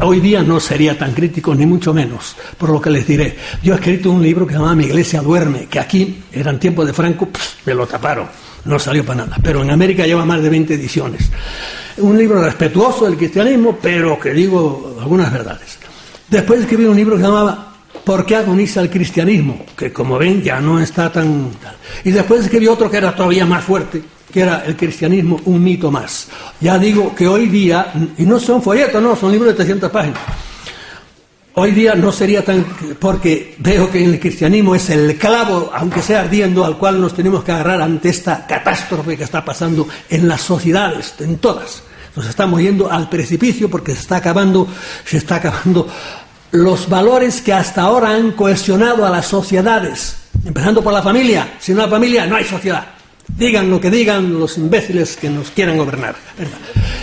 Hoy 0.01 0.19
día 0.19 0.43
no 0.43 0.59
sería 0.59 0.97
tan 0.97 1.13
crítico, 1.13 1.55
ni 1.55 1.65
mucho 1.65 1.93
menos, 1.93 2.35
por 2.57 2.69
lo 2.69 2.79
que 2.79 2.91
les 2.91 3.07
diré. 3.07 3.35
Yo 3.63 3.73
he 3.73 3.77
escrito 3.77 4.11
un 4.11 4.21
libro 4.21 4.45
que 4.45 4.53
se 4.53 4.59
llama 4.59 4.75
Mi 4.75 4.85
iglesia 4.85 5.21
duerme, 5.21 5.65
que 5.65 5.79
aquí, 5.79 6.23
eran 6.31 6.59
tiempos 6.59 6.85
de 6.85 6.93
Franco, 6.93 7.29
me 7.65 7.73
lo 7.73 7.87
taparon, 7.87 8.27
no 8.65 8.77
salió 8.77 9.03
para 9.03 9.25
nada. 9.25 9.37
Pero 9.41 9.63
en 9.63 9.71
América 9.71 10.05
lleva 10.05 10.23
más 10.23 10.41
de 10.43 10.49
20 10.49 10.75
ediciones. 10.75 11.31
Un 11.97 12.17
libro 12.17 12.43
respetuoso 12.43 13.05
del 13.05 13.17
cristianismo, 13.17 13.79
pero 13.81 14.19
que 14.19 14.33
digo 14.33 14.97
algunas 15.01 15.31
verdades. 15.31 15.79
Después 16.29 16.61
escribí 16.61 16.85
un 16.85 16.95
libro 16.95 17.15
que 17.15 17.21
se 17.21 17.27
llamaba 17.27 17.75
¿Por 18.03 18.23
qué 18.23 18.35
agoniza 18.35 18.81
el 18.81 18.89
cristianismo? 18.89 19.65
Que 19.75 19.91
como 19.91 20.17
ven 20.19 20.43
ya 20.43 20.59
no 20.59 20.79
está 20.79 21.11
tan... 21.11 21.49
Y 22.03 22.11
después 22.11 22.41
escribí 22.41 22.67
otro 22.67 22.89
que 22.89 22.97
era 22.97 23.15
todavía 23.15 23.47
más 23.47 23.63
fuerte, 23.63 24.03
que 24.31 24.41
era 24.41 24.63
el 24.65 24.75
cristianismo 24.75 25.39
un 25.45 25.63
mito 25.63 25.89
más. 25.89 26.27
Ya 26.61 26.77
digo 26.77 27.15
que 27.15 27.27
hoy 27.27 27.47
día, 27.47 27.91
y 28.17 28.23
no 28.23 28.39
son 28.39 28.61
folletos, 28.61 29.01
no, 29.01 29.15
son 29.15 29.31
libros 29.31 29.49
de 29.49 29.55
300 29.55 29.89
páginas. 29.91 30.19
Hoy 31.55 31.71
día 31.71 31.95
no 31.95 32.11
sería 32.11 32.43
tan... 32.43 32.63
porque 32.99 33.55
veo 33.57 33.89
que 33.89 34.03
el 34.03 34.19
cristianismo 34.19 34.75
es 34.75 34.89
el 34.91 35.17
clavo, 35.17 35.71
aunque 35.73 36.01
sea 36.03 36.21
ardiendo, 36.21 36.63
al 36.63 36.77
cual 36.77 37.01
nos 37.01 37.15
tenemos 37.15 37.43
que 37.43 37.53
agarrar 37.53 37.81
ante 37.81 38.09
esta 38.09 38.45
catástrofe 38.45 39.17
que 39.17 39.23
está 39.23 39.43
pasando 39.43 39.87
en 40.09 40.27
las 40.27 40.41
sociedades, 40.41 41.15
en 41.19 41.37
todas. 41.37 41.81
Nos 42.15 42.27
estamos 42.27 42.61
yendo 42.61 42.89
al 42.89 43.09
precipicio 43.09 43.69
porque 43.69 43.93
se 43.93 44.01
está 44.01 44.17
acabando, 44.17 44.67
se 45.03 45.17
está 45.17 45.35
acabando 45.35 45.87
los 46.51 46.87
valores 46.87 47.41
que 47.41 47.51
hasta 47.51 47.81
ahora 47.81 48.11
han 48.11 48.31
cohesionado 48.31 49.05
a 49.05 49.09
las 49.09 49.25
sociedades, 49.25 50.15
empezando 50.45 50.81
por 50.81 50.93
la 50.93 51.01
familia. 51.01 51.55
Sin 51.59 51.75
una 51.75 51.87
familia 51.87 52.25
no 52.25 52.37
hay 52.37 52.45
sociedad. 52.45 52.87
Digan 53.27 53.69
lo 53.69 53.81
que 53.81 53.89
digan 53.89 54.39
los 54.39 54.57
imbéciles 54.57 55.17
que 55.17 55.29
nos 55.29 55.49
quieran 55.49 55.77
gobernar. 55.77 56.15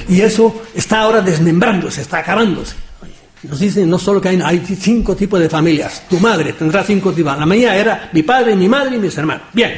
Y 0.09 0.21
eso 0.21 0.63
está 0.75 1.01
ahora 1.01 1.21
desmembrándose, 1.21 2.01
está 2.01 2.19
acabándose. 2.19 2.75
Nos 3.43 3.59
dicen 3.59 3.91
no 3.91 3.99
solo 3.99 4.21
que 4.21 4.29
hay, 4.29 4.41
hay 4.41 4.65
cinco 4.81 5.17
tipos 5.17 5.41
de 5.41 5.51
familias. 5.51 6.05
Tu 6.09 6.19
madre 6.21 6.53
tendrá 6.53 6.85
cinco 6.85 7.13
tipos. 7.13 7.37
La 7.37 7.45
mía 7.45 7.77
era 7.77 8.09
mi 8.13 8.23
padre, 8.23 8.55
mi 8.55 8.69
madre 8.69 8.97
y 8.97 8.99
mis 8.99 9.19
hermanos. 9.19 9.49
Bien. 9.53 9.75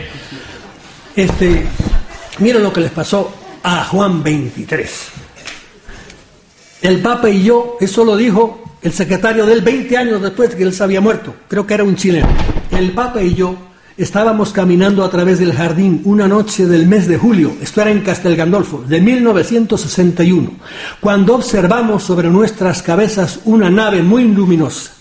Este, 1.16 1.66
miren 2.38 2.62
lo 2.62 2.72
que 2.72 2.82
les 2.82 2.90
pasó 2.90 3.34
a 3.62 3.84
Juan 3.84 4.22
23. 4.22 5.13
El 6.84 7.00
Papa 7.00 7.30
y 7.30 7.42
yo, 7.42 7.78
eso 7.80 8.04
lo 8.04 8.14
dijo 8.14 8.62
el 8.82 8.92
secretario 8.92 9.46
de 9.46 9.54
él 9.54 9.62
20 9.62 9.96
años 9.96 10.20
después 10.20 10.50
de 10.50 10.56
que 10.58 10.64
él 10.64 10.74
se 10.74 10.84
había 10.84 11.00
muerto. 11.00 11.34
Creo 11.48 11.66
que 11.66 11.72
era 11.72 11.82
un 11.82 11.96
chileno. 11.96 12.28
El 12.70 12.92
Papa 12.92 13.22
y 13.22 13.34
yo 13.34 13.56
estábamos 13.96 14.52
caminando 14.52 15.02
a 15.02 15.08
través 15.08 15.38
del 15.38 15.54
jardín 15.54 16.02
una 16.04 16.28
noche 16.28 16.66
del 16.66 16.86
mes 16.86 17.08
de 17.08 17.16
julio, 17.16 17.56
esto 17.62 17.80
era 17.80 17.90
en 17.90 18.02
Castel 18.02 18.36
Gandolfo, 18.36 18.84
de 18.86 19.00
1961, 19.00 20.50
cuando 21.00 21.36
observamos 21.36 22.02
sobre 22.02 22.28
nuestras 22.28 22.82
cabezas 22.82 23.40
una 23.46 23.70
nave 23.70 24.02
muy 24.02 24.24
luminosa. 24.24 24.92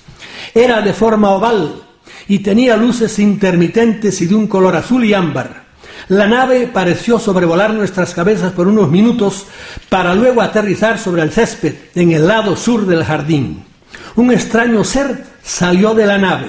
Era 0.56 0.82
de 0.82 0.94
forma 0.94 1.32
oval 1.32 1.84
y 2.30 2.40
tenía 2.40 2.78
luces 2.78 3.20
intermitentes 3.20 4.22
y 4.22 4.28
de 4.28 4.36
un 4.36 4.48
color 4.48 4.78
azul 4.78 5.04
y 5.04 5.14
ámbar. 5.14 5.63
La 6.10 6.28
nave 6.28 6.68
pareció 6.68 7.18
sobrevolar 7.20 7.74
nuestras 7.74 8.14
cabezas 8.14 8.52
por 8.52 8.68
unos 8.68 8.90
minutos 8.90 9.46
para 9.90 10.14
luego 10.16 10.42
aterrizar 10.42 11.00
sobre 11.00 11.22
el 11.22 11.32
césped 11.32 11.76
en 11.96 12.12
el 12.12 12.28
lado 12.28 12.56
sur 12.56 12.86
del 12.86 13.04
jardín. 13.04 13.64
Un 14.16 14.32
extraño 14.32 14.84
ser 14.84 15.26
salió 15.42 15.94
de 15.94 16.06
la 16.06 16.18
nave. 16.18 16.48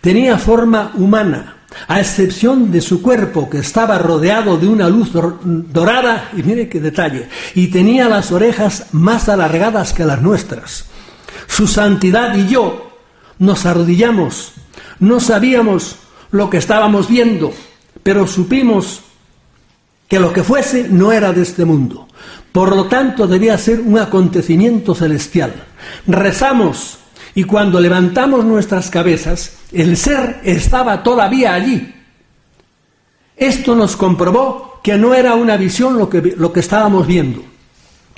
Tenía 0.00 0.38
forma 0.38 0.92
humana, 0.96 1.56
a 1.88 2.00
excepción 2.00 2.70
de 2.70 2.80
su 2.80 3.02
cuerpo 3.02 3.48
que 3.48 3.58
estaba 3.58 3.98
rodeado 3.98 4.56
de 4.56 4.68
una 4.68 4.88
luz 4.88 5.10
dorada, 5.12 6.30
y 6.36 6.42
mire 6.42 6.68
qué 6.68 6.80
detalle, 6.80 7.28
y 7.54 7.68
tenía 7.68 8.08
las 8.08 8.32
orejas 8.32 8.86
más 8.92 9.28
alargadas 9.28 9.92
que 9.92 10.04
las 10.04 10.20
nuestras. 10.20 10.86
Su 11.46 11.66
santidad 11.66 12.34
y 12.36 12.48
yo 12.48 12.90
nos 13.38 13.66
arrodillamos, 13.66 14.52
no 14.98 15.20
sabíamos 15.20 15.96
lo 16.30 16.50
que 16.50 16.58
estábamos 16.58 17.08
viendo, 17.08 17.52
pero 18.02 18.26
supimos 18.26 19.02
que 20.08 20.18
lo 20.18 20.32
que 20.32 20.42
fuese 20.42 20.88
no 20.88 21.12
era 21.12 21.32
de 21.32 21.42
este 21.42 21.64
mundo. 21.64 22.08
Por 22.52 22.74
lo 22.74 22.86
tanto, 22.86 23.26
debía 23.26 23.56
ser 23.58 23.80
un 23.80 23.98
acontecimiento 23.98 24.94
celestial. 24.94 25.54
Rezamos 26.06 26.98
y 27.34 27.44
cuando 27.44 27.80
levantamos 27.80 28.44
nuestras 28.44 28.90
cabezas, 28.90 29.52
el 29.72 29.96
ser 29.96 30.40
estaba 30.42 31.02
todavía 31.02 31.54
allí. 31.54 31.94
Esto 33.36 33.76
nos 33.76 33.96
comprobó 33.96 34.80
que 34.82 34.98
no 34.98 35.14
era 35.14 35.34
una 35.34 35.56
visión 35.56 35.96
lo 35.96 36.10
que, 36.10 36.34
lo 36.36 36.52
que 36.52 36.60
estábamos 36.60 37.06
viendo. 37.06 37.42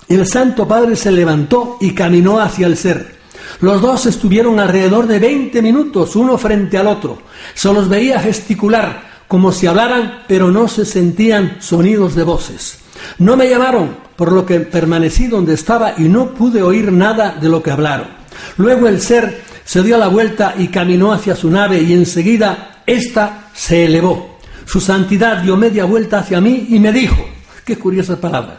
El 0.09 0.27
Santo 0.27 0.67
Padre 0.67 0.97
se 0.97 1.13
levantó 1.13 1.77
y 1.81 1.93
caminó 1.93 2.41
hacia 2.41 2.67
el 2.67 2.77
ser. 2.77 3.21
Los 3.61 3.81
dos 3.81 4.07
estuvieron 4.07 4.59
alrededor 4.59 5.07
de 5.07 5.19
20 5.19 5.61
minutos, 5.63 6.17
uno 6.17 6.39
frente 6.39 6.79
al 6.79 6.87
otro. 6.87 7.19
Se 7.55 7.73
los 7.73 7.89
veía 7.89 8.19
gesticular, 8.21 9.12
como 9.33 9.51
si 9.51 9.67
hablaran, 9.67 10.25
pero 10.29 10.51
no 10.51 10.69
se 10.69 10.85
sentían 10.85 11.57
sonidos 11.59 12.15
de 12.15 12.23
voces. 12.23 12.81
No 13.17 13.35
me 13.35 13.49
llamaron, 13.49 13.97
por 14.15 14.31
lo 14.31 14.45
que 14.45 14.61
permanecí 14.61 15.27
donde 15.27 15.55
estaba 15.55 15.95
y 15.97 16.03
no 16.03 16.35
pude 16.35 16.63
oír 16.63 16.93
nada 16.93 17.39
de 17.41 17.49
lo 17.49 17.63
que 17.63 17.71
hablaron. 17.71 18.09
Luego 18.59 18.89
el 18.89 19.01
ser 19.01 19.41
se 19.65 19.83
dio 19.83 19.97
la 19.97 20.09
vuelta 20.09 20.55
y 20.59 20.69
caminó 20.69 21.15
hacia 21.15 21.35
su 21.35 21.49
nave 21.49 21.81
y 21.81 21.95
enseguida 21.95 22.83
ésta 22.85 23.49
se 23.55 23.87
elevó. 23.87 24.39
Su 24.67 24.83
santidad 24.83 25.39
dio 25.39 25.57
media 25.57 25.87
vuelta 25.87 26.19
hacia 26.19 26.39
mí 26.39 26.67
y 26.69 26.79
me 26.79 26.93
dijo, 26.93 27.27
qué 27.65 27.79
curiosas 27.79 28.19
palabras, 28.19 28.59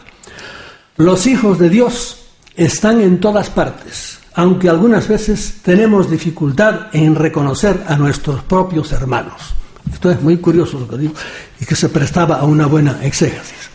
los 0.96 1.28
hijos 1.28 1.60
de 1.60 1.68
Dios 1.68 2.24
están 2.56 3.00
en 3.00 3.20
todas 3.20 3.48
partes, 3.48 4.18
aunque 4.34 4.68
algunas 4.68 5.06
veces 5.06 5.58
tenemos 5.62 6.10
dificultad 6.10 6.88
en 6.92 7.14
reconocer 7.14 7.84
a 7.86 7.94
nuestros 7.94 8.42
propios 8.42 8.90
hermanos. 8.90 9.53
Esto 9.92 10.10
es 10.10 10.20
muy 10.20 10.36
curioso 10.38 10.78
lo 10.78 10.88
que 10.88 10.98
digo 10.98 11.14
y 11.60 11.64
que 11.64 11.76
se 11.76 11.88
prestaba 11.88 12.36
a 12.36 12.44
una 12.44 12.66
buena 12.66 12.98
exégesis. 13.02 13.70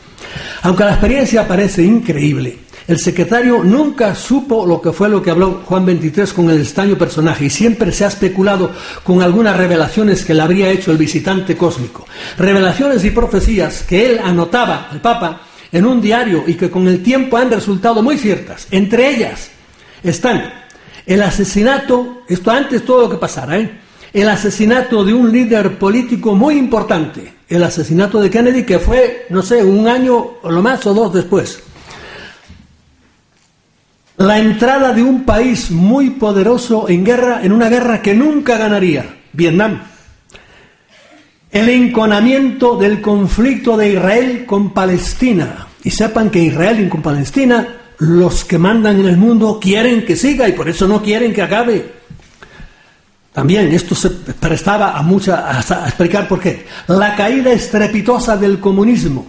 Aunque 0.63 0.83
la 0.83 0.91
experiencia 0.91 1.47
parece 1.47 1.83
increíble, 1.83 2.59
el 2.89 2.97
secretario 2.97 3.63
nunca 3.63 4.15
supo 4.15 4.65
lo 4.65 4.81
que 4.81 4.91
fue 4.91 5.09
lo 5.09 5.21
que 5.21 5.29
habló 5.29 5.61
Juan 5.65 5.85
23 5.85 6.33
con 6.33 6.49
el 6.49 6.59
extraño 6.59 6.97
personaje 6.97 7.45
y 7.45 7.49
siempre 7.51 7.91
se 7.91 8.03
ha 8.03 8.07
especulado 8.07 8.71
con 9.03 9.21
algunas 9.21 9.55
revelaciones 9.55 10.25
que 10.25 10.33
le 10.33 10.41
habría 10.41 10.71
hecho 10.71 10.91
el 10.91 10.97
visitante 10.97 11.55
cósmico. 11.55 12.07
Revelaciones 12.37 13.05
y 13.05 13.11
profecías 13.11 13.83
que 13.83 14.07
él 14.07 14.19
anotaba, 14.23 14.89
el 14.91 15.01
Papa, 15.01 15.41
en 15.71 15.85
un 15.85 16.01
diario 16.01 16.43
y 16.47 16.55
que 16.55 16.71
con 16.71 16.87
el 16.87 17.03
tiempo 17.03 17.37
han 17.37 17.51
resultado 17.51 18.01
muy 18.01 18.17
ciertas. 18.17 18.67
Entre 18.71 19.07
ellas 19.07 19.51
están 20.01 20.51
el 21.05 21.21
asesinato, 21.21 22.23
esto 22.27 22.49
antes 22.49 22.83
todo 22.83 23.01
lo 23.01 23.09
que 23.11 23.17
pasara, 23.17 23.59
¿eh? 23.59 23.79
El 24.13 24.29
asesinato 24.29 25.03
de 25.03 25.13
un 25.13 25.31
líder 25.31 25.77
político 25.77 26.35
muy 26.35 26.57
importante, 26.57 27.33
el 27.47 27.63
asesinato 27.63 28.19
de 28.21 28.29
Kennedy, 28.29 28.63
que 28.63 28.79
fue, 28.79 29.25
no 29.29 29.41
sé, 29.41 29.63
un 29.63 29.87
año 29.87 30.37
o 30.41 30.51
lo 30.51 30.61
más 30.61 30.85
o 30.85 30.93
dos 30.93 31.13
después. 31.13 31.63
la 34.17 34.37
entrada 34.37 34.91
de 34.91 35.01
un 35.01 35.23
país 35.23 35.71
muy 35.71 36.09
poderoso 36.09 36.89
en 36.89 37.05
guerra, 37.05 37.39
en 37.41 37.53
una 37.53 37.69
guerra 37.69 38.01
que 38.01 38.13
nunca 38.13 38.57
ganaría, 38.57 39.05
Vietnam. 39.31 39.81
El 41.51 41.69
enconamiento 41.69 42.75
del 42.75 43.01
conflicto 43.01 43.77
de 43.77 43.93
Israel 43.93 44.45
con 44.45 44.71
Palestina. 44.71 45.67
Y 45.83 45.91
sepan 45.91 46.29
que 46.29 46.43
Israel 46.43 46.81
y 46.81 46.89
con 46.89 47.01
Palestina, 47.01 47.65
los 47.99 48.43
que 48.43 48.57
mandan 48.57 48.99
en 48.99 49.07
el 49.07 49.15
mundo 49.15 49.57
quieren 49.61 50.05
que 50.05 50.17
siga 50.17 50.49
y 50.49 50.51
por 50.51 50.67
eso 50.67 50.85
no 50.85 51.01
quieren 51.01 51.33
que 51.33 51.41
acabe. 51.41 51.98
También 53.39 53.71
esto 53.71 53.95
se 53.95 54.09
prestaba 54.09 54.97
a, 54.97 55.01
mucha, 55.01 55.49
a 55.49 55.87
explicar 55.87 56.27
por 56.27 56.41
qué. 56.41 56.65
La 56.89 57.15
caída 57.15 57.53
estrepitosa 57.53 58.35
del 58.35 58.59
comunismo 58.59 59.25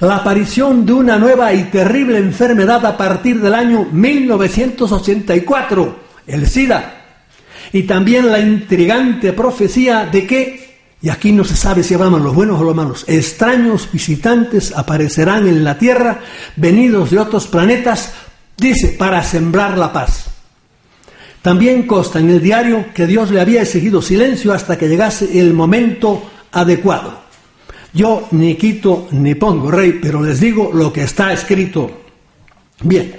la 0.00 0.16
aparición 0.16 0.84
de 0.84 0.92
una 0.92 1.16
nueva 1.16 1.54
y 1.54 1.64
terrible 1.64 2.18
enfermedad 2.18 2.84
a 2.84 2.98
partir 2.98 3.40
del 3.40 3.54
año 3.54 3.88
1984, 3.90 5.98
el 6.26 6.46
SIDA, 6.46 7.04
y 7.72 7.84
también 7.84 8.30
la 8.30 8.40
intrigante 8.40 9.32
profecía 9.32 10.04
de 10.04 10.26
que, 10.26 10.80
y 11.00 11.08
aquí 11.08 11.32
no 11.32 11.42
se 11.42 11.56
sabe 11.56 11.82
si 11.82 11.94
hablan 11.94 12.22
los 12.22 12.34
buenos 12.34 12.60
o 12.60 12.64
los 12.64 12.76
malos, 12.76 13.06
extraños 13.08 13.88
visitantes 13.90 14.76
aparecerán 14.76 15.48
en 15.48 15.64
la 15.64 15.78
Tierra, 15.78 16.20
venidos 16.56 17.10
de 17.10 17.20
otros 17.20 17.46
planetas, 17.46 18.12
dice, 18.58 18.88
para 18.98 19.22
sembrar 19.22 19.78
la 19.78 19.94
paz. 19.94 20.35
También 21.46 21.84
consta 21.86 22.18
en 22.18 22.28
el 22.28 22.42
diario 22.42 22.86
que 22.92 23.06
Dios 23.06 23.30
le 23.30 23.40
había 23.40 23.62
exigido 23.62 24.02
silencio 24.02 24.52
hasta 24.52 24.76
que 24.76 24.88
llegase 24.88 25.38
el 25.38 25.54
momento 25.54 26.28
adecuado. 26.50 27.20
Yo 27.94 28.26
ni 28.32 28.56
quito 28.56 29.06
ni 29.12 29.36
pongo 29.36 29.70
rey, 29.70 30.00
pero 30.02 30.20
les 30.20 30.40
digo 30.40 30.72
lo 30.74 30.92
que 30.92 31.04
está 31.04 31.32
escrito. 31.32 32.02
Bien. 32.82 33.14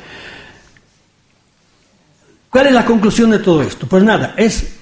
¿Cuál 2.49 2.67
es 2.67 2.73
la 2.73 2.83
conclusión 2.83 3.29
de 3.29 3.39
todo 3.39 3.61
esto? 3.61 3.87
Pues 3.87 4.03
nada, 4.03 4.35
es 4.35 4.73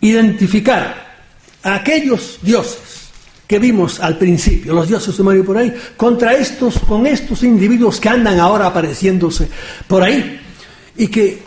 identificar 0.00 1.24
a 1.64 1.74
aquellos 1.74 2.38
dioses 2.40 3.08
que 3.48 3.58
vimos 3.58 3.98
al 3.98 4.16
principio, 4.16 4.72
los 4.72 4.86
dioses 4.86 5.16
de 5.16 5.24
Mario 5.24 5.44
por 5.44 5.58
ahí, 5.58 5.74
contra 5.96 6.34
estos, 6.34 6.78
con 6.78 7.04
estos 7.04 7.42
individuos 7.42 7.98
que 7.98 8.10
andan 8.10 8.38
ahora 8.38 8.66
apareciéndose 8.68 9.48
por 9.88 10.04
ahí 10.04 10.40
y 10.96 11.08
que 11.08 11.45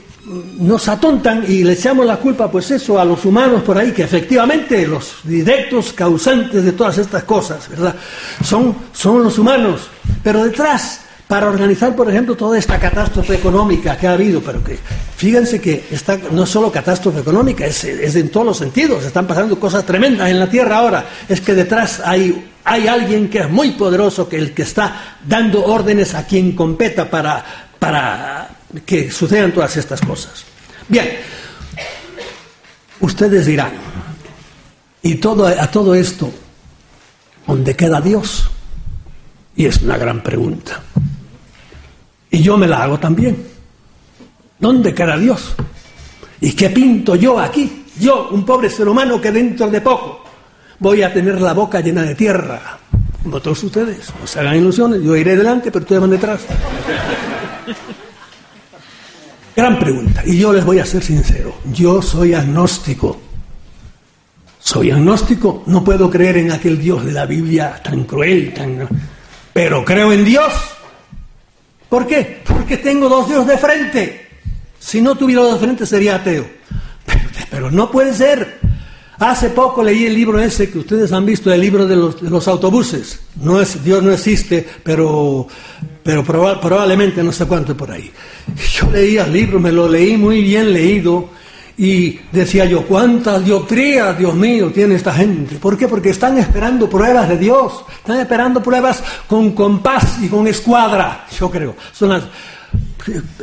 nos 0.60 0.88
atontan 0.88 1.44
y 1.48 1.64
le 1.64 1.74
echamos 1.74 2.06
la 2.06 2.18
culpa, 2.18 2.52
pues 2.52 2.70
eso, 2.72 3.00
a 3.00 3.06
los 3.06 3.26
humanos 3.26 3.64
por 3.64 3.78
ahí, 3.78 3.92
que 3.92 4.04
efectivamente 4.04 4.88
los 4.88 5.18
directos 5.24 5.94
causantes 5.94 6.64
de 6.64 6.72
todas 6.74 6.98
estas 7.00 7.24
cosas, 7.24 7.68
¿verdad? 7.70 7.96
Son, 8.44 8.76
son 8.94 9.24
los 9.24 9.40
humanos. 9.40 9.90
Pero 10.24 10.44
detrás, 10.44 11.02
para 11.28 11.50
organizar, 11.50 11.96
por 11.96 12.10
ejemplo, 12.10 12.36
toda 12.36 12.60
esta 12.60 12.80
catástrofe 12.80 13.36
económica 13.36 13.98
que 13.98 14.08
ha 14.08 14.14
habido, 14.14 14.42
pero 14.42 14.64
que 14.64 14.78
fíjense 15.16 15.60
que 15.60 15.86
esta, 15.90 16.18
no 16.32 16.44
es 16.44 16.50
solo 16.50 16.72
catástrofe 16.72 17.22
económica, 17.22 17.66
es, 17.66 17.84
es 17.84 18.16
en 18.16 18.30
todos 18.30 18.46
los 18.46 18.58
sentidos, 18.58 19.04
están 19.06 19.26
pasando 19.26 19.60
cosas 19.60 19.84
tremendas 19.84 20.30
en 20.30 20.40
la 20.40 20.50
Tierra 20.50 20.78
ahora, 20.78 21.06
es 21.28 21.42
que 21.42 21.56
detrás 21.56 22.02
hay, 22.06 22.52
hay 22.64 22.88
alguien 22.88 23.30
que 23.30 23.40
es 23.40 23.50
muy 23.50 23.72
poderoso, 23.72 24.30
que 24.30 24.38
el 24.38 24.54
que 24.54 24.62
está 24.62 25.18
dando 25.28 25.66
órdenes 25.66 26.14
a 26.14 26.28
quien 26.28 26.52
competa 26.52 27.10
para, 27.10 27.44
para 27.80 28.59
que 28.86 29.12
sucedan 29.12 29.52
todas 29.54 29.76
estas 29.78 30.02
cosas. 30.02 30.44
Bien, 30.88 31.08
ustedes 33.00 33.46
dirán, 33.46 33.72
y 35.02 35.16
todo, 35.16 35.48
a 35.48 35.68
todo 35.72 35.96
esto, 35.96 36.32
¿dónde 37.48 37.76
queda 37.76 38.02
Dios? 38.02 38.50
Y 39.56 39.66
es 39.66 39.82
una 39.82 39.98
gran 39.98 40.22
pregunta. 40.22 40.82
Y 42.32 42.42
yo 42.42 42.58
me 42.58 42.68
la 42.68 42.84
hago 42.84 43.00
también. 43.00 43.48
¿Dónde 44.60 44.94
queda 44.94 45.18
Dios? 45.18 45.56
¿Y 46.42 46.52
qué 46.54 46.70
pinto 46.70 47.16
yo 47.16 47.40
aquí? 47.40 47.86
Yo, 48.00 48.30
un 48.30 48.46
pobre 48.46 48.70
ser 48.70 48.88
humano 48.88 49.20
que 49.20 49.32
dentro 49.32 49.70
de 49.70 49.82
poco 49.82 50.24
voy 50.80 51.02
a 51.02 51.14
tener 51.14 51.42
la 51.42 51.54
boca 51.54 51.82
llena 51.82 52.04
de 52.04 52.16
tierra. 52.16 52.78
Como 53.24 53.42
todos 53.42 53.64
ustedes, 53.64 54.14
no 54.20 54.26
se 54.26 54.40
hagan 54.40 54.56
ilusiones, 54.56 55.02
yo 55.04 55.16
iré 55.16 55.36
delante, 55.36 55.72
pero 55.72 55.84
ustedes 55.84 56.02
van 56.02 56.10
detrás. 56.12 56.42
Gran 59.56 59.80
pregunta. 59.80 60.24
Y 60.26 60.38
yo 60.38 60.54
les 60.54 60.66
voy 60.66 60.80
a 60.80 60.86
ser 60.86 61.04
sincero. 61.04 61.56
Yo 61.74 62.02
soy 62.02 62.34
agnóstico. 62.34 63.20
Soy 64.60 64.92
agnóstico. 64.92 65.64
No 65.66 65.84
puedo 65.84 66.10
creer 66.10 66.38
en 66.38 66.52
aquel 66.52 66.80
Dios 66.80 67.06
de 67.06 67.12
la 67.12 67.26
Biblia 67.26 67.80
tan 67.84 68.04
cruel, 68.04 68.54
tan... 68.54 68.88
Pero 69.54 69.84
creo 69.84 70.14
en 70.14 70.24
Dios. 70.24 70.54
¿Por 71.90 72.06
qué? 72.06 72.42
Porque 72.48 72.78
tengo 72.78 73.10
dos 73.10 73.28
dioses 73.28 73.48
de 73.48 73.58
frente. 73.58 74.28
Si 74.80 75.02
no 75.02 75.16
tuviera 75.16 75.42
dos 75.42 75.54
de 75.54 75.66
frente 75.66 75.86
sería 75.86 76.16
ateo. 76.16 76.48
Pero, 77.50 77.72
no 77.72 77.90
puede 77.90 78.14
ser. 78.14 78.60
Hace 79.20 79.50
poco 79.50 79.84
leí 79.84 80.06
el 80.06 80.14
libro 80.14 80.40
ese 80.40 80.70
que 80.70 80.80
ustedes 80.80 81.12
han 81.12 81.26
visto, 81.26 81.52
el 81.52 81.60
libro 81.60 81.86
de 81.86 81.96
los, 81.96 82.48
autobuses. 82.48 83.20
Dios 83.84 84.02
no 84.02 84.12
existe, 84.12 84.66
pero 84.84 85.48
pero 86.02 86.24
probablemente 86.24 87.22
no 87.22 87.32
sé 87.32 87.46
cuánto 87.46 87.76
por 87.78 87.92
ahí. 87.92 88.12
Yo 88.74 88.90
leía 88.90 89.26
el 89.26 89.34
libro, 89.34 89.60
me 89.60 89.72
lo 89.72 89.88
leí 89.88 90.18
muy 90.18 90.42
bien 90.42 90.74
leído 90.74 91.30
y 91.78 92.20
decía 92.32 92.66
yo, 92.66 92.86
¿cuántas 92.88 93.46
dioptrías, 93.46 94.18
Dios 94.18 94.34
mío, 94.34 94.72
tiene 94.74 94.96
esta 94.96 95.14
gente? 95.14 95.56
¿Por 95.56 95.78
qué? 95.78 95.88
Porque 95.88 96.10
están 96.10 96.38
esperando 96.38 96.90
pruebas 96.90 97.30
de 97.30 97.38
Dios, 97.38 97.84
están 97.98 98.20
esperando 98.20 98.64
pruebas 98.64 99.04
con 99.28 99.52
compás 99.52 100.18
y 100.22 100.30
con 100.30 100.48
escuadra, 100.48 101.28
yo 101.38 101.52
creo. 101.52 101.76
Son 101.92 102.10
las 102.10 102.24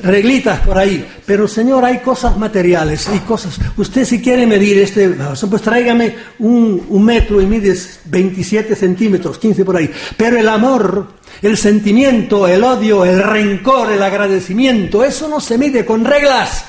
reglitas 0.02 0.60
por 0.60 0.78
ahí. 0.78 1.06
Pero 1.24 1.48
Señor, 1.48 1.84
hay 1.84 1.98
cosas 1.98 2.36
materiales, 2.36 3.08
hay 3.08 3.20
cosas. 3.20 3.58
Usted 3.76 4.04
si 4.04 4.20
quiere 4.20 4.46
medir 4.46 4.78
este 4.78 5.16
pues 5.48 5.62
tráigame 5.62 6.14
un, 6.38 6.86
un 6.88 7.04
metro 7.04 7.40
y 7.40 7.46
mides 7.46 8.00
27 8.04 8.74
centímetros, 8.74 9.38
15 9.38 9.64
por 9.64 9.76
ahí. 9.76 9.90
Pero 10.16 10.38
el 10.38 10.48
amor, 10.48 11.08
el 11.42 11.56
sentimiento, 11.56 12.46
el 12.46 12.62
odio, 12.62 13.04
el 13.04 13.22
rencor, 13.22 13.92
el 13.92 14.02
agradecimiento, 14.02 15.04
eso 15.04 15.28
no 15.28 15.40
se 15.40 15.58
mide 15.58 15.84
con 15.84 16.04
reglas. 16.04 16.64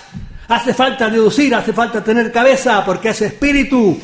Hace 0.47 0.73
falta 0.73 1.09
deducir, 1.09 1.53
hace 1.53 1.73
falta 1.73 2.03
tener 2.03 2.31
cabeza, 2.31 2.84
porque 2.85 3.09
es 3.09 3.22
espíritu. 3.22 3.97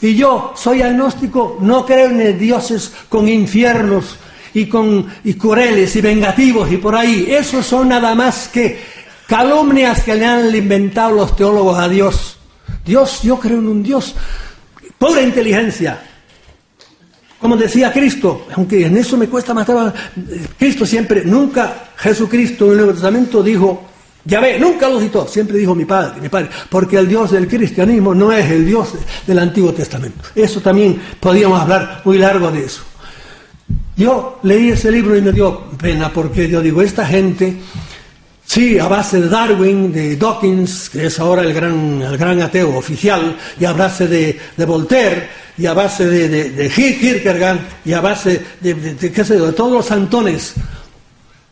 Y 0.00 0.14
yo 0.14 0.52
soy 0.56 0.82
agnóstico, 0.82 1.58
no 1.60 1.84
creo 1.84 2.10
en 2.10 2.38
dioses 2.38 2.92
con 3.08 3.28
infiernos, 3.28 4.16
y 4.54 4.66
con 4.66 5.06
y 5.24 5.34
crueles 5.34 5.94
y 5.96 6.00
vengativos 6.00 6.70
y 6.70 6.76
por 6.76 6.94
ahí. 6.94 7.26
Esos 7.28 7.66
son 7.66 7.88
nada 7.88 8.14
más 8.14 8.48
que 8.48 8.78
calumnias 9.26 10.02
que 10.02 10.14
le 10.14 10.24
han 10.24 10.54
inventado 10.54 11.14
los 11.14 11.36
teólogos 11.36 11.78
a 11.78 11.88
Dios. 11.88 12.38
Dios, 12.84 13.22
yo 13.22 13.38
creo 13.38 13.58
en 13.58 13.68
un 13.68 13.82
Dios. 13.82 14.14
Pobre 14.98 15.22
inteligencia. 15.22 16.02
Como 17.38 17.56
decía 17.56 17.92
Cristo, 17.92 18.46
aunque 18.56 18.86
en 18.86 18.96
eso 18.96 19.16
me 19.16 19.28
cuesta 19.28 19.54
matar 19.54 19.94
Cristo 20.58 20.84
siempre, 20.84 21.24
nunca 21.24 21.90
Jesucristo 21.96 22.64
en 22.64 22.70
el 22.72 22.76
Nuevo 22.78 22.92
Testamento 22.94 23.42
dijo, 23.42 23.84
ya 24.24 24.40
ve, 24.40 24.58
nunca 24.58 24.88
lo 24.88 25.00
citó, 25.00 25.26
siempre 25.28 25.56
dijo 25.56 25.74
mi 25.74 25.84
padre, 25.84 26.20
mi 26.20 26.28
padre, 26.28 26.50
porque 26.68 26.98
el 26.98 27.06
Dios 27.06 27.30
del 27.30 27.46
cristianismo 27.46 28.12
no 28.12 28.32
es 28.32 28.50
el 28.50 28.66
Dios 28.66 28.94
del 29.26 29.38
Antiguo 29.38 29.72
Testamento. 29.72 30.18
Eso 30.34 30.60
también 30.60 31.00
podríamos 31.20 31.60
hablar 31.60 32.02
muy 32.04 32.18
largo 32.18 32.50
de 32.50 32.64
eso. 32.64 32.82
Yo 33.98 34.38
leí 34.44 34.70
ese 34.70 34.92
libro 34.92 35.16
y 35.16 35.22
me 35.22 35.32
dio 35.32 35.60
pena 35.76 36.12
porque 36.12 36.48
yo 36.48 36.60
digo, 36.60 36.80
esta 36.80 37.04
gente, 37.04 37.56
sí, 38.46 38.78
a 38.78 38.86
base 38.86 39.20
de 39.20 39.28
Darwin, 39.28 39.92
de 39.92 40.14
Dawkins, 40.14 40.88
que 40.88 41.06
es 41.06 41.18
ahora 41.18 41.42
el 41.42 41.52
gran, 41.52 42.00
el 42.00 42.16
gran 42.16 42.40
ateo 42.40 42.76
oficial, 42.76 43.36
y 43.58 43.64
a 43.64 43.72
base 43.72 44.06
de, 44.06 44.64
Voltaire, 44.64 45.28
y 45.58 45.66
a 45.66 45.74
base 45.74 46.06
de, 46.06 46.28
de, 46.28 46.50
de 46.50 46.68
Kierkegaard, 46.68 47.58
y 47.84 47.92
a 47.92 48.00
base 48.00 48.40
de, 48.60 48.96
qué 49.12 49.24
sé 49.24 49.36
de 49.36 49.52
todos 49.52 49.72
los 49.72 49.90
antones 49.90 50.54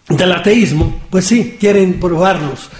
del 0.08 0.30
ateísmo, 0.30 1.02
pues 1.10 1.26
sí, 1.26 1.56
quieren 1.58 1.98
probarnos 1.98 2.70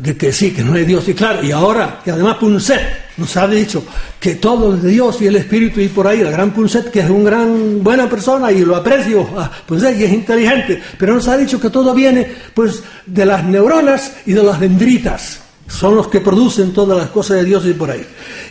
de 0.00 0.16
que 0.16 0.32
sí, 0.32 0.50
que 0.50 0.64
no 0.64 0.74
hay 0.74 0.84
Dios. 0.84 1.06
Y 1.06 1.14
claro, 1.14 1.40
y 1.44 1.52
ahora, 1.52 2.00
que 2.04 2.10
además 2.10 2.38
Punset 2.38 3.03
nos 3.16 3.36
ha 3.36 3.46
dicho 3.46 3.84
que 4.18 4.36
todo 4.36 4.76
Dios 4.76 5.20
y 5.22 5.26
el 5.26 5.36
Espíritu 5.36 5.80
y 5.80 5.88
por 5.88 6.06
ahí, 6.06 6.22
la 6.22 6.30
gran 6.30 6.52
Punset, 6.52 6.90
que 6.90 7.00
es 7.00 7.10
una 7.10 7.30
gran 7.30 7.82
buena 7.82 8.08
persona 8.08 8.50
y 8.50 8.64
lo 8.64 8.76
aprecio, 8.76 9.28
ah, 9.36 9.50
pues 9.66 9.82
y 9.82 10.04
es 10.04 10.12
inteligente, 10.12 10.82
pero 10.98 11.14
nos 11.14 11.28
ha 11.28 11.36
dicho 11.36 11.60
que 11.60 11.70
todo 11.70 11.94
viene 11.94 12.26
pues 12.52 12.82
de 13.06 13.24
las 13.24 13.44
neuronas 13.44 14.12
y 14.26 14.32
de 14.32 14.42
las 14.42 14.58
dendritas. 14.58 15.40
Son 15.66 15.94
los 15.94 16.08
que 16.08 16.20
producen 16.20 16.72
todas 16.72 16.98
las 16.98 17.08
cosas 17.08 17.38
de 17.38 17.44
Dios 17.44 17.64
y 17.66 17.72
por 17.72 17.90
ahí. 17.90 18.04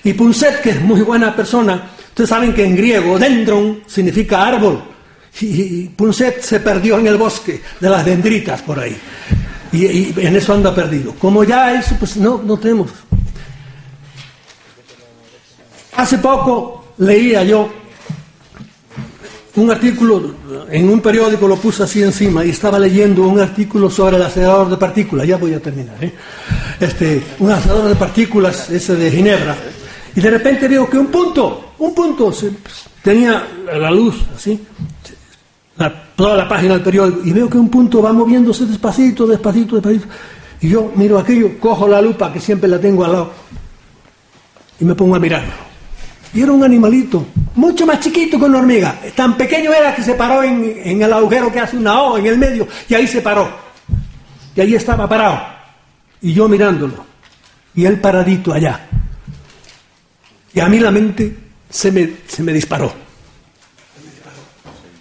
Y 0.04 0.14
Punset, 0.14 0.62
que 0.62 0.72
es 0.72 0.82
muy 0.82 1.02
buena 1.02 1.36
persona, 1.36 1.92
ustedes 2.08 2.30
saben 2.30 2.54
que 2.54 2.66
en 2.66 2.76
griego 2.76 3.20
dendron 3.20 3.82
significa 3.86 4.46
árbol. 4.46 4.82
Y 5.42 5.90
Punset 5.90 6.42
se 6.42 6.60
perdió 6.60 6.98
en 7.00 7.08
el 7.08 7.18
bosque 7.18 7.62
de 7.80 7.90
las 7.90 8.06
dendritas 8.06 8.62
por 8.62 8.80
ahí. 8.80 8.96
Y, 9.72 10.14
en 10.20 10.36
eso 10.36 10.54
anda 10.54 10.74
perdido. 10.74 11.14
Como 11.14 11.44
ya 11.44 11.74
eso, 11.80 11.96
pues 12.00 12.18
no, 12.18 12.42
no 12.44 12.58
tenemos. 12.58 12.90
Hace 15.96 16.18
poco 16.18 16.86
leía 16.98 17.44
yo 17.44 17.70
un 19.56 19.70
artículo, 19.70 20.34
en 20.72 20.90
un 20.90 21.00
periódico 21.00 21.48
lo 21.48 21.58
puse 21.58 21.84
así 21.84 22.02
encima 22.02 22.44
y 22.44 22.50
estaba 22.50 22.80
leyendo 22.80 23.28
un 23.28 23.40
artículo 23.40 23.90
sobre 23.90 24.16
el 24.16 24.24
acelerador 24.24 24.70
de 24.70 24.78
partículas, 24.78 25.28
ya 25.28 25.38
voy 25.38 25.54
a 25.54 25.60
terminar, 25.60 26.04
¿eh? 26.04 26.12
este, 26.80 27.24
un 27.38 27.52
acelerador 27.52 27.90
de 27.90 27.96
partículas, 27.96 28.72
ese 28.72 28.96
de 28.96 29.12
Ginebra, 29.12 29.56
y 30.16 30.22
de 30.22 30.30
repente 30.32 30.68
veo 30.68 30.90
que 30.90 30.98
un 30.98 31.08
punto, 31.08 31.74
un 31.78 31.94
punto, 31.94 32.32
se, 32.32 32.52
tenía 33.04 33.48
la 33.80 33.92
luz 33.92 34.24
así, 34.36 34.60
toda 36.16 36.36
la 36.36 36.50
página 36.50 36.74
del 36.74 36.82
periódico, 36.82 37.22
y 37.24 37.32
veo 37.32 37.48
que 37.48 37.58
un 37.60 37.70
punto 37.70 38.02
va 38.02 38.12
moviéndose 38.12 38.66
despacito, 38.66 39.28
despacito, 39.28 39.76
despacito, 39.76 40.08
y 40.62 40.70
yo 40.70 40.92
miro 40.96 41.20
aquello, 41.20 41.60
cojo 41.60 41.88
la 41.88 42.02
lupa 42.02 42.34
que 42.34 42.40
siempre 42.40 42.68
la 42.68 42.80
tengo 42.80 43.06
al 43.06 43.12
lado, 43.12 43.32
y 44.80 44.86
me 44.86 44.96
pongo 44.96 45.16
a 45.16 45.20
mirarlo. 45.20 45.73
Y 46.34 46.42
era 46.42 46.52
un 46.52 46.64
animalito, 46.64 47.28
mucho 47.56 47.86
más 47.86 48.00
chiquito 48.00 48.40
que 48.40 48.46
una 48.46 48.58
hormiga. 48.58 49.00
Tan 49.16 49.38
pequeño 49.38 49.72
era 49.72 49.94
que 49.94 50.02
se 50.02 50.16
paró 50.16 50.42
en, 50.42 51.02
el 51.02 51.14
agujero 51.14 51.52
que 51.52 51.60
hace 51.60 51.78
una 51.78 52.02
O 52.02 52.18
en 52.18 52.26
el 52.26 52.38
medio, 52.38 52.68
y 52.90 52.94
ahí 52.96 53.08
se 53.08 53.22
paró. 53.22 53.48
Y 54.56 54.62
ahí 54.62 54.76
estaba 54.76 55.08
parado. 55.08 55.40
Y 56.22 56.34
yo 56.34 56.48
mirándolo. 56.48 57.06
Y 57.76 57.86
él 57.86 58.00
paradito 58.00 58.54
allá. 58.54 58.88
Y 60.54 60.60
a 60.60 60.68
mí 60.68 60.80
la 60.80 60.92
mente 60.92 61.36
se 61.70 61.92
me, 61.92 62.10
se 62.28 62.42
me 62.42 62.54
disparó. 62.54 62.92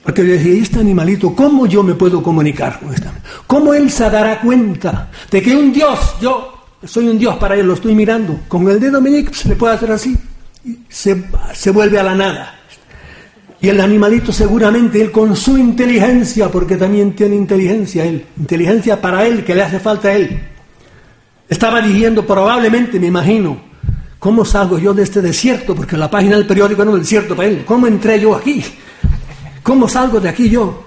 Porque 0.02 0.26
yo 0.26 0.32
decía, 0.32 0.60
este 0.60 0.80
animalito, 0.80 1.34
¿cómo 1.34 1.66
yo 1.66 1.82
me 1.82 1.94
puedo 1.94 2.22
comunicar 2.22 2.80
con 2.80 2.92
este 2.92 3.08
¿Cómo 3.46 3.72
él 3.72 3.90
se 3.90 4.10
dará 4.10 4.40
cuenta 4.40 5.10
de 5.30 5.40
que 5.40 5.54
un 5.54 5.72
Dios, 5.72 6.16
yo 6.20 6.66
soy 6.84 7.08
un 7.08 7.18
Dios 7.18 7.36
para 7.36 7.54
él, 7.54 7.66
lo 7.66 7.74
estoy 7.74 7.94
mirando, 7.94 8.40
con 8.48 8.68
el 8.68 8.80
dedo 8.80 9.00
meñique 9.00 9.32
se 9.32 9.48
le 9.48 9.54
puede 9.54 9.74
hacer 9.74 9.92
así? 9.92 10.18
Se, 10.88 11.24
se 11.54 11.70
vuelve 11.70 11.98
a 11.98 12.02
la 12.02 12.14
nada. 12.14 12.58
Y 13.60 13.68
el 13.68 13.80
animalito 13.80 14.32
seguramente, 14.32 15.00
él 15.00 15.12
con 15.12 15.36
su 15.36 15.56
inteligencia, 15.56 16.50
porque 16.50 16.76
también 16.76 17.14
tiene 17.14 17.36
inteligencia 17.36 18.04
él, 18.04 18.26
inteligencia 18.36 19.00
para 19.00 19.24
él, 19.24 19.44
que 19.44 19.54
le 19.54 19.62
hace 19.62 19.78
falta 19.78 20.08
a 20.08 20.14
él, 20.14 20.40
estaba 21.48 21.80
diciendo 21.80 22.26
probablemente, 22.26 22.98
me 22.98 23.06
imagino, 23.06 23.60
¿cómo 24.18 24.44
salgo 24.44 24.78
yo 24.78 24.92
de 24.92 25.04
este 25.04 25.20
desierto? 25.20 25.76
Porque 25.76 25.96
la 25.96 26.10
página 26.10 26.36
del 26.36 26.46
periódico 26.46 26.82
era 26.82 26.90
un 26.90 26.98
desierto 26.98 27.36
para 27.36 27.48
él. 27.48 27.64
¿Cómo 27.64 27.86
entré 27.86 28.18
yo 28.18 28.34
aquí? 28.34 28.64
¿Cómo 29.62 29.88
salgo 29.88 30.18
de 30.18 30.28
aquí 30.28 30.50
yo? 30.50 30.84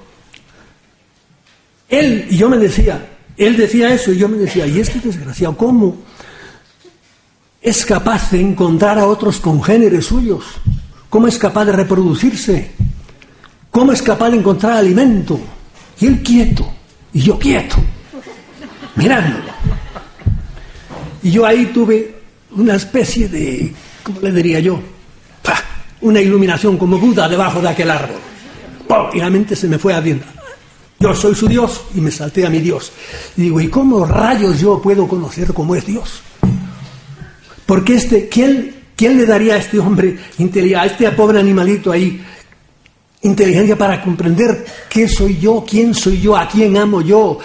Él, 1.87 2.27
y 2.29 2.35
yo 2.35 2.49
me 2.49 2.57
decía, 2.57 3.05
él 3.37 3.55
decía 3.55 3.93
eso 3.93 4.11
y 4.11 4.17
yo 4.17 4.27
me 4.27 4.37
decía, 4.37 4.67
¿y 4.67 4.79
este 4.79 4.99
desgraciado 4.99 5.55
cómo? 5.55 5.95
Es 7.65 7.83
capaz 7.83 8.29
de 8.29 8.39
encontrar 8.39 8.99
a 8.99 9.07
otros 9.07 9.39
congéneres 9.39 10.05
suyos, 10.05 10.45
cómo 11.09 11.27
es 11.27 11.39
capaz 11.39 11.65
de 11.65 11.71
reproducirse, 11.71 12.71
cómo 13.71 13.91
es 13.91 14.03
capaz 14.03 14.29
de 14.29 14.37
encontrar 14.37 14.77
alimento. 14.77 15.39
Y 15.99 16.05
él 16.05 16.21
quieto, 16.21 16.71
y 17.11 17.21
yo 17.21 17.39
quieto, 17.39 17.77
mirándolo. 18.95 19.51
Y 21.23 21.31
yo 21.31 21.43
ahí 21.43 21.65
tuve 21.73 22.19
una 22.51 22.75
especie 22.75 23.27
de, 23.29 23.73
¿cómo 24.03 24.19
le 24.21 24.31
diría 24.31 24.59
yo? 24.59 24.79
Una 26.01 26.21
iluminación 26.21 26.77
como 26.77 26.99
Buda 26.99 27.27
debajo 27.27 27.61
de 27.61 27.69
aquel 27.69 27.89
árbol. 27.89 28.19
Y 29.11 29.17
la 29.17 29.31
mente 29.31 29.55
se 29.55 29.67
me 29.67 29.79
fue 29.79 29.95
adentro. 29.95 30.29
Yo 30.99 31.15
soy 31.15 31.33
su 31.33 31.47
Dios 31.47 31.81
y 31.95 31.99
me 31.99 32.11
salté 32.11 32.45
a 32.45 32.49
mi 32.51 32.59
Dios. 32.59 32.91
Y 33.35 33.43
digo, 33.43 33.59
¿y 33.59 33.69
cómo 33.69 34.05
rayos 34.05 34.59
yo 34.59 34.79
puedo 34.79 35.07
conocer 35.07 35.51
cómo 35.51 35.75
es 35.75 35.87
Dios? 35.87 36.21
Porque 37.65 37.95
este, 37.95 38.29
¿quién, 38.29 38.75
¿quién 38.95 39.17
le 39.17 39.25
daría 39.25 39.55
a 39.55 39.57
este 39.57 39.79
hombre, 39.79 40.17
a 40.77 40.85
este 40.85 41.09
pobre 41.11 41.39
animalito 41.39 41.91
ahí, 41.91 42.23
inteligencia 43.23 43.75
para 43.75 44.01
comprender 44.01 44.65
qué 44.87 45.07
soy 45.07 45.39
yo, 45.39 45.65
quién 45.67 45.93
soy 45.93 46.21
yo, 46.21 46.37
a 46.37 46.47
quién 46.47 46.77
amo 46.77 47.01
yo, 47.01 47.39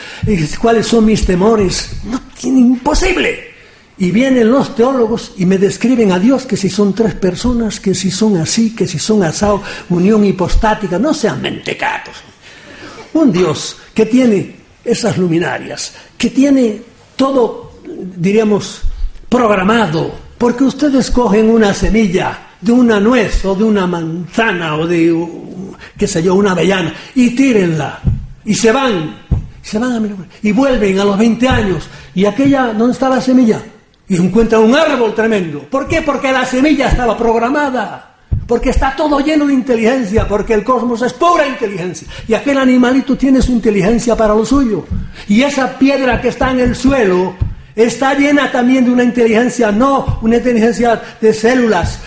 cuáles 0.61 0.87
son 0.87 1.07
mis 1.07 1.25
temores? 1.25 1.91
No, 2.05 2.21
tiene 2.39 2.61
imposible. 2.61 3.51
Y 3.97 4.11
vienen 4.13 4.51
los 4.51 4.75
teólogos 4.75 5.33
y 5.37 5.45
me 5.45 5.59
describen 5.59 6.11
a 6.13 6.19
Dios 6.19 6.47
que 6.47 6.57
si 6.57 6.71
son 6.71 6.95
tres 6.95 7.15
personas, 7.15 7.81
que 7.81 7.95
si 7.95 8.11
son 8.11 8.39
así, 8.39 8.75
que 8.75 8.87
si 8.87 8.99
son 8.99 9.23
asado, 9.23 9.63
unión 9.91 10.25
hipostática, 10.25 10.99
no 10.99 11.13
sean 11.13 11.43
mentecatos. 11.43 12.15
Un 13.13 13.31
Dios 13.31 13.77
que 13.93 14.07
tiene 14.07 14.57
esas 14.83 15.19
luminarias, 15.19 15.93
que 16.17 16.31
tiene 16.31 16.81
todo, 17.15 17.73
diríamos, 18.17 18.83
programado, 19.31 20.13
porque 20.37 20.65
ustedes 20.65 21.11
cogen 21.11 21.49
una 21.49 21.73
semilla 21.73 22.49
de 22.61 22.73
una 22.73 23.01
nuez 23.01 23.45
o 23.45 23.55
de 23.55 23.65
una 23.65 23.87
manzana 23.87 24.77
o 24.77 24.87
de, 24.87 25.17
qué 25.97 26.07
sé 26.07 26.23
yo, 26.23 26.35
una 26.35 26.51
avellana 26.51 26.93
y 27.15 27.31
tírenla 27.31 28.01
y 28.45 28.55
se 28.55 28.73
van, 28.73 29.17
se 29.63 29.79
van 29.79 29.93
a 29.93 30.27
y 30.43 30.53
vuelven 30.53 30.99
a 30.99 31.05
los 31.05 31.17
20 31.17 31.49
años 31.49 31.89
y 32.15 32.27
aquella, 32.27 32.73
¿dónde 32.73 32.93
está 32.93 33.09
la 33.09 33.21
semilla? 33.21 33.63
Y 34.09 34.17
encuentran 34.17 34.63
un 34.63 34.75
árbol 34.75 35.15
tremendo. 35.15 35.61
¿Por 35.71 35.87
qué? 35.87 36.03
Porque 36.03 36.33
la 36.33 36.45
semilla 36.45 36.89
estaba 36.89 37.17
programada. 37.17 38.09
Porque 38.45 38.71
está 38.71 38.97
todo 38.97 39.21
lleno 39.21 39.47
de 39.47 39.55
inteligencia, 39.55 40.27
porque 40.27 40.55
el 40.55 40.65
cosmos 40.65 41.03
es 41.03 41.13
pura 41.13 41.47
inteligencia. 41.47 42.09
Y 42.27 42.35
aquel 42.35 42.59
animalito 42.59 43.17
tiene 43.17 43.41
su 43.41 43.53
inteligencia 43.53 44.17
para 44.17 44.35
lo 44.35 44.45
suyo. 44.45 44.85
Y 45.29 45.43
esa 45.43 45.79
piedra 45.79 46.21
que 46.21 46.29
está 46.29 46.51
en 46.51 46.59
el 46.59 46.75
suelo 46.75 47.37
Está 47.75 48.15
llena 48.15 48.51
también 48.51 48.85
de 48.85 48.91
una 48.91 49.05
inteligencia, 49.05 49.71
no 49.71 50.19
una 50.23 50.37
inteligencia 50.37 51.01
de 51.21 51.33
células, 51.33 52.01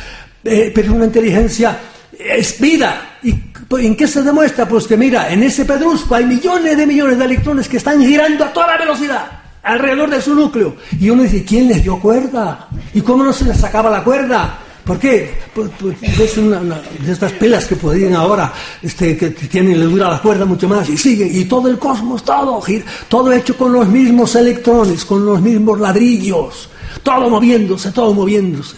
eh, 0.44 0.72
pero 0.74 0.94
una 0.94 1.06
inteligencia 1.06 1.78
es 2.18 2.60
vida. 2.60 3.18
¿Y 3.24 3.34
en 3.80 3.96
qué 3.96 4.08
se 4.08 4.22
demuestra? 4.22 4.68
Pues 4.68 4.88
que 4.88 4.98
mira, 4.98 5.32
en 5.32 5.44
ese 5.44 5.66
pedrusco 5.66 6.16
hay 6.16 6.26
millones 6.26 6.78
de 6.78 6.86
millones 6.86 7.18
de 7.18 7.26
electrones 7.26 7.68
que 7.68 7.78
están 7.78 8.02
girando 8.02 8.44
a 8.44 8.54
toda 8.54 8.78
velocidad 8.78 9.44
alrededor 9.64 10.10
de 10.10 10.22
su 10.22 10.36
núcleo. 10.36 10.76
Y 11.00 11.10
uno 11.10 11.24
dice, 11.24 11.44
¿quién 11.44 11.68
les 11.70 11.84
dio 11.84 12.00
cuerda? 12.00 12.68
¿Y 12.94 13.02
cómo 13.02 13.24
no 13.24 13.34
se 13.34 13.46
les 13.46 13.58
sacaba 13.58 13.90
la 13.90 14.04
cuerda? 14.04 14.60
¿Por 14.84 15.00
qué? 15.00 15.34
Pues, 15.54 15.70
pues 15.80 16.20
es 16.20 16.38
una, 16.38 16.60
de 16.60 17.12
estas 17.12 17.32
pilas 17.34 17.66
que 17.66 17.78
podrían 17.78 18.16
ahora, 18.16 18.52
este, 18.82 19.16
que 19.16 19.30
tienen, 19.30 19.80
le 19.80 19.86
dura 19.86 20.10
la 20.10 20.22
cuerda 20.22 20.44
mucho 20.44 20.68
más 20.68 20.90
y 20.90 20.98
sigue, 20.98 21.26
y 21.26 21.46
todo 21.46 21.70
el 21.70 21.80
cosmos, 21.80 22.24
todo, 22.24 22.62
todo 23.08 23.32
hecho 23.32 23.56
con 23.56 23.72
los 23.72 23.88
mismos 23.88 24.36
electrones, 24.36 25.06
con 25.06 25.26
los 25.26 25.42
mismos 25.42 25.80
ladrillos, 25.80 26.70
todo 27.02 27.30
moviéndose, 27.30 27.92
todo 27.92 28.14
moviéndose. 28.14 28.76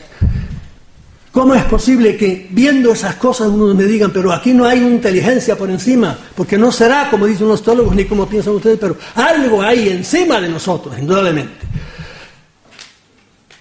¿Cómo 1.32 1.53
es 1.53 1.64
posible 1.65 2.15
que 2.15 2.48
viendo 2.52 2.94
esas 2.94 3.15
cosas 3.15 3.49
uno 3.49 3.73
me 3.73 3.84
digan, 3.84 4.11
pero 4.14 4.32
aquí 4.32 4.53
no 4.53 4.64
hay 4.64 4.80
inteligencia 4.80 5.57
por 5.57 5.69
encima? 5.69 6.18
Porque 6.34 6.57
no 6.57 6.72
será 6.72 7.10
como 7.10 7.26
dicen 7.26 7.48
los 7.48 7.61
teólogos 7.61 7.94
ni 7.94 8.06
como 8.06 8.26
piensan 8.26 8.53
ustedes, 8.53 8.77
pero 8.80 8.95
algo 9.15 9.61
hay 9.61 9.90
encima 9.90 10.40
de 10.40 10.48
nosotros, 10.48 10.98
indudablemente. 10.98 11.64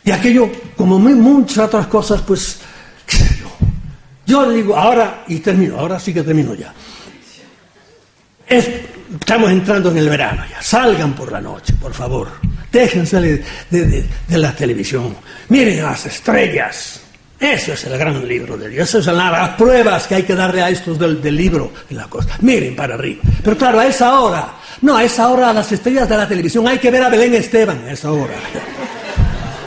Y 0.05 0.11
aquello, 0.11 0.51
como 0.77 0.99
muchas 0.99 1.59
otras 1.67 1.87
cosas, 1.87 2.21
pues, 2.23 2.59
qué 3.07 3.17
sé 3.17 3.39
yo. 3.41 3.51
Yo 4.27 4.51
digo, 4.51 4.77
ahora, 4.77 5.25
y 5.29 5.39
termino, 5.39 5.79
ahora 5.79 5.99
sí 5.99 6.13
que 6.13 6.23
termino 6.23 6.55
ya. 6.55 6.75
estamos 8.47 9.51
entrando 9.51 9.91
en 9.91 9.99
el 9.99 10.09
verano 10.09 10.45
ya. 10.51 10.61
Salgan 10.61 11.15
por 11.15 11.33
la 11.33 11.41
noche, 11.41 11.75
por 11.81 11.95
favor. 11.95 12.29
Déjense 12.71 13.43
de, 13.71 14.07
la 14.29 14.55
televisión. 14.55 15.17
Miren 15.49 15.83
las 15.83 16.05
estrellas. 16.07 17.01
Eso 17.41 17.73
es 17.73 17.85
el 17.85 17.99
gran 17.99 18.27
libro 18.27 18.57
de 18.57 18.69
Dios. 18.69 18.89
Esas 18.89 19.07
son 19.07 19.17
las 19.17 19.51
pruebas 19.51 20.07
que 20.07 20.17
hay 20.17 20.23
que 20.23 20.35
darle 20.35 20.63
a 20.63 20.71
estos 20.71 20.99
del, 20.99 21.21
del 21.21 21.37
libro 21.37 21.73
de 21.89 21.97
la 21.97 22.05
cosa. 22.05 22.37
Miren 22.41 22.77
para 22.77 22.95
arriba. 22.95 23.23
Pero 23.43 23.57
claro, 23.57 23.81
a 23.81 23.87
esa 23.87 24.21
hora, 24.21 24.55
no, 24.83 24.97
a 24.97 25.05
esa 25.05 25.29
hora 25.29 25.53
las 25.53 25.71
estrellas 25.73 26.09
de 26.09 26.17
la 26.17 26.29
televisión 26.29 26.67
hay 26.67 26.79
que 26.79 26.91
ver 26.91 27.03
a 27.03 27.09
Belén 27.09 27.35
Esteban, 27.35 27.85
a 27.87 27.93
esa 27.93 28.13
hora. 28.13 28.35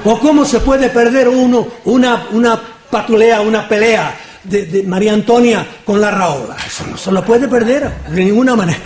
¿O 0.10 0.18
cómo 0.18 0.46
se 0.46 0.62
puede 0.62 0.88
perder 0.88 1.28
uno 1.28 1.68
una, 1.84 2.28
una 2.32 2.58
patulea, 2.90 3.42
una 3.42 3.68
pelea 3.68 4.18
de, 4.42 4.82
María 4.88 5.12
Antonia 5.12 5.68
con 5.84 6.00
la 6.00 6.10
Raola? 6.10 6.56
Eso 6.66 6.86
no 6.90 6.96
se 6.96 7.12
lo 7.12 7.26
puede 7.26 7.46
perder 7.50 7.92
de 8.10 8.24
ninguna 8.24 8.56
manera. 8.56 8.80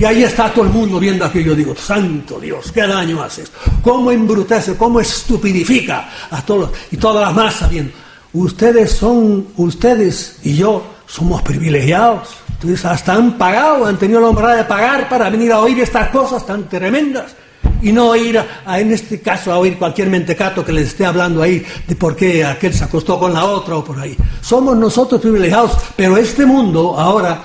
Y 0.00 0.04
ahí 0.06 0.24
está 0.24 0.50
todo 0.50 0.64
el 0.64 0.70
mundo 0.70 0.98
viendo 0.98 1.26
aquello. 1.26 1.54
Digo, 1.54 1.76
santo 1.76 2.40
Dios, 2.40 2.72
qué 2.72 2.86
daño 2.86 3.22
haces. 3.22 3.52
Cómo 3.82 4.10
embrutece, 4.10 4.74
cómo 4.74 4.98
estupidifica 4.98 6.08
a 6.30 6.40
todos. 6.40 6.70
Y 6.90 6.96
todas 6.96 7.26
las 7.26 7.34
masas 7.34 7.68
viendo. 7.68 7.92
Ustedes 8.32 8.92
son, 8.92 9.48
ustedes 9.58 10.38
y 10.42 10.56
yo 10.56 10.82
somos 11.06 11.42
privilegiados. 11.42 12.30
Ustedes 12.48 12.82
hasta 12.86 13.12
han 13.12 13.36
pagado, 13.36 13.84
han 13.84 13.98
tenido 13.98 14.22
la 14.22 14.28
honra 14.28 14.56
de 14.56 14.64
pagar 14.64 15.06
para 15.10 15.28
venir 15.28 15.52
a 15.52 15.58
oír 15.58 15.78
estas 15.80 16.08
cosas 16.08 16.46
tan 16.46 16.66
tremendas 16.66 17.41
y 17.82 17.92
no 17.92 18.14
ir, 18.14 18.38
a, 18.38 18.78
en 18.78 18.92
este 18.92 19.20
caso, 19.20 19.52
a 19.52 19.58
oír 19.58 19.76
cualquier 19.76 20.08
mentecato 20.08 20.64
que 20.64 20.72
les 20.72 20.88
esté 20.88 21.04
hablando 21.04 21.42
ahí 21.42 21.64
de 21.86 21.96
por 21.96 22.14
qué 22.14 22.44
aquel 22.44 22.72
se 22.72 22.84
acostó 22.84 23.18
con 23.18 23.32
la 23.32 23.44
otra 23.44 23.76
o 23.76 23.84
por 23.84 23.98
ahí. 23.98 24.16
Somos 24.40 24.76
nosotros 24.76 25.20
privilegiados, 25.20 25.72
pero 25.96 26.16
este 26.16 26.46
mundo 26.46 26.98
ahora, 26.98 27.42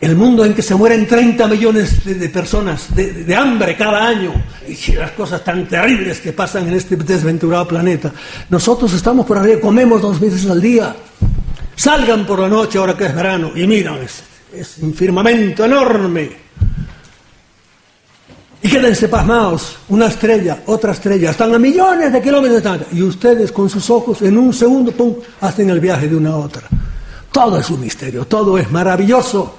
el 0.00 0.16
mundo 0.16 0.44
en 0.44 0.54
que 0.54 0.62
se 0.62 0.74
mueren 0.74 1.06
30 1.06 1.46
millones 1.46 2.04
de, 2.04 2.28
personas 2.28 2.94
de, 2.94 3.36
hambre 3.36 3.76
cada 3.76 4.08
año 4.08 4.32
y 4.66 4.92
las 4.92 5.12
cosas 5.12 5.44
tan 5.44 5.68
terribles 5.68 6.20
que 6.20 6.32
pasan 6.32 6.68
en 6.68 6.74
este 6.74 6.96
desventurado 6.96 7.68
planeta, 7.68 8.12
nosotros 8.50 8.92
estamos 8.92 9.24
por 9.24 9.38
arriba, 9.38 9.60
comemos 9.60 10.02
dos 10.02 10.18
veces 10.18 10.50
al 10.50 10.60
día. 10.60 10.94
Salgan 11.76 12.26
por 12.26 12.40
la 12.40 12.48
noche 12.48 12.76
ahora 12.78 12.96
que 12.96 13.06
es 13.06 13.14
verano 13.14 13.52
y 13.54 13.64
miran, 13.64 13.98
es, 13.98 14.20
es 14.52 14.78
un 14.78 14.92
firmamento 14.92 15.64
enorme. 15.64 16.47
Y 18.60 18.68
quédense 18.68 19.08
pasmados, 19.08 19.78
una 19.88 20.06
estrella, 20.06 20.62
otra 20.66 20.92
estrella, 20.92 21.30
están 21.30 21.54
a 21.54 21.58
millones 21.58 22.12
de 22.12 22.20
kilómetros 22.20 22.80
y 22.92 23.02
ustedes 23.02 23.52
con 23.52 23.70
sus 23.70 23.88
ojos 23.88 24.22
en 24.22 24.36
un 24.36 24.52
segundo, 24.52 24.90
pum, 24.90 25.14
hacen 25.40 25.70
el 25.70 25.78
viaje 25.78 26.08
de 26.08 26.16
una 26.16 26.30
a 26.30 26.36
otra. 26.38 26.62
Todo 27.30 27.58
es 27.58 27.70
un 27.70 27.80
misterio, 27.80 28.26
todo 28.26 28.58
es 28.58 28.68
maravilloso. 28.70 29.58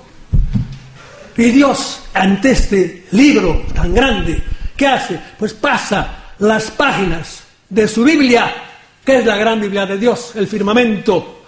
Y 1.38 1.52
Dios, 1.52 2.02
ante 2.14 2.52
este 2.52 3.06
libro 3.12 3.64
tan 3.74 3.94
grande, 3.94 4.44
¿qué 4.76 4.88
hace? 4.88 5.20
Pues 5.38 5.54
pasa 5.54 6.34
las 6.40 6.70
páginas 6.72 7.44
de 7.70 7.88
su 7.88 8.04
Biblia, 8.04 8.54
que 9.06 9.20
es 9.20 9.26
la 9.26 9.38
gran 9.38 9.62
Biblia 9.62 9.86
de 9.86 9.98
Dios, 9.98 10.34
el 10.36 10.48
firmamento, 10.48 11.44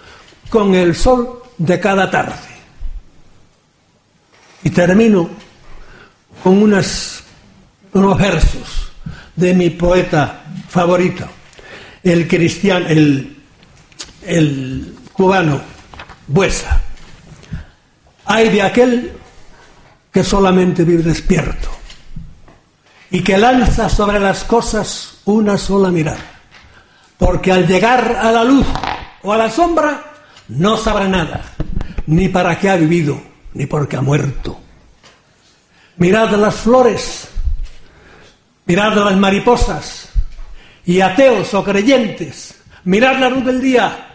con 0.50 0.74
el 0.76 0.96
sol 0.96 1.44
de 1.58 1.80
cada 1.80 2.10
tarde. 2.10 2.52
Y 4.64 4.70
termino 4.70 5.30
con 6.44 6.62
unas, 6.62 7.24
unos 7.94 8.18
versos 8.18 8.92
de 9.36 9.54
mi 9.54 9.70
poeta 9.70 10.44
favorito, 10.70 11.26
el 12.04 12.28
cristiano, 12.28 12.88
el, 12.88 13.38
el 14.24 14.96
cubano 15.14 15.62
Buesa. 16.28 16.82
Hay 18.26 18.50
de 18.50 18.62
aquel 18.62 19.12
que 20.12 20.24
solamente 20.24 20.84
vive 20.84 21.04
despierto 21.04 21.70
y 23.10 23.22
que 23.22 23.38
lanza 23.38 23.90
sobre 23.90 24.20
las 24.20 24.44
cosas 24.44 25.20
una 25.26 25.58
sola 25.58 25.90
mirada, 25.90 26.42
porque 27.18 27.52
al 27.52 27.68
llegar 27.68 28.18
a 28.22 28.32
la 28.32 28.44
luz 28.44 28.66
o 29.24 29.34
a 29.34 29.38
la 29.38 29.50
sombra 29.50 30.04
no 30.48 30.78
sabrá 30.78 31.08
nada, 31.08 31.42
ni 32.08 32.30
para 32.30 32.58
qué 32.58 32.70
ha 32.70 32.76
vivido, 32.76 33.22
ni 33.54 33.66
por 33.66 33.88
qué 33.88 33.98
ha 33.98 34.02
muerto. 34.02 34.60
Mirad 35.98 36.32
las 36.32 36.56
flores, 36.56 37.28
mirad 38.72 38.96
las 38.96 39.18
mariposas, 39.18 40.08
y 40.86 41.02
ateos 41.02 41.54
o 41.56 41.62
creyentes, 41.62 42.56
mirad 42.86 43.20
la 43.20 43.30
luz 43.30 43.44
del 43.44 43.60
día, 43.60 44.08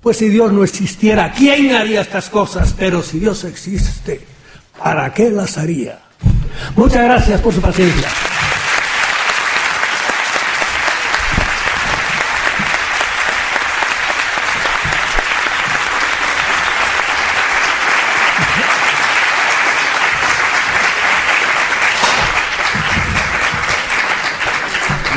pues 0.00 0.18
si 0.18 0.28
Dios 0.28 0.52
no 0.52 0.62
existiera, 0.62 1.32
¿quién 1.32 1.74
haría 1.74 2.02
estas 2.02 2.30
cosas? 2.30 2.72
Pero 2.78 3.02
si 3.02 3.18
Dios 3.18 3.42
existe, 3.42 4.24
¿para 4.78 5.12
qué 5.12 5.28
las 5.30 5.58
haría? 5.58 5.98
Muchas 6.76 7.02
gracias 7.02 7.40
por 7.40 7.52
su 7.52 7.60
paciencia. 7.60 8.08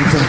Muchas 0.00 0.22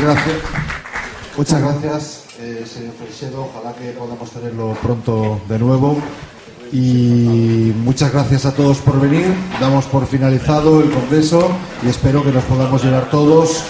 Muchas 1.37 1.61
gracias, 1.61 2.23
eh, 2.39 2.65
señor 2.65 2.93
Freixedo. 2.93 3.49
Ojalá 3.53 3.73
que 3.75 3.91
podamos 3.91 4.29
tenerlo 4.29 4.77
pronto 4.81 5.39
de 5.49 5.59
nuevo. 5.59 5.97
Y 6.71 7.73
muchas 7.83 8.11
gracias 8.11 8.45
a 8.45 8.53
todos 8.53 8.79
por 8.79 8.99
venir. 8.99 9.33
Damos 9.59 9.85
por 9.85 10.05
finalizado 10.07 10.81
el 10.81 10.91
congreso 10.91 11.49
y 11.83 11.89
espero 11.89 12.23
que 12.23 12.31
nos 12.31 12.43
podamos 12.43 12.83
llevar 12.83 13.09
todos 13.09 13.63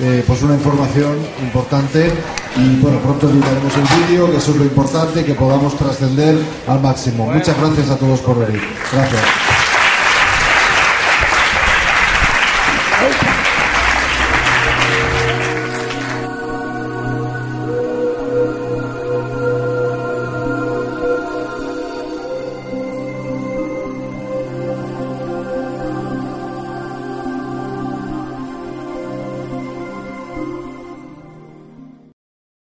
eh, 0.00 0.24
pues 0.26 0.42
una 0.42 0.54
información 0.54 1.16
importante. 1.42 2.12
Y 2.56 2.80
bueno, 2.80 2.98
pronto 3.00 3.28
editaremos 3.30 3.72
el 3.76 4.06
vídeo, 4.06 4.30
que 4.30 4.36
eso 4.36 4.52
es 4.52 4.56
lo 4.58 4.64
importante, 4.64 5.24
que 5.24 5.34
podamos 5.34 5.76
trascender 5.76 6.38
al 6.66 6.80
máximo. 6.80 7.26
Muchas 7.26 7.58
gracias 7.58 7.90
a 7.90 7.96
todos 7.96 8.20
por 8.20 8.38
venir. 8.38 8.62
Gracias. 8.92 9.61